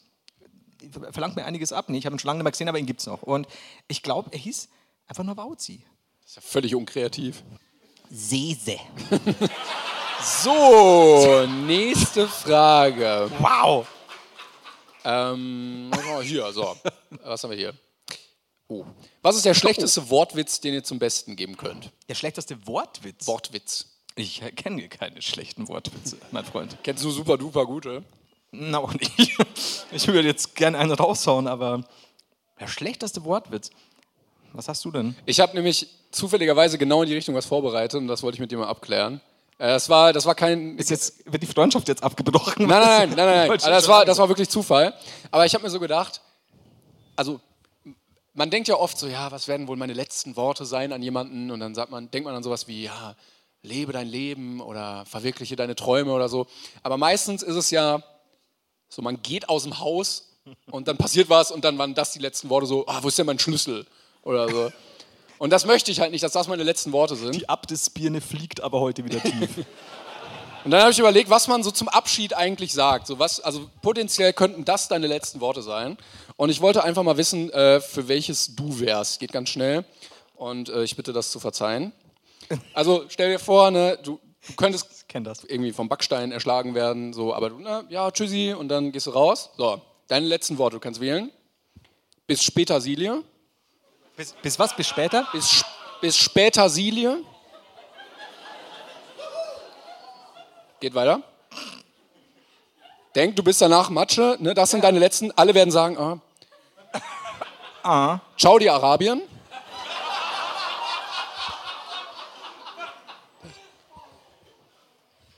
verlangt 1.12 1.36
mir 1.36 1.46
einiges 1.46 1.72
ab. 1.72 1.90
Nee, 1.90 2.00
ich 2.00 2.06
habe 2.06 2.16
ihn 2.16 2.20
schon 2.20 2.28
lange 2.28 2.40
nicht 2.40 2.44
mehr 2.46 2.52
gesehen, 2.52 2.70
aber 2.70 2.80
ihn 2.80 2.86
gibt 2.88 3.02
es 3.02 3.08
noch. 3.08 3.22
Und 3.22 3.48
ich 3.88 4.02
glaube, 4.02 4.32
er 4.32 4.40
hieß 4.40 4.68
einfach 5.06 5.24
nur 5.24 5.38
Wauzi. 5.38 5.86
Das 6.22 6.32
ist 6.32 6.36
ja 6.38 6.42
völlig 6.42 6.74
unkreativ. 6.74 7.44
Sese. 8.10 8.78
So, 10.22 11.46
nächste 11.68 12.28
Frage. 12.28 13.30
Wow. 13.40 13.86
Ähm, 15.06 15.92
hier, 16.24 16.52
so. 16.52 16.76
Was 17.24 17.44
haben 17.44 17.52
wir 17.52 17.58
hier? 17.58 17.74
Oh. 18.68 18.84
Was 19.22 19.36
ist 19.36 19.46
der 19.46 19.54
schlechteste 19.54 20.10
Wortwitz, 20.10 20.60
den 20.60 20.74
ihr 20.74 20.84
zum 20.84 20.98
Besten 20.98 21.36
geben 21.36 21.56
könnt? 21.56 21.92
Der 22.10 22.16
schlechteste 22.16 22.66
Wortwitz. 22.66 23.28
Wortwitz. 23.28 23.86
Ich 24.16 24.42
kenne 24.56 24.90
keine 24.90 25.22
schlechten 25.22 25.68
Wortwitze, 25.68 26.18
mein 26.32 26.46
Freund. 26.46 26.78
Kennst 26.84 27.04
du 27.04 27.12
super 27.12 27.38
duper 27.38 27.66
gute? 27.66 28.04
Na, 28.52 28.80
auch 28.80 28.94
nicht. 28.94 29.38
Ich 29.92 30.08
würde 30.08 30.28
jetzt 30.28 30.56
gerne 30.56 30.78
einen 30.80 30.92
raushauen, 30.92 31.48
aber 31.48 31.84
der 32.60 32.68
schlechteste 32.68 33.24
Wortwitz. 33.24 33.70
Was 34.54 34.68
hast 34.68 34.84
du 34.86 34.92
denn? 34.92 35.16
Ich 35.26 35.40
habe 35.42 35.54
nämlich 35.54 35.88
zufälligerweise 36.12 36.78
genau 36.78 37.04
in 37.04 37.10
die 37.10 37.16
Richtung 37.16 37.36
was 37.36 37.46
vorbereitet 37.46 38.00
und 38.00 38.08
das 38.08 38.24
wollte 38.24 38.38
ich 38.38 38.40
mit 38.40 38.52
dir 38.52 38.58
mal 38.58 38.68
abklären. 38.68 39.22
Äh, 39.58 39.68
Das 39.68 39.90
war, 39.90 40.14
das 40.14 40.26
war 40.26 40.36
kein. 40.36 40.78
Ist 40.78 40.90
jetzt, 40.90 41.32
wird 41.32 41.42
die 41.44 41.48
Freundschaft 41.48 41.88
jetzt 41.88 42.04
abgebrochen? 42.04 42.68
Nein, 42.68 42.82
nein, 42.82 43.10
nein, 43.10 43.16
nein, 43.18 43.48
nein. 43.48 43.50
Also 43.52 43.70
das, 43.70 43.88
war, 43.88 44.06
das 44.06 44.18
war 44.18 44.28
wirklich 44.30 44.50
Zufall. 44.50 44.94
Aber 45.32 45.46
ich 45.46 45.54
habe 45.54 45.64
mir 45.64 45.70
so 45.70 45.80
gedacht, 45.80 46.22
also 47.16 47.40
man 48.34 48.50
denkt 48.50 48.68
ja 48.68 48.76
oft 48.76 48.98
so, 48.98 49.08
ja, 49.08 49.32
was 49.32 49.48
werden 49.48 49.68
wohl 49.68 49.78
meine 49.78 49.94
letzten 49.94 50.36
Worte 50.36 50.66
sein 50.66 50.92
an 50.92 51.02
jemanden? 51.02 51.52
Und 51.52 51.60
dann 51.62 51.74
sagt 51.74 51.90
man, 51.92 52.12
denkt 52.12 52.26
man 52.26 52.36
an 52.36 52.44
sowas 52.44 52.68
wie, 52.68 52.84
ja, 52.84 53.16
lebe 53.62 53.94
dein 53.94 54.08
Leben 54.08 54.62
oder 54.62 55.06
verwirkliche 55.06 55.56
deine 55.56 55.76
Träume 55.76 56.12
oder 56.12 56.30
so. 56.30 56.46
Aber 56.84 56.98
meistens 56.98 57.42
ist 57.42 57.56
es 57.56 57.72
ja 57.72 58.04
so, 58.90 59.02
man 59.02 59.22
geht 59.22 59.50
aus 59.50 59.64
dem 59.64 59.80
Haus 59.80 60.30
und 60.70 60.88
dann 60.88 60.98
passiert 60.98 61.30
was 61.30 61.50
und 61.52 61.64
dann 61.66 61.78
waren 61.78 61.96
das 61.96 62.12
die 62.12 62.20
letzten 62.20 62.50
Worte 62.50 62.68
so, 62.68 62.86
ah, 62.88 63.00
wo 63.02 63.08
ist 63.08 63.18
denn 63.18 63.26
mein 63.26 63.40
Schlüssel? 63.40 63.86
Oder 64.22 64.50
so. 64.50 64.72
Und 65.38 65.52
das 65.52 65.66
möchte 65.66 65.92
ich 65.92 66.00
halt 66.00 66.12
nicht, 66.12 66.24
dass 66.24 66.32
das 66.32 66.48
meine 66.48 66.64
letzten 66.64 66.92
Worte 66.92 67.16
sind. 67.16 67.36
Die 67.36 67.50
Abdesbirne 67.50 68.22
fliegt 68.22 68.62
aber 68.62 68.80
heute 68.80 69.04
wieder 69.04 69.22
tief. 69.22 69.66
Und 70.66 70.72
dann 70.72 70.82
habe 70.82 70.92
ich 70.92 70.98
überlegt, 70.98 71.30
was 71.30 71.48
man 71.48 71.62
so 71.62 71.70
zum 71.70 71.88
Abschied 71.90 72.36
eigentlich 72.36 72.74
sagt. 72.74 73.06
So 73.06 73.20
was, 73.20 73.40
also 73.40 73.70
potenziell 73.84 74.34
könnten 74.34 74.66
das 74.66 74.88
deine 74.88 75.06
letzten 75.06 75.40
Worte 75.40 75.62
sein. 75.62 75.96
Und 76.38 76.50
ich 76.50 76.60
wollte 76.60 76.84
einfach 76.84 77.04
mal 77.04 77.18
wissen, 77.18 77.52
äh, 77.52 77.80
für 77.80 78.08
welches 78.08 78.56
du 78.56 78.80
wärst. 78.80 79.20
Geht 79.20 79.32
ganz 79.32 79.50
schnell. 79.50 79.86
Und 80.36 80.70
äh, 80.70 80.84
ich 80.84 80.96
bitte 80.96 81.14
das 81.14 81.30
zu 81.30 81.40
verzeihen. 81.40 81.92
Also 82.74 83.06
stell 83.10 83.32
dir 83.32 83.38
vor, 83.38 83.70
ne, 83.70 84.00
du, 84.02 84.20
du 84.48 84.54
könntest 84.56 85.06
irgendwie 85.48 85.72
vom 85.72 85.88
Backstein 85.88 86.32
erschlagen 86.32 86.74
werden, 86.74 87.14
so, 87.14 87.34
aber 87.34 87.52
du, 87.52 87.60
na, 87.60 87.84
ja, 87.90 88.10
tschüssi, 88.10 88.54
und 88.58 88.68
dann 88.70 88.92
gehst 88.92 89.06
du 89.06 89.12
raus. 89.12 89.52
So, 89.58 89.82
deine 90.08 90.26
letzten 90.26 90.58
Worte, 90.58 90.78
du 90.78 90.80
kannst 90.80 91.00
wählen. 91.00 91.32
Bis 92.26 92.44
später 92.44 92.82
Silie. 92.82 93.24
Bis, 94.16 94.34
bis 94.34 94.60
was? 94.60 94.76
Bis 94.76 94.88
später? 94.88 95.28
Bis, 95.32 95.64
bis 96.02 96.18
später 96.18 96.70
Silie. 96.70 97.18
Geht 100.80 100.94
weiter. 100.94 101.22
Denk, 103.16 103.36
du 103.36 103.44
bist 103.44 103.62
danach 103.62 103.90
Matsche, 103.90 104.38
ne? 104.40 104.54
das 104.54 104.72
sind 104.72 104.84
deine 104.84 105.00
letzten. 105.00 105.32
Alle 105.38 105.54
werden 105.54 105.72
sagen, 105.72 105.98
ah. 105.98 106.20
Ah. 107.84 108.20
Ciao, 108.38 108.58
die 108.60 108.70
Arabien. 108.70 109.22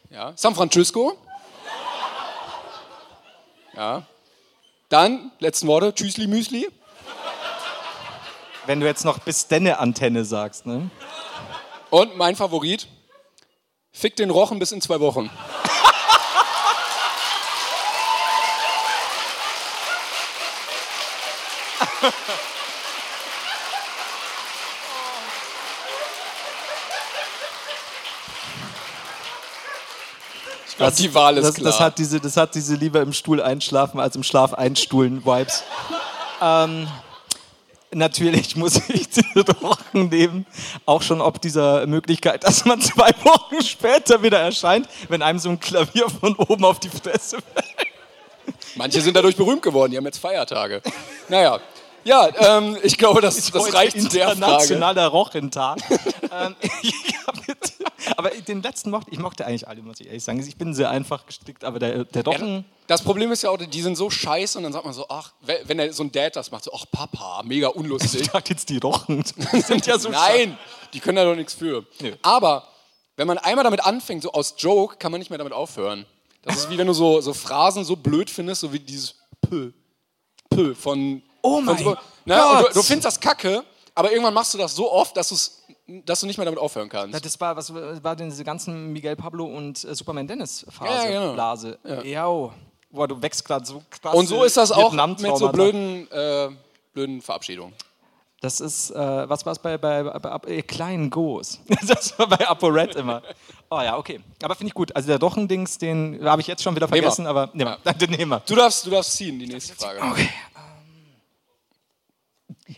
Ja, 0.09 0.33
San 0.35 0.55
Francisco. 0.55 1.15
Ja. 3.75 4.03
Dann, 4.89 5.31
letzten 5.37 5.67
Worte, 5.67 5.93
Tschüssli 5.93 6.25
Müsli. 6.25 6.67
Wenn 8.67 8.81
du 8.81 8.85
jetzt 8.85 9.05
noch 9.05 9.19
bis 9.19 9.47
denne 9.47 9.79
Antenne 9.79 10.25
sagst, 10.25 10.65
ne? 10.65 10.89
Und 11.89 12.17
mein 12.17 12.35
Favorit, 12.35 12.85
fick 13.93 14.17
den 14.17 14.29
Rochen 14.29 14.59
bis 14.59 14.73
in 14.73 14.81
zwei 14.81 14.99
Wochen. 14.99 15.29
Ich 30.67 30.75
glaube, 30.75 30.95
die 30.97 31.13
Wahl 31.15 31.37
ist 31.37 31.45
das, 31.45 31.55
klar. 31.55 31.71
Das 31.71 31.79
hat, 31.79 31.97
diese, 31.97 32.19
das 32.19 32.35
hat 32.35 32.53
diese 32.53 32.75
lieber 32.75 33.01
im 33.01 33.13
Stuhl 33.13 33.41
einschlafen 33.41 34.01
als 34.01 34.17
im 34.17 34.23
Schlaf 34.23 34.53
einstuhlen 34.53 35.25
Vibes. 35.25 35.63
ähm, 36.41 36.87
Natürlich 37.91 38.55
muss 38.57 38.81
ich 38.89 39.07
den 39.09 39.45
Rochen 39.61 40.09
nehmen, 40.09 40.45
auch 40.85 41.01
schon 41.01 41.21
ob 41.21 41.41
dieser 41.41 41.87
Möglichkeit, 41.87 42.43
dass 42.43 42.65
man 42.65 42.81
zwei 42.81 43.11
Wochen 43.23 43.61
später 43.63 44.21
wieder 44.21 44.39
erscheint, 44.39 44.89
wenn 45.07 45.21
einem 45.21 45.39
so 45.39 45.49
ein 45.49 45.59
Klavier 45.59 46.09
von 46.09 46.35
oben 46.35 46.65
auf 46.65 46.79
die 46.79 46.89
Fresse 46.89 47.37
fällt. 47.53 47.87
Manche 48.75 49.01
sind 49.01 49.15
dadurch 49.15 49.35
berühmt 49.37 49.61
geworden, 49.61 49.91
die 49.91 49.97
haben 49.97 50.05
jetzt 50.05 50.19
Feiertage. 50.19 50.81
Naja, 51.29 51.59
ja, 52.03 52.29
ähm, 52.57 52.77
ich 52.83 52.97
glaube, 52.97 53.19
das, 53.21 53.51
das 53.51 53.73
reicht 53.73 53.99
zu 53.99 54.07
der 54.09 54.27
Frage. 54.27 54.35
Internationaler 54.37 55.07
Rochentag. 55.07 55.77
ähm, 55.89 56.55
ich 56.81 56.93
hab 57.25 57.35
jetzt- 57.35 57.36
aber 58.15 58.29
den 58.29 58.61
letzten 58.61 58.89
mochte 58.91 59.11
ich 59.11 59.19
mochte 59.19 59.45
eigentlich 59.45 59.67
alle, 59.67 59.81
muss 59.81 59.99
ich 59.99 60.07
ehrlich 60.07 60.23
sagen. 60.23 60.39
Ich 60.39 60.55
bin 60.57 60.73
sehr 60.73 60.89
einfach 60.89 61.25
gestrickt, 61.25 61.63
aber 61.63 61.79
der, 61.79 62.05
der 62.05 62.23
Rochen. 62.25 62.65
Das 62.87 63.01
Problem 63.01 63.31
ist 63.31 63.41
ja 63.43 63.49
auch, 63.49 63.57
die 63.57 63.81
sind 63.81 63.95
so 63.97 64.09
scheiße 64.09 64.57
und 64.57 64.63
dann 64.63 64.71
sagt 64.73 64.85
man 64.85 64.93
so, 64.93 65.05
ach, 65.09 65.33
we- 65.41 65.59
wenn 65.65 65.79
er 65.79 65.91
so 65.91 66.03
ein 66.03 66.11
Dad 66.11 66.35
das 66.35 66.51
macht, 66.51 66.63
so, 66.63 66.71
ach 66.73 66.85
Papa, 66.91 67.41
mega 67.43 67.69
Ich 67.69 67.75
unlustig. 67.75 68.29
dachte 68.31 68.53
jetzt 68.53 68.69
die 68.69 68.77
Rochen. 68.77 69.23
Die 69.53 69.61
sind 69.61 69.85
ja 69.85 69.97
so 69.99 70.09
Nein, 70.09 70.57
die 70.93 70.99
können 71.01 71.17
da 71.17 71.25
doch 71.25 71.35
nichts 71.35 71.53
für. 71.53 71.85
Nö. 71.99 72.15
Aber 72.21 72.67
wenn 73.17 73.27
man 73.27 73.37
einmal 73.39 73.63
damit 73.63 73.85
anfängt, 73.85 74.23
so 74.23 74.31
aus 74.31 74.55
Joke, 74.57 74.97
kann 74.97 75.11
man 75.11 75.19
nicht 75.19 75.29
mehr 75.29 75.37
damit 75.37 75.51
aufhören. 75.53 76.05
Das 76.43 76.55
ist 76.55 76.69
wie 76.69 76.77
wenn 76.77 76.87
du 76.87 76.93
so, 76.93 77.19
so 77.19 77.33
Phrasen 77.33 77.83
so 77.83 77.95
blöd 77.97 78.29
findest, 78.29 78.61
so 78.61 78.71
wie 78.71 78.79
dieses 78.79 79.15
Pö, 79.41 79.71
Pö 80.49 80.73
von. 80.75 81.21
Oh 81.41 81.55
von 81.57 81.65
mein 81.65 81.77
so, 81.77 81.97
na, 82.25 82.51
und 82.51 82.57
Gott. 82.63 82.69
du, 82.69 82.73
du 82.79 82.83
findest 82.83 83.05
das 83.05 83.19
kacke, 83.19 83.63
aber 83.95 84.11
irgendwann 84.11 84.33
machst 84.33 84.53
du 84.53 84.57
das 84.57 84.75
so 84.75 84.91
oft, 84.91 85.15
dass, 85.17 85.29
du's, 85.29 85.56
dass 85.87 86.19
du 86.19 86.27
nicht 86.27 86.37
mehr 86.37 86.45
damit 86.45 86.59
aufhören 86.59 86.89
kannst. 86.89 87.23
Das 87.25 87.39
war, 87.39 87.55
was 87.55 87.73
war 87.73 88.15
denn 88.15 88.29
diese 88.29 88.43
ganzen 88.43 88.91
Miguel 88.91 89.15
Pablo 89.15 89.45
und 89.45 89.83
äh, 89.83 89.95
Superman 89.95 90.27
Dennis 90.27 90.65
Phase, 90.69 90.91
Ja, 90.91 91.09
ja, 91.09 91.19
genau. 91.19 91.33
Blase. 91.33 91.79
Ja. 92.03 92.27
oh. 92.27 92.51
Boah, 92.89 93.07
du 93.07 93.21
wächst 93.21 93.43
gerade 93.43 93.65
so 93.65 93.83
krass. 93.89 94.15
Und 94.15 94.27
so 94.27 94.43
ist 94.43 94.57
das 94.57 94.71
auch 94.71 94.91
mit 94.91 95.37
so 95.37 95.49
blöden, 95.49 96.09
äh, 96.11 96.49
blöden 96.93 97.21
Verabschiedungen. 97.21 97.73
Das 98.39 98.59
ist, 98.59 98.91
äh, 98.91 98.95
was 98.95 99.45
war 99.45 99.53
es 99.53 99.59
bei, 99.59 99.77
bei, 99.77 100.03
bei, 100.03 100.19
bei 100.19 100.49
äh, 100.51 100.61
kleinen 100.61 101.09
Go's? 101.09 101.59
das 101.87 102.17
war 102.19 102.27
bei 102.27 102.47
ApoRed 102.47 102.95
immer. 102.95 103.23
Oh 103.69 103.81
ja, 103.81 103.97
okay. 103.97 104.21
Aber 104.43 104.55
finde 104.55 104.69
ich 104.69 104.73
gut. 104.73 104.95
Also 104.95 105.07
der 105.07 105.19
Rochendings, 105.19 105.79
den 105.79 106.23
habe 106.23 106.41
ich 106.41 106.47
jetzt 106.47 106.63
schon 106.63 106.75
wieder 106.75 106.87
vergessen, 106.87 107.25
aber 107.25 107.49
nehmen 107.53 107.75
wir. 107.83 107.93
Den 107.95 108.11
nehmen 108.11 108.31
wir. 108.31 108.39
Du 108.41 108.55
darfst, 108.55 108.85
du 108.85 108.91
darfst 108.91 109.13
ziehen, 109.13 109.39
die 109.39 109.47
nächste 109.47 109.75
Frage. 109.75 110.01
Okay. 110.01 110.29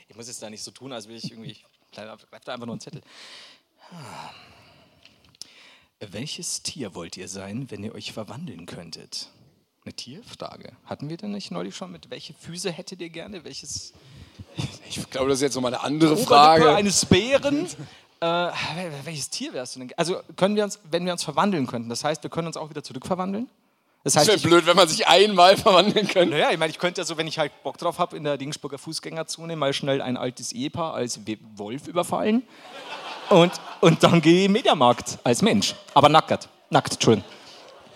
Ich 0.08 0.16
muss 0.16 0.28
jetzt 0.28 0.42
da 0.42 0.50
nicht 0.50 0.64
so 0.64 0.72
tun, 0.72 0.94
als 0.94 1.08
will 1.08 1.18
ich 1.18 1.30
irgendwie. 1.30 1.58
Bleib 1.92 2.46
da 2.46 2.54
einfach 2.54 2.66
nur 2.66 2.76
ein 2.76 2.80
Zettel. 2.80 3.02
Welches 6.00 6.64
Tier 6.64 6.96
wollt 6.96 7.18
ihr 7.18 7.28
sein, 7.28 7.70
wenn 7.72 7.84
ihr 7.84 7.94
euch 7.94 8.14
verwandeln 8.14 8.66
könntet? 8.66 9.30
Eine 9.84 9.94
Tierfrage. 9.94 10.74
Hatten 10.86 11.10
wir 11.10 11.18
denn 11.18 11.32
nicht 11.32 11.52
neulich 11.52 11.76
schon 11.76 11.92
mit 11.92 12.10
welche 12.10 12.34
Füße 12.34 12.72
hättet 12.72 13.02
ihr 13.02 13.10
gerne? 13.10 13.44
Welches 13.44 13.94
Ich 14.88 15.10
glaube, 15.10 15.30
das 15.30 15.40
ist 15.40 15.42
jetzt 15.42 15.56
nochmal 15.56 15.74
eine 15.74 15.84
andere 15.84 16.12
Oberlippe 16.12 16.28
Frage. 16.30 16.76
eines 16.76 17.06
Bären? 17.06 17.66
äh, 18.22 18.26
wel- 18.26 18.92
welches 19.06 19.30
Tier 19.30 19.54
wärst 19.54 19.76
du 19.76 19.80
denn? 19.80 19.92
Also 19.98 20.22
können 20.36 20.56
wir 20.56 20.64
uns, 20.64 20.80
wenn 20.90 21.06
wir 21.06 21.12
uns 21.12 21.24
verwandeln 21.24 21.68
könnten, 21.68 21.90
das 21.90 22.04
heißt, 22.04 22.22
wir 22.24 22.30
können 22.30 22.48
uns 22.48 22.58
auch 22.58 22.70
wieder 22.70 22.84
zurückverwandeln? 22.84 23.50
Das 24.16 24.28
heißt, 24.28 24.44
wäre 24.44 24.56
blöd, 24.56 24.66
wenn 24.66 24.76
man 24.76 24.88
sich 24.88 25.08
einmal 25.08 25.58
verwandeln 25.58 26.08
könnte. 26.08 26.32
Naja, 26.32 26.52
ich 26.52 26.58
meine, 26.58 26.72
ich 26.72 26.80
könnte 26.80 27.02
ja 27.02 27.06
so, 27.06 27.18
wenn 27.18 27.28
ich 27.28 27.38
halt 27.40 27.52
Bock 27.64 27.78
drauf 27.78 28.00
habe, 28.00 28.18
in 28.18 28.24
der 28.24 28.38
Dingsburger 28.38 28.78
Fußgängerzone 28.78 29.56
mal 29.56 29.74
schnell 29.74 30.02
ein 30.02 30.18
altes 30.18 30.52
Ehepaar 30.52 30.94
als 30.94 31.20
Wolf 31.56 31.88
überfallen. 31.88 32.44
Und, 33.30 33.52
und 33.82 34.04
dann 34.04 34.22
gehe 34.22 34.40
ich 34.40 34.46
im 34.46 34.54
Mediamarkt 34.54 35.20
als 35.24 35.42
Mensch. 35.42 35.76
Aber 35.94 36.10
nackt. 36.10 36.50
Nackt, 36.70 36.94
Entschuldigung. 36.94 37.30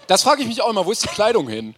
Das 0.08 0.24
frage 0.24 0.42
ich 0.42 0.48
mich 0.48 0.62
auch 0.62 0.70
immer, 0.70 0.86
wo 0.86 0.92
ist 0.92 1.04
die 1.04 1.08
Kleidung 1.08 1.48
hin? 1.48 1.76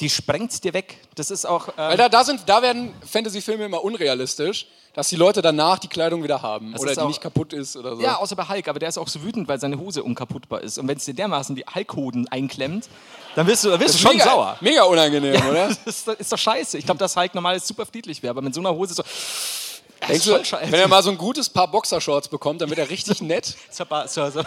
Die 0.00 0.10
sprengt 0.10 0.62
dir 0.64 0.72
weg. 0.74 0.98
Das 1.14 1.30
ist 1.30 1.44
auch. 1.46 1.68
Weil 1.76 1.92
Ähm, 1.92 1.98
da, 1.98 2.08
da, 2.08 2.24
sind, 2.24 2.42
da 2.46 2.62
werden 2.62 2.92
Fantasy-Filme 3.10 3.64
immer 3.64 3.82
unrealistisch, 3.82 4.66
dass 4.94 5.08
die 5.08 5.16
Leute 5.16 5.40
danach 5.42 5.78
die 5.78 5.88
Kleidung 5.88 6.22
wieder 6.22 6.42
haben. 6.42 6.74
oder 6.76 6.90
ist 6.90 6.96
die 6.98 7.02
auch- 7.02 7.08
nicht 7.08 7.20
kaputt 7.20 7.52
ist 7.52 7.76
oder 7.76 7.96
so. 7.96 8.02
ja, 8.02 8.16
außer 8.16 8.36
bei 8.36 8.46
Hulk, 8.48 8.68
aber 8.68 8.78
der 8.78 8.90
ist 8.90 8.98
auch 8.98 9.08
so 9.08 9.22
wütend, 9.22 9.48
weil 9.48 9.58
seine 9.58 9.78
Hose 9.78 10.02
unkaputtbar 10.02 10.60
ist. 10.60 10.78
Und 10.78 10.86
wenn 10.88 10.98
es 10.98 11.04
dir 11.06 11.14
dermaßen 11.14 11.56
die 11.56 11.64
Hulkhoden 11.74 12.28
einklemmt, 12.28 12.88
dann 13.34 13.46
wirst 13.46 13.64
du, 13.64 13.70
dann 13.70 13.80
wirst 13.80 13.94
du 13.94 13.98
schon 13.98 14.12
mega, 14.12 14.24
sauer. 14.24 14.56
Mega 14.60 14.82
unangenehm, 14.84 15.40
oder? 15.48 15.68
Das 15.84 15.86
ist, 15.86 16.08
doch- 16.08 16.14
ist 16.18 16.38
scheiße. 16.38 16.76
Ich 16.78 16.84
glaube, 16.84 16.98
dass 16.98 17.16
Hulk 17.16 17.34
normal 17.34 17.58
super 17.60 17.86
friedlich 17.86 18.22
wäre, 18.22 18.30
aber 18.32 18.42
mit 18.42 18.54
so 18.54 18.60
einer 18.60 18.74
Hose 18.74 18.94
so. 18.94 19.02
Denkst 20.08 20.26
ist 20.26 20.52
du, 20.52 20.56
wenn 20.62 20.74
er 20.74 20.88
mal 20.88 21.02
so 21.02 21.10
ein 21.10 21.16
gutes 21.18 21.48
Paar 21.48 21.68
Boxershorts 21.70 22.28
bekommt, 22.28 22.60
dann 22.60 22.68
wird 22.68 22.78
er 22.80 22.90
richtig 22.90 23.22
nett. 23.22 23.54
So 23.70 23.84
ein 23.84 23.88
paar, 23.88 24.08
so, 24.08 24.28
so, 24.30 24.42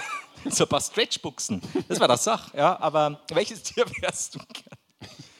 so 0.50 0.66
ein 0.66 0.70
paar 0.70 0.82
Stretchbuchsen. 0.82 1.62
Das 1.88 2.00
war 2.00 2.08
das 2.10 2.24
Sach, 2.26 2.54
ja. 2.54 2.78
Aber 2.80 3.20
welches 3.30 3.64
Tier 3.64 3.86
wärst 4.02 4.36
du 4.36 4.40
gern? 4.40 4.78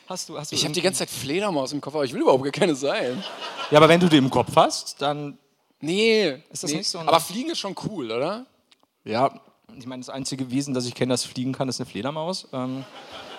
Hast 0.08 0.30
du, 0.30 0.38
hast 0.38 0.52
du 0.52 0.56
Ich 0.56 0.64
habe 0.64 0.74
die 0.74 0.82
ganze 0.82 1.00
Zeit 1.00 1.10
Fledermaus 1.10 1.74
im 1.74 1.82
Kopf, 1.82 1.96
aber 1.96 2.06
ich 2.06 2.14
will 2.14 2.22
überhaupt 2.22 2.44
gar 2.44 2.52
keine 2.52 2.76
sein. 2.76 3.24
Ja, 3.72 3.78
aber 3.80 3.90
wenn 3.90 4.00
du 4.00 4.08
die 4.08 4.18
im 4.18 4.30
Kopf 4.30 4.56
hast, 4.56 5.02
dann. 5.02 5.38
Nee. 5.82 6.44
Ist 6.52 6.64
das 6.64 6.72
nee. 6.72 6.78
nicht 6.78 6.90
so 6.90 7.00
Aber 7.00 7.20
Fliegen 7.20 7.50
ist 7.50 7.60
schon 7.60 7.76
cool, 7.86 8.12
oder? 8.12 8.46
Ja. 9.04 9.40
Ich 9.78 9.86
meine, 9.88 10.02
das 10.02 10.10
einzige 10.10 10.52
Wesen, 10.52 10.74
das 10.74 10.86
ich 10.86 10.94
kenne, 10.94 11.14
das 11.14 11.26
fliegen 11.26 11.54
kann, 11.54 11.68
ist 11.68 11.80
eine 11.80 11.90
Fledermaus. 11.90 12.48
Ähm, 12.54 12.86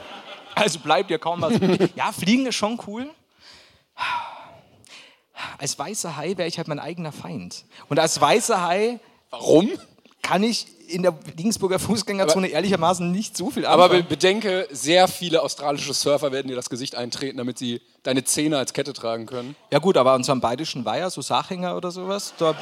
also 0.54 0.80
bleibt 0.80 1.08
dir 1.08 1.18
kaum 1.18 1.40
was. 1.40 1.54
Ja, 1.94 2.12
Fliegen 2.12 2.46
ist 2.46 2.56
schon 2.56 2.80
cool. 2.86 3.08
Als 5.58 5.78
weißer 5.78 6.16
Hai 6.16 6.36
wäre 6.36 6.48
ich 6.48 6.58
halt 6.58 6.68
mein 6.68 6.80
eigener 6.80 7.12
Feind. 7.12 7.64
Und 7.88 7.98
als 7.98 8.20
weißer 8.20 8.60
Hai 8.60 8.98
Warum? 9.30 9.70
kann 10.22 10.42
ich 10.42 10.66
in 10.88 11.02
der 11.02 11.12
Dingsburger 11.12 11.78
Fußgängerzone 11.78 12.48
ehrlichermaßen 12.48 13.10
nicht 13.10 13.36
so 13.36 13.50
viel 13.50 13.66
Aber 13.66 13.84
anfangen. 13.84 14.06
bedenke, 14.08 14.66
sehr 14.70 15.08
viele 15.08 15.42
australische 15.42 15.92
Surfer 15.94 16.32
werden 16.32 16.48
dir 16.48 16.56
das 16.56 16.70
Gesicht 16.70 16.94
eintreten, 16.94 17.38
damit 17.38 17.58
sie 17.58 17.80
deine 18.02 18.24
Zähne 18.24 18.58
als 18.58 18.72
Kette 18.72 18.92
tragen 18.92 19.26
können. 19.26 19.56
Ja 19.70 19.78
gut, 19.78 19.96
aber 19.96 20.12
an 20.12 20.22
so 20.24 20.32
einem 20.32 20.40
bayerischen 20.40 20.84
Weiher, 20.84 21.10
so 21.10 21.20
Sachinger 21.22 21.76
oder 21.76 21.90
sowas, 21.90 22.34
da... 22.38 22.54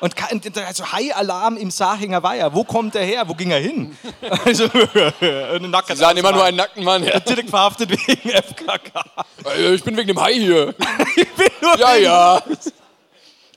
Und 0.00 0.14
also 0.58 0.92
Hai-Alarm 0.92 1.56
im 1.56 1.70
Sachinger 1.70 2.22
Weiher, 2.22 2.52
wo 2.54 2.62
kommt 2.62 2.94
der 2.94 3.04
her? 3.04 3.26
Wo 3.26 3.32
ging 3.34 3.50
er 3.50 3.60
hin? 3.60 3.96
Also, 4.44 4.68
Sie 5.88 5.96
sahen 5.96 6.16
immer 6.18 6.32
nur 6.32 6.44
einen 6.44 6.58
nackten 6.58 6.84
Mann. 6.84 7.02
Ja. 7.04 7.18
direkt 7.20 7.48
verhaftet 7.48 7.90
wegen 7.90 8.28
FKK. 8.30 9.04
Äh, 9.56 9.74
Ich 9.74 9.82
bin 9.82 9.96
wegen 9.96 10.08
dem 10.08 10.20
Hai 10.20 10.34
hier. 10.34 10.74
Ich 11.16 11.32
bin 11.32 11.48
nur 11.62 11.78
Ja, 11.78 11.94
wegen- 11.94 12.04
ja. 12.04 12.42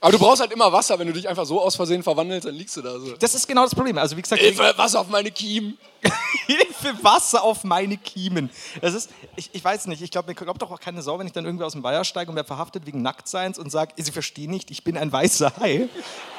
Aber 0.00 0.12
du 0.12 0.18
brauchst 0.18 0.40
halt 0.40 0.52
immer 0.52 0.72
Wasser. 0.72 0.98
Wenn 0.98 1.08
du 1.08 1.12
dich 1.12 1.28
einfach 1.28 1.44
so 1.44 1.60
aus 1.60 1.76
Versehen 1.76 2.02
verwandelst, 2.02 2.46
dann 2.46 2.54
liegst 2.54 2.76
du 2.76 2.82
da 2.82 2.98
so. 2.98 3.12
Das 3.18 3.34
ist 3.34 3.46
genau 3.46 3.64
das 3.64 3.74
Problem. 3.74 3.98
Also 3.98 4.16
wie 4.16 4.22
gesagt, 4.22 4.40
Hilfe, 4.40 4.72
Wasser 4.76 5.00
auf 5.00 5.08
meine 5.08 5.30
Kiemen. 5.30 5.76
Hilfe, 6.46 6.94
Wasser 7.02 7.42
auf 7.42 7.64
meine 7.64 7.98
Kiemen. 7.98 8.48
Das 8.80 8.94
ist, 8.94 9.10
ich, 9.36 9.50
ich 9.52 9.62
weiß 9.62 9.86
nicht, 9.88 10.00
ich 10.00 10.10
glaube, 10.10 10.28
mir 10.28 10.34
glaubt 10.34 10.62
doch 10.62 10.70
auch 10.70 10.80
keine 10.80 11.02
Sau, 11.02 11.18
wenn 11.18 11.26
ich 11.26 11.34
dann 11.34 11.44
irgendwie 11.44 11.64
aus 11.64 11.72
dem 11.72 11.82
Weiher 11.82 12.04
steige 12.04 12.30
und 12.30 12.36
werde 12.36 12.46
verhaftet 12.46 12.86
wegen 12.86 13.02
Nacktseins 13.02 13.58
und 13.58 13.70
sage, 13.70 13.92
Sie 13.98 14.10
verstehen 14.10 14.50
nicht, 14.50 14.70
ich 14.70 14.84
bin 14.84 14.96
ein 14.96 15.12
weißer 15.12 15.52
Hai. 15.60 15.88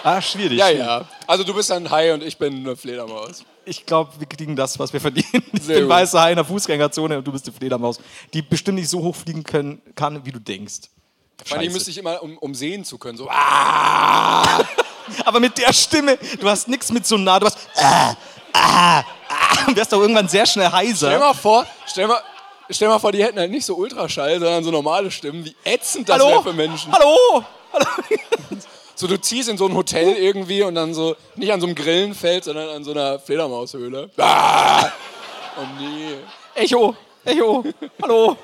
Ah, 0.03 0.19
schwierig. 0.21 0.57
Ja, 0.57 0.69
ja. 0.69 1.07
Also 1.27 1.43
du 1.43 1.53
bist 1.53 1.71
ein 1.71 1.91
Hai 1.91 2.15
und 2.15 2.23
ich 2.23 2.39
bin 2.39 2.65
eine 2.65 2.75
Fledermaus. 2.75 3.45
Ich 3.65 3.85
glaube, 3.85 4.11
wir 4.17 4.25
kriegen 4.25 4.55
das, 4.55 4.79
was 4.79 4.91
wir 4.91 4.99
verdienen. 4.99 5.43
Ich 5.53 5.61
Sehr 5.61 5.75
bin 5.75 5.83
gut. 5.83 5.93
weißer 5.93 6.19
Hai 6.19 6.31
in 6.31 6.37
der 6.37 6.45
Fußgängerzone 6.45 7.19
und 7.19 7.27
du 7.27 7.31
bist 7.31 7.45
die 7.45 7.51
Fledermaus, 7.51 7.99
die 8.33 8.41
bestimmt 8.41 8.79
nicht 8.79 8.89
so 8.89 9.01
hoch 9.01 9.15
fliegen 9.15 9.43
können, 9.43 9.83
kann, 9.93 10.25
wie 10.25 10.31
du 10.31 10.39
denkst. 10.39 10.89
Vor 11.45 11.57
allem 11.57 11.71
müsste 11.71 11.91
ich 11.91 11.97
immer, 11.97 12.21
um, 12.21 12.37
um 12.37 12.55
sehen 12.55 12.83
zu 12.85 12.97
können, 12.97 13.17
so. 13.17 13.29
Ah! 13.31 14.59
Aber 15.25 15.39
mit 15.39 15.57
der 15.57 15.73
Stimme, 15.73 16.17
du 16.39 16.47
hast 16.47 16.67
nichts 16.67 16.91
mit 16.91 17.05
so 17.05 17.17
nah, 17.17 17.39
du 17.39 17.47
hast 17.47 17.57
ah, 17.75 18.15
ah, 18.53 18.99
ah, 18.99 19.03
wärst 19.75 19.91
doch 19.91 19.99
irgendwann 19.99 20.27
sehr 20.27 20.45
schnell 20.45 20.67
Stell 20.67 20.79
heiser. 20.79 21.19
mal 21.19 21.33
vor, 21.33 21.65
stell 21.85 22.07
mal, 22.07 22.21
stell 22.69 22.87
mal 22.87 22.99
vor, 22.99 23.11
die 23.11 23.23
hätten 23.23 23.39
halt 23.39 23.51
nicht 23.51 23.65
so 23.65 23.75
Ultraschall, 23.75 24.39
sondern 24.39 24.63
so 24.63 24.71
normale 24.71 25.11
Stimmen. 25.11 25.43
Wie 25.43 25.55
ätzend 25.65 26.07
das 26.07 26.19
wäre 26.19 26.41
für 26.41 26.53
Menschen. 26.53 26.91
Hallo? 26.91 27.43
Hallo? 27.73 27.85
So, 28.93 29.07
du 29.07 29.19
ziehst 29.19 29.49
in 29.49 29.57
so 29.57 29.65
ein 29.65 29.75
Hotel 29.75 30.15
irgendwie 30.15 30.61
und 30.61 30.75
dann 30.75 30.93
so, 30.93 31.15
nicht 31.35 31.51
an 31.51 31.59
so 31.59 31.65
einem 31.65 31.73
Grillenfeld, 31.73 32.43
sondern 32.43 32.69
an 32.69 32.83
so 32.83 32.91
einer 32.91 33.17
Fledermaushöhle. 33.17 34.11
Ah! 34.17 34.91
Oh 35.57 35.65
nee. 35.79 36.17
Echo, 36.53 36.95
Echo, 37.25 37.63
hallo, 37.99 38.37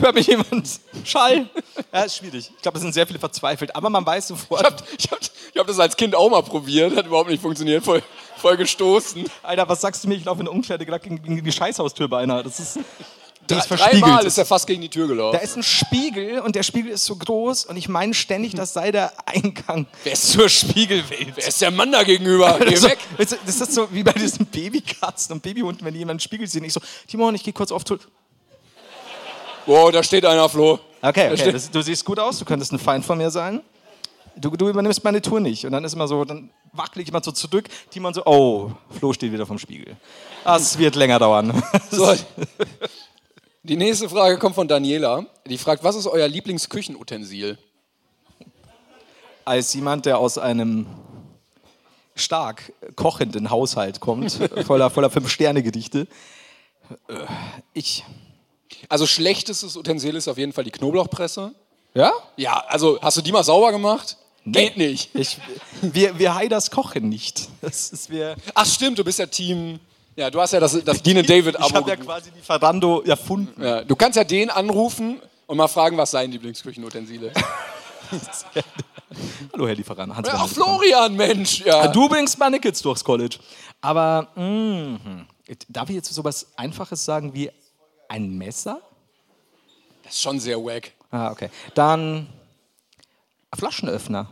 hört 0.00 0.14
mich 0.14 0.26
jemand? 0.26 0.68
Schall. 1.04 1.48
Ja, 1.92 2.02
ist 2.02 2.16
schwierig. 2.16 2.50
Ich 2.56 2.62
glaube, 2.62 2.78
es 2.78 2.82
sind 2.82 2.92
sehr 2.92 3.06
viele 3.06 3.18
verzweifelt, 3.18 3.74
aber 3.74 3.90
man 3.90 4.04
weiß 4.04 4.28
sofort. 4.28 4.60
Ich 4.60 4.66
hab, 4.66 4.82
ich, 4.98 5.10
hab, 5.10 5.18
ich 5.54 5.58
hab 5.60 5.66
das 5.66 5.78
als 5.78 5.96
Kind 5.96 6.14
auch 6.14 6.30
mal 6.30 6.42
probiert, 6.42 6.96
hat 6.96 7.06
überhaupt 7.06 7.30
nicht 7.30 7.42
funktioniert, 7.42 7.84
voll, 7.84 8.02
voll 8.36 8.56
gestoßen. 8.56 9.24
Alter, 9.42 9.68
was 9.68 9.80
sagst 9.80 10.04
du 10.04 10.08
mir? 10.08 10.14
Ich 10.16 10.24
laufe 10.24 10.40
in 10.40 10.46
der 10.46 10.54
Umkleide 10.54 10.84
gerade 10.86 11.02
gegen, 11.02 11.22
gegen 11.22 11.44
die 11.44 11.52
Scheißhaustür 11.52 12.08
beinahe. 12.08 12.42
Das 12.42 12.58
ist, 12.60 12.78
die 13.50 13.54
ist 13.54 13.68
Dreimal 13.70 14.26
ist 14.26 14.36
er 14.36 14.44
fast 14.44 14.66
gegen 14.66 14.82
die 14.82 14.90
Tür 14.90 15.06
Da 15.08 15.14
gelaufen. 15.14 15.40
ist 15.42 15.56
ein 15.56 15.62
Spiegel 15.62 16.40
und 16.40 16.54
der 16.54 16.62
Spiegel 16.62 16.92
ist 16.92 17.06
so 17.06 17.16
groß 17.16 17.64
und 17.64 17.78
ich 17.78 17.88
meine 17.88 18.12
ständig, 18.12 18.54
das 18.54 18.74
sei 18.74 18.92
der 18.92 19.10
Eingang 19.26 19.86
Wer 20.04 20.12
ist- 20.12 20.32
zur 20.32 20.50
Spiegelwelt. 20.50 21.32
Wer 21.34 21.48
ist 21.48 21.60
der 21.62 21.70
Mann 21.70 21.90
da 21.90 22.02
gegenüber? 22.02 22.58
Geh 22.68 22.76
So, 22.76 22.88
weg. 22.88 22.98
das 23.16 23.32
ist 23.32 23.72
so 23.74 23.88
wie 23.90 24.02
bei 24.02 24.12
diesen 24.12 24.44
Babykatzen 24.44 25.32
und 25.32 25.42
Babyhunden, 25.42 25.84
wenn 25.86 25.94
die 25.94 26.00
jemanden 26.00 26.20
Spiegel 26.20 26.46
sehen. 26.46 26.64
Ich 26.64 26.74
so, 26.74 26.80
Timon, 27.06 27.34
ich 27.34 27.42
gehe 27.42 27.54
kurz 27.54 27.72
auf 27.72 27.84
Toilette. 27.84 28.06
Wow, 29.68 29.92
da 29.92 30.02
steht 30.02 30.24
einer, 30.24 30.48
Flo. 30.48 30.78
Okay, 31.02 31.30
okay. 31.30 31.52
Das, 31.52 31.70
du 31.70 31.82
siehst 31.82 32.02
gut 32.02 32.18
aus, 32.18 32.38
du 32.38 32.46
könntest 32.46 32.72
ein 32.72 32.78
Feind 32.78 33.04
von 33.04 33.18
mir 33.18 33.30
sein. 33.30 33.60
Du, 34.34 34.48
du 34.50 34.66
übernimmst 34.66 35.04
meine 35.04 35.20
Tour 35.20 35.40
nicht. 35.40 35.66
Und 35.66 35.72
dann 35.72 35.84
ist 35.84 35.92
immer 35.92 36.08
so, 36.08 36.24
dann 36.24 36.48
wackel 36.72 37.02
ich 37.02 37.08
immer 37.10 37.22
so 37.22 37.32
zurück. 37.32 37.68
Timon 37.90 38.14
so, 38.14 38.24
oh, 38.24 38.72
Flo 38.98 39.12
steht 39.12 39.30
wieder 39.30 39.44
vom 39.44 39.58
Spiegel. 39.58 39.96
Das 40.42 40.78
wird 40.78 40.94
länger 40.94 41.18
dauern. 41.18 41.62
So. 41.90 42.14
Die 43.62 43.76
nächste 43.76 44.08
Frage 44.08 44.38
kommt 44.38 44.54
von 44.54 44.66
Daniela. 44.66 45.26
Die 45.44 45.58
fragt, 45.58 45.84
was 45.84 45.96
ist 45.96 46.06
euer 46.06 46.28
Lieblingsküchenutensil? 46.28 47.58
als 49.44 49.74
jemand, 49.74 50.06
der 50.06 50.18
aus 50.18 50.38
einem 50.38 50.86
stark 52.14 52.72
kochenden 52.96 53.50
Haushalt 53.50 54.00
kommt, 54.00 54.32
voller, 54.66 54.90
voller 54.90 55.10
Fünf-Sterne-Gedichte. 55.10 56.06
Äh, 57.08 57.14
Ich, 57.72 58.04
Also 58.88 59.06
schlechtestes 59.06 59.76
Utensil 59.76 60.16
ist 60.16 60.28
auf 60.28 60.38
jeden 60.38 60.52
Fall 60.52 60.64
die 60.64 60.70
Knoblauchpresse. 60.70 61.52
ja? 61.94 62.12
Ja, 62.36 62.64
also 62.68 62.98
hast 63.00 63.16
du 63.16 63.22
die 63.22 63.32
mal 63.32 63.44
sauber 63.44 63.72
gemacht? 63.72 64.16
Geht 64.46 64.76
nicht. 64.76 65.14
Ich, 65.14 65.38
wir, 65.82 66.18
wir 66.18 66.34
Haiders 66.34 66.70
kochen 66.70 67.08
nicht. 67.08 67.48
Das 67.60 67.90
ist 67.90 68.08
wir. 68.10 68.36
Ach 68.54 68.66
stimmt, 68.66 68.98
du 68.98 69.04
bist 69.04 69.18
ja 69.18 69.26
Team. 69.26 69.78
Ja, 70.16 70.30
du 70.30 70.40
hast 70.40 70.52
ja 70.52 70.60
das, 70.60 70.82
das 70.84 71.02
Dean 71.02 71.24
David 71.24 71.54
Ich 71.54 71.60
Abo. 71.60 71.74
habe 71.74 71.90
ja 71.90 71.96
quasi 71.96 72.30
die 72.30 72.40
Ferrando 72.40 73.02
erfunden. 73.02 73.62
ja, 73.62 73.84
du 73.84 73.94
kannst 73.94 74.16
ja 74.16 74.24
den 74.24 74.50
anrufen 74.50 75.20
und 75.46 75.56
mal 75.56 75.68
fragen, 75.68 75.96
was 75.96 76.10
seien 76.10 76.32
Lieblingsküchenutensile. 76.32 77.32
Hallo, 79.52 79.66
Herr 79.66 79.74
Lieferant. 79.74 80.14
Hans 80.14 80.28
ja, 80.28 80.46
Florian, 80.46 81.14
Mensch. 81.14 81.60
Ja. 81.64 81.88
Du 81.88 82.08
bringst 82.08 82.38
meine 82.38 82.58
Kids 82.58 82.82
durchs 82.82 83.04
College. 83.04 83.38
Aber, 83.80 84.28
mhm. 84.34 85.26
darf 85.68 85.88
ich 85.88 85.96
jetzt 85.96 86.12
sowas 86.12 86.48
Einfaches 86.56 87.04
sagen 87.04 87.32
wie 87.32 87.50
ein 88.08 88.36
Messer? 88.36 88.80
Das 90.02 90.14
ist 90.14 90.22
schon 90.22 90.40
sehr 90.40 90.58
wack. 90.58 90.92
Ah, 91.10 91.30
okay. 91.30 91.50
Dann 91.74 92.26
ein 93.50 93.58
Flaschenöffner. 93.58 94.28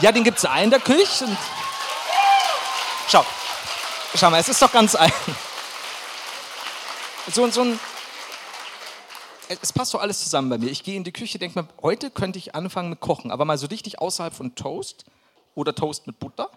Ja, 0.00 0.12
den 0.12 0.24
gibt 0.24 0.38
es 0.38 0.44
in 0.62 0.70
der 0.70 0.80
Küche. 0.80 1.24
Und 1.24 1.36
Schau, 3.08 3.24
schau 4.16 4.30
mal, 4.30 4.40
es 4.40 4.48
ist 4.48 4.60
doch 4.60 4.72
ganz 4.72 4.94
einfach. 4.94 5.34
So, 7.32 7.48
so 7.50 7.62
ein. 7.62 7.78
Es 9.48 9.72
passt 9.72 9.94
doch 9.94 10.00
alles 10.00 10.20
zusammen 10.20 10.50
bei 10.50 10.58
mir. 10.58 10.70
Ich 10.70 10.82
gehe 10.82 10.96
in 10.96 11.04
die 11.04 11.12
Küche, 11.12 11.38
denke 11.38 11.62
mir, 11.62 11.68
heute 11.80 12.10
könnte 12.10 12.38
ich 12.38 12.56
anfangen 12.56 12.90
mit 12.90 12.98
Kochen, 12.98 13.30
aber 13.30 13.44
mal 13.44 13.56
so 13.58 13.68
richtig 13.68 14.00
außerhalb 14.00 14.34
von 14.34 14.56
Toast 14.56 15.04
oder 15.54 15.72
Toast 15.72 16.08
mit 16.08 16.18
Butter. 16.18 16.50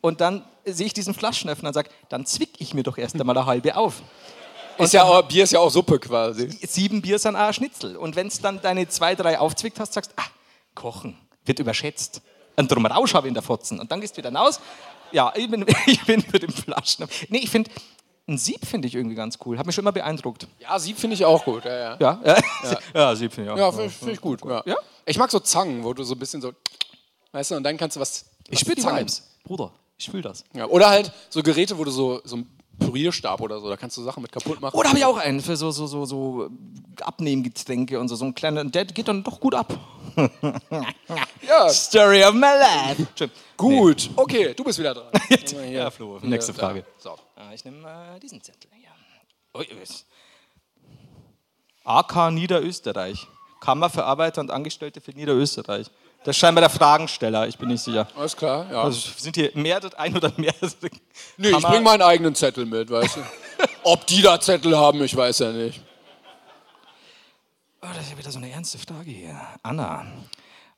Und 0.00 0.20
dann 0.20 0.44
sehe 0.64 0.86
ich 0.86 0.94
diesen 0.94 1.14
Flaschenöffner 1.14 1.68
und 1.68 1.74
sage, 1.74 1.90
dann 2.08 2.26
zwick 2.26 2.50
ich 2.58 2.74
mir 2.74 2.82
doch 2.82 2.98
erst 2.98 3.18
einmal 3.18 3.36
eine 3.36 3.46
halbe 3.46 3.76
auf. 3.76 4.02
Ist 4.78 4.92
ja 4.92 5.02
auch, 5.02 5.22
Bier 5.22 5.44
ist 5.44 5.52
ja 5.52 5.58
auch 5.58 5.70
Suppe 5.70 5.98
quasi. 5.98 6.48
sieben 6.66 7.02
Bier 7.02 7.18
sind 7.18 7.34
auch 7.34 7.48
ein 7.48 7.54
Schnitzel. 7.54 7.96
Und 7.96 8.14
wenn 8.14 8.28
es 8.28 8.40
dann 8.40 8.60
deine 8.60 8.86
zwei, 8.88 9.14
drei 9.14 9.38
aufzwickt 9.38 9.80
hast, 9.80 9.92
sagst 9.92 10.12
ah, 10.16 10.26
Kochen 10.74 11.18
wird 11.44 11.58
überschätzt. 11.58 12.22
Und 12.56 12.70
drum 12.70 12.86
Rausch 12.86 13.14
habe 13.14 13.26
ich 13.26 13.30
in 13.30 13.34
der 13.34 13.42
Fotzen. 13.42 13.80
Und 13.80 13.90
dann 13.90 14.00
gehst 14.00 14.16
du 14.16 14.18
wieder 14.18 14.32
raus. 14.32 14.60
Ja, 15.10 15.32
ich 15.34 15.50
bin, 15.50 15.64
ich 15.86 16.04
bin 16.04 16.22
für 16.22 16.38
den 16.38 16.50
Flaschen. 16.50 17.06
Nee, 17.28 17.38
ich 17.38 17.50
finde, 17.50 17.70
ein 18.28 18.38
Sieb 18.38 18.64
finde 18.66 18.86
ich 18.86 18.94
irgendwie 18.94 19.16
ganz 19.16 19.38
cool. 19.44 19.58
Hat 19.58 19.66
mich 19.66 19.74
schon 19.74 19.82
immer 19.82 19.92
beeindruckt. 19.92 20.46
Ja, 20.60 20.78
Sieb 20.78 20.98
finde 20.98 21.14
ich 21.14 21.24
auch 21.24 21.44
gut. 21.44 21.64
Ja, 21.64 21.76
ja. 21.76 21.96
Ja, 21.98 22.20
ja. 22.24 22.78
ja 22.94 23.14
Sieb 23.16 23.32
finde 23.32 23.50
ich 23.50 23.54
auch. 23.54 23.58
Ja, 23.58 23.72
finde 23.72 23.86
ich, 23.86 23.94
find 23.94 24.12
ich 24.12 24.20
gut. 24.20 24.40
Ja. 24.44 24.76
Ich 25.06 25.18
mag 25.18 25.30
so 25.30 25.40
Zangen, 25.40 25.82
wo 25.82 25.92
du 25.92 26.04
so 26.04 26.14
ein 26.14 26.18
bisschen 26.18 26.40
so. 26.40 26.52
Weißt 27.32 27.50
du, 27.50 27.56
und 27.56 27.62
dann 27.64 27.76
kannst 27.76 27.96
du 27.96 28.00
was. 28.00 28.26
ich 28.48 28.66
was 28.66 28.74
die 28.74 28.82
zangen. 28.82 29.06
Bruder, 29.44 29.72
ich 29.98 30.10
fühle 30.10 30.22
das. 30.22 30.44
Ja, 30.54 30.66
oder 30.66 30.88
halt 30.88 31.12
so 31.28 31.42
Geräte, 31.42 31.76
wo 31.76 31.84
du 31.84 31.90
so, 31.90 32.20
so 32.24 32.36
einen 32.36 32.58
Pürierstab 32.78 33.40
oder 33.40 33.60
so, 33.60 33.68
da 33.68 33.76
kannst 33.76 33.96
du 33.96 34.02
Sachen 34.02 34.22
mit 34.22 34.30
kaputt 34.30 34.60
machen. 34.60 34.76
Oder 34.76 34.90
habe 34.90 34.98
ich 34.98 35.04
auch 35.04 35.16
einen 35.16 35.40
für 35.40 35.56
so, 35.56 35.72
so, 35.72 35.86
so, 35.86 36.04
so 36.04 36.48
Abnehmgetränke 37.00 37.98
und 37.98 38.08
so, 38.08 38.14
so 38.14 38.24
einen 38.24 38.34
kleinen, 38.34 38.58
und 38.58 38.74
der 38.74 38.84
geht 38.84 39.08
dann 39.08 39.24
doch 39.24 39.40
gut 39.40 39.54
ab. 39.54 39.76
Ja, 41.46 41.68
Story 41.70 42.24
of 42.24 42.34
my 42.34 42.40
life. 42.40 43.06
Gut. 43.56 44.10
Okay, 44.16 44.54
du 44.54 44.64
bist 44.64 44.78
wieder 44.78 44.94
dran. 44.94 45.10
Ja, 45.70 45.90
Flo, 45.90 46.18
nächste 46.22 46.54
Frage. 46.54 46.84
So. 46.98 47.16
Ah, 47.36 47.52
ich 47.52 47.64
nehme 47.64 47.88
äh, 47.88 48.20
diesen 48.20 48.40
Zettel 48.40 48.70
hier. 48.74 48.90
Was? 49.80 50.04
AK 51.84 52.32
Niederösterreich. 52.32 53.26
Kammerverarbeiter 53.60 54.40
und 54.40 54.50
Angestellte 54.50 55.00
für 55.00 55.10
Niederösterreich. 55.12 55.90
Das 56.24 56.36
ist 56.36 56.40
scheinbar 56.40 56.60
der 56.62 56.70
Fragensteller, 56.70 57.46
ich 57.48 57.56
bin 57.56 57.68
nicht 57.68 57.82
sicher. 57.82 58.06
Alles 58.16 58.36
klar, 58.36 58.66
ja. 58.70 58.82
Also 58.82 59.10
sind 59.16 59.36
hier 59.36 59.50
mehrere, 59.54 59.96
ein 59.98 60.16
oder 60.16 60.32
mehrere. 60.36 60.70
nee, 61.36 61.48
ich 61.48 61.52
Kammer- 61.52 61.70
bring 61.70 61.82
meinen 61.82 62.02
eigenen 62.02 62.34
Zettel 62.34 62.66
mit, 62.66 62.90
weißt 62.90 63.16
du. 63.16 63.20
Ob 63.84 64.06
die 64.06 64.20
da 64.20 64.38
Zettel 64.40 64.76
haben, 64.76 65.02
ich 65.02 65.16
weiß 65.16 65.38
ja 65.38 65.52
nicht. 65.52 65.80
Oh, 67.80 67.86
das 67.94 68.04
ist 68.06 68.10
ja 68.10 68.18
wieder 68.18 68.30
so 68.30 68.38
eine 68.38 68.50
ernste 68.50 68.78
Frage 68.78 69.10
hier. 69.10 69.40
Anna, 69.62 70.04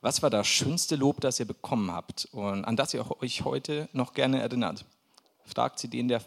was 0.03 0.23
war 0.23 0.31
das 0.31 0.47
schönste 0.47 0.97
Lob, 0.97 1.21
das 1.21 1.41
ihr 1.41 1.47
bekommen 1.47 1.91
habt 1.91 2.29
und 2.33 2.65
an 2.65 2.77
das 2.77 2.93
ihr 2.95 3.05
euch 3.23 3.45
heute 3.45 3.89
noch 3.93 4.13
gerne 4.13 4.41
erinnert? 4.41 4.85
Fragt 5.47 5.79
sie 5.79 5.89
den, 5.89 6.09
der 6.09 6.21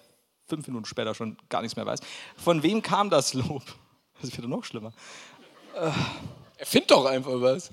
fünf 0.47 0.67
Minuten 0.67 0.85
später 0.85 1.13
schon 1.13 1.37
gar 1.49 1.61
nichts 1.61 1.75
mehr 1.75 1.85
weiß. 1.85 1.99
Von 2.35 2.63
wem 2.63 2.81
kam 2.81 3.09
das 3.09 3.33
Lob? 3.33 3.63
Das 4.19 4.29
ist 4.31 4.37
wieder 4.37 4.47
noch 4.47 4.63
schlimmer. 4.63 4.91
Erfind 6.57 6.89
doch 6.91 7.05
einfach 7.05 7.31
was. 7.35 7.71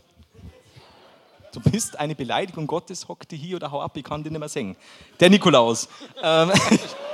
Du 1.52 1.60
bist 1.60 1.98
eine 1.98 2.14
Beleidigung 2.14 2.66
Gottes, 2.66 3.08
hock 3.08 3.28
dich 3.28 3.40
hier 3.40 3.56
oder 3.56 3.70
hau 3.70 3.82
ab, 3.82 3.96
ich 3.96 4.04
kann 4.04 4.22
dir 4.22 4.30
nicht 4.30 4.38
mehr 4.38 4.48
singen. 4.48 4.76
Der 5.18 5.30
Nikolaus. 5.30 5.88
Ähm, 6.22 6.52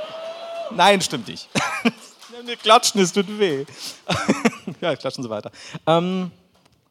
Nein, 0.71 1.01
stimmt 1.01 1.29
nicht. 1.29 1.49
Wir 2.45 2.57
klatschen, 2.57 3.01
es 3.01 3.13
tut 3.13 3.27
weh. 3.39 3.65
ja, 4.81 4.95
klatschen 4.95 5.25
so 5.25 5.31
weiter. 5.31 5.51
Ähm, 5.87 6.31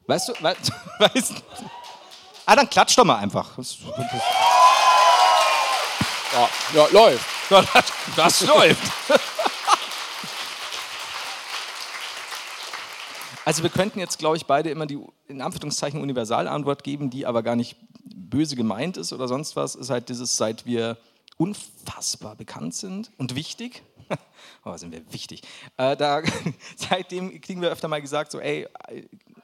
weißt 0.07 0.29
du, 0.29 0.33
weißt, 0.41 0.71
weißt 0.99 1.33
Ah, 2.47 2.55
dann 2.55 2.69
klatsch 2.69 2.97
doch 2.97 3.03
mal 3.03 3.17
einfach. 3.17 3.51
Ja, 6.33 6.49
ja 6.73 6.87
läuft. 6.91 7.25
das, 7.49 7.67
das 8.15 8.41
läuft. 8.41 8.81
Also 13.45 13.61
wir 13.61 13.69
könnten 13.69 13.99
jetzt, 13.99 14.17
glaube 14.17 14.37
ich, 14.37 14.47
beide 14.47 14.71
immer 14.71 14.87
die 14.87 14.99
in 15.27 15.39
Anführungszeichen 15.39 16.01
Universalantwort 16.01 16.83
geben, 16.83 17.11
die 17.11 17.27
aber 17.27 17.43
gar 17.43 17.55
nicht 17.55 17.77
böse 18.03 18.55
gemeint 18.55 18.97
ist 18.97 19.13
oder 19.13 19.27
sonst 19.27 19.55
was. 19.55 19.75
Ist 19.75 19.91
halt 19.91 20.09
dieses, 20.09 20.35
seit 20.35 20.65
wir 20.65 20.97
unfassbar 21.37 22.35
bekannt 22.35 22.73
sind 22.73 23.11
und 23.17 23.35
wichtig. 23.35 23.83
Oh, 24.67 24.75
sind 24.77 24.91
wir 24.91 25.01
wichtig. 25.13 25.43
Äh, 25.77 25.95
da, 25.95 26.23
seitdem 26.75 27.39
kriegen 27.39 27.61
wir 27.61 27.69
öfter 27.69 27.87
mal 27.87 28.01
gesagt, 28.01 28.31
so, 28.31 28.39
ey, 28.39 28.67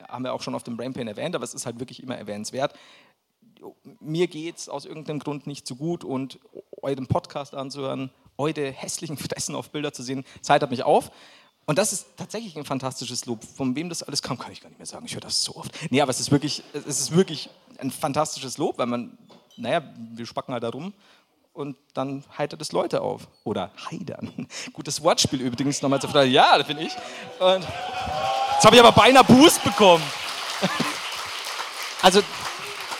haben 0.07 0.23
wir 0.23 0.33
auch 0.33 0.41
schon 0.41 0.55
auf 0.55 0.63
dem 0.63 0.77
Brain 0.77 0.93
Pain 0.93 1.07
erwähnt, 1.07 1.35
aber 1.35 1.43
es 1.43 1.53
ist 1.53 1.67
halt 1.67 1.79
wirklich 1.79 2.01
immer 2.01 2.17
erwähnenswert. 2.17 2.73
Mir 3.99 4.27
geht 4.27 4.57
es 4.57 4.67
aus 4.67 4.85
irgendeinem 4.85 5.19
Grund 5.19 5.45
nicht 5.45 5.67
so 5.67 5.75
gut 5.75 6.03
und 6.03 6.39
euren 6.81 7.05
Podcast 7.05 7.53
anzuhören, 7.53 8.09
eure 8.37 8.71
hässlichen 8.71 9.17
Fressen 9.29 9.53
auf 9.53 9.69
Bilder 9.69 9.93
zu 9.93 10.01
sehen, 10.01 10.25
Zeit 10.41 10.63
hat 10.63 10.71
mich 10.71 10.83
auf. 10.83 11.11
Und 11.65 11.77
das 11.77 11.93
ist 11.93 12.05
tatsächlich 12.17 12.57
ein 12.57 12.65
fantastisches 12.65 13.25
Lob. 13.25 13.43
Von 13.55 13.75
wem 13.75 13.89
das 13.89 14.03
alles 14.03 14.21
kam, 14.21 14.37
kann 14.37 14.51
ich 14.51 14.61
gar 14.61 14.69
nicht 14.69 14.79
mehr 14.79 14.85
sagen. 14.85 15.05
Ich 15.05 15.13
höre 15.13 15.21
das 15.21 15.43
so 15.43 15.55
oft. 15.55 15.71
Nee, 15.91 16.01
aber 16.01 16.09
es 16.09 16.19
ist 16.19 16.31
wirklich, 16.31 16.63
es 16.73 16.85
ist 16.85 17.15
wirklich 17.15 17.49
ein 17.77 17.91
fantastisches 17.91 18.57
Lob, 18.57 18.77
weil 18.77 18.87
man, 18.87 19.17
naja, 19.57 19.81
wir 20.13 20.25
spacken 20.25 20.53
halt 20.53 20.63
da 20.63 20.69
rum 20.69 20.93
und 21.53 21.77
dann 21.93 22.23
heitert 22.37 22.61
es 22.61 22.71
Leute 22.71 23.01
auf. 23.01 23.27
Oder 23.43 23.71
heidern. 23.89 24.47
Gutes 24.73 25.01
Wortspiel 25.03 25.41
übrigens 25.41 25.81
nochmal 25.81 26.01
zur 26.01 26.09
Frage. 26.09 26.29
Ja, 26.29 26.57
das 26.57 26.67
finde 26.67 26.83
ich. 26.83 26.93
Und 27.39 27.63
jetzt 28.53 28.65
habe 28.65 28.75
ich 28.75 28.81
aber 28.81 28.91
beinahe 28.91 29.23
Boost 29.23 29.63
bekommen. 29.63 30.03
Also, 32.03 32.23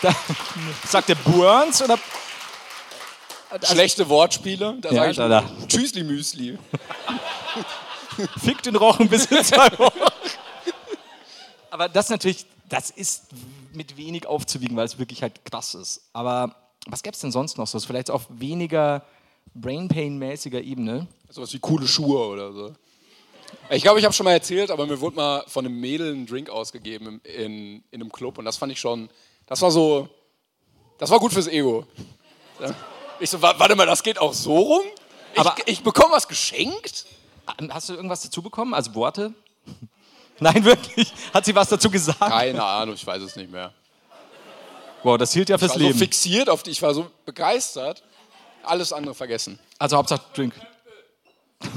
da, 0.00 0.14
sagt 0.88 1.08
der 1.08 1.16
Burns 1.16 1.82
oder 1.82 1.98
Schlechte 3.64 4.08
Wortspiele. 4.08 4.76
Da 4.80 4.90
Ja, 4.90 5.02
sag 5.02 5.10
ich 5.10 5.16
da, 5.16 5.28
da. 5.28 5.44
Tschüssli 5.66 6.04
Müsli. 6.04 6.58
Fick 8.38 8.62
den 8.62 8.76
Rochen 8.76 9.08
bis 9.08 9.26
in 9.26 9.42
zwei 9.44 9.76
Wochen. 9.78 9.98
Aber 11.70 11.88
das 11.88 12.10
natürlich, 12.10 12.46
das 12.68 12.90
ist 12.90 13.26
mit 13.72 13.96
wenig 13.96 14.26
aufzuwiegen, 14.26 14.76
weil 14.76 14.84
es 14.86 14.98
wirklich 14.98 15.22
halt 15.22 15.44
krass 15.44 15.74
ist. 15.74 16.02
Aber 16.12 16.54
was 16.86 17.02
gäbe 17.02 17.14
es 17.14 17.20
denn 17.20 17.32
sonst 17.32 17.56
noch 17.58 17.66
so? 17.66 17.78
Vielleicht 17.80 18.10
auf 18.10 18.26
weniger 18.28 19.02
Brain 19.54 19.88
Pain-mäßiger 19.88 20.60
Ebene. 20.60 21.06
Sowas 21.30 21.52
wie 21.54 21.58
coole 21.58 21.86
Schuhe 21.88 22.26
oder 22.26 22.52
so. 22.52 22.74
Ich 23.70 23.82
glaube, 23.82 23.98
ich 23.98 24.04
habe 24.04 24.14
schon 24.14 24.24
mal 24.24 24.32
erzählt, 24.32 24.70
aber 24.70 24.86
mir 24.86 25.00
wurde 25.00 25.16
mal 25.16 25.44
von 25.46 25.64
einem 25.66 25.78
Mädel 25.78 26.14
ein 26.14 26.26
Drink 26.26 26.48
ausgegeben 26.50 27.20
in, 27.24 27.34
in, 27.44 27.84
in 27.90 28.00
einem 28.02 28.10
Club 28.12 28.38
und 28.38 28.44
das 28.44 28.56
fand 28.56 28.72
ich 28.72 28.80
schon, 28.80 29.08
das 29.46 29.60
war 29.62 29.70
so, 29.70 30.08
das 30.98 31.10
war 31.10 31.18
gut 31.20 31.32
fürs 31.32 31.48
Ego. 31.48 31.86
Ich 33.20 33.28
so, 33.30 33.40
wa- 33.42 33.54
warte 33.58 33.74
mal, 33.76 33.86
das 33.86 34.02
geht 34.02 34.18
auch 34.18 34.32
so 34.32 34.56
rum? 34.58 34.82
Ich, 35.34 35.38
Aber- 35.40 35.54
ich 35.66 35.82
bekomme 35.82 36.12
was 36.14 36.28
geschenkt? 36.28 37.06
Hast 37.70 37.88
du 37.88 37.94
irgendwas 37.94 38.22
dazu 38.22 38.42
bekommen? 38.42 38.74
Also 38.74 38.94
Worte? 38.94 39.32
Nein, 40.40 40.64
wirklich? 40.64 41.12
Hat 41.32 41.44
sie 41.44 41.54
was 41.54 41.68
dazu 41.68 41.90
gesagt? 41.90 42.18
Keine 42.20 42.62
Ahnung, 42.62 42.94
ich 42.94 43.06
weiß 43.06 43.22
es 43.22 43.36
nicht 43.36 43.50
mehr. 43.50 43.72
Wow, 45.02 45.18
das 45.18 45.32
hielt 45.32 45.48
ja 45.48 45.56
Ich 45.56 45.60
fürs 45.60 45.72
war 45.72 45.78
so 45.80 45.84
Leben. 45.86 45.98
fixiert 45.98 46.48
auf 46.48 46.62
die, 46.62 46.70
ich 46.70 46.80
war 46.82 46.94
so 46.94 47.10
begeistert, 47.26 48.02
alles 48.62 48.92
andere 48.92 49.14
vergessen. 49.14 49.58
Also 49.78 49.96
Hauptsache 49.96 50.20
Drink. 50.34 50.54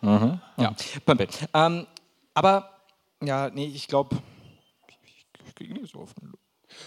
mhm. 0.00 0.40
Ja, 0.56 0.74
Pömpel. 1.04 1.28
Ähm, 1.54 1.86
aber, 2.34 2.70
ja, 3.22 3.50
nee, 3.50 3.66
ich 3.66 3.86
glaube, 3.88 4.16
ich, 4.88 5.26
ich 5.46 5.54
kriege 5.54 5.74
nicht 5.74 5.92
so 5.92 6.00
auf 6.00 6.14
den 6.14 6.32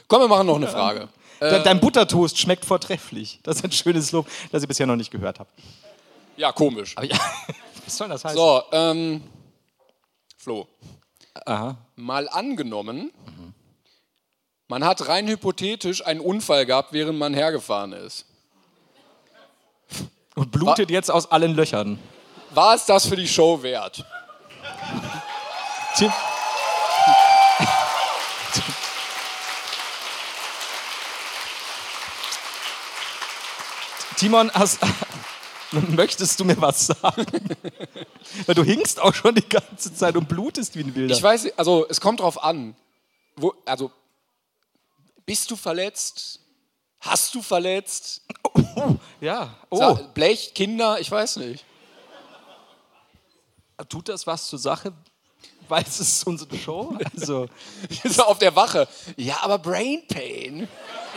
Komm, 0.08 0.22
wir 0.22 0.28
machen 0.28 0.48
noch 0.48 0.56
eine 0.56 0.68
Frage. 0.68 1.08
De- 1.40 1.62
Dein 1.64 1.80
Buttertoast 1.80 2.40
schmeckt 2.40 2.66
vortrefflich. 2.66 3.40
Das 3.44 3.58
ist 3.58 3.64
ein 3.66 3.72
schönes 3.72 4.12
Lob, 4.12 4.28
das 4.52 4.64
ich 4.64 4.68
bisher 4.68 4.88
noch 4.88 4.96
nicht 4.96 5.12
gehört 5.12 5.40
habe. 5.40 5.50
Ja, 6.38 6.52
komisch. 6.52 6.98
Aber 6.98 7.06
ja, 7.06 7.18
was 7.86 7.98
soll 7.98 8.10
das 8.10 8.24
heißen? 8.24 8.38
So, 8.38 8.64
ähm, 8.72 9.24
Flo, 10.38 10.68
Aha. 11.46 11.78
mal 11.96 12.30
angenommen, 12.30 13.12
Man 14.68 14.84
hat 14.84 15.08
rein 15.08 15.28
hypothetisch 15.28 16.06
einen 16.06 16.20
Unfall 16.20 16.66
gehabt, 16.66 16.92
während 16.92 17.20
man 17.20 17.34
hergefahren 17.36 17.94
ist. 17.94 18.26
Und 20.36 20.52
blutet 20.52 20.90
jetzt 20.90 21.12
aus 21.12 21.32
allen 21.32 21.56
Löchern. 21.56 22.00
War 22.50 22.74
es 22.76 22.86
das 22.86 23.06
für 23.06 23.16
die 23.16 23.28
Show 23.28 23.62
wert? 23.62 24.04
Tim 25.96 26.12
Timon, 34.18 34.50
hast, 34.54 34.80
möchtest 35.96 36.40
du 36.40 36.46
mir 36.46 36.60
was 36.60 36.88
sagen? 36.88 37.26
Weil 38.46 38.56
du 38.56 38.64
hinkst 38.64 39.00
auch 39.00 39.14
schon 39.14 39.36
die 39.36 39.48
ganze 39.48 39.94
Zeit 39.94 40.16
und 40.16 40.28
blutest 40.28 40.76
wie 40.76 40.84
ein 40.84 40.96
Wilder. 40.96 41.16
Ich 41.16 41.22
weiß, 41.22 41.58
also 41.58 41.86
es 41.90 42.02
kommt 42.02 42.20
drauf 42.20 42.44
an. 42.44 42.76
Wo, 43.36 43.54
also, 43.66 43.92
bist 45.26 45.52
du 45.52 45.56
verletzt? 45.56 46.40
Hast 47.00 47.36
du 47.36 47.42
verletzt? 47.42 48.22
ja. 49.22 49.56
Oh, 49.70 49.96
Blech, 50.14 50.54
Kinder, 50.54 51.00
ich 51.00 51.12
weiß 51.12 51.38
nicht. 51.38 51.64
tut 53.90 54.10
das 54.10 54.26
was 54.26 54.48
zur 54.48 54.60
Sache? 54.60 54.94
Weil 55.68 55.84
es 55.88 56.00
ist 56.00 56.26
unsere 56.28 56.56
Show. 56.58 56.98
Also, 57.16 57.48
Ist 58.04 58.22
auf 58.24 58.38
der 58.40 58.56
Wache. 58.56 58.88
Ja, 59.18 59.38
aber 59.42 59.58
Brain 59.58 60.04
Pain. 60.08 60.68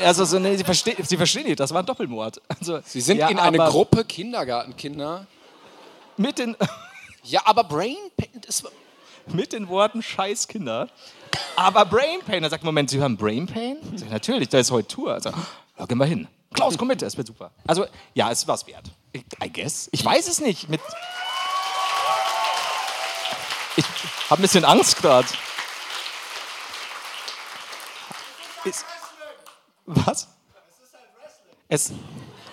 also 0.03 0.25
so, 0.25 0.39
nee, 0.39 0.57
sie, 0.57 0.65
verstehen, 0.65 0.97
sie 1.05 1.17
verstehen 1.17 1.47
nicht, 1.47 1.61
das 1.61 1.73
war 1.73 1.83
ein 1.83 1.87
Doppelmord. 1.87 2.41
Also, 2.49 2.81
Sie 2.85 3.01
sind 3.01 3.19
ja, 3.19 3.29
in 3.29 3.39
eine 3.39 3.59
Gruppe 3.59 4.05
Kindergartenkinder. 4.05 5.27
Mit 6.17 6.39
den, 6.39 6.57
Ja, 7.25 7.43
aber 7.45 7.65
Brain 7.65 7.97
Pain 8.17 8.41
mit 9.31 9.53
den 9.53 9.69
Worten 9.69 10.03
Scheiß 10.03 10.49
Kinder. 10.49 10.89
Aber 11.57 11.85
Brain 11.85 12.21
Pain, 12.27 12.43
er 12.43 12.49
sagt, 12.51 12.65
Moment, 12.65 12.89
Sie 12.89 12.99
hören 12.99 13.17
Brain 13.17 13.47
Pain? 13.47 13.77
Sag, 13.97 14.11
natürlich, 14.11 14.49
da 14.49 14.59
ist 14.59 14.71
heute 14.71 14.89
Tour. 14.89 15.13
Also, 15.13 15.31
ja, 15.79 15.85
gehen 15.87 15.99
wir 15.99 16.07
hin. 16.07 16.27
Klaus, 16.55 16.79
komm 16.79 16.89
mit, 16.89 17.03
das 17.03 17.17
wird 17.17 17.27
super. 17.27 17.51
Also, 17.67 17.85
ja, 18.15 18.31
es 18.31 18.49
war's 18.49 18.67
wert. 18.67 18.91
Ich- 19.13 19.25
I 19.45 19.53
guess. 19.53 19.89
Ich 19.93 20.03
weiß 20.03 20.29
es 20.29 20.41
nicht. 20.41 20.69
Mit 20.71 20.81
habe 24.31 24.41
ein 24.41 24.43
bisschen 24.43 24.65
Angst 24.65 24.97
gerade. 25.01 25.27
Ist- 28.65 28.85
Was? 29.87 30.29
Es, 31.71 31.93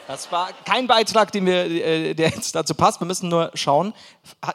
das 0.07 0.31
war 0.31 0.49
kein 0.65 0.87
Beitrag, 0.87 1.31
den 1.31 1.45
wir, 1.45 1.65
äh, 1.65 2.13
der 2.13 2.29
jetzt 2.29 2.53
dazu 2.53 2.75
passt. 2.75 2.99
Wir 3.01 3.05
müssen 3.07 3.29
nur 3.29 3.49
schauen. 3.53 3.93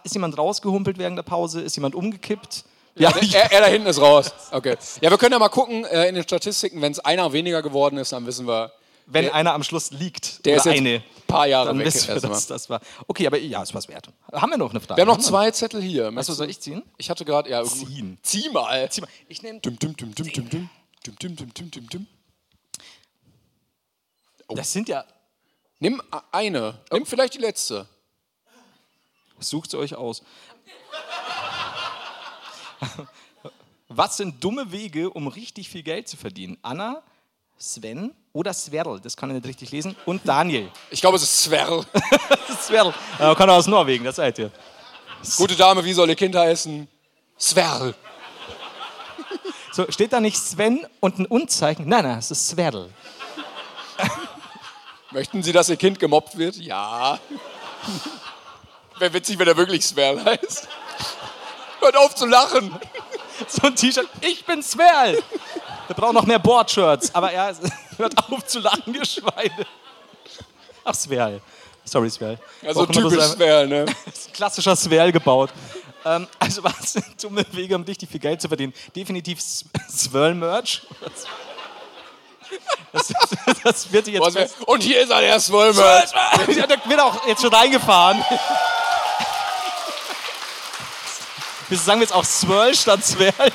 Ist 0.04 0.14
jemand 0.14 0.36
rausgehumpelt 0.36 0.98
während 0.98 1.16
der 1.16 1.22
Pause? 1.22 1.62
Ist 1.62 1.76
jemand 1.76 1.94
umgekippt? 1.94 2.64
Ja, 2.94 3.10
Er, 3.32 3.52
er 3.52 3.60
da 3.60 3.66
hinten 3.66 3.86
ist 3.88 4.00
raus. 4.00 4.32
Okay. 4.50 4.76
Ja, 5.00 5.10
wir 5.10 5.16
können 5.18 5.32
ja 5.32 5.38
mal 5.38 5.48
gucken 5.48 5.84
äh, 5.86 6.08
in 6.08 6.14
den 6.14 6.24
Statistiken, 6.24 6.82
wenn 6.82 6.92
es 6.92 6.98
einer 7.00 7.32
weniger 7.32 7.62
geworden 7.62 7.96
ist, 7.98 8.12
dann 8.12 8.26
wissen 8.26 8.46
wir, 8.46 8.72
wenn 9.12 9.28
einer 9.30 9.54
am 9.54 9.62
Schluss 9.62 9.90
liegt. 9.90 10.44
der 10.44 10.56
ist 10.56 10.66
jetzt 10.66 10.78
eine. 10.78 10.96
ein 10.96 11.02
paar 11.26 11.46
Jahre 11.46 11.76
weg. 11.76 11.86
wissen 11.86 12.08
wir, 12.08 12.20
dass 12.20 12.46
das 12.46 12.70
war. 12.70 12.80
Okay, 13.06 13.26
aber 13.26 13.38
ja, 13.38 13.62
es 13.62 13.74
war's 13.74 13.88
wert. 13.88 14.08
Haben 14.32 14.50
wir 14.50 14.58
noch 14.58 14.70
eine 14.70 14.80
Frage? 14.80 14.96
Wir 14.96 15.02
haben 15.02 15.16
noch 15.16 15.24
zwei 15.24 15.50
Zettel 15.50 15.82
hier. 15.82 16.12
Achso, 16.16 16.32
soll 16.32 16.48
ich 16.48 16.60
ziehen? 16.60 16.82
Ich 16.96 17.10
hatte 17.10 17.24
gerade, 17.24 17.50
ja. 17.50 17.64
Ziehen. 17.64 18.18
Zieh 18.22 18.48
mal. 18.50 18.90
Zieh 18.90 19.00
mal. 19.02 19.10
Ich 19.28 19.42
nehme. 19.42 19.60
Dum, 19.60 19.78
dum, 19.78 19.96
dum, 19.96 20.14
dum, 20.14 20.32
dum, 20.32 20.48
dum. 20.48 20.70
Dum, 21.04 21.16
dum, 21.18 21.36
dum, 21.36 21.54
dum, 21.54 21.70
dum, 21.70 21.88
dum. 21.88 22.06
Das 24.48 24.72
sind 24.72 24.88
ja. 24.88 25.04
Nimm 25.78 26.02
eine. 26.30 26.78
Nimm 26.92 27.06
vielleicht 27.06 27.34
die 27.34 27.38
letzte. 27.38 27.86
Sucht 29.38 29.74
euch 29.74 29.94
aus. 29.94 30.22
Was 33.88 34.16
sind 34.16 34.44
dumme 34.44 34.70
Wege, 34.72 35.10
um 35.10 35.26
richtig 35.26 35.68
viel 35.68 35.82
Geld 35.82 36.06
zu 36.08 36.16
verdienen? 36.16 36.58
Anna, 36.62 37.02
Sven 37.58 38.14
oder 38.32 38.52
Sverl, 38.52 39.00
das 39.00 39.16
kann 39.16 39.30
ich 39.30 39.36
nicht 39.36 39.46
richtig 39.46 39.70
lesen, 39.72 39.96
und 40.06 40.26
Daniel. 40.26 40.70
Ich 40.90 41.00
glaube, 41.00 41.16
es 41.16 41.22
ist 41.22 41.42
Sverl. 41.42 41.84
Sverl, 42.62 42.94
äh, 43.18 43.34
kann 43.34 43.48
er 43.48 43.56
aus 43.56 43.66
Norwegen, 43.66 44.04
das 44.04 44.16
seid 44.16 44.38
ihr. 44.38 44.50
Gute 45.36 45.56
Dame, 45.56 45.84
wie 45.84 45.92
soll 45.92 46.08
ihr 46.08 46.16
Kind 46.16 46.34
heißen? 46.34 46.88
Sverl. 47.38 47.94
So, 49.72 49.90
steht 49.90 50.12
da 50.12 50.20
nicht 50.20 50.36
Sven 50.36 50.86
und 51.00 51.18
ein 51.18 51.26
Unzeichen? 51.26 51.88
Nein, 51.88 52.04
nein, 52.04 52.18
es 52.18 52.30
ist 52.30 52.48
Sverl. 52.48 52.90
Möchten 55.10 55.42
Sie, 55.42 55.52
dass 55.52 55.68
Ihr 55.68 55.76
Kind 55.76 55.98
gemobbt 55.98 56.36
wird? 56.36 56.56
Ja. 56.56 57.18
Wäre 58.98 59.12
witzig, 59.12 59.38
wenn 59.38 59.48
er 59.48 59.56
wirklich 59.56 59.84
Sverl 59.84 60.24
heißt. 60.24 60.68
Hört 61.80 61.96
auf 61.96 62.14
zu 62.14 62.26
lachen. 62.26 62.74
So 63.48 63.66
ein 63.66 63.74
T-Shirt, 63.74 64.08
ich 64.20 64.44
bin 64.44 64.62
Sverl. 64.62 65.22
Wir 65.86 65.96
brauchen 65.96 66.14
noch 66.14 66.26
mehr 66.26 66.38
Boardshirts, 66.38 67.14
aber 67.14 67.32
ja, 67.32 67.50
hört 68.00 68.16
auf 68.18 68.46
zu 68.46 68.58
lachen, 68.60 68.94
ihr 68.94 69.04
Schweine. 69.04 69.66
Ach, 70.84 70.94
Sverl. 70.94 71.40
Sorry, 71.84 72.10
Sverl. 72.10 72.38
Also 72.66 72.80
Brauchen 72.86 72.94
wir 72.94 73.02
typisch 73.02 73.18
das- 73.18 73.32
Sverl, 73.32 73.66
ne? 73.68 73.86
klassischer 74.32 74.76
Sverl 74.76 75.12
gebaut. 75.12 75.50
Ähm, 76.04 76.26
also 76.38 76.64
was 76.64 76.92
sind 76.94 77.22
dumme 77.22 77.44
Wege, 77.52 77.76
um 77.76 77.82
richtig 77.82 78.08
viel 78.08 78.20
Geld 78.20 78.40
zu 78.40 78.48
verdienen? 78.48 78.72
Definitiv 78.96 79.38
Swirl-Merch. 79.40 80.82
Das, 82.92 83.08
das 83.62 83.92
wird 83.92 84.08
jetzt 84.08 84.32
fest. 84.32 84.56
Und 84.66 84.82
hier 84.82 85.00
ist 85.02 85.10
er, 85.10 85.20
der 85.20 85.38
Swirl. 85.38 85.74
Ja, 85.74 86.66
der 86.66 86.78
wird 86.86 87.00
auch 87.00 87.26
jetzt 87.26 87.42
schon 87.42 87.52
reingefahren. 87.54 88.24
Wieso 91.68 91.84
sagen 91.84 92.00
wir 92.00 92.04
jetzt 92.04 92.14
auch 92.14 92.24
Swirl 92.24 92.74
statt 92.74 93.04
Sverl? 93.04 93.52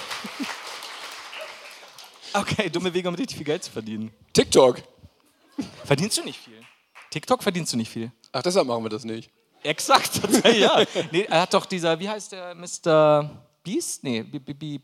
Okay, 2.35 2.69
dumme 2.69 2.93
Wege, 2.93 3.07
um 3.07 3.15
richtig 3.15 3.37
viel 3.37 3.45
Geld 3.45 3.63
zu 3.63 3.71
verdienen. 3.71 4.11
TikTok. 4.33 4.81
Verdienst 5.85 6.17
du 6.17 6.23
nicht 6.23 6.39
viel? 6.39 6.59
TikTok 7.09 7.41
verdienst 7.41 7.71
du 7.71 7.77
nicht 7.77 7.89
viel. 7.89 8.11
Ach, 8.33 8.41
deshalb 8.41 8.67
machen 8.67 8.83
wir 8.83 8.89
das 8.89 9.05
nicht. 9.05 9.31
Exakt, 9.63 10.21
ja. 10.53 10.83
Nee, 11.11 11.23
er 11.23 11.41
hat 11.41 11.53
doch 11.53 11.65
dieser, 11.65 11.97
wie 11.99 12.09
heißt 12.09 12.33
der, 12.33 12.53
Mr. 12.53 13.29
Beast? 13.63 14.03
Nee, 14.03 14.21
B 14.21 14.37
B 14.37 14.53
B 14.53 14.79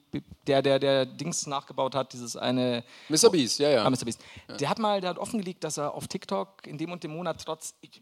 der, 0.47 0.61
der, 0.61 0.79
der 0.79 1.05
Dings 1.05 1.45
nachgebaut 1.45 1.93
hat, 1.93 2.13
dieses 2.13 2.35
eine. 2.37 2.83
Mr. 3.09 3.29
Beast, 3.29 3.59
ja, 3.59 3.69
ja. 3.69 3.83
Ah, 3.83 3.89
Mr. 3.89 4.05
Beast. 4.05 4.21
Der 4.59 4.69
hat 4.69 4.79
mal, 4.79 5.01
der 5.01 5.11
hat 5.11 5.19
offengelegt, 5.19 5.63
dass 5.63 5.77
er 5.77 5.93
auf 5.93 6.07
TikTok 6.07 6.65
in 6.65 6.77
dem 6.77 6.91
und 6.91 7.03
dem 7.03 7.11
Monat 7.11 7.43
trotz 7.45 7.75
ich, 7.81 8.01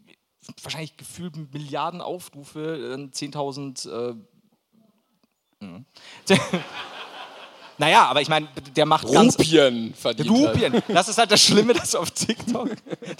wahrscheinlich 0.62 0.96
gefühlt 0.96 1.36
Milliarden 1.52 2.00
Aufrufe, 2.00 2.96
äh, 2.96 3.10
10.000. 3.12 4.14
Äh. 5.60 6.36
Naja, 7.80 8.04
aber 8.04 8.20
ich 8.20 8.28
meine, 8.28 8.46
der 8.76 8.84
macht 8.84 9.10
ganz. 9.10 9.38
Rupien 9.38 9.94
verdient. 9.94 10.28
hat. 10.28 10.54
Rupien. 10.54 10.82
Das 10.88 11.08
ist 11.08 11.16
halt 11.16 11.30
das 11.30 11.42
Schlimme, 11.42 11.72
dass 11.74 11.92
du 11.92 11.98
auf 11.98 12.10
TikTok, 12.10 12.68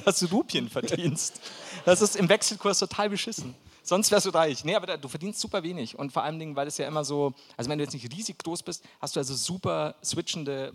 dass 0.04 0.18
du 0.18 0.26
Rupien 0.26 0.68
verdienst. 0.68 1.40
Das 1.86 2.02
ist 2.02 2.14
im 2.14 2.28
Wechselkurs 2.28 2.78
total 2.78 3.08
beschissen. 3.08 3.54
Sonst 3.82 4.10
wärst 4.10 4.26
du 4.26 4.30
reich. 4.30 4.62
Nee, 4.62 4.74
aber 4.74 4.98
du 4.98 5.08
verdienst 5.08 5.40
super 5.40 5.62
wenig. 5.62 5.98
Und 5.98 6.12
vor 6.12 6.24
allen 6.24 6.38
Dingen, 6.38 6.56
weil 6.56 6.68
es 6.68 6.76
ja 6.76 6.86
immer 6.86 7.06
so, 7.06 7.32
also 7.56 7.70
wenn 7.70 7.78
du 7.78 7.84
jetzt 7.84 7.94
nicht 7.94 8.12
riesig 8.12 8.36
groß 8.36 8.62
bist, 8.62 8.84
hast 9.00 9.16
du 9.16 9.20
also 9.20 9.34
super 9.34 9.94
switchende 10.04 10.74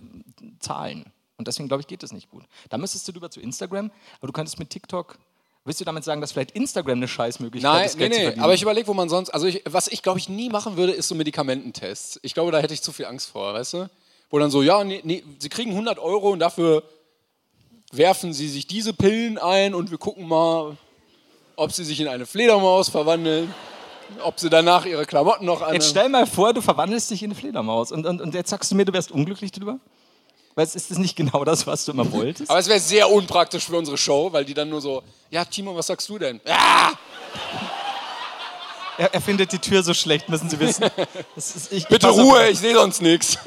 Zahlen. 0.59 1.05
Und 1.37 1.47
deswegen, 1.47 1.67
glaube 1.67 1.81
ich, 1.81 1.87
geht 1.87 2.01
das 2.01 2.11
nicht 2.11 2.31
gut. 2.31 2.43
Da 2.69 2.79
müsstest 2.79 3.07
du 3.07 3.11
rüber 3.11 3.29
zu 3.29 3.39
Instagram, 3.39 3.91
aber 4.17 4.27
du 4.27 4.33
könntest 4.33 4.57
mit 4.57 4.71
TikTok, 4.71 5.19
willst 5.65 5.81
du 5.81 5.85
damit 5.85 6.03
sagen, 6.03 6.21
dass 6.21 6.31
vielleicht 6.31 6.51
Instagram 6.51 6.99
eine 6.99 7.07
Scheißmöglichkeit 7.07 7.73
Nein, 7.73 7.85
ist, 7.85 7.97
nee, 7.97 8.05
zu 8.05 8.09
nee, 8.09 8.23
verdienen? 8.23 8.43
aber 8.43 8.53
ich 8.53 8.61
überlege, 8.61 8.87
wo 8.87 8.93
man 8.93 9.09
sonst, 9.09 9.31
also 9.31 9.47
ich, 9.47 9.63
was 9.65 9.87
ich 9.87 10.03
glaube 10.03 10.19
ich 10.19 10.29
nie 10.29 10.49
machen 10.49 10.77
würde, 10.77 10.93
ist 10.93 11.07
so 11.07 11.15
Medikamententests. 11.15 12.19
Ich 12.21 12.33
glaube, 12.33 12.51
da 12.51 12.59
hätte 12.59 12.73
ich 12.73 12.81
zu 12.81 12.91
viel 12.91 13.05
Angst 13.05 13.29
vor, 13.29 13.53
weißt 13.53 13.73
du? 13.73 13.89
Wo 14.29 14.39
dann 14.39 14.51
so, 14.51 14.61
ja, 14.61 14.83
nee, 14.83 15.01
nee, 15.03 15.23
sie 15.39 15.49
kriegen 15.49 15.71
100 15.71 15.99
Euro 15.99 16.29
und 16.29 16.39
dafür 16.39 16.83
werfen 17.91 18.33
sie 18.33 18.47
sich 18.47 18.67
diese 18.67 18.93
Pillen 18.93 19.37
ein 19.37 19.73
und 19.73 19.91
wir 19.91 19.97
gucken 19.97 20.27
mal, 20.27 20.77
ob 21.55 21.71
sie 21.71 21.83
sich 21.83 21.99
in 21.99 22.07
eine 22.07 22.25
Fledermaus 22.25 22.89
verwandeln, 22.89 23.53
ob 24.23 24.39
sie 24.39 24.49
danach 24.49 24.85
ihre 24.85 25.05
Klamotten 25.05 25.45
noch 25.45 25.61
an. 25.61 25.73
Jetzt 25.73 25.89
stell 25.89 26.09
mal 26.09 26.27
vor, 26.27 26.53
du 26.53 26.61
verwandelst 26.61 27.09
dich 27.09 27.23
in 27.23 27.31
eine 27.31 27.39
Fledermaus 27.39 27.91
und, 27.91 28.05
und, 28.05 28.21
und 28.21 28.33
jetzt 28.35 28.49
sagst 28.49 28.71
du 28.71 28.75
mir, 28.75 28.85
du 28.85 28.93
wärst 28.93 29.11
unglücklich 29.11 29.51
drüber? 29.51 29.79
Weil 30.55 30.65
es 30.65 30.75
ist 30.75 30.89
das 30.89 30.97
nicht 30.97 31.17
genau 31.17 31.43
das, 31.43 31.67
was 31.67 31.83
du 31.83 31.91
immer 31.91 32.09
wolltest? 32.13 32.49
Aber 32.49 32.59
es 32.59 32.67
wäre 32.67 32.79
sehr 32.79 33.11
unpraktisch 33.11 33.65
für 33.65 33.75
unsere 33.75 33.97
Show, 33.97 34.31
weil 34.31 34.45
die 34.45 34.53
dann 34.53 34.69
nur 34.69 34.79
so, 34.79 35.03
ja, 35.29 35.43
Timo, 35.43 35.75
was 35.75 35.87
sagst 35.87 36.07
du 36.07 36.17
denn? 36.17 36.39
Ah! 36.47 36.93
Er, 38.97 39.13
er 39.13 39.21
findet 39.21 39.51
die 39.51 39.59
Tür 39.59 39.83
so 39.83 39.93
schlecht, 39.93 40.29
müssen 40.29 40.49
Sie 40.49 40.57
wissen. 40.57 40.89
Ist, 41.35 41.73
ich, 41.73 41.85
Bitte 41.87 42.09
auf, 42.09 42.17
Ruhe, 42.17 42.47
ich 42.47 42.59
sehe 42.59 42.73
sonst 42.73 43.01
nichts. 43.01 43.37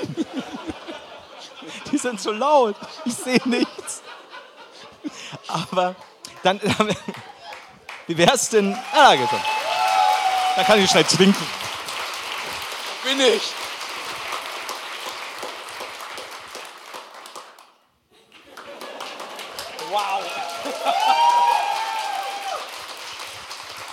Die 1.90 1.96
sind 1.96 2.20
so 2.20 2.32
laut. 2.32 2.76
Ich 3.06 3.14
sehe 3.14 3.40
nichts. 3.46 4.02
Aber 5.46 5.96
dann. 6.42 6.60
Wie 8.06 8.18
wär's 8.18 8.50
denn. 8.50 8.74
Ah, 8.92 9.10
da 9.10 9.16
geht's 9.16 9.30
schon. 9.30 9.40
Dann 10.56 10.66
kann 10.66 10.84
ich 10.84 10.90
schnell 10.90 11.04
trinken. 11.04 11.46
Bin 13.04 13.18
ich. 13.20 13.42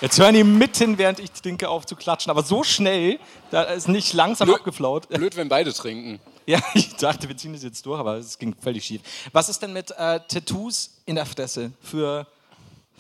Jetzt 0.02 0.20
hören 0.20 0.34
die 0.36 0.44
mitten, 0.44 0.98
während 0.98 1.20
ich 1.20 1.32
trinke, 1.32 1.70
auf 1.70 1.86
zu 1.86 1.96
klatschen. 1.96 2.30
Aber 2.30 2.44
so 2.44 2.64
schnell, 2.64 3.20
da 3.52 3.64
ist 3.64 3.88
nicht 3.88 4.14
langsam 4.14 4.50
Blö- 4.50 4.56
abgeflaut. 4.56 5.08
Blöd, 5.10 5.36
wenn 5.38 5.48
beide 5.50 5.74
trinken. 5.74 6.20
Ja, 6.46 6.60
ich 6.74 6.96
dachte, 6.98 7.28
wir 7.30 7.38
ziehen 7.38 7.54
das 7.54 7.64
jetzt 7.64 7.86
durch, 7.86 8.00
aber 8.00 8.16
es 8.18 8.38
ging 8.38 8.54
völlig 8.62 8.84
schief. 8.86 9.02
Was 9.32 9.50
ist 9.50 9.62
denn 9.62 9.74
mit 9.74 9.92
äh, 9.92 10.20
Tattoos 10.28 10.92
in 11.06 11.16
der 11.16 11.26
Fresse 11.26 11.72
für 11.82 12.28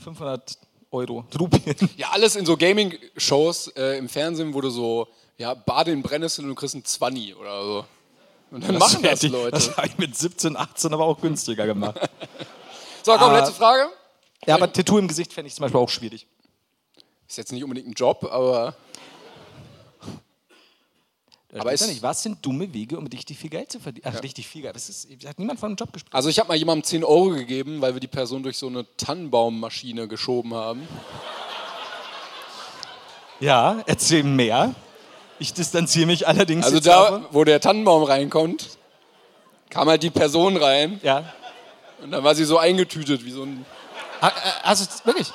500 0.04 0.58
Euro? 0.92 1.26
Rupien? 1.40 1.76
Ja, 1.98 2.10
alles 2.12 2.36
in 2.38 2.46
so 2.46 2.56
Gaming-Shows 2.58 3.68
äh, 3.76 3.98
im 3.98 4.10
Fernsehen, 4.10 4.54
wo 4.54 4.62
du 4.62 4.70
so, 4.70 5.08
ja, 5.38 5.54
Bade 5.54 5.92
in 5.92 6.02
Brennnesseln 6.02 6.46
und 6.46 6.56
du 6.56 6.60
kriegst 6.60 6.76
einen 6.76 6.86
Zwanni 6.86 7.34
oder 7.36 7.62
so. 7.64 7.86
Und 8.52 8.64
dann 8.68 8.78
machen 8.78 9.04
das 9.04 9.22
ich- 9.22 9.32
Leute. 9.32 9.52
Das 9.52 9.76
habe 9.78 9.88
ich 9.88 9.98
mit 9.98 10.16
17, 10.18 10.56
18 10.56 10.94
aber 10.94 11.06
auch 11.06 11.20
günstiger 11.20 11.66
gemacht. 11.66 12.00
So, 13.04 13.12
komm, 13.20 13.30
Ah. 13.30 13.38
letzte 13.38 13.54
Frage. 13.54 13.88
ja, 14.48 14.56
aber 14.56 14.74
Tattoo 14.74 14.98
im 14.98 15.08
Gesicht 15.08 15.32
fände 15.32 15.48
ich 15.48 15.54
zum 15.54 15.62
Beispiel 15.62 15.80
auch 15.80 15.90
schwierig. 15.90 16.26
Ist 17.28 17.38
jetzt 17.38 17.52
nicht 17.52 17.64
unbedingt 17.64 17.88
ein 17.88 17.94
Job, 17.94 18.24
aber 18.32 18.76
Aber 21.58 21.72
ist 21.74 21.82
ja 21.82 21.88
nicht, 21.88 22.04
was 22.04 22.22
sind 22.22 22.46
dumme 22.46 22.74
Wege, 22.74 22.98
um 22.98 23.08
richtig 23.08 23.38
viel 23.40 23.50
Geld 23.50 23.72
zu 23.72 23.80
verdienen? 23.80 24.14
Ach, 24.14 24.22
richtig 24.22 24.48
viel 24.48 24.62
Geld. 24.64 24.76
Das 24.76 24.90
ist, 24.90 25.08
hat 25.26 25.40
niemand 25.40 25.60
von 25.60 25.68
einem 25.68 25.76
Job 25.78 25.92
gesprochen. 25.94 26.14
Also 26.16 26.28
ich 26.30 26.38
habe 26.40 26.50
mal 26.50 26.56
jemandem 26.56 26.84
10 26.84 27.04
Euro 27.06 27.30
gegeben, 27.30 27.80
weil 27.82 27.94
wir 27.94 28.02
die 28.02 28.08
Person 28.08 28.44
durch 28.44 28.58
so 28.58 28.68
eine 28.68 28.86
Tannenbaummaschine 28.98 30.08
geschoben 30.10 30.54
haben. 30.54 30.86
Ja, 33.40 33.82
erzähl 33.86 34.24
mehr. 34.24 34.74
Ich 35.40 35.54
distanziere 35.54 36.06
mich 36.08 36.28
allerdings 36.28 36.66
Also 36.66 36.80
da, 36.80 37.04
davon. 37.12 37.26
wo 37.32 37.44
der 37.44 37.60
Tannenbaum 37.60 38.04
reinkommt, 38.04 38.78
kam 39.70 39.90
halt 39.90 40.04
die 40.04 40.10
Person 40.10 40.56
rein 40.58 41.00
Ja. 41.04 41.34
und 42.02 42.12
dann 42.12 42.24
war 42.24 42.36
sie 42.36 42.46
so 42.46 42.58
eingetütet 42.58 43.26
wie 43.26 43.32
so 43.32 43.44
ein... 43.44 43.66
Also 44.64 44.86
wirklich. 45.04 45.32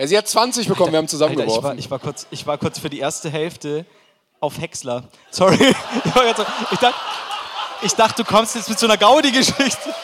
Ja, 0.00 0.06
sie 0.06 0.16
hat 0.16 0.26
20 0.26 0.66
bekommen, 0.66 0.92
wir 0.92 0.96
haben 0.98 1.04
Alter, 1.04 1.14
ich, 1.14 1.20
war, 1.20 1.28
zusammengeworfen. 1.28 1.78
ich, 1.78 1.90
war 1.90 1.98
kurz, 1.98 2.26
ich 2.30 2.46
war 2.46 2.56
kurz 2.56 2.78
für 2.78 2.88
die 2.88 3.00
erste 3.00 3.28
Hälfte 3.28 3.84
auf 4.40 4.58
Häcksler. 4.58 5.04
Sorry. 5.30 5.58
Ich, 6.72 6.78
dachte, 6.78 6.94
ich 7.82 7.92
dachte, 7.92 8.24
du 8.24 8.30
kommst 8.30 8.54
jetzt 8.54 8.70
mit 8.70 8.78
so 8.78 8.86
einer 8.86 8.96
Gaudi-Geschichte. 8.96 9.94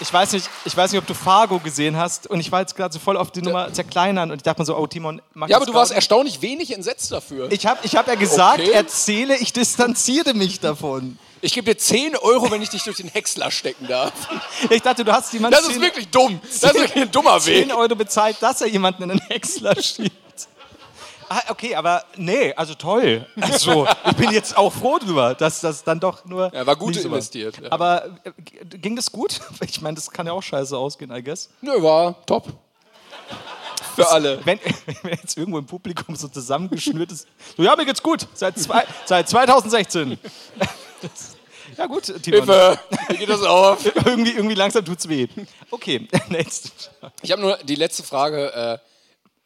Ich 0.00 0.12
weiß, 0.12 0.32
nicht, 0.32 0.50
ich 0.64 0.76
weiß 0.76 0.90
nicht, 0.90 1.00
ob 1.00 1.06
du 1.06 1.14
Fargo 1.14 1.60
gesehen 1.60 1.96
hast 1.96 2.26
und 2.26 2.40
ich 2.40 2.50
war 2.50 2.60
jetzt 2.60 2.74
gerade 2.74 2.92
so 2.92 2.98
voll 2.98 3.16
auf 3.16 3.30
die 3.30 3.42
Nummer 3.42 3.72
zerkleinern 3.72 4.32
und 4.32 4.38
ich 4.38 4.42
dachte 4.42 4.60
mir 4.60 4.66
so, 4.66 4.76
oh 4.76 4.88
Timon, 4.88 5.22
mach 5.34 5.48
ja, 5.48 5.56
aber 5.56 5.66
du 5.66 5.72
warst 5.72 5.90
Gaudi. 5.92 5.98
erstaunlich 5.98 6.42
wenig 6.42 6.74
entsetzt 6.74 7.12
dafür. 7.12 7.46
Ich, 7.46 7.60
Ich 7.60 7.66
habe 7.66 7.78
ich 7.84 7.94
hab 7.94 8.08
ja 8.08 8.16
gesagt, 8.16 8.58
Okay. 8.58 8.72
erzähle, 8.72 9.36
ich 9.36 9.52
distanziere 9.52 10.34
mich 10.34 10.58
davon. 10.58 11.16
Gebe 11.52 11.66
dir 11.74 11.78
10 11.78 12.16
Euro, 12.16 12.50
wenn 12.50 12.62
ich 12.62 12.70
dich 12.70 12.82
durch 12.84 12.96
den 12.96 13.08
Häcksler 13.08 13.50
stecken 13.50 13.86
darf. 13.86 14.12
Ich 14.70 14.80
dachte, 14.82 15.04
du 15.04 15.12
hast 15.12 15.32
jemanden 15.32 15.56
Das 15.56 15.68
ist 15.68 15.80
wirklich 15.80 16.08
dumm. 16.08 16.40
Das 16.42 16.54
ist 16.54 16.74
wirklich 16.74 17.02
ein 17.02 17.10
dummer 17.10 17.38
10 17.38 17.68
Weg. 17.68 17.76
Euro 17.76 17.94
bezahlt, 17.94 18.36
dass 18.40 18.60
er 18.60 18.68
jemanden 18.68 19.02
in 19.04 19.08
den 19.10 19.20
Häcksler 19.20 19.80
schiebt. 19.82 20.12
Ah, 21.28 21.42
okay, 21.48 21.74
aber 21.74 22.04
nee, 22.16 22.52
also 22.54 22.74
toll. 22.74 23.26
Also, 23.40 23.86
ich 24.06 24.16
bin 24.16 24.30
jetzt 24.30 24.56
auch 24.56 24.72
froh 24.72 24.98
drüber, 24.98 25.34
dass 25.34 25.60
das 25.60 25.82
dann 25.82 25.98
doch 25.98 26.24
nur. 26.24 26.52
Ja, 26.54 26.66
war 26.66 26.76
gut 26.76 26.96
investiert, 26.96 27.60
ja. 27.62 27.72
Aber 27.72 28.04
äh, 28.24 28.32
ging 28.78 28.94
das 28.96 29.10
gut? 29.10 29.40
Ich 29.66 29.80
meine, 29.80 29.94
das 29.94 30.10
kann 30.10 30.26
ja 30.26 30.32
auch 30.32 30.42
scheiße 30.42 30.76
ausgehen, 30.76 31.10
I 31.10 31.22
guess. 31.22 31.48
Nö, 31.60 31.82
war 31.82 32.24
top. 32.26 32.52
Für 33.96 34.08
alle. 34.10 34.40
Wenn, 34.44 34.58
wenn 35.02 35.12
jetzt 35.12 35.36
irgendwo 35.36 35.58
im 35.58 35.66
Publikum 35.66 36.14
so 36.16 36.28
zusammengeschnürt 36.28 37.10
ist. 37.10 37.26
So, 37.56 37.62
ja, 37.62 37.74
mir 37.76 37.86
geht's 37.86 38.02
gut. 38.02 38.26
Seit, 38.34 38.58
zwei, 38.58 38.84
seit 39.04 39.28
2016. 39.28 40.18
Ja, 41.76 41.86
gut, 41.86 42.04
Timon. 42.22 42.44
Hilfe, 42.44 42.78
wie 43.08 43.16
geht 43.16 43.28
das 43.28 43.42
auf? 43.42 43.84
Irgendwie, 44.06 44.32
irgendwie 44.32 44.54
langsam 44.54 44.84
tut's 44.84 45.08
weh. 45.08 45.26
Okay, 45.70 46.08
nächste. 46.28 46.70
Ich 47.22 47.32
habe 47.32 47.42
nur 47.42 47.56
die 47.58 47.74
letzte 47.74 48.02
Frage. 48.02 48.52
Äh, 48.52 48.78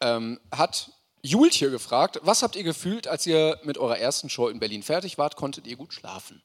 ähm, 0.01 0.39
hat 0.55 0.91
Jultje 1.21 1.69
gefragt, 1.69 2.19
was 2.23 2.43
habt 2.43 2.55
ihr 2.55 2.63
gefühlt, 2.63 3.07
als 3.07 3.25
ihr 3.25 3.59
mit 3.63 3.77
eurer 3.77 3.97
ersten 3.97 4.29
Show 4.29 4.47
in 4.47 4.59
Berlin 4.59 4.83
fertig 4.83 5.17
wart? 5.17 5.35
Konntet 5.35 5.67
ihr 5.67 5.75
gut 5.75 5.93
schlafen? 5.93 6.41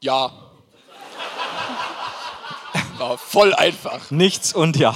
Ja. 0.00 0.32
War 2.98 3.18
voll 3.18 3.54
einfach. 3.54 4.10
Nichts 4.10 4.54
und 4.54 4.76
ja. 4.76 4.94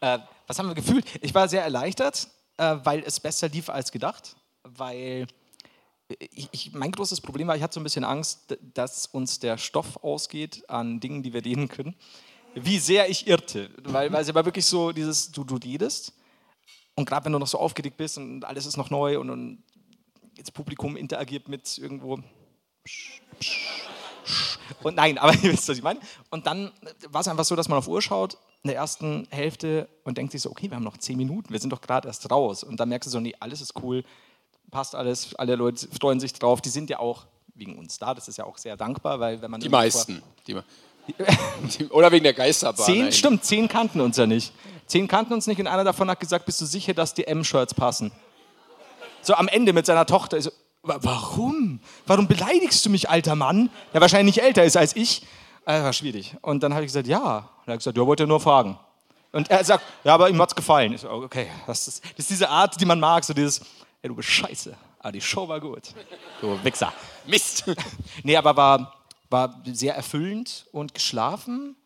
Äh, 0.00 0.18
was 0.46 0.58
haben 0.58 0.68
wir 0.68 0.74
gefühlt? 0.74 1.04
Ich 1.20 1.34
war 1.34 1.48
sehr 1.48 1.62
erleichtert, 1.62 2.28
äh, 2.56 2.76
weil 2.82 3.02
es 3.04 3.20
besser 3.20 3.48
lief 3.48 3.68
als 3.68 3.92
gedacht. 3.92 4.36
Weil 4.64 5.26
ich, 6.18 6.72
mein 6.72 6.92
großes 6.92 7.20
Problem 7.20 7.48
war, 7.48 7.56
ich 7.56 7.62
hatte 7.62 7.74
so 7.74 7.80
ein 7.80 7.84
bisschen 7.84 8.04
Angst, 8.04 8.58
dass 8.74 9.06
uns 9.06 9.38
der 9.38 9.58
Stoff 9.58 10.02
ausgeht 10.02 10.68
an 10.68 11.00
Dingen, 11.00 11.22
die 11.22 11.32
wir 11.32 11.44
reden 11.44 11.68
können. 11.68 11.94
Wie 12.54 12.78
sehr 12.78 13.08
ich 13.08 13.26
irrte. 13.26 13.70
Weil, 13.84 14.12
weil 14.12 14.22
es 14.22 14.34
war 14.34 14.44
wirklich 14.44 14.66
so, 14.66 14.92
dieses, 14.92 15.32
du, 15.32 15.44
du 15.44 15.56
redest 15.56 16.12
und 16.94 17.08
gerade 17.08 17.24
wenn 17.24 17.32
du 17.32 17.38
noch 17.38 17.46
so 17.46 17.58
aufgeregt 17.58 17.96
bist 17.96 18.18
und 18.18 18.44
alles 18.44 18.66
ist 18.66 18.76
noch 18.76 18.90
neu 18.90 19.18
und, 19.18 19.30
und 19.30 19.62
das 20.36 20.50
Publikum 20.50 20.96
interagiert 20.96 21.48
mit 21.48 21.78
irgendwo 21.78 22.18
und 24.82 24.96
nein, 24.96 25.18
aber 25.18 25.34
ihr 25.42 25.52
wisst, 25.52 25.68
was 25.68 25.76
ich 25.76 25.82
meine. 25.82 26.00
Und 26.30 26.46
dann 26.46 26.72
war 27.08 27.20
es 27.20 27.28
einfach 27.28 27.44
so, 27.44 27.56
dass 27.56 27.68
man 27.68 27.78
auf 27.78 27.88
Uhr 27.88 28.02
schaut, 28.02 28.38
in 28.62 28.68
der 28.68 28.76
ersten 28.76 29.26
Hälfte 29.30 29.88
und 30.04 30.18
denkt 30.18 30.32
sich 30.32 30.42
so, 30.42 30.50
okay, 30.50 30.70
wir 30.70 30.76
haben 30.76 30.84
noch 30.84 30.96
zehn 30.96 31.16
Minuten, 31.16 31.52
wir 31.52 31.58
sind 31.58 31.72
doch 31.72 31.80
gerade 31.80 32.08
erst 32.08 32.30
raus. 32.30 32.62
Und 32.62 32.78
dann 32.78 32.88
merkst 32.88 33.06
du 33.06 33.10
so, 33.10 33.20
nee, 33.20 33.34
alles 33.40 33.60
ist 33.60 33.74
cool, 33.82 34.04
passt 34.72 34.96
alles, 34.96 35.32
alle 35.36 35.54
Leute 35.54 35.86
freuen 36.00 36.18
sich 36.18 36.32
drauf. 36.32 36.60
Die 36.60 36.70
sind 36.70 36.90
ja 36.90 36.98
auch 36.98 37.26
wegen 37.54 37.78
uns 37.78 37.98
da, 37.98 38.14
das 38.14 38.26
ist 38.26 38.38
ja 38.38 38.44
auch 38.44 38.58
sehr 38.58 38.76
dankbar, 38.76 39.20
weil 39.20 39.40
wenn 39.40 39.50
man... 39.50 39.60
Die 39.60 39.68
meisten. 39.68 40.20
Die, 40.48 40.56
die, 41.78 41.86
oder 41.90 42.10
wegen 42.10 42.24
der 42.24 42.32
Geisterbahn. 42.32 42.84
Zehn, 42.84 43.02
eigentlich. 43.02 43.18
stimmt, 43.18 43.44
zehn 43.44 43.68
kannten 43.68 44.00
uns 44.00 44.16
ja 44.16 44.26
nicht. 44.26 44.52
Zehn 44.86 45.06
kannten 45.06 45.32
uns 45.34 45.46
nicht 45.46 45.60
und 45.60 45.66
einer 45.68 45.84
davon 45.84 46.10
hat 46.10 46.18
gesagt, 46.18 46.46
bist 46.46 46.60
du 46.60 46.64
sicher, 46.64 46.94
dass 46.94 47.14
die 47.14 47.26
M-Shirts 47.26 47.74
passen? 47.74 48.10
So 49.20 49.34
am 49.34 49.46
Ende 49.48 49.72
mit 49.72 49.86
seiner 49.86 50.06
Tochter. 50.06 50.38
Ich 50.38 50.44
so, 50.44 50.50
"Wa- 50.82 50.98
warum? 51.02 51.80
Warum 52.06 52.26
beleidigst 52.26 52.84
du 52.84 52.90
mich, 52.90 53.08
alter 53.08 53.36
Mann? 53.36 53.70
Der 53.92 54.00
wahrscheinlich 54.00 54.36
nicht 54.36 54.44
älter 54.44 54.64
ist 54.64 54.76
als 54.76 54.96
ich. 54.96 55.22
Äh, 55.64 55.82
war 55.82 55.92
schwierig. 55.92 56.34
Und 56.40 56.62
dann 56.62 56.72
habe 56.74 56.82
ich 56.84 56.88
gesagt, 56.88 57.06
ja. 57.06 57.38
Und 57.38 57.68
er 57.68 57.74
hat 57.74 57.78
gesagt, 57.80 57.96
ja, 57.96 58.04
wollte 58.06 58.26
nur 58.26 58.40
fragen. 58.40 58.78
Und 59.30 59.48
er 59.50 59.62
sagt, 59.64 59.84
ja, 60.04 60.14
aber 60.14 60.28
ihm 60.28 60.40
hat's 60.42 60.54
gefallen. 60.54 60.92
Ich 60.92 61.02
so, 61.02 61.08
okay, 61.10 61.46
das 61.66 61.86
ist, 61.88 62.04
das 62.04 62.18
ist 62.18 62.30
diese 62.30 62.48
Art, 62.48 62.80
die 62.80 62.84
man 62.84 62.98
mag, 62.98 63.24
so 63.24 63.32
dieses, 63.32 63.60
ey, 64.02 64.08
du 64.08 64.16
bist 64.16 64.28
scheiße, 64.28 64.76
aber 64.98 65.12
die 65.12 65.20
Show 65.20 65.48
war 65.48 65.60
gut. 65.60 65.94
Du 66.40 66.62
Wichser. 66.64 66.92
Mist. 67.26 67.64
Nee, 68.22 68.36
aber 68.36 68.56
war, 68.56 69.04
war 69.30 69.62
sehr 69.64 69.94
erfüllend 69.96 70.66
und 70.72 70.94
geschlafen 70.94 71.76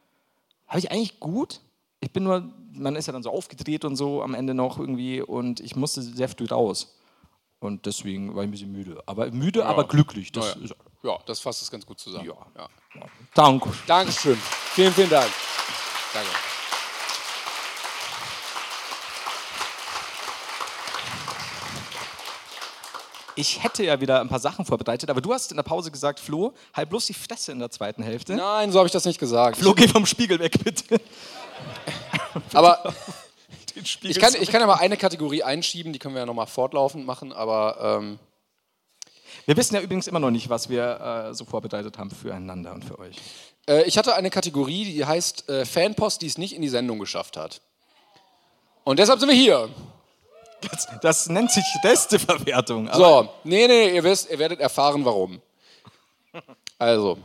habe 0.67 0.81
ich 0.81 0.91
eigentlich 0.91 1.21
gut. 1.21 1.61
Ich 2.01 2.13
bin 2.13 2.25
nur, 2.25 2.51
man 2.73 2.97
ist 2.97 3.07
ja 3.07 3.13
dann 3.13 3.23
so 3.23 3.31
aufgedreht 3.31 3.85
und 3.85 3.97
so 3.97 4.23
am 4.23 4.35
Ende 4.35 4.55
noch 4.55 4.79
irgendwie 4.79 5.23
und 5.23 5.61
ich 5.61 5.77
musste 5.77 6.03
sehr 6.03 6.29
früh 6.29 6.47
raus. 6.47 6.95
Und 7.59 7.87
deswegen 7.87 8.35
war 8.35 8.43
ich 8.43 8.49
ein 8.49 8.51
bisschen 8.51 8.73
müde. 8.73 9.03
Aber 9.07 9.31
müde, 9.31 9.65
aber 9.65 9.85
glücklich. 9.89 10.31
Das 10.31 10.57
Ja, 10.63 10.75
ja, 11.03 11.19
das 11.27 11.41
fasst 11.41 11.63
es 11.63 11.71
ganz 11.71 11.87
gut 11.87 11.99
zusammen. 11.99 12.27
Ja. 12.27 12.35
Ja. 12.57 12.69
Danke. 13.35 13.73
Dankeschön. 13.87 14.37
Vielen, 14.75 14.93
vielen 14.93 15.11
Dank. 15.11 15.31
Danke. 16.13 16.56
Ich 23.37 23.63
hätte 23.63 23.85
ja 23.85 24.01
wieder 24.01 24.21
ein 24.21 24.29
paar 24.29 24.41
Sachen 24.41 24.65
vorbereitet, 24.65 25.11
aber 25.11 25.21
du 25.21 25.33
hast 25.33 25.51
in 25.51 25.57
der 25.57 25.63
Pause 25.63 25.91
gesagt, 25.91 26.19
Flo, 26.21 26.53
halt 26.75 26.89
bloß 26.89 27.07
die 27.07 27.15
Fresse 27.15 27.53
in 27.53 27.59
der 27.59 27.71
zweiten 27.71 28.03
Hälfte. 28.03 28.35
Nein, 28.35 28.73
so 28.73 28.79
habe 28.79 28.87
ich 28.87 28.93
das 28.93 29.05
nicht 29.05 29.19
gesagt. 29.21 29.59
Flo, 29.59 29.75
geh 29.75 29.87
vom 29.87 30.07
Spiegel 30.07 30.39
weg, 30.39 30.59
bitte. 30.65 31.01
Aber 32.53 32.95
Den 33.77 33.85
Spiegel 33.85 34.11
ich 34.11 34.19
kann, 34.19 34.35
ich 34.41 34.51
kann 34.51 34.61
ja 34.63 34.67
mal 34.67 34.77
eine 34.77 34.97
Kategorie 34.97 35.43
einschieben, 35.43 35.93
die 35.93 35.99
können 35.99 36.15
wir 36.15 36.21
ja 36.21 36.27
nochmal 36.27 36.47
fortlaufend 36.47 37.05
machen, 37.05 37.33
aber 37.35 37.99
ähm, 38.01 38.19
Wir 39.45 39.57
wissen 39.57 39.75
ja 39.75 39.83
übrigens 39.83 40.07
immer 40.07 40.19
noch 40.19 40.31
nicht, 40.31 40.49
was 40.49 40.71
wir 40.71 41.29
äh, 41.29 41.35
so 41.35 41.45
vorbereitet 41.45 41.99
haben 41.99 42.11
füreinander 42.11 42.73
und 42.73 42.85
für 42.85 42.99
euch. 42.99 43.17
äh, 43.69 43.83
ich 43.85 43.99
hatte 43.99 44.15
eine 44.15 44.31
Kategorie, 44.31 44.85
die 44.87 45.05
heißt 45.05 45.49
äh, 45.51 45.67
Fanpost, 45.67 46.23
die 46.23 46.27
es 46.27 46.39
nicht 46.39 46.55
in 46.55 46.63
die 46.63 46.69
Sendung 46.71 46.99
geschafft 46.99 47.37
hat. 47.37 47.61
Und 48.85 48.99
deshalb 48.99 49.21
sind 49.21 49.29
wir 49.29 49.37
hier. 49.37 49.69
Das, 50.61 50.89
das 51.01 51.29
nennt 51.29 51.51
sich 51.51 51.65
Resteverwertung. 51.85 52.89
So, 52.93 53.29
nee, 53.45 53.67
nee, 53.67 53.95
ihr, 53.95 54.05
wisst, 54.05 54.31
ihr 54.31 54.39
werdet 54.39 54.61
erfahren, 54.61 55.05
warum. 55.05 55.41
Also, 56.79 57.19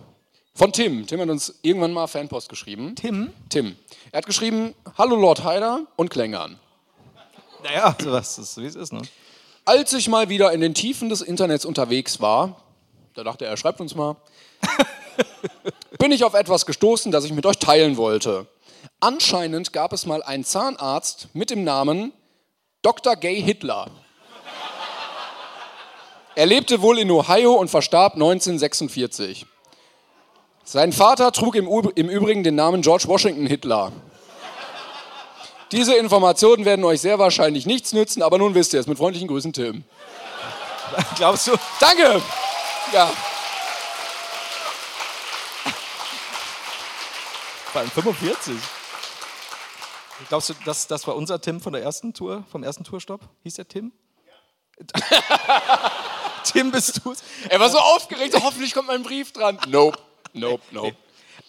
von 0.53 0.72
Tim. 0.72 1.08
Tim 1.08 1.22
hat 1.22 1.30
uns 1.30 1.60
irgendwann 1.62 1.94
mal 1.94 2.08
Fanpost 2.08 2.49
geschrieben. 2.49 2.95
Tim? 2.95 3.34
Tim. 3.49 3.76
Er 4.12 4.20
hat 4.20 4.26
geschrieben, 4.26 4.76
hallo 4.98 5.16
Lord 5.16 5.44
Haider 5.44 5.86
und 5.95 6.10
Klängern. 6.10 6.60
Naja, 7.64 7.95
so 7.99 8.12
was 8.12 8.38
ist, 8.38 8.58
wie 8.58 8.66
es 8.66 8.76
ist, 8.76 8.91
ne? 8.91 9.02
Als 9.66 9.94
ich 9.94 10.10
mal 10.10 10.30
wieder 10.30 10.52
in 10.52 10.62
den 10.62 10.74
Tiefen 10.74 11.10
des 11.10 11.22
Internets 11.22 11.66
unterwegs 11.66 12.20
war, 12.20 12.62
da 13.14 13.24
dachte 13.24 13.45
er, 13.45 13.52
er 13.52 13.58
schreibt 13.58 13.80
uns 13.80 13.95
mal, 13.95 14.18
bin 15.99 16.12
ich 16.12 16.24
auf 16.24 16.34
etwas 16.34 16.66
gestoßen, 16.66 17.12
das 17.12 17.26
ich 17.26 17.34
mit 17.34 17.45
euch 17.45 17.58
teilen 17.58 17.95
wollte. 17.98 18.48
Anscheinend 18.99 19.74
gab 19.74 19.94
es 19.94 20.06
mal 20.06 20.24
einen 20.24 20.44
Zahnarzt 20.44 21.28
mit 21.34 21.49
dem 21.52 21.64
Namen 21.64 22.12
Dr. 22.82 23.16
Gay 23.16 23.41
Hitler. 23.41 23.91
Er 26.34 26.45
lebte 26.45 26.82
wohl 26.82 26.98
in 26.98 27.12
Ohio 27.12 27.53
und 27.53 27.70
verstarb 27.70 28.14
1946. 28.14 29.45
Sein 30.64 30.94
Vater 30.94 31.32
trug 31.32 31.56
im, 31.56 31.68
im 31.68 32.10
Übrigen 32.10 32.44
den 32.44 32.56
Namen 32.56 32.82
George 32.82 33.03
Washington 33.08 33.45
Hitler. 33.45 33.91
Diese 35.72 35.95
Informationen 35.95 36.66
werden 36.66 36.84
euch 36.84 37.02
sehr 37.02 37.20
wahrscheinlich 37.20 37.66
nichts 37.66 37.94
nützen, 37.94 38.24
aber 38.24 38.38
nun 38.38 38.56
wisst 38.56 38.74
ihr 38.74 38.80
es. 38.80 38.88
Mit 38.88 38.98
freundlichen 38.98 39.28
Grüßen, 39.28 39.53
Tim. 39.53 39.84
Glaubst 41.16 41.48
du? 41.48 41.53
Danke! 41.80 42.22
Ja. 42.94 43.12
Vor 47.72 47.82
allem 47.82 47.91
45. 47.91 48.56
Glaubst 50.30 50.49
du, 50.49 50.53
das, 50.65 50.88
das 50.88 51.06
war 51.07 51.15
unser 51.15 51.39
Tim 51.41 51.60
von 51.61 51.73
der 51.73 51.81
ersten 51.84 52.14
Tour, 52.14 52.43
vom 52.52 52.64
ersten 52.64 52.84
Tourstopp? 52.84 53.22
Hieß 53.43 53.56
der 53.56 53.68
Tim? 53.68 53.91
Tim 56.43 56.72
bist 56.72 57.02
du's? 57.06 57.19
Er 57.49 57.60
war 57.60 57.69
so 57.69 57.77
aufgeregt, 57.77 58.35
hoffentlich 58.41 58.73
kommt 58.73 58.88
mein 58.88 59.03
Brief 59.03 59.31
dran. 59.31 59.57
Nope, 59.68 59.98
nope, 60.34 60.64
nope. 60.72 60.95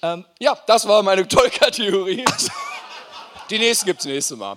Ähm, 0.02 0.24
ja, 0.38 0.56
das 0.66 0.86
war 0.86 1.02
meine 1.02 1.26
Tolka-Theorie. 1.26 2.24
Die 3.50 3.58
nächsten 3.58 3.86
gibt's 3.86 4.04
nächstes 4.04 4.36
Mal. 4.36 4.56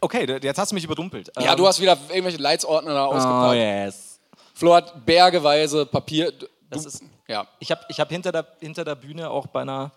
Okay, 0.00 0.26
jetzt 0.42 0.58
hast 0.58 0.72
du 0.72 0.74
mich 0.74 0.84
überrumpelt. 0.84 1.30
Ja, 1.38 1.52
Ähm, 1.52 1.56
du 1.56 1.66
hast 1.66 1.80
wieder 1.80 1.96
irgendwelche 2.08 2.38
Leitsordner 2.38 2.94
da 2.94 3.06
ausgepackt. 3.06 3.50
Oh, 3.50 3.52
yes. 3.52 4.20
Flo 4.54 4.74
hat 4.74 5.04
bergeweise 5.04 5.86
Papier. 5.86 6.32
Du, 6.32 6.46
Das 6.70 6.84
ist- 6.84 7.02
ja. 7.28 7.46
Ich 7.60 7.70
habe 7.70 7.80
ich 7.88 7.98
hab 8.00 8.08
hinter, 8.10 8.32
der, 8.32 8.46
hinter 8.60 8.84
der 8.84 8.94
Bühne 8.94 9.30
auch 9.30 9.46
beinahe 9.46 9.90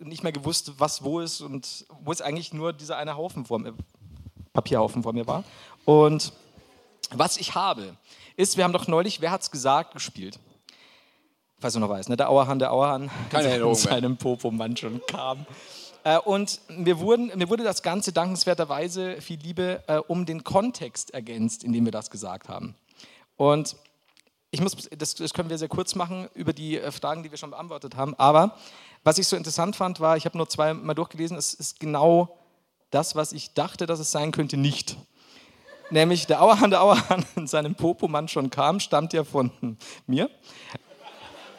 nicht 0.00 0.22
mehr 0.22 0.32
gewusst, 0.32 0.72
was 0.78 1.04
wo 1.04 1.20
ist 1.20 1.40
und 1.40 1.86
wo 2.02 2.12
es 2.12 2.20
eigentlich 2.20 2.52
nur 2.52 2.72
dieser 2.72 2.96
eine 2.96 3.16
Haufen 3.16 3.44
vor 3.44 3.58
mir, 3.58 3.74
Papierhaufen 4.52 5.02
vor 5.02 5.12
mir 5.12 5.26
war. 5.26 5.44
Und 5.84 6.32
was 7.10 7.36
ich 7.36 7.54
habe, 7.54 7.96
ist, 8.36 8.56
wir 8.56 8.64
haben 8.64 8.72
doch 8.72 8.88
neulich, 8.88 9.20
wer 9.20 9.30
hat's 9.30 9.50
gesagt, 9.50 9.92
gespielt. 9.92 10.38
Falls 11.58 11.74
du 11.74 11.80
noch 11.80 11.90
weißt, 11.90 12.08
ne? 12.08 12.16
der 12.16 12.30
Auerhahn, 12.30 12.58
der 12.58 12.72
Auerhahn 12.72 13.10
Keine 13.28 13.56
in 13.56 13.74
seinem 13.74 14.16
Popo-Mann 14.16 14.76
schon 14.76 15.02
kam. 15.06 15.46
Äh, 16.04 16.18
und 16.18 16.60
mir, 16.68 16.98
wurden, 17.00 17.30
mir 17.36 17.50
wurde 17.50 17.64
das 17.64 17.82
Ganze 17.82 18.12
dankenswerterweise 18.12 19.20
viel 19.20 19.38
Liebe 19.40 19.82
äh, 19.86 19.98
um 19.98 20.24
den 20.24 20.44
Kontext 20.44 21.12
ergänzt, 21.12 21.62
in 21.62 21.72
dem 21.72 21.84
wir 21.84 21.92
das 21.92 22.10
gesagt 22.10 22.48
haben. 22.48 22.74
Und 23.36 23.76
ich 24.50 24.60
muss, 24.60 24.76
das, 24.96 25.14
das 25.14 25.34
können 25.34 25.50
wir 25.50 25.58
sehr 25.58 25.68
kurz 25.68 25.94
machen 25.94 26.28
über 26.34 26.52
die 26.52 26.78
äh, 26.78 26.90
Fragen, 26.90 27.22
die 27.22 27.30
wir 27.30 27.38
schon 27.38 27.50
beantwortet 27.50 27.96
haben. 27.96 28.14
Aber 28.14 28.56
was 29.04 29.18
ich 29.18 29.26
so 29.26 29.36
interessant 29.36 29.76
fand, 29.76 30.00
war, 30.00 30.16
ich 30.16 30.24
habe 30.24 30.36
nur 30.36 30.48
zweimal 30.48 30.94
durchgelesen, 30.94 31.36
es 31.36 31.54
ist 31.54 31.80
genau 31.80 32.36
das, 32.90 33.14
was 33.14 33.32
ich 33.32 33.54
dachte, 33.54 33.86
dass 33.86 33.98
es 34.00 34.10
sein 34.10 34.32
könnte, 34.32 34.56
nicht. 34.56 34.96
Nämlich 35.90 36.26
der 36.26 36.42
Auerhahn, 36.42 36.70
der 36.70 36.82
Auerhahn 36.82 37.24
in 37.36 37.46
seinem 37.46 37.74
Popomann 37.74 38.28
schon 38.28 38.50
kam, 38.50 38.78
stammt 38.80 39.12
ja 39.12 39.24
von 39.24 39.50
mir. 40.06 40.30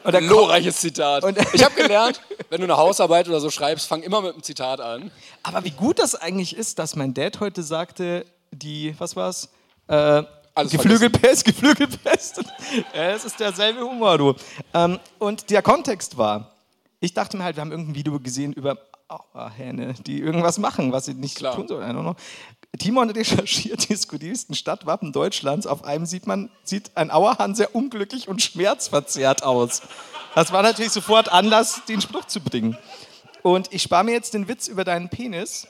Und 0.04 0.12
der 0.12 0.22
Glorreiches 0.22 0.78
Zitat. 0.78 1.22
Und- 1.22 1.38
ich 1.52 1.64
habe 1.64 1.74
gelernt, 1.74 2.20
wenn 2.50 2.60
du 2.60 2.64
eine 2.66 2.76
Hausarbeit 2.76 3.28
oder 3.28 3.40
so 3.40 3.50
schreibst, 3.50 3.86
fang 3.86 4.02
immer 4.02 4.20
mit 4.20 4.32
einem 4.32 4.42
Zitat 4.42 4.80
an. 4.80 5.10
Aber 5.42 5.64
wie 5.64 5.70
gut 5.70 5.98
das 5.98 6.14
eigentlich 6.14 6.56
ist, 6.56 6.78
dass 6.78 6.96
mein 6.96 7.14
Dad 7.14 7.40
heute 7.40 7.62
sagte, 7.62 8.24
die, 8.50 8.94
was 8.98 9.14
war's? 9.16 9.48
Äh, 9.88 10.22
Alles 10.54 10.72
Geflügelpest, 10.72 11.44
Geflügelpest. 11.44 12.42
ja, 12.94 13.10
es 13.10 13.24
ist 13.24 13.38
derselbe 13.38 13.82
Humor, 13.82 14.18
du. 14.18 14.34
Ähm, 14.74 14.98
und 15.18 15.50
der 15.50 15.62
Kontext 15.62 16.16
war, 16.18 16.51
ich 17.02 17.14
dachte 17.14 17.36
mir 17.36 17.42
halt, 17.42 17.56
wir 17.56 17.62
haben 17.62 17.72
irgendein 17.72 17.96
Video 17.96 18.18
gesehen 18.20 18.52
über 18.52 18.78
Auerhähne, 19.08 19.94
die 20.06 20.20
irgendwas 20.20 20.58
machen, 20.58 20.92
was 20.92 21.06
sie 21.06 21.14
nicht 21.14 21.36
Klar. 21.36 21.56
tun 21.56 21.66
sollen. 21.66 22.14
Timon 22.78 23.10
recherchiert 23.10 23.88
die 23.88 23.96
skurrilsten 23.96 24.54
Stadtwappen 24.54 25.12
Deutschlands. 25.12 25.66
Auf 25.66 25.84
einem 25.84 26.06
sieht 26.06 26.28
man, 26.28 26.48
sieht 26.62 26.92
ein 26.96 27.10
Auerhahn 27.10 27.56
sehr 27.56 27.74
unglücklich 27.74 28.28
und 28.28 28.40
schmerzverzerrt 28.40 29.42
aus. 29.42 29.82
Das 30.36 30.52
war 30.52 30.62
natürlich 30.62 30.92
sofort 30.92 31.30
Anlass, 31.30 31.82
den 31.86 32.00
Spruch 32.00 32.24
zu 32.26 32.40
bringen. 32.40 32.78
Und 33.42 33.72
ich 33.72 33.82
spare 33.82 34.04
mir 34.04 34.12
jetzt 34.12 34.32
den 34.34 34.46
Witz 34.46 34.68
über 34.68 34.84
deinen 34.84 35.08
Penis, 35.08 35.66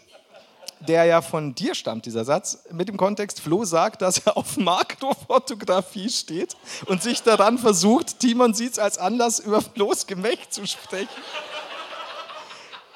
der 0.89 1.05
ja 1.05 1.23
von 1.23 1.55
dir 1.55 1.75
stammt, 1.75 2.07
dieser 2.07 2.25
Satz, 2.25 2.65
mit 2.71 2.89
dem 2.89 2.97
Kontext, 2.97 3.41
Flo 3.41 3.65
sagt, 3.65 4.03
dass 4.03 4.19
er 4.19 4.37
auf 4.37 4.57
Makrofotografie 4.57 6.11
steht 6.11 6.57
und 6.87 7.03
sich 7.03 7.23
daran 7.23 7.59
versucht, 7.59 8.19
Timon 8.19 8.55
sieht 8.55 8.73
es 8.73 8.79
als 8.79 8.99
Anlass, 8.99 9.39
über 9.39 9.63
Flo's 9.63 10.07
Gemächt 10.07 10.53
zu 10.53 10.67
sprechen. 10.67 11.09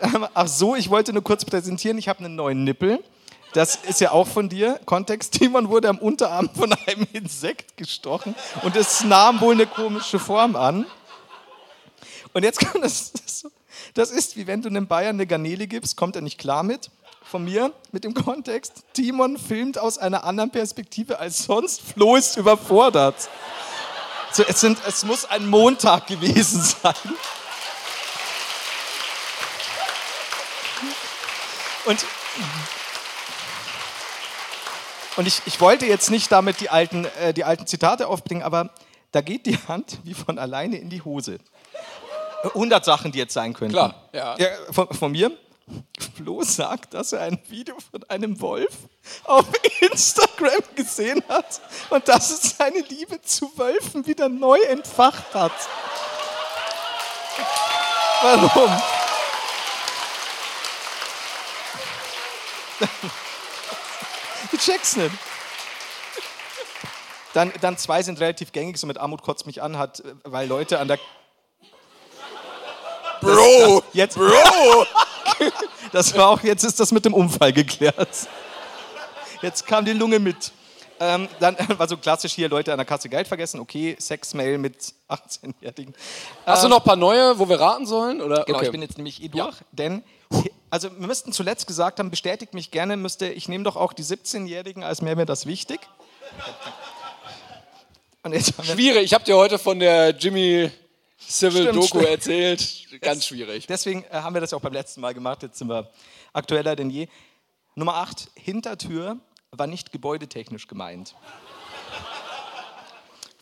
Ähm, 0.01 0.27
Ach 0.35 0.49
so, 0.49 0.75
ich 0.77 0.91
wollte 0.91 1.13
nur 1.13 1.25
kurz 1.25 1.45
präsentieren, 1.45 1.99
ich 1.99 2.09
habe 2.09 2.21
einen 2.21 2.35
neuen 2.35 2.65
Nippel. 2.65 3.03
Das 3.53 3.77
ist 3.77 4.01
ja 4.01 4.11
auch 4.11 4.27
von 4.27 4.49
dir. 4.49 4.79
Kontext, 4.85 5.33
Timon 5.33 5.71
wurde 5.71 5.89
am 5.89 5.99
Unterarm 5.99 6.51
von 6.51 6.73
einem 6.73 7.07
Insekt 7.13 7.77
gestochen 7.77 8.35
und 8.63 8.77
es 8.77 9.05
nahm 9.05 9.41
wohl 9.41 9.55
eine 9.55 9.67
komische 9.67 10.19
Form 10.19 10.57
an. 10.57 10.85
Und 12.35 12.43
jetzt 12.43 12.61
kommt 12.61 12.85
das, 12.85 13.13
das, 13.13 13.47
das 13.95 14.11
ist 14.11 14.37
wie 14.37 14.47
wenn 14.47 14.61
du 14.61 14.69
einem 14.69 14.87
Bayern 14.87 15.17
eine 15.17 15.27
Garnele 15.27 15.67
gibst, 15.67 15.97
kommt 15.97 16.17
er 16.17 16.23
nicht 16.23 16.39
klar 16.39 16.63
mit. 16.63 16.91
Von 17.29 17.45
mir 17.45 17.73
mit 17.91 18.05
dem 18.05 18.15
Kontext, 18.15 18.85
Timon 18.93 19.37
filmt 19.37 19.79
aus 19.79 19.99
einer 19.99 20.23
anderen 20.23 20.51
Perspektive 20.51 21.19
als 21.19 21.45
sonst, 21.45 21.81
Flo 21.81 22.15
ist 22.15 22.37
überfordert. 22.37 23.17
So, 24.31 24.45
es, 24.47 24.61
sind, 24.61 24.79
es 24.87 25.05
muss 25.05 25.25
ein 25.25 25.49
Montag 25.49 26.07
gewesen 26.07 26.63
sein. 26.63 26.95
Und, 31.87 32.05
und 35.17 35.27
ich, 35.27 35.43
ich 35.47 35.61
wollte 35.61 35.87
jetzt 35.87 36.11
nicht 36.11 36.31
damit 36.31 36.61
die 36.61 36.71
alten, 36.71 37.07
äh, 37.21 37.35
die 37.35 37.43
alten 37.43 37.67
Zitate 37.67 38.07
aufbringen, 38.07 38.43
aber 38.43 38.71
da 39.11 39.21
geht 39.21 39.47
die 39.47 39.59
Hand 39.67 39.99
wie 40.05 40.15
von 40.15 40.39
alleine 40.39 40.77
in 40.77 40.91
die 40.91 41.03
Hose. 41.03 41.39
100 42.45 42.85
Sachen, 42.85 43.11
die 43.11 43.19
jetzt 43.19 43.35
sein 43.35 43.53
könnten. 43.53 43.73
Klar, 43.73 44.09
ja. 44.13 44.37
von, 44.71 44.89
von 44.93 45.11
mir. 45.11 45.37
Flo 46.15 46.43
sagt, 46.43 46.95
dass 46.95 47.13
er 47.13 47.23
ein 47.23 47.39
Video 47.49 47.77
von 47.91 48.03
einem 48.05 48.41
Wolf 48.41 48.73
auf 49.25 49.47
Instagram 49.81 50.63
gesehen 50.75 51.23
hat 51.29 51.61
und 51.91 52.07
dass 52.09 52.31
es 52.31 52.57
seine 52.57 52.81
Liebe 52.81 53.21
zu 53.23 53.51
Wölfen 53.59 54.07
wieder 54.07 54.29
neu 54.29 54.59
entfacht 54.61 55.35
hat. 55.35 55.53
Warum? 58.23 58.83
Ich 64.53 64.61
check's 64.61 64.97
nicht. 64.97 65.15
Dann, 67.35 67.53
dann 67.61 67.77
zwei 67.77 68.03
sind 68.03 68.19
relativ 68.21 68.53
gängig, 68.53 68.79
so 68.79 68.87
mit 68.87 68.97
Armut 68.97 69.21
kotzt 69.21 69.45
mich 69.45 69.63
an, 69.63 69.77
hat, 69.77 70.03
weil 70.25 70.49
Leute 70.49 70.79
an 70.79 70.89
der. 70.89 70.99
Bro! 73.21 73.83
Jetzt, 73.93 74.17
Bro! 74.17 74.87
das 75.93 76.17
war 76.17 76.29
auch, 76.29 76.43
jetzt 76.43 76.65
ist 76.65 76.79
das 76.81 76.93
mit 76.93 77.05
dem 77.05 77.15
Unfall 77.15 77.53
geklärt. 77.53 78.09
Jetzt 79.43 79.67
kam 79.67 79.85
die 79.85 79.93
Lunge 79.93 80.19
mit. 80.19 80.53
Ähm, 80.99 81.29
dann 81.41 81.57
war 81.79 81.89
so 81.89 81.97
klassisch 81.97 82.33
hier 82.33 82.49
Leute 82.49 82.73
an 82.73 82.79
der 82.79 82.87
Kasse 82.87 83.09
Geld 83.09 83.29
vergessen. 83.29 83.61
Okay, 83.61 83.97
Sexmail 84.01 84.59
mit 84.59 84.77
18-Jährigen. 85.09 85.95
Hast 86.47 86.65
du 86.65 86.69
noch 86.69 86.79
ein 86.79 86.85
paar 86.85 86.97
neue, 86.97 87.39
wo 87.39 87.49
wir 87.49 87.61
raten 87.61 87.87
sollen? 87.87 88.21
Oder? 88.23 88.45
Genau, 88.45 88.59
Okay. 88.59 88.67
ich 88.67 88.73
bin 88.73 88.83
jetzt 88.83 88.97
nämlich 88.97 89.23
eh 89.23 89.29
durch, 89.29 89.57
denn 89.73 90.03
also 90.71 90.91
wir 90.91 91.07
müssten 91.07 91.33
zuletzt 91.33 91.67
gesagt 91.67 91.99
haben, 92.01 92.11
bestätigt 92.11 92.53
mich 92.55 92.71
gerne, 92.71 92.97
müsste 92.97 93.29
ich 93.29 93.49
nehme 93.49 93.63
doch 93.65 93.77
auch 93.77 93.93
die 93.93 94.03
17-Jährigen, 94.03 94.83
als 94.83 95.03
wäre 95.05 95.17
mir 95.17 95.27
das 95.27 95.47
wichtig. 95.47 95.81
Schwierig. 98.63 99.05
Ich 99.05 99.15
habe 99.15 99.25
dir 99.25 99.37
heute 99.37 99.59
von 99.59 99.79
der 99.79 100.11
Jimmy 100.11 100.71
Civil 101.19 101.63
Stimmt, 101.63 101.77
Doku 101.77 101.87
stimmt. 101.87 102.05
erzählt. 102.07 103.01
Ganz 103.01 103.27
schwierig. 103.27 103.67
deswegen 103.67 104.05
äh, 104.05 104.09
haben 104.13 104.35
wir 104.35 104.41
das 104.41 104.51
ja 104.51 104.59
auch 104.59 104.63
beim 104.63 104.73
letzten 104.73 105.01
Mal 105.01 105.15
gemacht, 105.15 105.43
jetzt 105.43 105.59
sind 105.59 105.69
wir 105.69 105.91
aktueller 106.33 106.77
denn 106.77 106.91
je. 106.91 107.09
Nummer 107.75 107.95
8, 107.97 108.29
Hintertür 108.35 109.19
war 109.51 109.67
nicht 109.67 109.93
gebäudetechnisch 109.93 110.67
gemeint. 110.67 111.15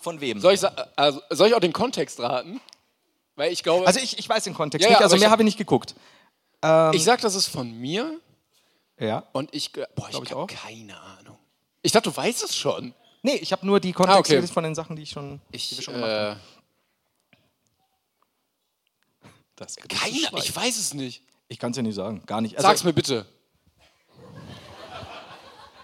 Von 0.00 0.20
wem? 0.20 0.40
Soll 0.40 0.54
ich, 0.54 0.60
also, 0.96 1.20
soll 1.30 1.48
ich 1.48 1.54
auch 1.54 1.60
den 1.60 1.72
Kontext 1.72 2.20
raten? 2.20 2.60
Weil 3.36 3.52
ich 3.52 3.62
glaube, 3.62 3.86
also 3.86 3.98
ich, 4.00 4.18
ich 4.18 4.28
weiß 4.28 4.44
den 4.44 4.54
Kontext 4.54 4.84
Ja, 4.84 4.90
nicht, 4.90 5.02
also 5.02 5.16
mehr 5.16 5.26
hab- 5.26 5.32
habe 5.32 5.42
ich 5.42 5.46
nicht 5.46 5.58
geguckt. 5.58 5.94
ich 6.92 7.04
sag, 7.04 7.20
das 7.22 7.34
ist 7.34 7.48
von 7.48 7.70
mir 7.80 8.20
Ja. 8.98 9.24
und 9.32 9.52
ich, 9.54 9.72
boah, 9.72 10.08
ich, 10.10 10.20
ich 10.20 10.30
habe 10.32 10.46
keine 10.46 11.00
Ahnung. 11.00 11.38
Ich 11.82 11.92
dachte, 11.92 12.10
du 12.10 12.16
weißt 12.16 12.44
es 12.44 12.54
schon. 12.56 12.94
Nee, 13.22 13.36
ich 13.36 13.52
habe 13.52 13.64
nur 13.66 13.80
die 13.80 13.92
Kontexte 13.92 14.34
Ah, 14.36 14.38
okay. 14.38 14.46
von 14.52 14.64
den 14.64 14.74
Sachen, 14.74 14.96
die 14.96 15.02
ich 15.02 15.10
schon, 15.10 15.40
die 15.50 15.56
Ich, 15.56 15.74
wir 15.76 15.82
schon 15.82 15.94
gemacht 15.94 16.10
haben. 16.10 16.36
äh, 16.36 16.53
Das 19.56 19.76
keine, 19.76 20.28
ich 20.36 20.54
weiß 20.54 20.78
es 20.78 20.94
nicht. 20.94 21.22
Ich 21.48 21.58
kann 21.58 21.70
es 21.70 21.76
ja 21.76 21.82
nicht 21.82 21.94
sagen, 21.94 22.22
gar 22.26 22.40
nicht. 22.40 22.56
Also, 22.56 22.68
Sag's 22.68 22.84
mir 22.84 22.92
bitte. 22.92 23.26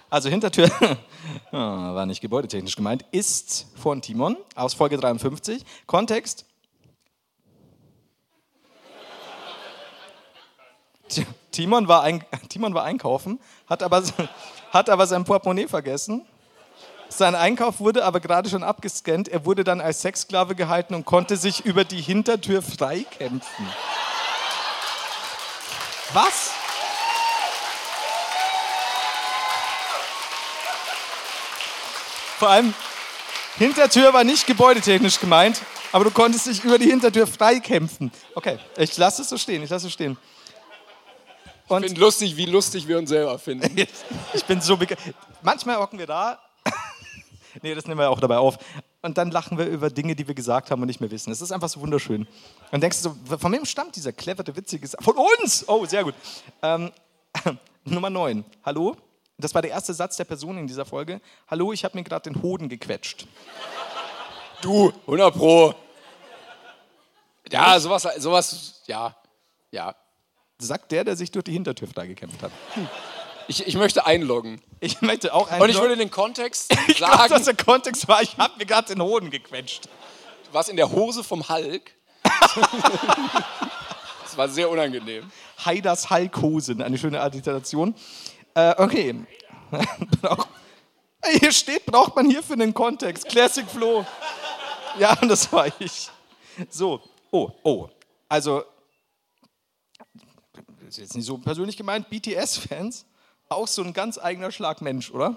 Also 0.09 0.29
Hintertür 0.29 0.69
ah, 1.53 1.95
war 1.95 2.05
nicht 2.05 2.21
gebäudetechnisch 2.21 2.75
gemeint, 2.75 3.05
ist 3.13 3.69
von 3.77 4.03
Timon 4.03 4.37
aus 4.57 4.75
Folge 4.75 4.97
53. 4.97 5.65
Kontext. 5.87 6.47
Timon 11.53 11.87
war, 11.87 12.03
ein, 12.03 12.25
Timon 12.49 12.75
war 12.75 12.85
einkaufen, 12.85 13.41
hat 13.69 13.83
aber, 13.83 14.03
hat 14.71 14.89
aber 14.91 15.07
sein 15.07 15.25
Portemonnaie 15.25 15.69
vergessen. 15.69 16.27
Sein 17.11 17.35
Einkauf 17.35 17.81
wurde 17.81 18.05
aber 18.05 18.21
gerade 18.21 18.49
schon 18.49 18.63
abgescannt. 18.63 19.29
Er 19.29 19.45
wurde 19.45 19.65
dann 19.65 19.81
als 19.81 20.01
Sexsklave 20.01 20.55
gehalten 20.55 20.95
und 20.95 21.05
konnte 21.05 21.37
sich 21.37 21.65
über 21.65 21.85
die 21.85 22.01
Hintertür 22.01 22.63
freikämpfen. 22.63 23.67
Was? 26.13 26.53
Vor 32.39 32.49
allem, 32.49 32.75
Hintertür 33.59 34.15
war 34.15 34.25
nicht 34.25 34.47
gebäudetechnisch 34.47 35.21
gemeint, 35.21 35.61
aber 35.93 36.05
du 36.05 36.11
konntest 36.13 36.47
dich 36.47 36.65
über 36.65 36.79
die 36.79 36.87
Hintertür 36.89 37.27
freikämpfen. 37.27 38.13
Okay, 38.35 38.59
ich 38.79 38.97
lasse 38.97 39.23
es 39.23 39.29
so 39.29 39.37
stehen, 39.37 39.63
ich 39.63 39.69
lasse 39.69 39.89
es 39.89 39.93
stehen. 39.93 40.17
Und 41.67 41.83
ich 41.83 41.89
finde 41.89 42.01
lustig, 42.01 42.37
wie 42.37 42.47
lustig 42.47 42.89
wir 42.89 42.99
uns 42.99 43.11
selber 43.11 43.39
finden. 43.39 43.77
ich 44.33 44.45
bin 44.45 44.61
so. 44.61 44.79
Manchmal 45.43 45.77
hocken 45.77 45.99
wir 45.99 46.07
da 46.07 46.39
nee, 47.63 47.75
das 47.75 47.87
nehmen 47.87 47.99
wir 48.01 48.11
auch 48.11 48.21
dabei 48.21 48.39
auf. 48.39 48.59
Und 49.03 49.17
dann 49.19 49.31
lachen 49.31 49.59
wir 49.59 49.67
über 49.67 49.91
Dinge, 49.91 50.15
die 50.15 50.27
wir 50.29 50.35
gesagt 50.35 50.71
haben 50.71 50.81
und 50.83 50.87
nicht 50.89 51.01
mehr 51.01 51.11
wissen. 51.11 51.31
Es 51.33 51.41
ist 51.41 51.53
einfach 51.53 51.69
so 51.69 51.81
wunderschön. 51.81 52.27
Und 52.71 52.83
denkst 52.83 53.03
du 53.03 53.17
so, 53.29 53.39
von 53.39 53.53
wem 53.53 53.65
stammt 53.65 53.97
dieser 53.97 54.13
clevere, 54.13 54.55
witzige 54.57 54.87
Sa- 54.87 54.99
Von 55.01 55.15
uns! 55.17 55.65
Oh, 55.69 55.85
sehr 55.87 56.05
gut. 56.05 56.15
Ähm, 56.63 56.91
Nummer 57.85 58.11
9. 58.11 58.45
Hallo? 58.65 58.97
Das 59.39 59.55
war 59.55 59.63
der 59.63 59.71
erste 59.71 59.95
Satz 59.95 60.17
der 60.19 60.25
Person 60.25 60.59
in 60.59 60.67
dieser 60.67 60.85
Folge. 60.85 61.21
Hallo, 61.49 61.73
ich 61.73 61.83
habe 61.85 61.97
mir 61.97 62.05
gerade 62.05 62.31
den 62.31 62.43
Hoden 62.43 62.69
gequetscht. 62.69 63.27
Du, 64.61 64.93
100 65.07 65.35
Pro. 65.35 65.75
Ja, 67.51 67.81
sowas, 67.81 68.07
sowas, 68.19 68.83
ja, 68.87 69.17
ja. 69.71 69.95
Sagt 70.59 70.93
der, 70.93 71.05
der 71.05 71.17
sich 71.17 71.31
durch 71.31 71.45
die 71.45 71.53
Hintertür 71.53 71.89
freigekämpft 71.89 72.43
hat. 72.43 72.53
Ich, 73.51 73.67
ich 73.67 73.75
möchte 73.75 74.07
einloggen. 74.07 74.63
Ich 74.79 75.03
möchte 75.03 75.35
auch 75.35 75.51
einen. 75.51 75.61
Und 75.61 75.71
ich 75.71 75.81
würde 75.81 75.97
den 75.97 76.09
Kontext 76.09 76.73
ich 76.87 76.99
glaube, 76.99 77.17
dass 77.29 77.45
sagen, 77.45 77.57
der 77.57 77.65
Kontext 77.65 78.07
war, 78.07 78.23
ich 78.23 78.39
habe 78.39 78.57
mir 78.57 78.65
gerade 78.65 78.95
den 78.95 79.03
Hoden 79.03 79.29
gequetscht. 79.29 79.89
was 80.53 80.69
in 80.69 80.77
der 80.77 80.89
Hose 80.93 81.25
vom 81.25 81.49
Hulk. 81.49 81.93
Das 84.23 84.39
war 84.39 84.49
sehr 84.49 84.71
unangenehm. 84.71 85.29
Haiders 85.65 86.09
Halkhosen, 86.09 86.81
eine 86.83 86.97
schöne 86.97 87.21
Alliteration. 87.21 87.97
Äh, 88.55 88.77
okay. 88.79 89.17
Hier 91.41 91.51
steht, 91.51 91.85
braucht 91.85 92.15
man 92.15 92.31
hier 92.31 92.45
für 92.45 92.57
den 92.57 92.73
Kontext. 92.73 93.29
Classic 93.29 93.67
Flo. 93.69 94.07
Ja, 95.01 95.17
das 95.17 95.53
war 95.53 95.67
ich. 95.81 96.09
So, 96.69 97.01
oh, 97.33 97.51
oh. 97.65 97.89
Also, 98.29 98.63
das 100.81 100.91
ist 100.91 100.99
jetzt 100.99 101.17
nicht 101.17 101.27
so 101.27 101.37
persönlich 101.37 101.77
gemeint, 101.77 102.09
BTS-Fans, 102.09 103.07
auch 103.51 103.67
so 103.67 103.83
ein 103.83 103.93
ganz 103.93 104.17
eigener 104.17 104.53
Schlag 104.53 104.81
Mensch, 104.81 105.11
oder? 105.11 105.37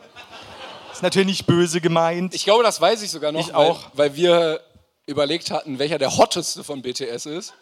Ist 0.92 1.02
natürlich 1.02 1.28
nicht 1.28 1.48
böse 1.48 1.82
gemeint. 1.82 2.34
Ich 2.34 2.44
glaube, 2.44 2.64
das 2.64 2.80
weiß 2.80 3.02
ich 3.02 3.10
sogar 3.10 3.32
noch, 3.32 3.40
Ich 3.40 3.48
weil, 3.48 3.72
auch. 3.72 3.82
weil 3.94 4.16
wir 4.16 4.62
überlegt 5.08 5.50
hatten, 5.52 5.80
welcher 5.80 5.98
der 5.98 6.16
hotteste 6.16 6.64
von 6.64 6.82
BTS 6.84 7.26
ist. 7.26 7.54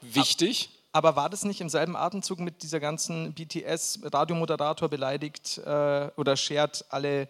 Wichtig. 0.00 0.70
Aber 0.92 1.16
war 1.16 1.28
das 1.30 1.44
nicht 1.44 1.60
im 1.60 1.68
selben 1.68 1.96
Atemzug 1.96 2.40
mit 2.40 2.62
dieser 2.62 2.80
ganzen 2.80 3.34
BTS-Radiomoderator 3.34 4.88
beleidigt 4.88 5.58
äh, 5.58 6.10
oder 6.16 6.36
schert 6.36 6.84
alle 6.88 7.28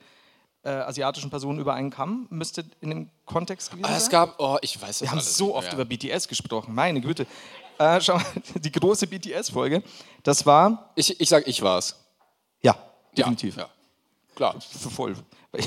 äh, 0.64 0.70
asiatischen 0.70 1.30
Personen 1.30 1.58
über 1.58 1.74
einen 1.74 1.90
Kamm? 1.90 2.26
Müsste 2.30 2.64
in 2.80 2.90
dem 2.90 3.10
Kontext 3.26 3.70
gewesen 3.70 3.84
sein? 3.84 3.96
es 3.96 4.08
gab, 4.08 4.38
oh, 4.38 4.58
ich 4.62 4.80
weiß 4.80 5.00
das 5.00 5.02
Wir 5.02 5.10
haben 5.10 5.20
so 5.20 5.54
oft 5.54 5.72
über 5.72 5.84
BTS 5.84 6.28
gesprochen, 6.28 6.74
meine 6.74 7.00
Güte. 7.00 7.26
Äh, 7.78 8.00
schau 8.00 8.14
mal, 8.14 8.24
die 8.54 8.72
große 8.72 9.06
BTS-Folge, 9.08 9.82
das 10.22 10.46
war, 10.46 10.92
Ich, 10.94 11.20
ich 11.20 11.28
sag, 11.28 11.46
ich 11.46 11.62
war's. 11.62 11.96
Ja, 12.62 12.72
Ja, 12.72 12.76
definitiv. 13.16 13.56
Ja. 13.56 13.68
Klar. 14.34 14.56
Für 14.60 14.90
voll. 14.90 15.16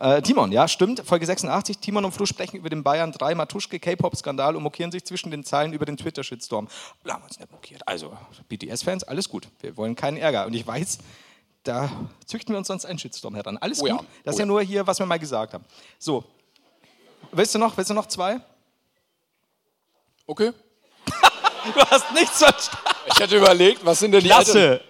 äh, 0.00 0.22
Timon, 0.22 0.52
ja, 0.52 0.68
stimmt. 0.68 1.02
Folge 1.04 1.26
86. 1.26 1.78
Timon 1.78 2.04
und 2.04 2.12
Flo 2.12 2.26
sprechen 2.26 2.56
über 2.56 2.70
den 2.70 2.84
Bayern 2.84 3.10
3 3.10 3.34
Matuschke 3.34 3.80
K-Pop-Skandal 3.80 4.54
und 4.54 4.62
mokieren 4.62 4.92
sich 4.92 5.04
zwischen 5.04 5.32
den 5.32 5.42
Zeilen 5.42 5.72
über 5.72 5.84
den 5.84 5.96
Twitter-Shitstorm. 5.96 6.68
Wir 7.02 7.12
haben 7.14 7.24
uns 7.24 7.38
nicht 7.40 7.50
mokiert. 7.50 7.86
Also, 7.88 8.16
BTS-Fans, 8.48 9.02
alles 9.04 9.28
gut. 9.28 9.48
Wir 9.60 9.76
wollen 9.76 9.96
keinen 9.96 10.16
Ärger. 10.18 10.46
Und 10.46 10.54
ich 10.54 10.64
weiß, 10.64 10.98
da 11.64 11.90
züchten 12.24 12.54
wir 12.54 12.58
uns 12.58 12.68
sonst 12.68 12.84
einen 12.84 13.00
Shitstorm 13.00 13.34
heran. 13.34 13.58
Alles 13.58 13.82
Oh 13.82 13.86
ja. 13.88 13.96
gut. 13.96 14.06
Das 14.22 14.36
ist 14.36 14.38
Oh 14.38 14.40
ja 14.40 14.44
ja. 14.44 14.46
nur 14.46 14.62
hier, 14.62 14.86
was 14.86 15.00
wir 15.00 15.06
mal 15.06 15.18
gesagt 15.18 15.54
haben. 15.54 15.64
So. 15.98 16.22
Willst 17.32 17.52
du 17.54 17.58
noch, 17.58 17.76
willst 17.76 17.90
du 17.90 17.94
noch 17.94 18.06
zwei? 18.06 18.38
Okay. 20.26 20.52
Du 21.74 21.80
hast 21.80 22.12
nichts 22.12 22.38
verstanden. 22.38 22.76
Ich 23.06 23.18
hätte 23.18 23.38
überlegt, 23.38 23.82
was 23.86 23.98
sind 23.98 24.12
denn 24.12 24.20
die, 24.20 24.28
Klasse. 24.28 24.82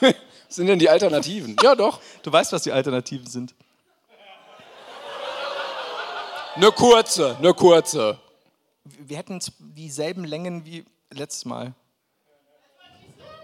was 0.00 0.12
sind 0.48 0.66
denn 0.66 0.78
die 0.78 0.88
Alternativen? 0.88 1.56
Ja, 1.62 1.74
doch. 1.74 2.00
Du 2.22 2.32
weißt, 2.32 2.52
was 2.52 2.62
die 2.62 2.72
Alternativen 2.72 3.26
sind. 3.26 3.54
Eine 6.54 6.72
kurze, 6.72 7.36
eine 7.36 7.52
kurze. 7.52 8.18
Wir 8.84 9.18
hätten 9.18 9.40
dieselben 9.58 10.24
Längen 10.24 10.64
wie 10.64 10.84
letztes 11.10 11.44
Mal. 11.44 11.74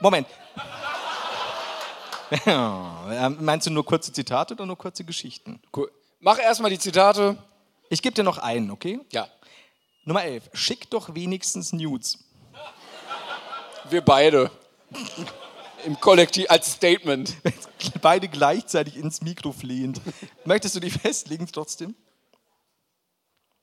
Moment. 0.00 0.26
Ja, 2.46 3.28
Meinst 3.40 3.66
du 3.66 3.70
nur 3.70 3.84
kurze 3.84 4.10
Zitate 4.10 4.54
oder 4.54 4.64
nur 4.64 4.78
kurze 4.78 5.04
Geschichten? 5.04 5.60
Cool. 5.76 5.92
Mach 6.18 6.38
erstmal 6.38 6.70
die 6.70 6.78
Zitate. 6.78 7.36
Ich 7.90 8.00
gebe 8.00 8.14
dir 8.14 8.22
noch 8.22 8.38
einen, 8.38 8.70
okay? 8.70 9.00
Ja. 9.12 9.28
Nummer 10.04 10.24
11. 10.24 10.48
Schick 10.54 10.88
doch 10.88 11.14
wenigstens 11.14 11.74
Nudes. 11.74 12.18
Wir 13.90 14.00
beide. 14.00 14.50
Im 15.84 15.98
Kollektiv 16.00 16.46
als 16.48 16.72
Statement. 16.72 17.34
Beide 18.02 18.28
gleichzeitig 18.28 18.96
ins 18.96 19.20
Mikro 19.22 19.52
flehend. 19.52 20.00
Möchtest 20.44 20.74
du 20.76 20.80
die 20.80 20.90
festlegen 20.90 21.46
trotzdem? 21.50 21.94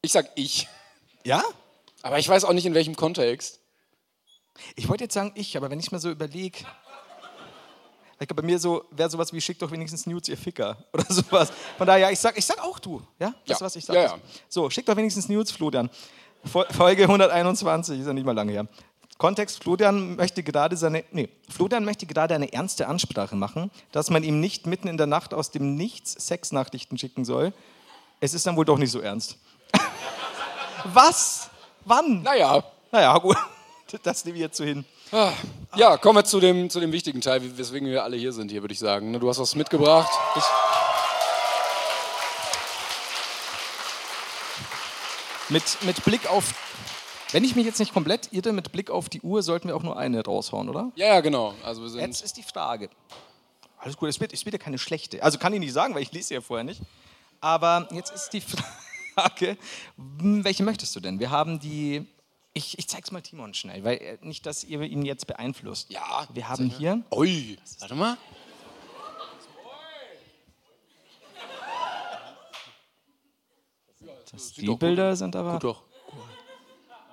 Ich 0.01 0.11
sag 0.11 0.29
ich. 0.35 0.67
Ja? 1.23 1.43
Aber 2.01 2.19
ich 2.19 2.27
weiß 2.27 2.45
auch 2.45 2.53
nicht 2.53 2.65
in 2.65 2.73
welchem 2.73 2.95
Kontext. 2.95 3.59
Ich 4.75 4.89
wollte 4.89 5.05
jetzt 5.05 5.13
sagen 5.13 5.31
ich, 5.35 5.55
aber 5.55 5.69
wenn 5.69 5.79
ich 5.79 5.91
mir 5.91 5.99
so 5.99 6.09
überlege. 6.09 6.59
Ich 8.21 8.27
glaube, 8.27 8.41
bei 8.41 8.45
mir 8.45 8.59
so 8.59 8.83
wäre 8.91 9.09
sowas 9.09 9.31
wie 9.31 9.39
schick 9.39 9.59
doch 9.59 9.71
wenigstens 9.71 10.05
Nudes, 10.05 10.27
ihr 10.27 10.37
Ficker. 10.37 10.83
Oder 10.93 11.05
sowas. 11.07 11.51
Von 11.77 11.87
daher, 11.87 12.11
ich 12.11 12.19
sag, 12.19 12.37
ich 12.37 12.45
sag 12.45 12.59
auch 12.61 12.79
du. 12.79 13.01
Ja? 13.19 13.29
Das 13.29 13.37
Ja. 13.45 13.55
ist, 13.55 13.61
was 13.61 13.75
ich 13.77 13.85
sage. 13.85 13.99
Ja, 13.99 14.05
ja. 14.07 14.19
So, 14.49 14.69
schick 14.69 14.85
doch 14.85 14.95
wenigstens 14.97 15.29
Nudes, 15.29 15.51
Florian. 15.51 15.89
Fol- 16.45 16.71
Folge 16.73 17.03
121, 17.03 17.99
ist 17.99 18.07
ja 18.07 18.13
nicht 18.13 18.25
mal 18.25 18.33
lange 18.35 18.51
her. 18.51 18.67
Kontext, 19.19 19.61
Florian 19.61 20.15
möchte 20.15 20.43
gerade 20.43 20.77
seine, 20.77 21.03
nee, 21.11 21.27
Florian 21.49 21.83
möchte 21.83 22.05
gerade 22.05 22.33
eine 22.33 22.53
ernste 22.53 22.87
Ansprache 22.87 23.35
machen, 23.35 23.69
dass 23.91 24.09
man 24.09 24.23
ihm 24.23 24.39
nicht 24.39 24.65
mitten 24.65 24.87
in 24.87 24.95
der 24.95 25.07
Nacht 25.07 25.33
aus 25.33 25.51
dem 25.51 25.75
Nichts 25.75 26.13
Sexnachrichten 26.13 26.97
schicken 26.97 27.25
soll. 27.25 27.51
Es 28.21 28.33
ist 28.33 28.47
dann 28.47 28.55
wohl 28.55 28.63
doch 28.63 28.77
nicht 28.77 28.91
so 28.91 29.01
ernst. 29.01 29.37
Was? 30.85 31.49
Wann? 31.83 32.23
Naja. 32.23 32.63
Naja, 32.91 33.17
gut. 33.19 33.37
Das 34.03 34.23
nehme 34.23 34.37
ich 34.37 34.41
jetzt 34.41 34.55
so 34.55 34.63
hin. 34.63 34.85
Ah. 35.11 35.31
Ja, 35.75 35.97
kommen 35.97 36.19
wir 36.19 36.23
zu 36.23 36.39
dem, 36.39 36.69
zu 36.69 36.79
dem 36.79 36.91
wichtigen 36.91 37.21
Teil, 37.21 37.41
weswegen 37.57 37.87
wir 37.89 38.03
alle 38.03 38.17
hier 38.17 38.31
sind, 38.31 38.51
hier 38.51 38.61
würde 38.61 38.73
ich 38.73 38.77
sagen. 38.77 39.09
Ne, 39.09 39.17
Du 39.17 39.27
hast 39.27 39.39
was 39.39 39.55
mitgebracht. 39.55 40.11
Ich 40.35 40.43
mit, 45.49 45.63
mit 45.81 46.05
Blick 46.05 46.29
auf. 46.29 46.53
Wenn 47.31 47.43
ich 47.43 47.55
mich 47.55 47.65
jetzt 47.65 47.79
nicht 47.79 47.93
komplett 47.93 48.33
irre, 48.33 48.53
mit 48.53 48.71
Blick 48.71 48.89
auf 48.89 49.07
die 49.07 49.21
Uhr 49.21 49.43
sollten 49.43 49.67
wir 49.67 49.75
auch 49.75 49.83
nur 49.83 49.97
eine 49.97 50.23
raushauen, 50.23 50.67
oder? 50.67 50.91
Ja, 50.95 51.07
ja, 51.07 51.21
genau. 51.21 51.53
Also 51.63 51.83
wir 51.83 51.89
sind. 51.89 52.01
Jetzt 52.01 52.23
ist 52.23 52.37
die 52.37 52.43
Frage. 52.43 52.89
Alles 53.77 53.95
gut, 53.97 54.09
es 54.09 54.19
wird, 54.19 54.33
es 54.33 54.45
wird 54.45 54.53
ja 54.53 54.59
keine 54.59 54.77
schlechte. 54.77 55.21
Also 55.21 55.37
kann 55.37 55.53
ich 55.53 55.59
nicht 55.59 55.73
sagen, 55.73 55.93
weil 55.93 56.01
ich 56.01 56.11
lese 56.11 56.29
sie 56.29 56.33
ja 56.33 56.41
vorher 56.41 56.63
nicht. 56.63 56.81
Aber 57.39 57.87
jetzt 57.91 58.11
ist 58.11 58.31
die 58.31 58.41
Frage, 59.15 59.57
hm, 59.95 60.43
welche 60.43 60.63
möchtest 60.63 60.95
du 60.95 60.99
denn? 60.99 61.19
Wir 61.19 61.29
haben 61.29 61.59
die. 61.59 62.05
Ich, 62.53 62.79
ich 62.79 62.87
zeig's 62.87 63.11
mal 63.11 63.21
Timon 63.21 63.53
schnell, 63.53 63.83
weil 63.83 63.97
äh, 63.97 64.17
nicht, 64.21 64.45
dass 64.45 64.63
ihr 64.63 64.81
ihn 64.81 65.05
jetzt 65.05 65.27
beeinflusst. 65.27 65.91
Ja, 65.91 66.27
Wir 66.33 66.49
haben 66.49 66.69
hier. 66.69 67.03
Ui, 67.11 67.57
warte 67.79 67.95
mal. 67.95 68.17
Die 74.57 74.65
doch 74.65 74.73
gut. 74.73 74.79
Bilder 74.79 75.15
sind 75.15 75.35
aber. 75.35 75.53
Gut 75.53 75.63
doch. 75.63 75.88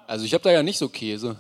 Also 0.07 0.25
ich 0.25 0.33
habe 0.33 0.45
da 0.45 0.51
ja 0.51 0.63
nicht 0.63 0.79
so 0.79 0.89
Käse. 0.89 1.37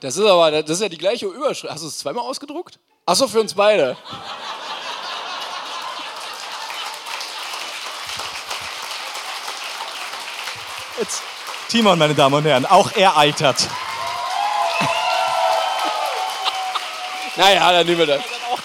Das 0.00 0.16
ist 0.16 0.24
aber, 0.24 0.50
das 0.50 0.68
ist 0.68 0.80
ja 0.80 0.88
die 0.88 0.98
gleiche 0.98 1.26
Überschrift. 1.26 1.72
Hast 1.72 1.84
du 1.84 1.88
es 1.88 1.98
zweimal 1.98 2.24
ausgedruckt? 2.24 2.80
Achso, 3.06 3.28
für 3.28 3.40
uns 3.40 3.54
beide. 3.54 3.96
Jetzt, 10.98 11.22
Timon, 11.68 11.98
meine 12.00 12.14
Damen 12.14 12.34
und 12.34 12.44
Herren, 12.44 12.66
auch 12.66 12.90
er 12.92 13.16
altert. 13.16 13.68
Naja, 17.36 17.72
dann 17.72 17.86
nehmen 17.86 17.98
wir 18.00 18.06
das. 18.06 18.22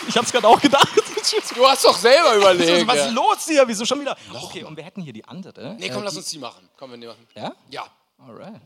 Ich 0.08 0.18
hab's 0.18 0.32
gerade 0.32 0.48
auch 0.48 0.60
gedacht. 0.60 0.97
Du 1.56 1.66
hast 1.68 1.86
doch 1.86 1.98
selber 1.98 2.36
überlegt. 2.38 2.88
Was 2.88 3.08
ist 3.08 3.12
los 3.14 3.46
hier? 3.48 3.68
Wieso 3.68 3.86
schon 3.86 4.02
wieder? 4.02 4.16
Okay, 4.34 4.64
und 4.64 4.76
wir 4.78 4.84
hätten 4.84 5.02
hier 5.02 5.14
die 5.14 5.26
andere. 5.26 5.76
Nee, 5.80 5.90
komm, 5.90 6.02
Äh, 6.02 6.06
lass 6.06 6.14
die- 6.14 6.20
uns 6.20 6.30
die 6.30 6.40
machen. 6.40 6.70
Komm, 6.78 6.92
wir 7.00 7.08
machen. 7.10 7.28
Ja? 7.36 7.54
Ja. 7.70 7.88
Alright. 8.26 8.62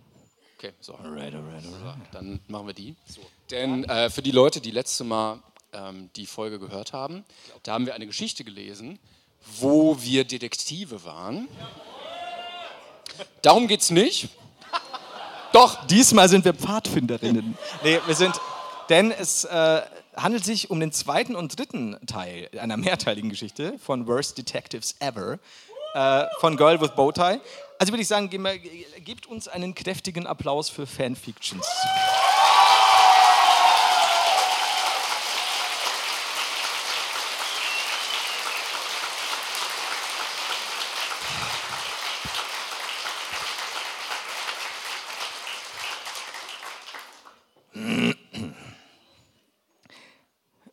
Okay, 0.58 0.74
so. 0.80 0.94
Alright, 0.96 1.34
alright, 1.34 1.64
alright. 1.66 1.98
Dann 2.14 2.40
machen 2.48 2.68
wir 2.68 2.74
die. 2.74 2.96
Denn 3.50 3.84
äh, 3.86 4.10
für 4.10 4.22
die 4.22 4.32
Leute, 4.32 4.62
die 4.62 4.72
letzte 4.72 5.04
Mal 5.04 5.40
ähm, 5.74 6.10
die 6.16 6.26
Folge 6.26 6.60
gehört 6.60 6.94
haben, 6.94 7.26
da 7.64 7.74
haben 7.74 7.86
wir 7.86 7.96
eine 7.96 8.06
Geschichte 8.06 8.44
gelesen, 8.44 9.00
wo 9.60 9.98
wir 10.02 10.24
Detektive 10.24 11.04
waren. 11.04 11.48
Darum 13.42 13.68
geht's 13.68 13.90
nicht. 13.90 14.30
Doch, 15.52 15.86
Diesmal 15.88 16.30
sind 16.30 16.46
wir 16.46 16.54
Pfadfinderinnen. 16.54 17.58
nee, 17.84 18.00
wir 18.06 18.16
sind. 18.16 18.40
Denn 18.90 19.12
es, 19.12 19.44
äh, 19.46 19.82
handelt 20.16 20.44
sich 20.46 20.70
um 20.70 20.80
den 20.80 20.92
zweiten 20.92 21.36
und 21.36 21.58
dritten 21.58 21.98
Teil 22.08 22.50
einer 22.60 22.78
mehrteiligen 22.78 23.30
Geschichte 23.30 23.78
von 23.80 24.08
Worst 24.08 24.38
Detectives 24.38 24.96
Ever 25.00 25.40
äh, 25.94 26.26
von 26.40 26.58
Girl 26.58 26.80
with 26.82 26.92
Bowtie. 26.96 27.40
Also 27.80 27.92
würde 27.94 28.02
ich 28.02 28.08
sagen, 28.08 28.30
ge- 28.30 28.58
ge- 28.60 28.86
gebt 29.02 29.26
uns 29.26 29.48
einen 29.48 29.74
kräftigen 29.76 30.28
Applaus 30.28 30.70
für 30.70 30.86
Fanfictions. 30.86 31.66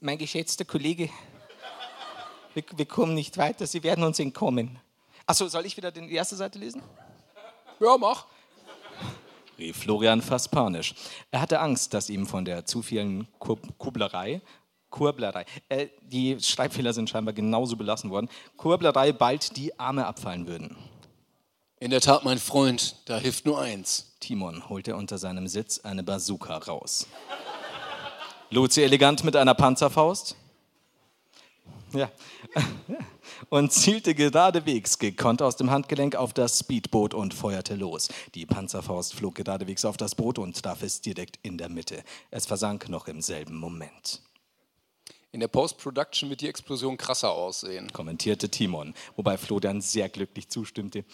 Mein 0.08 0.16
geschätzter 0.16 0.64
Kollege, 0.64 1.10
wir, 2.54 2.64
wir 2.74 2.86
kommen 2.86 3.12
nicht 3.12 3.36
weiter, 3.36 3.66
Sie 3.66 3.82
werden 3.82 4.02
uns 4.02 4.18
entkommen. 4.18 4.78
Achso, 5.26 5.46
soll 5.48 5.66
ich 5.66 5.76
wieder 5.76 5.90
die 5.90 6.10
erste 6.14 6.34
Seite 6.34 6.58
lesen? 6.58 6.80
Ja, 7.78 7.94
mach. 7.98 8.24
rief 9.58 9.76
Florian 9.76 10.22
fast 10.22 10.50
panisch. 10.50 10.94
Er 11.30 11.42
hatte 11.42 11.60
Angst, 11.60 11.92
dass 11.92 12.08
ihm 12.08 12.26
von 12.26 12.46
der 12.46 12.64
zu 12.64 12.80
vielen 12.80 13.28
Kur 13.38 13.58
Kublerei, 13.76 14.40
Kurblerei, 14.88 15.44
äh, 15.68 15.88
die 16.00 16.40
Schreibfehler 16.40 16.94
sind 16.94 17.10
scheinbar 17.10 17.34
genauso 17.34 17.76
belassen 17.76 18.08
worden, 18.08 18.30
Kurblerei 18.56 19.12
bald 19.12 19.58
die 19.58 19.78
Arme 19.78 20.06
abfallen 20.06 20.46
würden. 20.46 20.74
In 21.80 21.90
der 21.90 22.00
Tat, 22.00 22.24
mein 22.24 22.38
Freund, 22.38 22.96
da 23.04 23.18
hilft 23.18 23.44
nur 23.44 23.60
eins. 23.60 24.16
Timon 24.20 24.70
holte 24.70 24.96
unter 24.96 25.18
seinem 25.18 25.48
Sitz 25.48 25.80
eine 25.80 26.02
Bazooka 26.02 26.56
raus. 26.56 27.06
Lud 28.50 28.72
sie 28.72 28.82
elegant 28.82 29.24
mit 29.24 29.36
einer 29.36 29.54
Panzerfaust. 29.54 30.36
Ja. 31.92 32.10
Und 33.50 33.72
zielte 33.72 34.14
geradewegs 34.14 34.98
gekonnt 34.98 35.42
aus 35.42 35.56
dem 35.56 35.70
Handgelenk 35.70 36.16
auf 36.16 36.32
das 36.32 36.58
Speedboot 36.58 37.14
und 37.14 37.34
feuerte 37.34 37.74
los. 37.76 38.08
Die 38.34 38.46
Panzerfaust 38.46 39.14
flog 39.14 39.36
geradewegs 39.36 39.84
auf 39.84 39.96
das 39.96 40.14
Boot 40.14 40.38
und 40.38 40.62
traf 40.62 40.82
es 40.82 41.00
direkt 41.00 41.38
in 41.42 41.56
der 41.58 41.68
Mitte. 41.68 42.02
Es 42.30 42.46
versank 42.46 42.88
noch 42.88 43.06
im 43.06 43.20
selben 43.20 43.56
Moment, 43.56 44.22
In 45.30 45.40
der 45.40 45.48
Post-Production 45.48 46.30
wird 46.30 46.40
die 46.40 46.48
Explosion 46.48 46.96
krasser 46.96 47.32
aussehen. 47.32 47.92
kommentierte 47.92 48.48
Timon, 48.48 48.94
wobei 49.16 49.36
Florian 49.38 49.80
sehr 49.80 50.08
glücklich 50.08 50.48
zustimmte. 50.48 51.04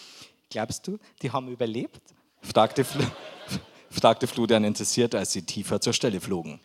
Glaubst 0.51 0.87
du, 0.87 0.99
die 1.23 1.31
haben 1.31 1.49
überlebt? 1.49 2.01
fragte, 2.43 2.85
Fl 2.85 3.05
fragte 3.91 4.27
Florian 4.27 4.65
interessiert, 4.65 5.15
als 5.15 5.33
sie 5.33 5.43
tiefer 5.43 5.81
zur 5.81 5.93
Stelle 5.93 6.21
flogen. 6.21 6.61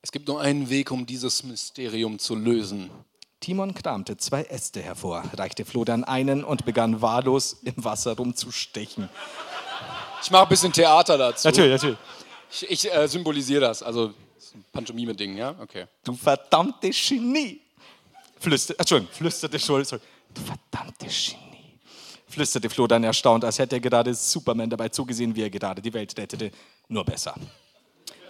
Es 0.00 0.12
gibt 0.12 0.28
nur 0.28 0.40
einen 0.40 0.70
Weg, 0.70 0.90
um 0.90 1.06
dieses 1.06 1.42
Mysterium 1.42 2.18
zu 2.18 2.36
lösen. 2.36 2.90
Timon 3.40 3.74
kramte 3.74 4.16
zwei 4.16 4.42
Äste 4.42 4.80
hervor, 4.80 5.24
reichte 5.34 5.64
Florian 5.64 6.04
einen 6.04 6.44
und 6.44 6.64
begann 6.64 7.02
wahllos 7.02 7.58
im 7.64 7.84
Wasser 7.84 8.16
rumzustechen. 8.16 9.08
Ich 10.22 10.30
mache 10.30 10.44
ein 10.44 10.48
bisschen 10.48 10.72
Theater 10.72 11.18
dazu. 11.18 11.48
natürlich. 11.48 11.96
Ich, 12.50 12.70
ich 12.70 12.92
äh, 12.92 13.06
symbolisiere 13.08 13.60
das. 13.60 13.82
Also, 13.82 14.14
das 14.36 14.54
Pantomime-Ding, 14.72 15.36
ja? 15.36 15.54
Okay. 15.60 15.86
Du 16.04 16.14
verdammte 16.14 16.90
Genie! 16.90 17.60
Flüsterte, 18.40 18.78
Entschuldigung, 18.80 19.14
flüsterte 19.14 19.58
Schulz. 19.58 19.90
Du 19.90 19.98
verdammte 20.40 21.06
Genie! 21.06 21.78
Flüsterte 22.28 22.70
Florian 22.70 23.04
erstaunt, 23.04 23.44
als 23.44 23.58
hätte 23.58 23.76
er 23.76 23.80
gerade 23.80 24.14
Superman 24.14 24.70
dabei 24.70 24.88
zugesehen, 24.88 25.34
wie 25.34 25.42
er 25.42 25.50
gerade 25.50 25.82
die 25.82 25.92
Welt 25.92 26.16
rettete. 26.16 26.50
Nur 26.88 27.04
besser. 27.04 27.34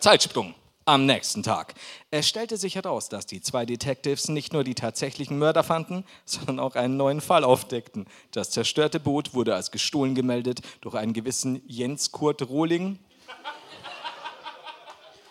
Zeitsprung. 0.00 0.54
Am 0.88 1.04
nächsten 1.04 1.42
Tag. 1.42 1.74
Es 2.10 2.26
stellte 2.26 2.56
sich 2.56 2.74
heraus, 2.74 3.10
dass 3.10 3.26
die 3.26 3.42
zwei 3.42 3.66
Detectives 3.66 4.28
nicht 4.28 4.54
nur 4.54 4.64
die 4.64 4.74
tatsächlichen 4.74 5.38
Mörder 5.38 5.62
fanden, 5.62 6.02
sondern 6.24 6.58
auch 6.60 6.76
einen 6.76 6.96
neuen 6.96 7.20
Fall 7.20 7.44
aufdeckten. 7.44 8.06
Das 8.30 8.48
zerstörte 8.48 8.98
Boot 8.98 9.34
wurde 9.34 9.54
als 9.54 9.70
gestohlen 9.70 10.14
gemeldet 10.14 10.60
durch 10.80 10.94
einen 10.94 11.12
gewissen 11.12 11.60
Jens 11.66 12.10
Kurt 12.10 12.48
Rohling. 12.48 12.98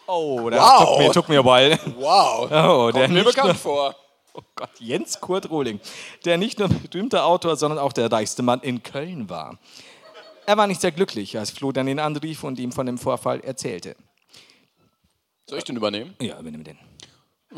Oh, 0.06 0.48
das 0.52 0.60
Wow. 0.62 0.80
took, 0.90 1.00
mir, 1.00 1.12
took 1.12 1.30
mir 1.30 1.44
while. 1.44 1.80
Wow. 1.98 2.52
Oh, 2.52 2.92
der 2.92 3.02
Kommt 3.06 3.14
mir 3.16 3.24
bekannt 3.24 3.48
nur- 3.48 3.56
vor. 3.56 3.96
Oh 4.36 4.42
Gott, 4.54 4.70
Jens 4.80 5.20
Kurt 5.20 5.50
Rohling, 5.50 5.80
der 6.24 6.38
nicht 6.38 6.60
nur 6.60 6.68
berühmter 6.70 7.26
Autor, 7.26 7.56
sondern 7.56 7.80
auch 7.80 7.92
der 7.94 8.12
reichste 8.12 8.44
Mann 8.44 8.60
in 8.62 8.84
Köln 8.84 9.28
war. 9.28 9.58
Er 10.46 10.56
war 10.56 10.68
nicht 10.68 10.82
sehr 10.82 10.92
glücklich, 10.92 11.36
als 11.40 11.50
Florian 11.50 11.88
ihn 11.88 11.98
anrief 12.00 12.44
und 12.44 12.60
ihm 12.60 12.72
von 12.72 12.86
dem 12.86 13.00
Vorfall 13.00 13.40
erzählte. 13.40 13.96
Soll 15.50 15.60
ich 15.60 15.64
den 15.64 15.78
übernehmen? 15.78 16.14
Ja, 16.22 16.38
übernimm 16.40 16.66
den. 16.66 16.78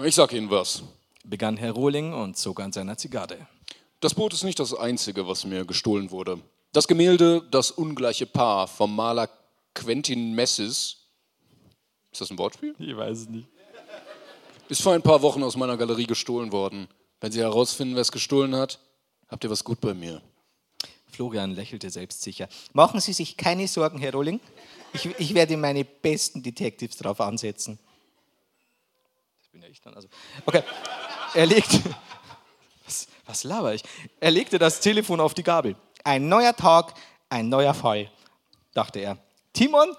Ich 0.03 0.13
sag 0.13 0.31
Ihnen 0.33 0.51
was. 0.51 0.83
Begann 1.23 1.57
Herr 1.57 1.71
Rohling 1.71 2.13
und 2.13 2.37
zog 2.37 2.59
an 2.59 2.71
seiner 2.71 2.95
Zigarre. 2.97 3.47
Das 3.99 4.13
Boot 4.13 4.31
ist 4.33 4.43
nicht 4.43 4.59
das 4.59 4.75
einzige, 4.75 5.27
was 5.27 5.43
mir 5.43 5.65
gestohlen 5.65 6.11
wurde. 6.11 6.39
Das 6.71 6.87
Gemälde 6.87 7.41
Das 7.49 7.71
ungleiche 7.71 8.27
Paar 8.27 8.67
vom 8.67 8.95
Maler 8.95 9.27
Quentin 9.73 10.33
Messis. 10.35 10.97
Ist 12.11 12.21
das 12.21 12.29
ein 12.29 12.37
Wortspiel? 12.37 12.75
Ich 12.77 12.95
weiß 12.95 13.21
es 13.21 13.27
nicht. 13.29 13.47
Ist 14.67 14.83
vor 14.83 14.93
ein 14.93 15.01
paar 15.01 15.23
Wochen 15.23 15.41
aus 15.41 15.57
meiner 15.57 15.75
Galerie 15.75 16.05
gestohlen 16.05 16.51
worden. 16.51 16.87
Wenn 17.19 17.31
Sie 17.31 17.39
herausfinden, 17.39 17.95
wer 17.95 18.01
es 18.03 18.11
gestohlen 18.11 18.55
hat, 18.55 18.79
habt 19.29 19.43
ihr 19.43 19.49
was 19.49 19.63
gut 19.63 19.81
bei 19.81 19.95
mir. 19.95 20.21
Florian 21.07 21.55
lächelte 21.55 21.89
selbstsicher. 21.89 22.49
Machen 22.71 22.99
Sie 22.99 23.13
sich 23.13 23.35
keine 23.35 23.67
Sorgen, 23.67 23.97
Herr 23.97 24.13
Rohling. 24.13 24.39
Ich, 24.93 25.05
ich 25.19 25.33
werde 25.33 25.57
meine 25.57 25.85
besten 25.85 26.41
Detectives 26.41 26.97
darauf 26.97 27.21
ansetzen. 27.21 27.79
Das 29.39 29.47
bin 29.49 29.61
ja 29.61 29.67
ich 29.67 29.81
dann. 29.81 29.93
Also. 29.93 30.07
Okay. 30.45 30.63
Er 31.33 31.45
legte. 31.45 31.79
Was, 32.85 33.07
was 33.27 33.43
laber 33.43 33.75
ich? 33.75 33.83
Er 34.19 34.31
legte 34.31 34.57
das 34.57 34.79
Telefon 34.79 35.19
auf 35.19 35.35
die 35.35 35.43
Gabel. 35.43 35.75
Ein 36.03 36.27
neuer 36.27 36.55
Tag, 36.55 36.95
ein 37.29 37.47
neuer 37.47 37.75
Fall, 37.75 38.09
dachte 38.73 38.97
er. 38.97 39.19
Timon 39.53 39.95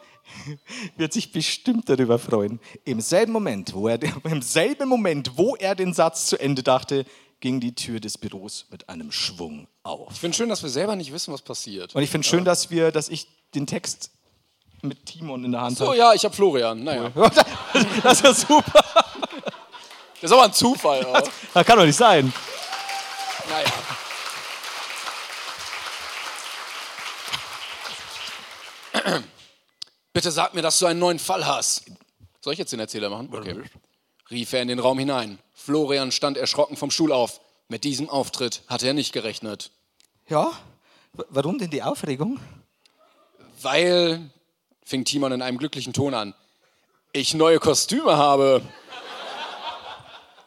wird 0.97 1.13
sich 1.13 1.31
bestimmt 1.31 1.89
darüber 1.89 2.19
freuen. 2.19 2.59
Im 2.85 3.01
selben 3.01 3.31
Moment, 3.31 3.75
wo 3.75 3.87
er, 3.87 4.01
im 4.25 4.43
selben 4.43 4.89
Moment, 4.89 5.37
wo 5.37 5.55
er 5.55 5.77
den 5.77 5.95
Satz 5.95 6.27
zu 6.27 6.37
Ende 6.37 6.65
dachte, 6.65 7.05
ging 7.39 7.61
die 7.61 7.75
Tür 7.75 8.01
des 8.01 8.19
Büros 8.19 8.67
mit 8.71 8.89
einem 8.89 9.13
Schwung 9.13 9.67
auf. 9.83 10.13
Ich 10.13 10.19
finde 10.19 10.37
schön, 10.37 10.49
dass 10.49 10.63
wir 10.63 10.71
selber 10.71 10.97
nicht 10.97 11.13
wissen, 11.13 11.33
was 11.33 11.43
passiert. 11.43 11.95
Und 11.95 12.03
ich 12.03 12.11
finde 12.11 12.27
schön, 12.27 12.45
dass 12.45 12.71
wir, 12.71 12.93
dass 12.93 13.09
ich 13.09 13.29
den 13.55 13.67
Text 13.67 14.11
mit 14.83 15.05
Timon 15.07 15.45
in 15.45 15.53
der 15.53 15.61
Hand 15.63 15.77
So, 15.79 15.87
habe. 15.89 15.97
ja, 15.97 16.13
ich 16.15 16.25
habe 16.25 16.35
Florian. 16.35 16.83
Naja. 16.85 17.11
Das 18.03 18.19
ist 18.21 18.25
ja 18.25 18.35
super. 18.35 18.85
Das 20.21 20.31
ist 20.31 20.33
aber 20.33 20.45
ein 20.45 20.53
Zufall 20.53 21.05
auch. 21.07 21.23
Das 21.55 21.67
kann 21.67 21.79
doch 21.79 21.85
nicht 21.87 21.97
sein. 21.97 22.33
Naja. 23.49 23.67
Bitte 30.13 30.31
sag 30.31 30.55
mir, 30.55 30.63
dass 30.63 30.79
du 30.79 30.87
einen 30.87 30.99
neuen 31.01 31.19
Fall 31.19 31.47
hast. 31.47 31.85
Soll 32.41 32.53
ich 32.55 32.59
jetzt 32.59 32.73
den 32.73 32.81
Erzähler 32.81 33.11
machen? 33.11 33.29
Okay. 33.33 33.61
Rief 34.31 34.53
er 34.53 34.63
in 34.63 34.69
den 34.69 34.79
Raum 34.79 34.99
hinein. 34.99 35.39
Florian 35.55 36.13
stand 36.13 36.37
erschrocken 36.37 36.77
vom 36.77 36.91
Stuhl 36.91 37.13
auf. 37.13 37.41
Mit 37.69 37.85
diesem 37.85 38.09
Auftritt 38.09 38.63
hatte 38.67 38.87
er 38.87 38.95
nicht 38.95 39.13
gerechnet. 39.13 39.71
Ja? 40.29 40.51
W- 41.13 41.23
Warum 41.29 41.59
denn 41.59 41.71
die 41.71 41.83
Aufregung? 41.83 42.41
Weil, 43.63 44.31
fing 44.91 45.05
Timon 45.05 45.31
in 45.31 45.41
einem 45.41 45.57
glücklichen 45.57 45.93
Ton 45.93 46.15
an, 46.15 46.35
ich 47.13 47.35
neue 47.35 47.61
Kostüme 47.61 48.17
habe. 48.17 48.61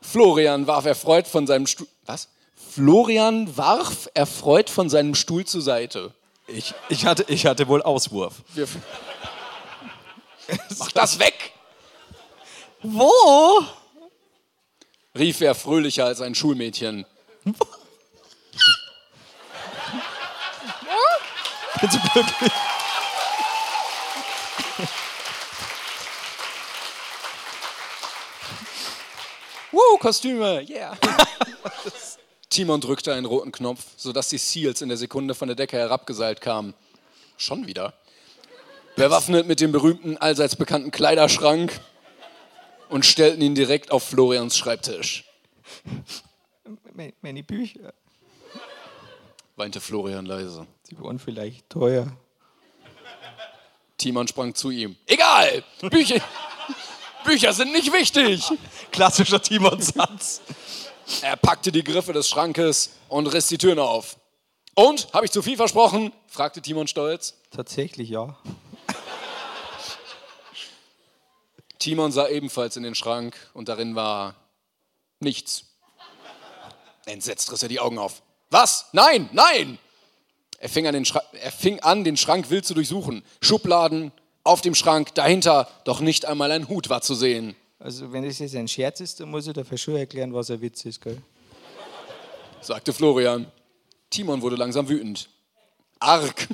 Florian 0.01 0.67
warf 0.67 0.83
erfreut 0.85 1.27
von 1.27 1.47
seinem 1.47 1.65
Stuhl. 1.65 1.87
Was? 2.05 2.27
Florian 2.71 3.55
warf 3.55 4.09
erfreut 4.13 4.69
von 4.69 4.89
seinem 4.89 5.15
Stuhl 5.15 5.45
zur 5.45 5.61
Seite. 5.61 6.13
Ich, 6.47 6.73
ich, 6.89 7.05
hatte, 7.05 7.23
ich 7.29 7.45
hatte 7.45 7.69
wohl 7.69 7.81
Auswurf. 7.81 8.43
Wir 8.53 8.67
Mach 10.77 10.91
das 10.91 11.19
weg! 11.19 11.53
Wo? 12.81 13.63
rief 15.17 15.39
er 15.39 15.55
fröhlicher 15.55 16.03
als 16.05 16.19
ein 16.19 16.35
Schulmädchen. 16.35 17.05
Bin 17.45 17.55
so 21.89 21.99
glücklich. 22.11 22.51
Woo, 29.73 29.92
Kostüme, 30.03 30.61
yeah. 30.69 30.97
Timon 32.49 32.81
drückte 32.81 33.13
einen 33.13 33.25
roten 33.25 33.53
Knopf, 33.53 33.85
sodass 33.95 34.27
die 34.27 34.37
Seals 34.37 34.81
in 34.81 34.89
der 34.89 34.97
Sekunde 34.97 35.33
von 35.33 35.47
der 35.47 35.55
Decke 35.55 35.77
herabgeseilt 35.77 36.41
kamen. 36.41 36.73
Schon 37.37 37.67
wieder. 37.67 37.93
Bewaffnet 38.97 39.47
mit 39.47 39.61
dem 39.61 39.71
berühmten, 39.71 40.17
allseits 40.17 40.57
bekannten 40.57 40.91
Kleiderschrank 40.91 41.79
und 42.89 43.05
stellten 43.05 43.41
ihn 43.41 43.55
direkt 43.55 43.91
auf 43.91 44.03
Florians 44.03 44.57
Schreibtisch. 44.57 45.23
Me- 46.93 47.13
Meine 47.21 47.41
Bücher, 47.41 47.93
Weinte 49.55 49.79
Florian 49.79 50.25
leise. 50.25 50.67
sie 50.83 50.99
waren 50.99 51.17
vielleicht 51.17 51.69
teuer. 51.69 52.07
Timon 53.97 54.27
sprang 54.27 54.53
zu 54.53 54.69
ihm. 54.69 54.97
Egal! 55.05 55.63
Bücher, 55.89 56.19
Bücher 57.23 57.53
sind 57.53 57.71
nicht 57.71 57.91
wichtig. 57.91 58.43
Klassischer 58.91 59.41
Timon-Satz. 59.41 60.41
Er 61.21 61.35
packte 61.35 61.71
die 61.71 61.83
Griffe 61.83 62.13
des 62.13 62.29
Schrankes 62.29 62.91
und 63.09 63.27
riss 63.27 63.47
die 63.47 63.57
Türen 63.57 63.79
auf. 63.79 64.17
Und, 64.75 65.13
habe 65.13 65.25
ich 65.25 65.31
zu 65.31 65.41
viel 65.41 65.57
versprochen? 65.57 66.11
fragte 66.27 66.61
Timon 66.61 66.87
stolz. 66.87 67.35
Tatsächlich, 67.51 68.09
ja. 68.09 68.37
Timon 71.79 72.11
sah 72.11 72.27
ebenfalls 72.29 72.77
in 72.77 72.83
den 72.83 72.95
Schrank 72.95 73.35
und 73.53 73.67
darin 73.67 73.95
war 73.95 74.35
nichts. 75.19 75.65
Entsetzt 77.05 77.51
riss 77.51 77.61
er 77.61 77.69
die 77.69 77.79
Augen 77.79 77.99
auf. 77.99 78.23
Was? 78.49 78.85
Nein, 78.93 79.29
nein! 79.33 79.77
Er 80.59 80.69
fing, 80.69 80.87
an 80.87 80.93
den 80.93 81.05
er 81.33 81.51
fing 81.51 81.81
an, 81.81 82.05
den 82.05 82.15
Schrank 82.15 82.49
wild 82.49 82.65
zu 82.65 82.73
durchsuchen. 82.73 83.25
Schubladen, 83.41 84.13
auf 84.43 84.61
dem 84.61 84.75
Schrank, 84.75 85.15
dahinter, 85.15 85.69
doch 85.85 85.99
nicht 85.99 86.25
einmal 86.25 86.51
ein 86.51 86.67
Hut 86.67 86.89
war 86.89 87.01
zu 87.01 87.15
sehen. 87.15 87.55
Also, 87.79 88.11
wenn 88.11 88.23
das 88.23 88.39
jetzt 88.39 88.55
ein 88.55 88.67
Scherz 88.67 88.99
ist, 88.99 89.19
dann 89.19 89.29
muss 89.29 89.47
ich 89.47 89.53
dafür 89.53 89.77
schon 89.77 89.95
erklären, 89.95 90.33
was 90.33 90.49
ein 90.49 90.61
Witz 90.61 90.85
ist, 90.85 91.01
gell? 91.01 91.21
sagte 92.61 92.93
Florian. 92.93 93.51
Timon 94.09 94.41
wurde 94.41 94.55
langsam 94.55 94.87
wütend. 94.87 95.29
Arg. 95.99 96.47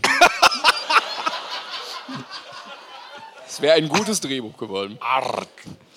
Es 3.48 3.62
wäre 3.62 3.76
ein 3.76 3.90
gutes 3.90 4.22
Drehbuch 4.22 4.56
geworden. 4.58 4.98
Arg. 5.02 5.50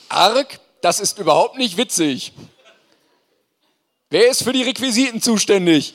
Arg? 0.09 0.59
Das 0.81 0.99
ist 0.99 1.19
überhaupt 1.19 1.57
nicht 1.59 1.77
witzig. 1.77 2.33
Wer 4.11 4.31
ist 4.31 4.43
für 4.43 4.53
die 4.53 4.63
Requisiten 4.63 5.23
zuständig? 5.23 5.95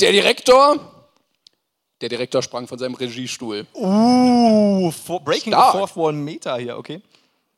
Der 0.00 0.12
Direktor? 0.12 0.97
Der 2.00 2.08
Direktor 2.08 2.42
sprang 2.42 2.68
von 2.68 2.78
seinem 2.78 2.94
Regiestuhl. 2.94 3.66
Uh, 3.74 4.92
Breaking 5.24 5.52
Stark. 5.52 5.72
the 5.72 5.78
Fourth 5.78 5.96
Wall 5.96 6.12
Meter 6.12 6.56
hier, 6.58 6.78
okay. 6.78 7.02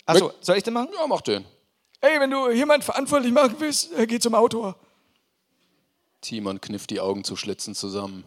Achso, 0.07 0.33
soll 0.41 0.57
ich 0.57 0.63
den 0.63 0.75
machen? 0.75 0.89
Ja, 0.95 1.07
mach 1.07 1.21
den. 1.21 1.45
Hey, 2.01 2.19
wenn 2.19 2.31
du 2.31 2.51
jemand 2.51 2.83
verantwortlich 2.83 3.33
machen 3.33 3.57
willst, 3.59 3.91
geh 4.09 4.19
zum 4.19 4.35
Autor. 4.35 4.77
Timon 6.23 6.61
kniff 6.61 6.87
die 6.87 7.01
Augen 7.01 7.25
zu 7.25 7.37
Schlitzen 7.37 7.75
zusammen. 7.75 8.25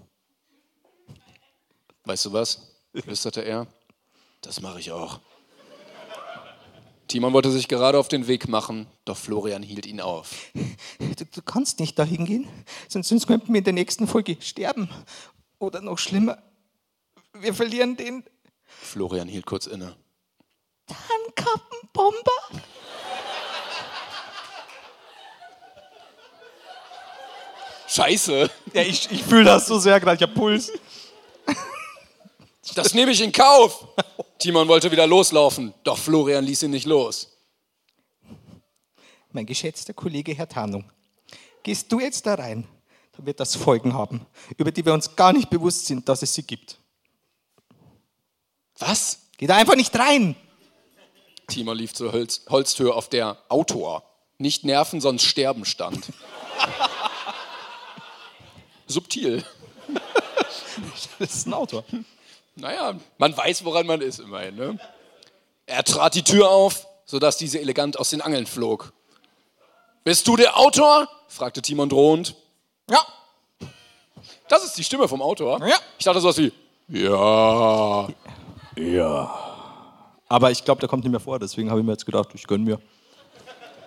Weißt 2.06 2.26
du 2.26 2.34
was? 2.34 2.70
flüsterte 2.94 3.42
er. 3.42 3.66
Das 4.42 4.62
mache 4.62 4.80
ich 4.80 4.92
auch. 4.92 5.20
Timon 7.08 7.34
wollte 7.34 7.52
sich 7.52 7.68
gerade 7.68 7.98
auf 7.98 8.08
den 8.08 8.28
Weg 8.28 8.48
machen, 8.48 8.88
doch 9.06 9.18
Florian 9.18 9.62
hielt 9.62 9.86
ihn 9.86 10.02
auf. 10.02 10.52
Du, 11.16 11.26
du 11.26 11.42
kannst 11.44 11.80
nicht 11.80 12.00
dahin 12.00 12.26
gehen, 12.26 12.48
sonst, 12.88 13.10
sonst 13.10 13.28
könnten 13.28 13.54
wir 13.54 13.60
in 13.60 13.64
der 13.64 13.74
nächsten 13.74 14.08
Folge 14.08 14.38
sterben. 14.40 14.90
Oder 15.64 15.80
noch 15.80 15.98
schlimmer, 15.98 16.44
wir 17.32 17.54
verlieren 17.54 17.96
den 17.96 18.26
Florian 18.66 19.30
hielt 19.30 19.46
kurz 19.46 19.66
inne. 19.66 19.96
Tarnkappenbomber. 20.88 22.32
Scheiße, 27.88 28.52
Ja, 28.74 28.82
ich, 28.82 29.10
ich 29.10 29.24
fühle 29.24 29.46
das 29.46 29.68
so 29.68 29.80
sehr 29.80 30.02
gerade, 30.02 30.18
ich 30.18 30.22
habe 30.24 30.34
Puls. 30.34 30.70
das 32.76 32.94
nehme 32.94 33.14
ich 33.14 33.22
in 33.22 33.32
Kauf. 33.32 33.88
Timon 34.40 34.68
wollte 34.68 34.92
wieder 34.92 35.08
loslaufen, 35.08 35.74
doch 35.86 35.98
Florian 35.98 36.44
ließ 36.44 36.64
ihn 36.64 36.72
nicht 36.72 36.88
los. 36.88 37.30
Mein 39.32 39.46
geschätzter 39.46 39.94
Kollege 39.94 40.34
Herr 40.34 40.50
Tarnung, 40.50 40.92
gehst 41.64 41.90
du 41.90 42.02
jetzt 42.02 42.26
da 42.26 42.34
rein, 42.34 42.68
wird 43.18 43.40
das 43.40 43.56
Folgen 43.56 43.94
haben, 43.94 44.26
über 44.58 44.72
die 44.72 44.86
wir 44.86 44.94
uns 44.94 45.16
gar 45.16 45.34
nicht 45.34 45.50
bewusst 45.50 45.86
sind, 45.86 46.10
dass 46.10 46.22
es 46.22 46.34
sie 46.34 46.44
gibt. 46.44 46.78
Was? 48.80 49.28
Geh 49.38 49.48
da 49.48 49.56
einfach 49.56 49.76
nicht 49.76 49.98
rein. 49.98 50.36
Timon 51.48 51.78
lief 51.78 51.94
zur 51.94 52.12
Holz 52.12 52.46
Holztür, 52.50 52.96
auf 52.96 53.10
der 53.10 53.38
Autor, 53.50 54.04
nicht 54.38 54.64
Nerven, 54.64 55.02
sonst 55.02 55.24
Sterben 55.24 55.66
stand. 55.66 56.08
Subtil. 58.88 59.44
Das 61.20 61.36
ist 61.36 61.48
ein 61.48 61.54
Autor. 61.54 61.84
Naja, 62.56 62.96
man 63.20 63.38
weiß, 63.38 63.64
woran 63.64 63.86
man 63.86 64.02
ist 64.02 64.20
immerhin. 64.20 64.56
Ne? 64.56 64.80
Er 65.68 65.84
trat 65.84 66.16
die 66.16 66.24
Tür 66.24 66.50
auf, 66.50 66.88
sodass 67.06 67.38
diese 67.38 67.60
elegant 67.60 68.00
aus 68.00 68.10
den 68.10 68.22
Angeln 68.22 68.48
flog. 68.48 68.92
Bist 70.04 70.28
du 70.28 70.36
der 70.36 70.58
Autor? 70.58 71.08
fragte 71.28 71.62
Timon 71.62 71.90
drohend. 71.90 72.36
Ja, 72.90 73.00
Das 74.50 74.64
ist 74.64 74.78
die 74.78 74.84
Stimme 74.84 75.08
vom 75.08 75.22
Autor. 75.22 75.66
Ja. 75.66 75.78
Ich 75.98 76.06
dachte 76.06 76.20
sowas 76.20 76.38
wie, 76.38 76.52
ja. 76.90 78.10
aber 80.28 80.52
ich 80.52 80.64
glaube, 80.66 80.80
der 80.82 80.90
kommt 80.90 81.04
nicht 81.04 81.12
mehr 81.12 81.20
vor, 81.20 81.40
deswegen 81.40 81.70
habe 81.70 81.80
ich 81.80 81.86
mir 81.86 81.94
jetzt 81.94 82.06
gedacht, 82.06 82.30
ich 82.34 82.46
gönn 82.46 82.64
mir. 82.64 82.80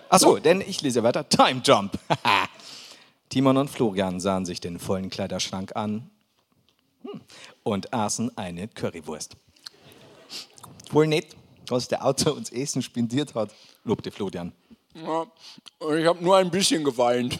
Achso, 0.09 0.39
denn 0.39 0.61
ich 0.61 0.81
lese 0.81 1.03
weiter. 1.03 1.27
Time 1.27 1.61
Jump. 1.63 1.97
Timon 3.29 3.57
und 3.57 3.69
Florian 3.69 4.19
sahen 4.19 4.45
sich 4.45 4.61
den 4.61 4.79
vollen 4.79 5.09
Kleiderschrank 5.09 5.75
an 5.75 6.09
hm, 7.03 7.21
und 7.63 7.93
aßen 7.93 8.35
eine 8.37 8.67
Currywurst. 8.69 9.35
Wohl 10.91 11.07
nett, 11.07 11.35
was 11.67 11.87
der 11.89 12.05
Autor 12.05 12.35
uns 12.35 12.49
Essen 12.51 12.81
spendiert 12.81 13.35
hat, 13.35 13.51
lobte 13.83 14.11
Florian. 14.11 14.53
ja. 14.95 15.25
Ich 15.95 16.05
habe 16.07 16.23
nur 16.23 16.37
ein 16.37 16.49
bisschen 16.49 16.83
geweint. 16.83 17.39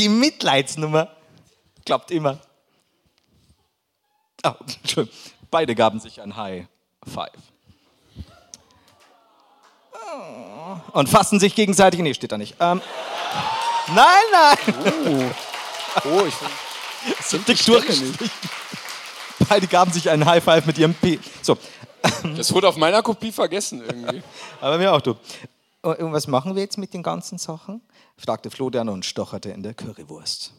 Die 0.00 0.08
Mitleidsnummer 0.08 1.08
klappt 1.84 2.10
immer. 2.10 2.38
Ah, 4.42 4.54
Entschuldigung. 4.82 5.18
Beide 5.50 5.74
gaben 5.74 6.00
sich 6.00 6.22
ein 6.22 6.36
High 6.36 6.66
Five. 7.06 7.28
Und 10.92 11.10
fassen 11.10 11.38
sich 11.38 11.54
gegenseitig. 11.54 12.00
Nee, 12.00 12.14
steht 12.14 12.32
da 12.32 12.38
nicht. 12.38 12.56
Ähm, 12.60 12.80
nein, 13.88 14.24
nein. 14.32 15.34
Oh, 16.06 16.24
ich 16.26 16.34
Sind 17.26 17.46
dick 17.46 17.62
durch. 17.66 17.84
Beide 19.50 19.66
gaben 19.66 19.92
sich 19.92 20.08
einen 20.08 20.24
High 20.24 20.42
Five 20.42 20.64
mit 20.64 20.78
ihrem 20.78 20.94
P. 20.94 21.18
So, 21.42 21.58
Das 22.36 22.54
wurde 22.54 22.68
auf 22.68 22.76
meiner 22.76 23.02
Kopie 23.02 23.32
vergessen 23.32 23.82
irgendwie. 23.82 24.22
aber 24.62 24.78
mir 24.78 24.94
auch 24.94 25.02
du. 25.02 25.14
Und 25.82 26.12
was 26.14 26.26
machen 26.26 26.54
wir 26.54 26.62
jetzt 26.62 26.78
mit 26.78 26.94
den 26.94 27.02
ganzen 27.02 27.36
Sachen? 27.36 27.82
Fragte 28.20 28.50
Florian 28.50 28.88
und 28.88 29.04
stocherte 29.04 29.50
in 29.50 29.62
der 29.62 29.74
Currywurst. 29.74 30.52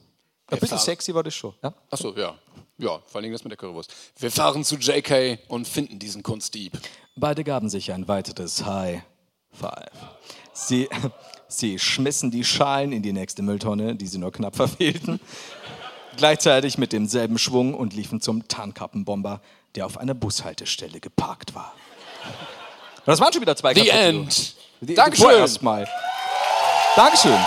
Ein 0.47 0.59
bisschen 0.59 0.79
sexy 0.79 1.13
war 1.13 1.23
das 1.23 1.35
schon. 1.35 1.53
Ja? 1.63 1.73
Achso, 1.89 2.13
ja. 2.17 2.37
Ja, 2.77 2.99
vor 3.05 3.21
allem 3.21 3.31
das 3.31 3.43
mit 3.43 3.51
der 3.51 3.57
Currywurst. 3.57 3.93
Wir 4.17 4.31
fahren 4.31 4.63
zu 4.63 4.75
JK 4.75 5.39
und 5.47 5.67
finden 5.67 5.99
diesen 5.99 6.23
Kunstdieb. 6.23 6.77
Beide 7.15 7.43
gaben 7.43 7.69
sich 7.69 7.91
ein 7.91 8.07
weiteres 8.07 8.65
High 8.65 9.03
Five. 9.53 9.91
Sie, 10.53 10.89
sie 11.47 11.77
schmissen 11.77 12.31
die 12.31 12.43
Schalen 12.43 12.91
in 12.91 13.03
die 13.03 13.13
nächste 13.13 13.43
Mülltonne, 13.43 13.95
die 13.95 14.07
sie 14.07 14.17
nur 14.17 14.31
knapp 14.31 14.55
verfehlten, 14.57 15.19
gleichzeitig 16.17 16.77
mit 16.77 16.91
demselben 16.91 17.37
Schwung 17.37 17.73
und 17.73 17.93
liefen 17.93 18.19
zum 18.21 18.47
Tarnkappenbomber, 18.47 19.41
der 19.75 19.85
auf 19.85 19.97
einer 19.97 20.13
Bushaltestelle 20.13 20.99
geparkt 20.99 21.53
war. 21.55 21.73
Das 23.05 23.19
waren 23.19 23.31
schon 23.31 23.41
wieder 23.41 23.55
zwei 23.55 23.73
The 23.73 23.85
Kapitel. 23.85 23.99
End. 23.99 24.55
Die, 24.81 24.95
Dankeschön. 24.95 25.29
Vorerst 25.29 25.61
mal. 25.61 25.87
Dankeschön. 26.95 27.39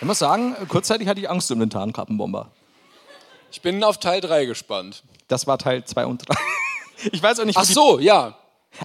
Ich 0.00 0.04
muss 0.04 0.18
sagen, 0.18 0.56
kurzzeitig 0.68 1.06
hatte 1.06 1.20
ich 1.20 1.30
Angst 1.30 1.50
um 1.52 1.60
den 1.60 1.70
Tarnkappenbomber. 1.70 2.50
Ich 3.52 3.62
bin 3.62 3.82
auf 3.84 3.98
Teil 3.98 4.20
3 4.20 4.44
gespannt. 4.46 5.04
Das 5.28 5.46
war 5.46 5.58
Teil 5.58 5.84
2 5.84 6.06
und 6.06 6.28
3. 6.28 6.34
Ich 7.12 7.22
weiß 7.22 7.38
auch 7.38 7.44
nicht, 7.44 7.56
Ach 7.56 7.62
so, 7.62 8.00
ja. 8.00 8.36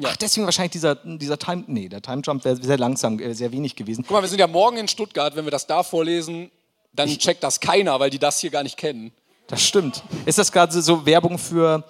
Ach, 0.04 0.16
deswegen 0.18 0.46
wahrscheinlich 0.46 0.74
dieser, 0.74 0.94
dieser 0.94 1.40
Time. 1.40 1.64
Nee, 1.66 1.90
der 1.90 2.00
Time 2.00 2.22
Jump 2.24 2.46
wäre 2.46 2.56
sehr 2.58 2.78
langsam, 2.78 3.20
äh, 3.20 3.34
sehr 3.34 3.52
wenig 3.52 3.76
gewesen. 3.76 4.04
Guck 4.08 4.12
mal, 4.12 4.22
wir 4.22 4.30
sind 4.30 4.38
ja 4.38 4.46
morgen 4.46 4.78
in 4.78 4.88
Stuttgart. 4.88 5.36
Wenn 5.36 5.46
wir 5.46 5.52
das 5.52 5.66
da 5.66 5.82
vorlesen, 5.82 6.52
dann 6.94 7.10
checkt 7.10 7.44
das 7.44 7.60
keiner, 7.60 8.00
weil 8.00 8.10
die 8.10 8.20
das 8.20 8.40
hier 8.40 8.50
gar 8.50 8.64
nicht 8.64 8.78
kennen. 8.78 9.12
Das 9.48 9.62
stimmt. 9.62 10.04
Ist 10.26 10.38
das 10.38 10.52
gerade 10.52 10.82
so 10.82 11.06
Werbung 11.06 11.38
für. 11.38 11.84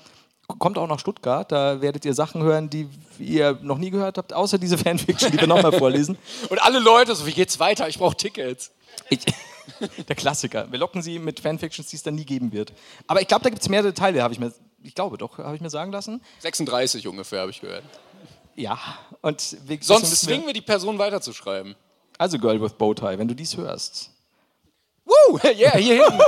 Kommt 0.60 0.78
auch 0.78 0.88
nach 0.88 1.00
Stuttgart, 1.00 1.50
da 1.50 1.80
werdet 1.80 2.04
ihr 2.04 2.14
Sachen 2.14 2.44
hören, 2.44 2.70
die 2.70 2.90
ihr 3.18 3.58
noch 3.62 3.78
nie 3.78 3.90
gehört 3.90 4.18
habt, 4.18 4.34
außer 4.34 4.58
diese 4.58 4.78
Fanfiction, 4.84 5.32
die 5.32 5.40
wir 5.40 5.48
nochmal 5.48 5.72
vorlesen. 5.72 6.18
Und 6.50 6.62
alle 6.62 6.80
Leute 6.80 7.16
so, 7.16 7.26
wie 7.26 7.32
geht's 7.32 7.60
weiter? 7.62 7.88
Ich 7.88 7.98
brauche 7.98 8.18
Tickets. 8.18 8.72
Ich, 9.10 9.20
der 10.10 10.16
Klassiker. 10.16 10.70
Wir 10.70 10.80
locken 10.80 11.02
sie 11.02 11.18
mit 11.18 11.40
Fanfictions, 11.40 11.88
die 11.90 11.96
es 11.96 12.04
dann 12.04 12.16
nie 12.16 12.26
geben 12.26 12.52
wird. 12.52 12.74
Aber 13.08 13.22
ich 13.22 13.28
glaube, 13.28 13.44
da 13.44 13.50
gibt 13.50 13.62
es 13.62 13.70
mehrere 13.70 13.94
Teile, 13.94 14.22
habe 14.22 14.34
ich 14.34 14.40
mir. 14.40 14.54
Ich 14.84 14.96
glaube 14.96 15.18
doch, 15.18 15.38
habe 15.38 15.56
ich 15.56 15.62
mir 15.62 15.70
sagen 15.70 15.94
lassen. 15.94 16.22
36 16.40 17.08
ungefähr, 17.08 17.40
habe 17.40 17.52
ich 17.52 17.62
gehört. 17.62 17.84
Ja. 18.56 18.78
Und 19.22 19.58
wir, 19.66 19.78
Sonst 19.82 20.22
zwingen 20.22 20.46
wir 20.46 20.54
die 20.54 20.62
Person 20.62 21.00
weiterzuschreiben. 21.00 21.76
Also, 22.18 22.38
Girl 22.38 22.62
with 22.62 22.74
Bowtie, 22.74 23.18
wenn 23.18 23.30
du 23.30 23.34
dies 23.34 23.56
hörst. 23.56 24.13
Woo! 25.06 25.40
Yeah, 25.44 25.78
hier 25.78 26.04
hinten. 26.04 26.20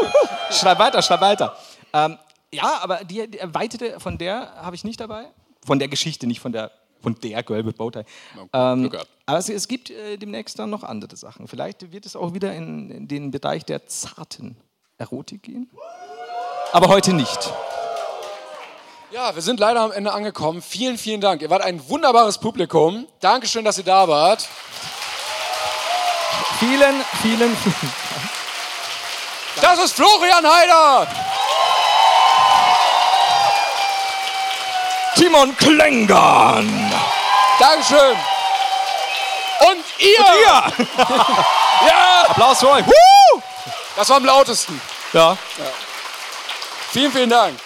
Schreib 0.52 0.80
weiter, 0.80 1.02
schreib 1.02 1.22
weiter. 1.22 1.56
Ähm, 1.94 2.18
ja, 2.52 2.80
aber 2.82 3.04
die, 3.04 3.30
die 3.30 3.40
erweiterte 3.40 4.00
von 4.00 4.18
der 4.18 4.54
habe 4.56 4.76
ich 4.76 4.84
nicht 4.84 5.00
dabei. 5.00 5.26
Von 5.66 5.80
der 5.80 5.88
Geschichte, 5.88 6.28
nicht 6.28 6.40
von 6.40 6.52
der 6.52 6.72
Und 7.04 7.24
der 7.24 7.44
gelbe 7.44 7.72
Bowtie. 7.72 8.04
Glück 8.34 8.50
Ähm, 8.54 8.92
aber 9.26 9.38
es, 9.38 9.50
es 9.50 9.68
gibt 9.68 9.90
äh, 9.90 10.18
demnächst 10.18 10.58
dann 10.60 10.70
noch 10.70 10.84
andere 10.84 11.16
Sachen. 11.16 11.48
Vielleicht 11.48 11.92
wird 11.92 12.06
es 12.06 12.16
auch 12.16 12.34
wieder 12.34 12.54
in, 12.54 12.90
in 12.90 13.08
den 13.08 13.32
Bereich 13.32 13.66
der 13.66 13.86
zarten 13.88 14.58
Erotik 14.98 15.44
gehen. 15.44 15.70
Aber 16.72 16.88
heute 16.88 17.14
nicht. 17.14 17.52
Ja, 19.12 19.34
wir 19.34 19.42
sind 19.42 19.60
leider 19.60 19.82
am 19.82 19.92
Ende 19.92 20.12
angekommen. 20.12 20.62
Vielen, 20.62 20.98
vielen 20.98 21.22
Dank. 21.22 21.42
Ihr 21.42 21.50
wart 21.50 21.62
ein 21.64 21.88
wunderbares 21.88 22.38
Publikum. 22.38 23.08
Dankeschön, 23.20 23.64
dass 23.64 23.78
ihr 23.78 23.84
da 23.84 24.08
wart. 24.08 24.48
Vielen, 26.60 27.02
vielen, 27.22 27.56
vielen. 27.56 28.15
Das 29.62 29.80
ist 29.80 29.96
Florian 29.96 30.46
Heider. 30.46 31.08
Timon 35.16 35.56
Klängern. 35.58 36.94
Dankeschön. 37.60 38.18
Und 39.60 39.86
ihr. 40.00 40.16
ja, 41.88 42.26
Applaus 42.28 42.60
für 42.60 42.70
euch. 42.70 42.86
Woo! 42.86 43.42
das 43.96 44.10
war 44.10 44.18
am 44.18 44.26
lautesten. 44.26 44.80
Ja. 45.14 45.38
Vielen, 46.92 47.12
vielen 47.12 47.30
Dank. 47.30 47.58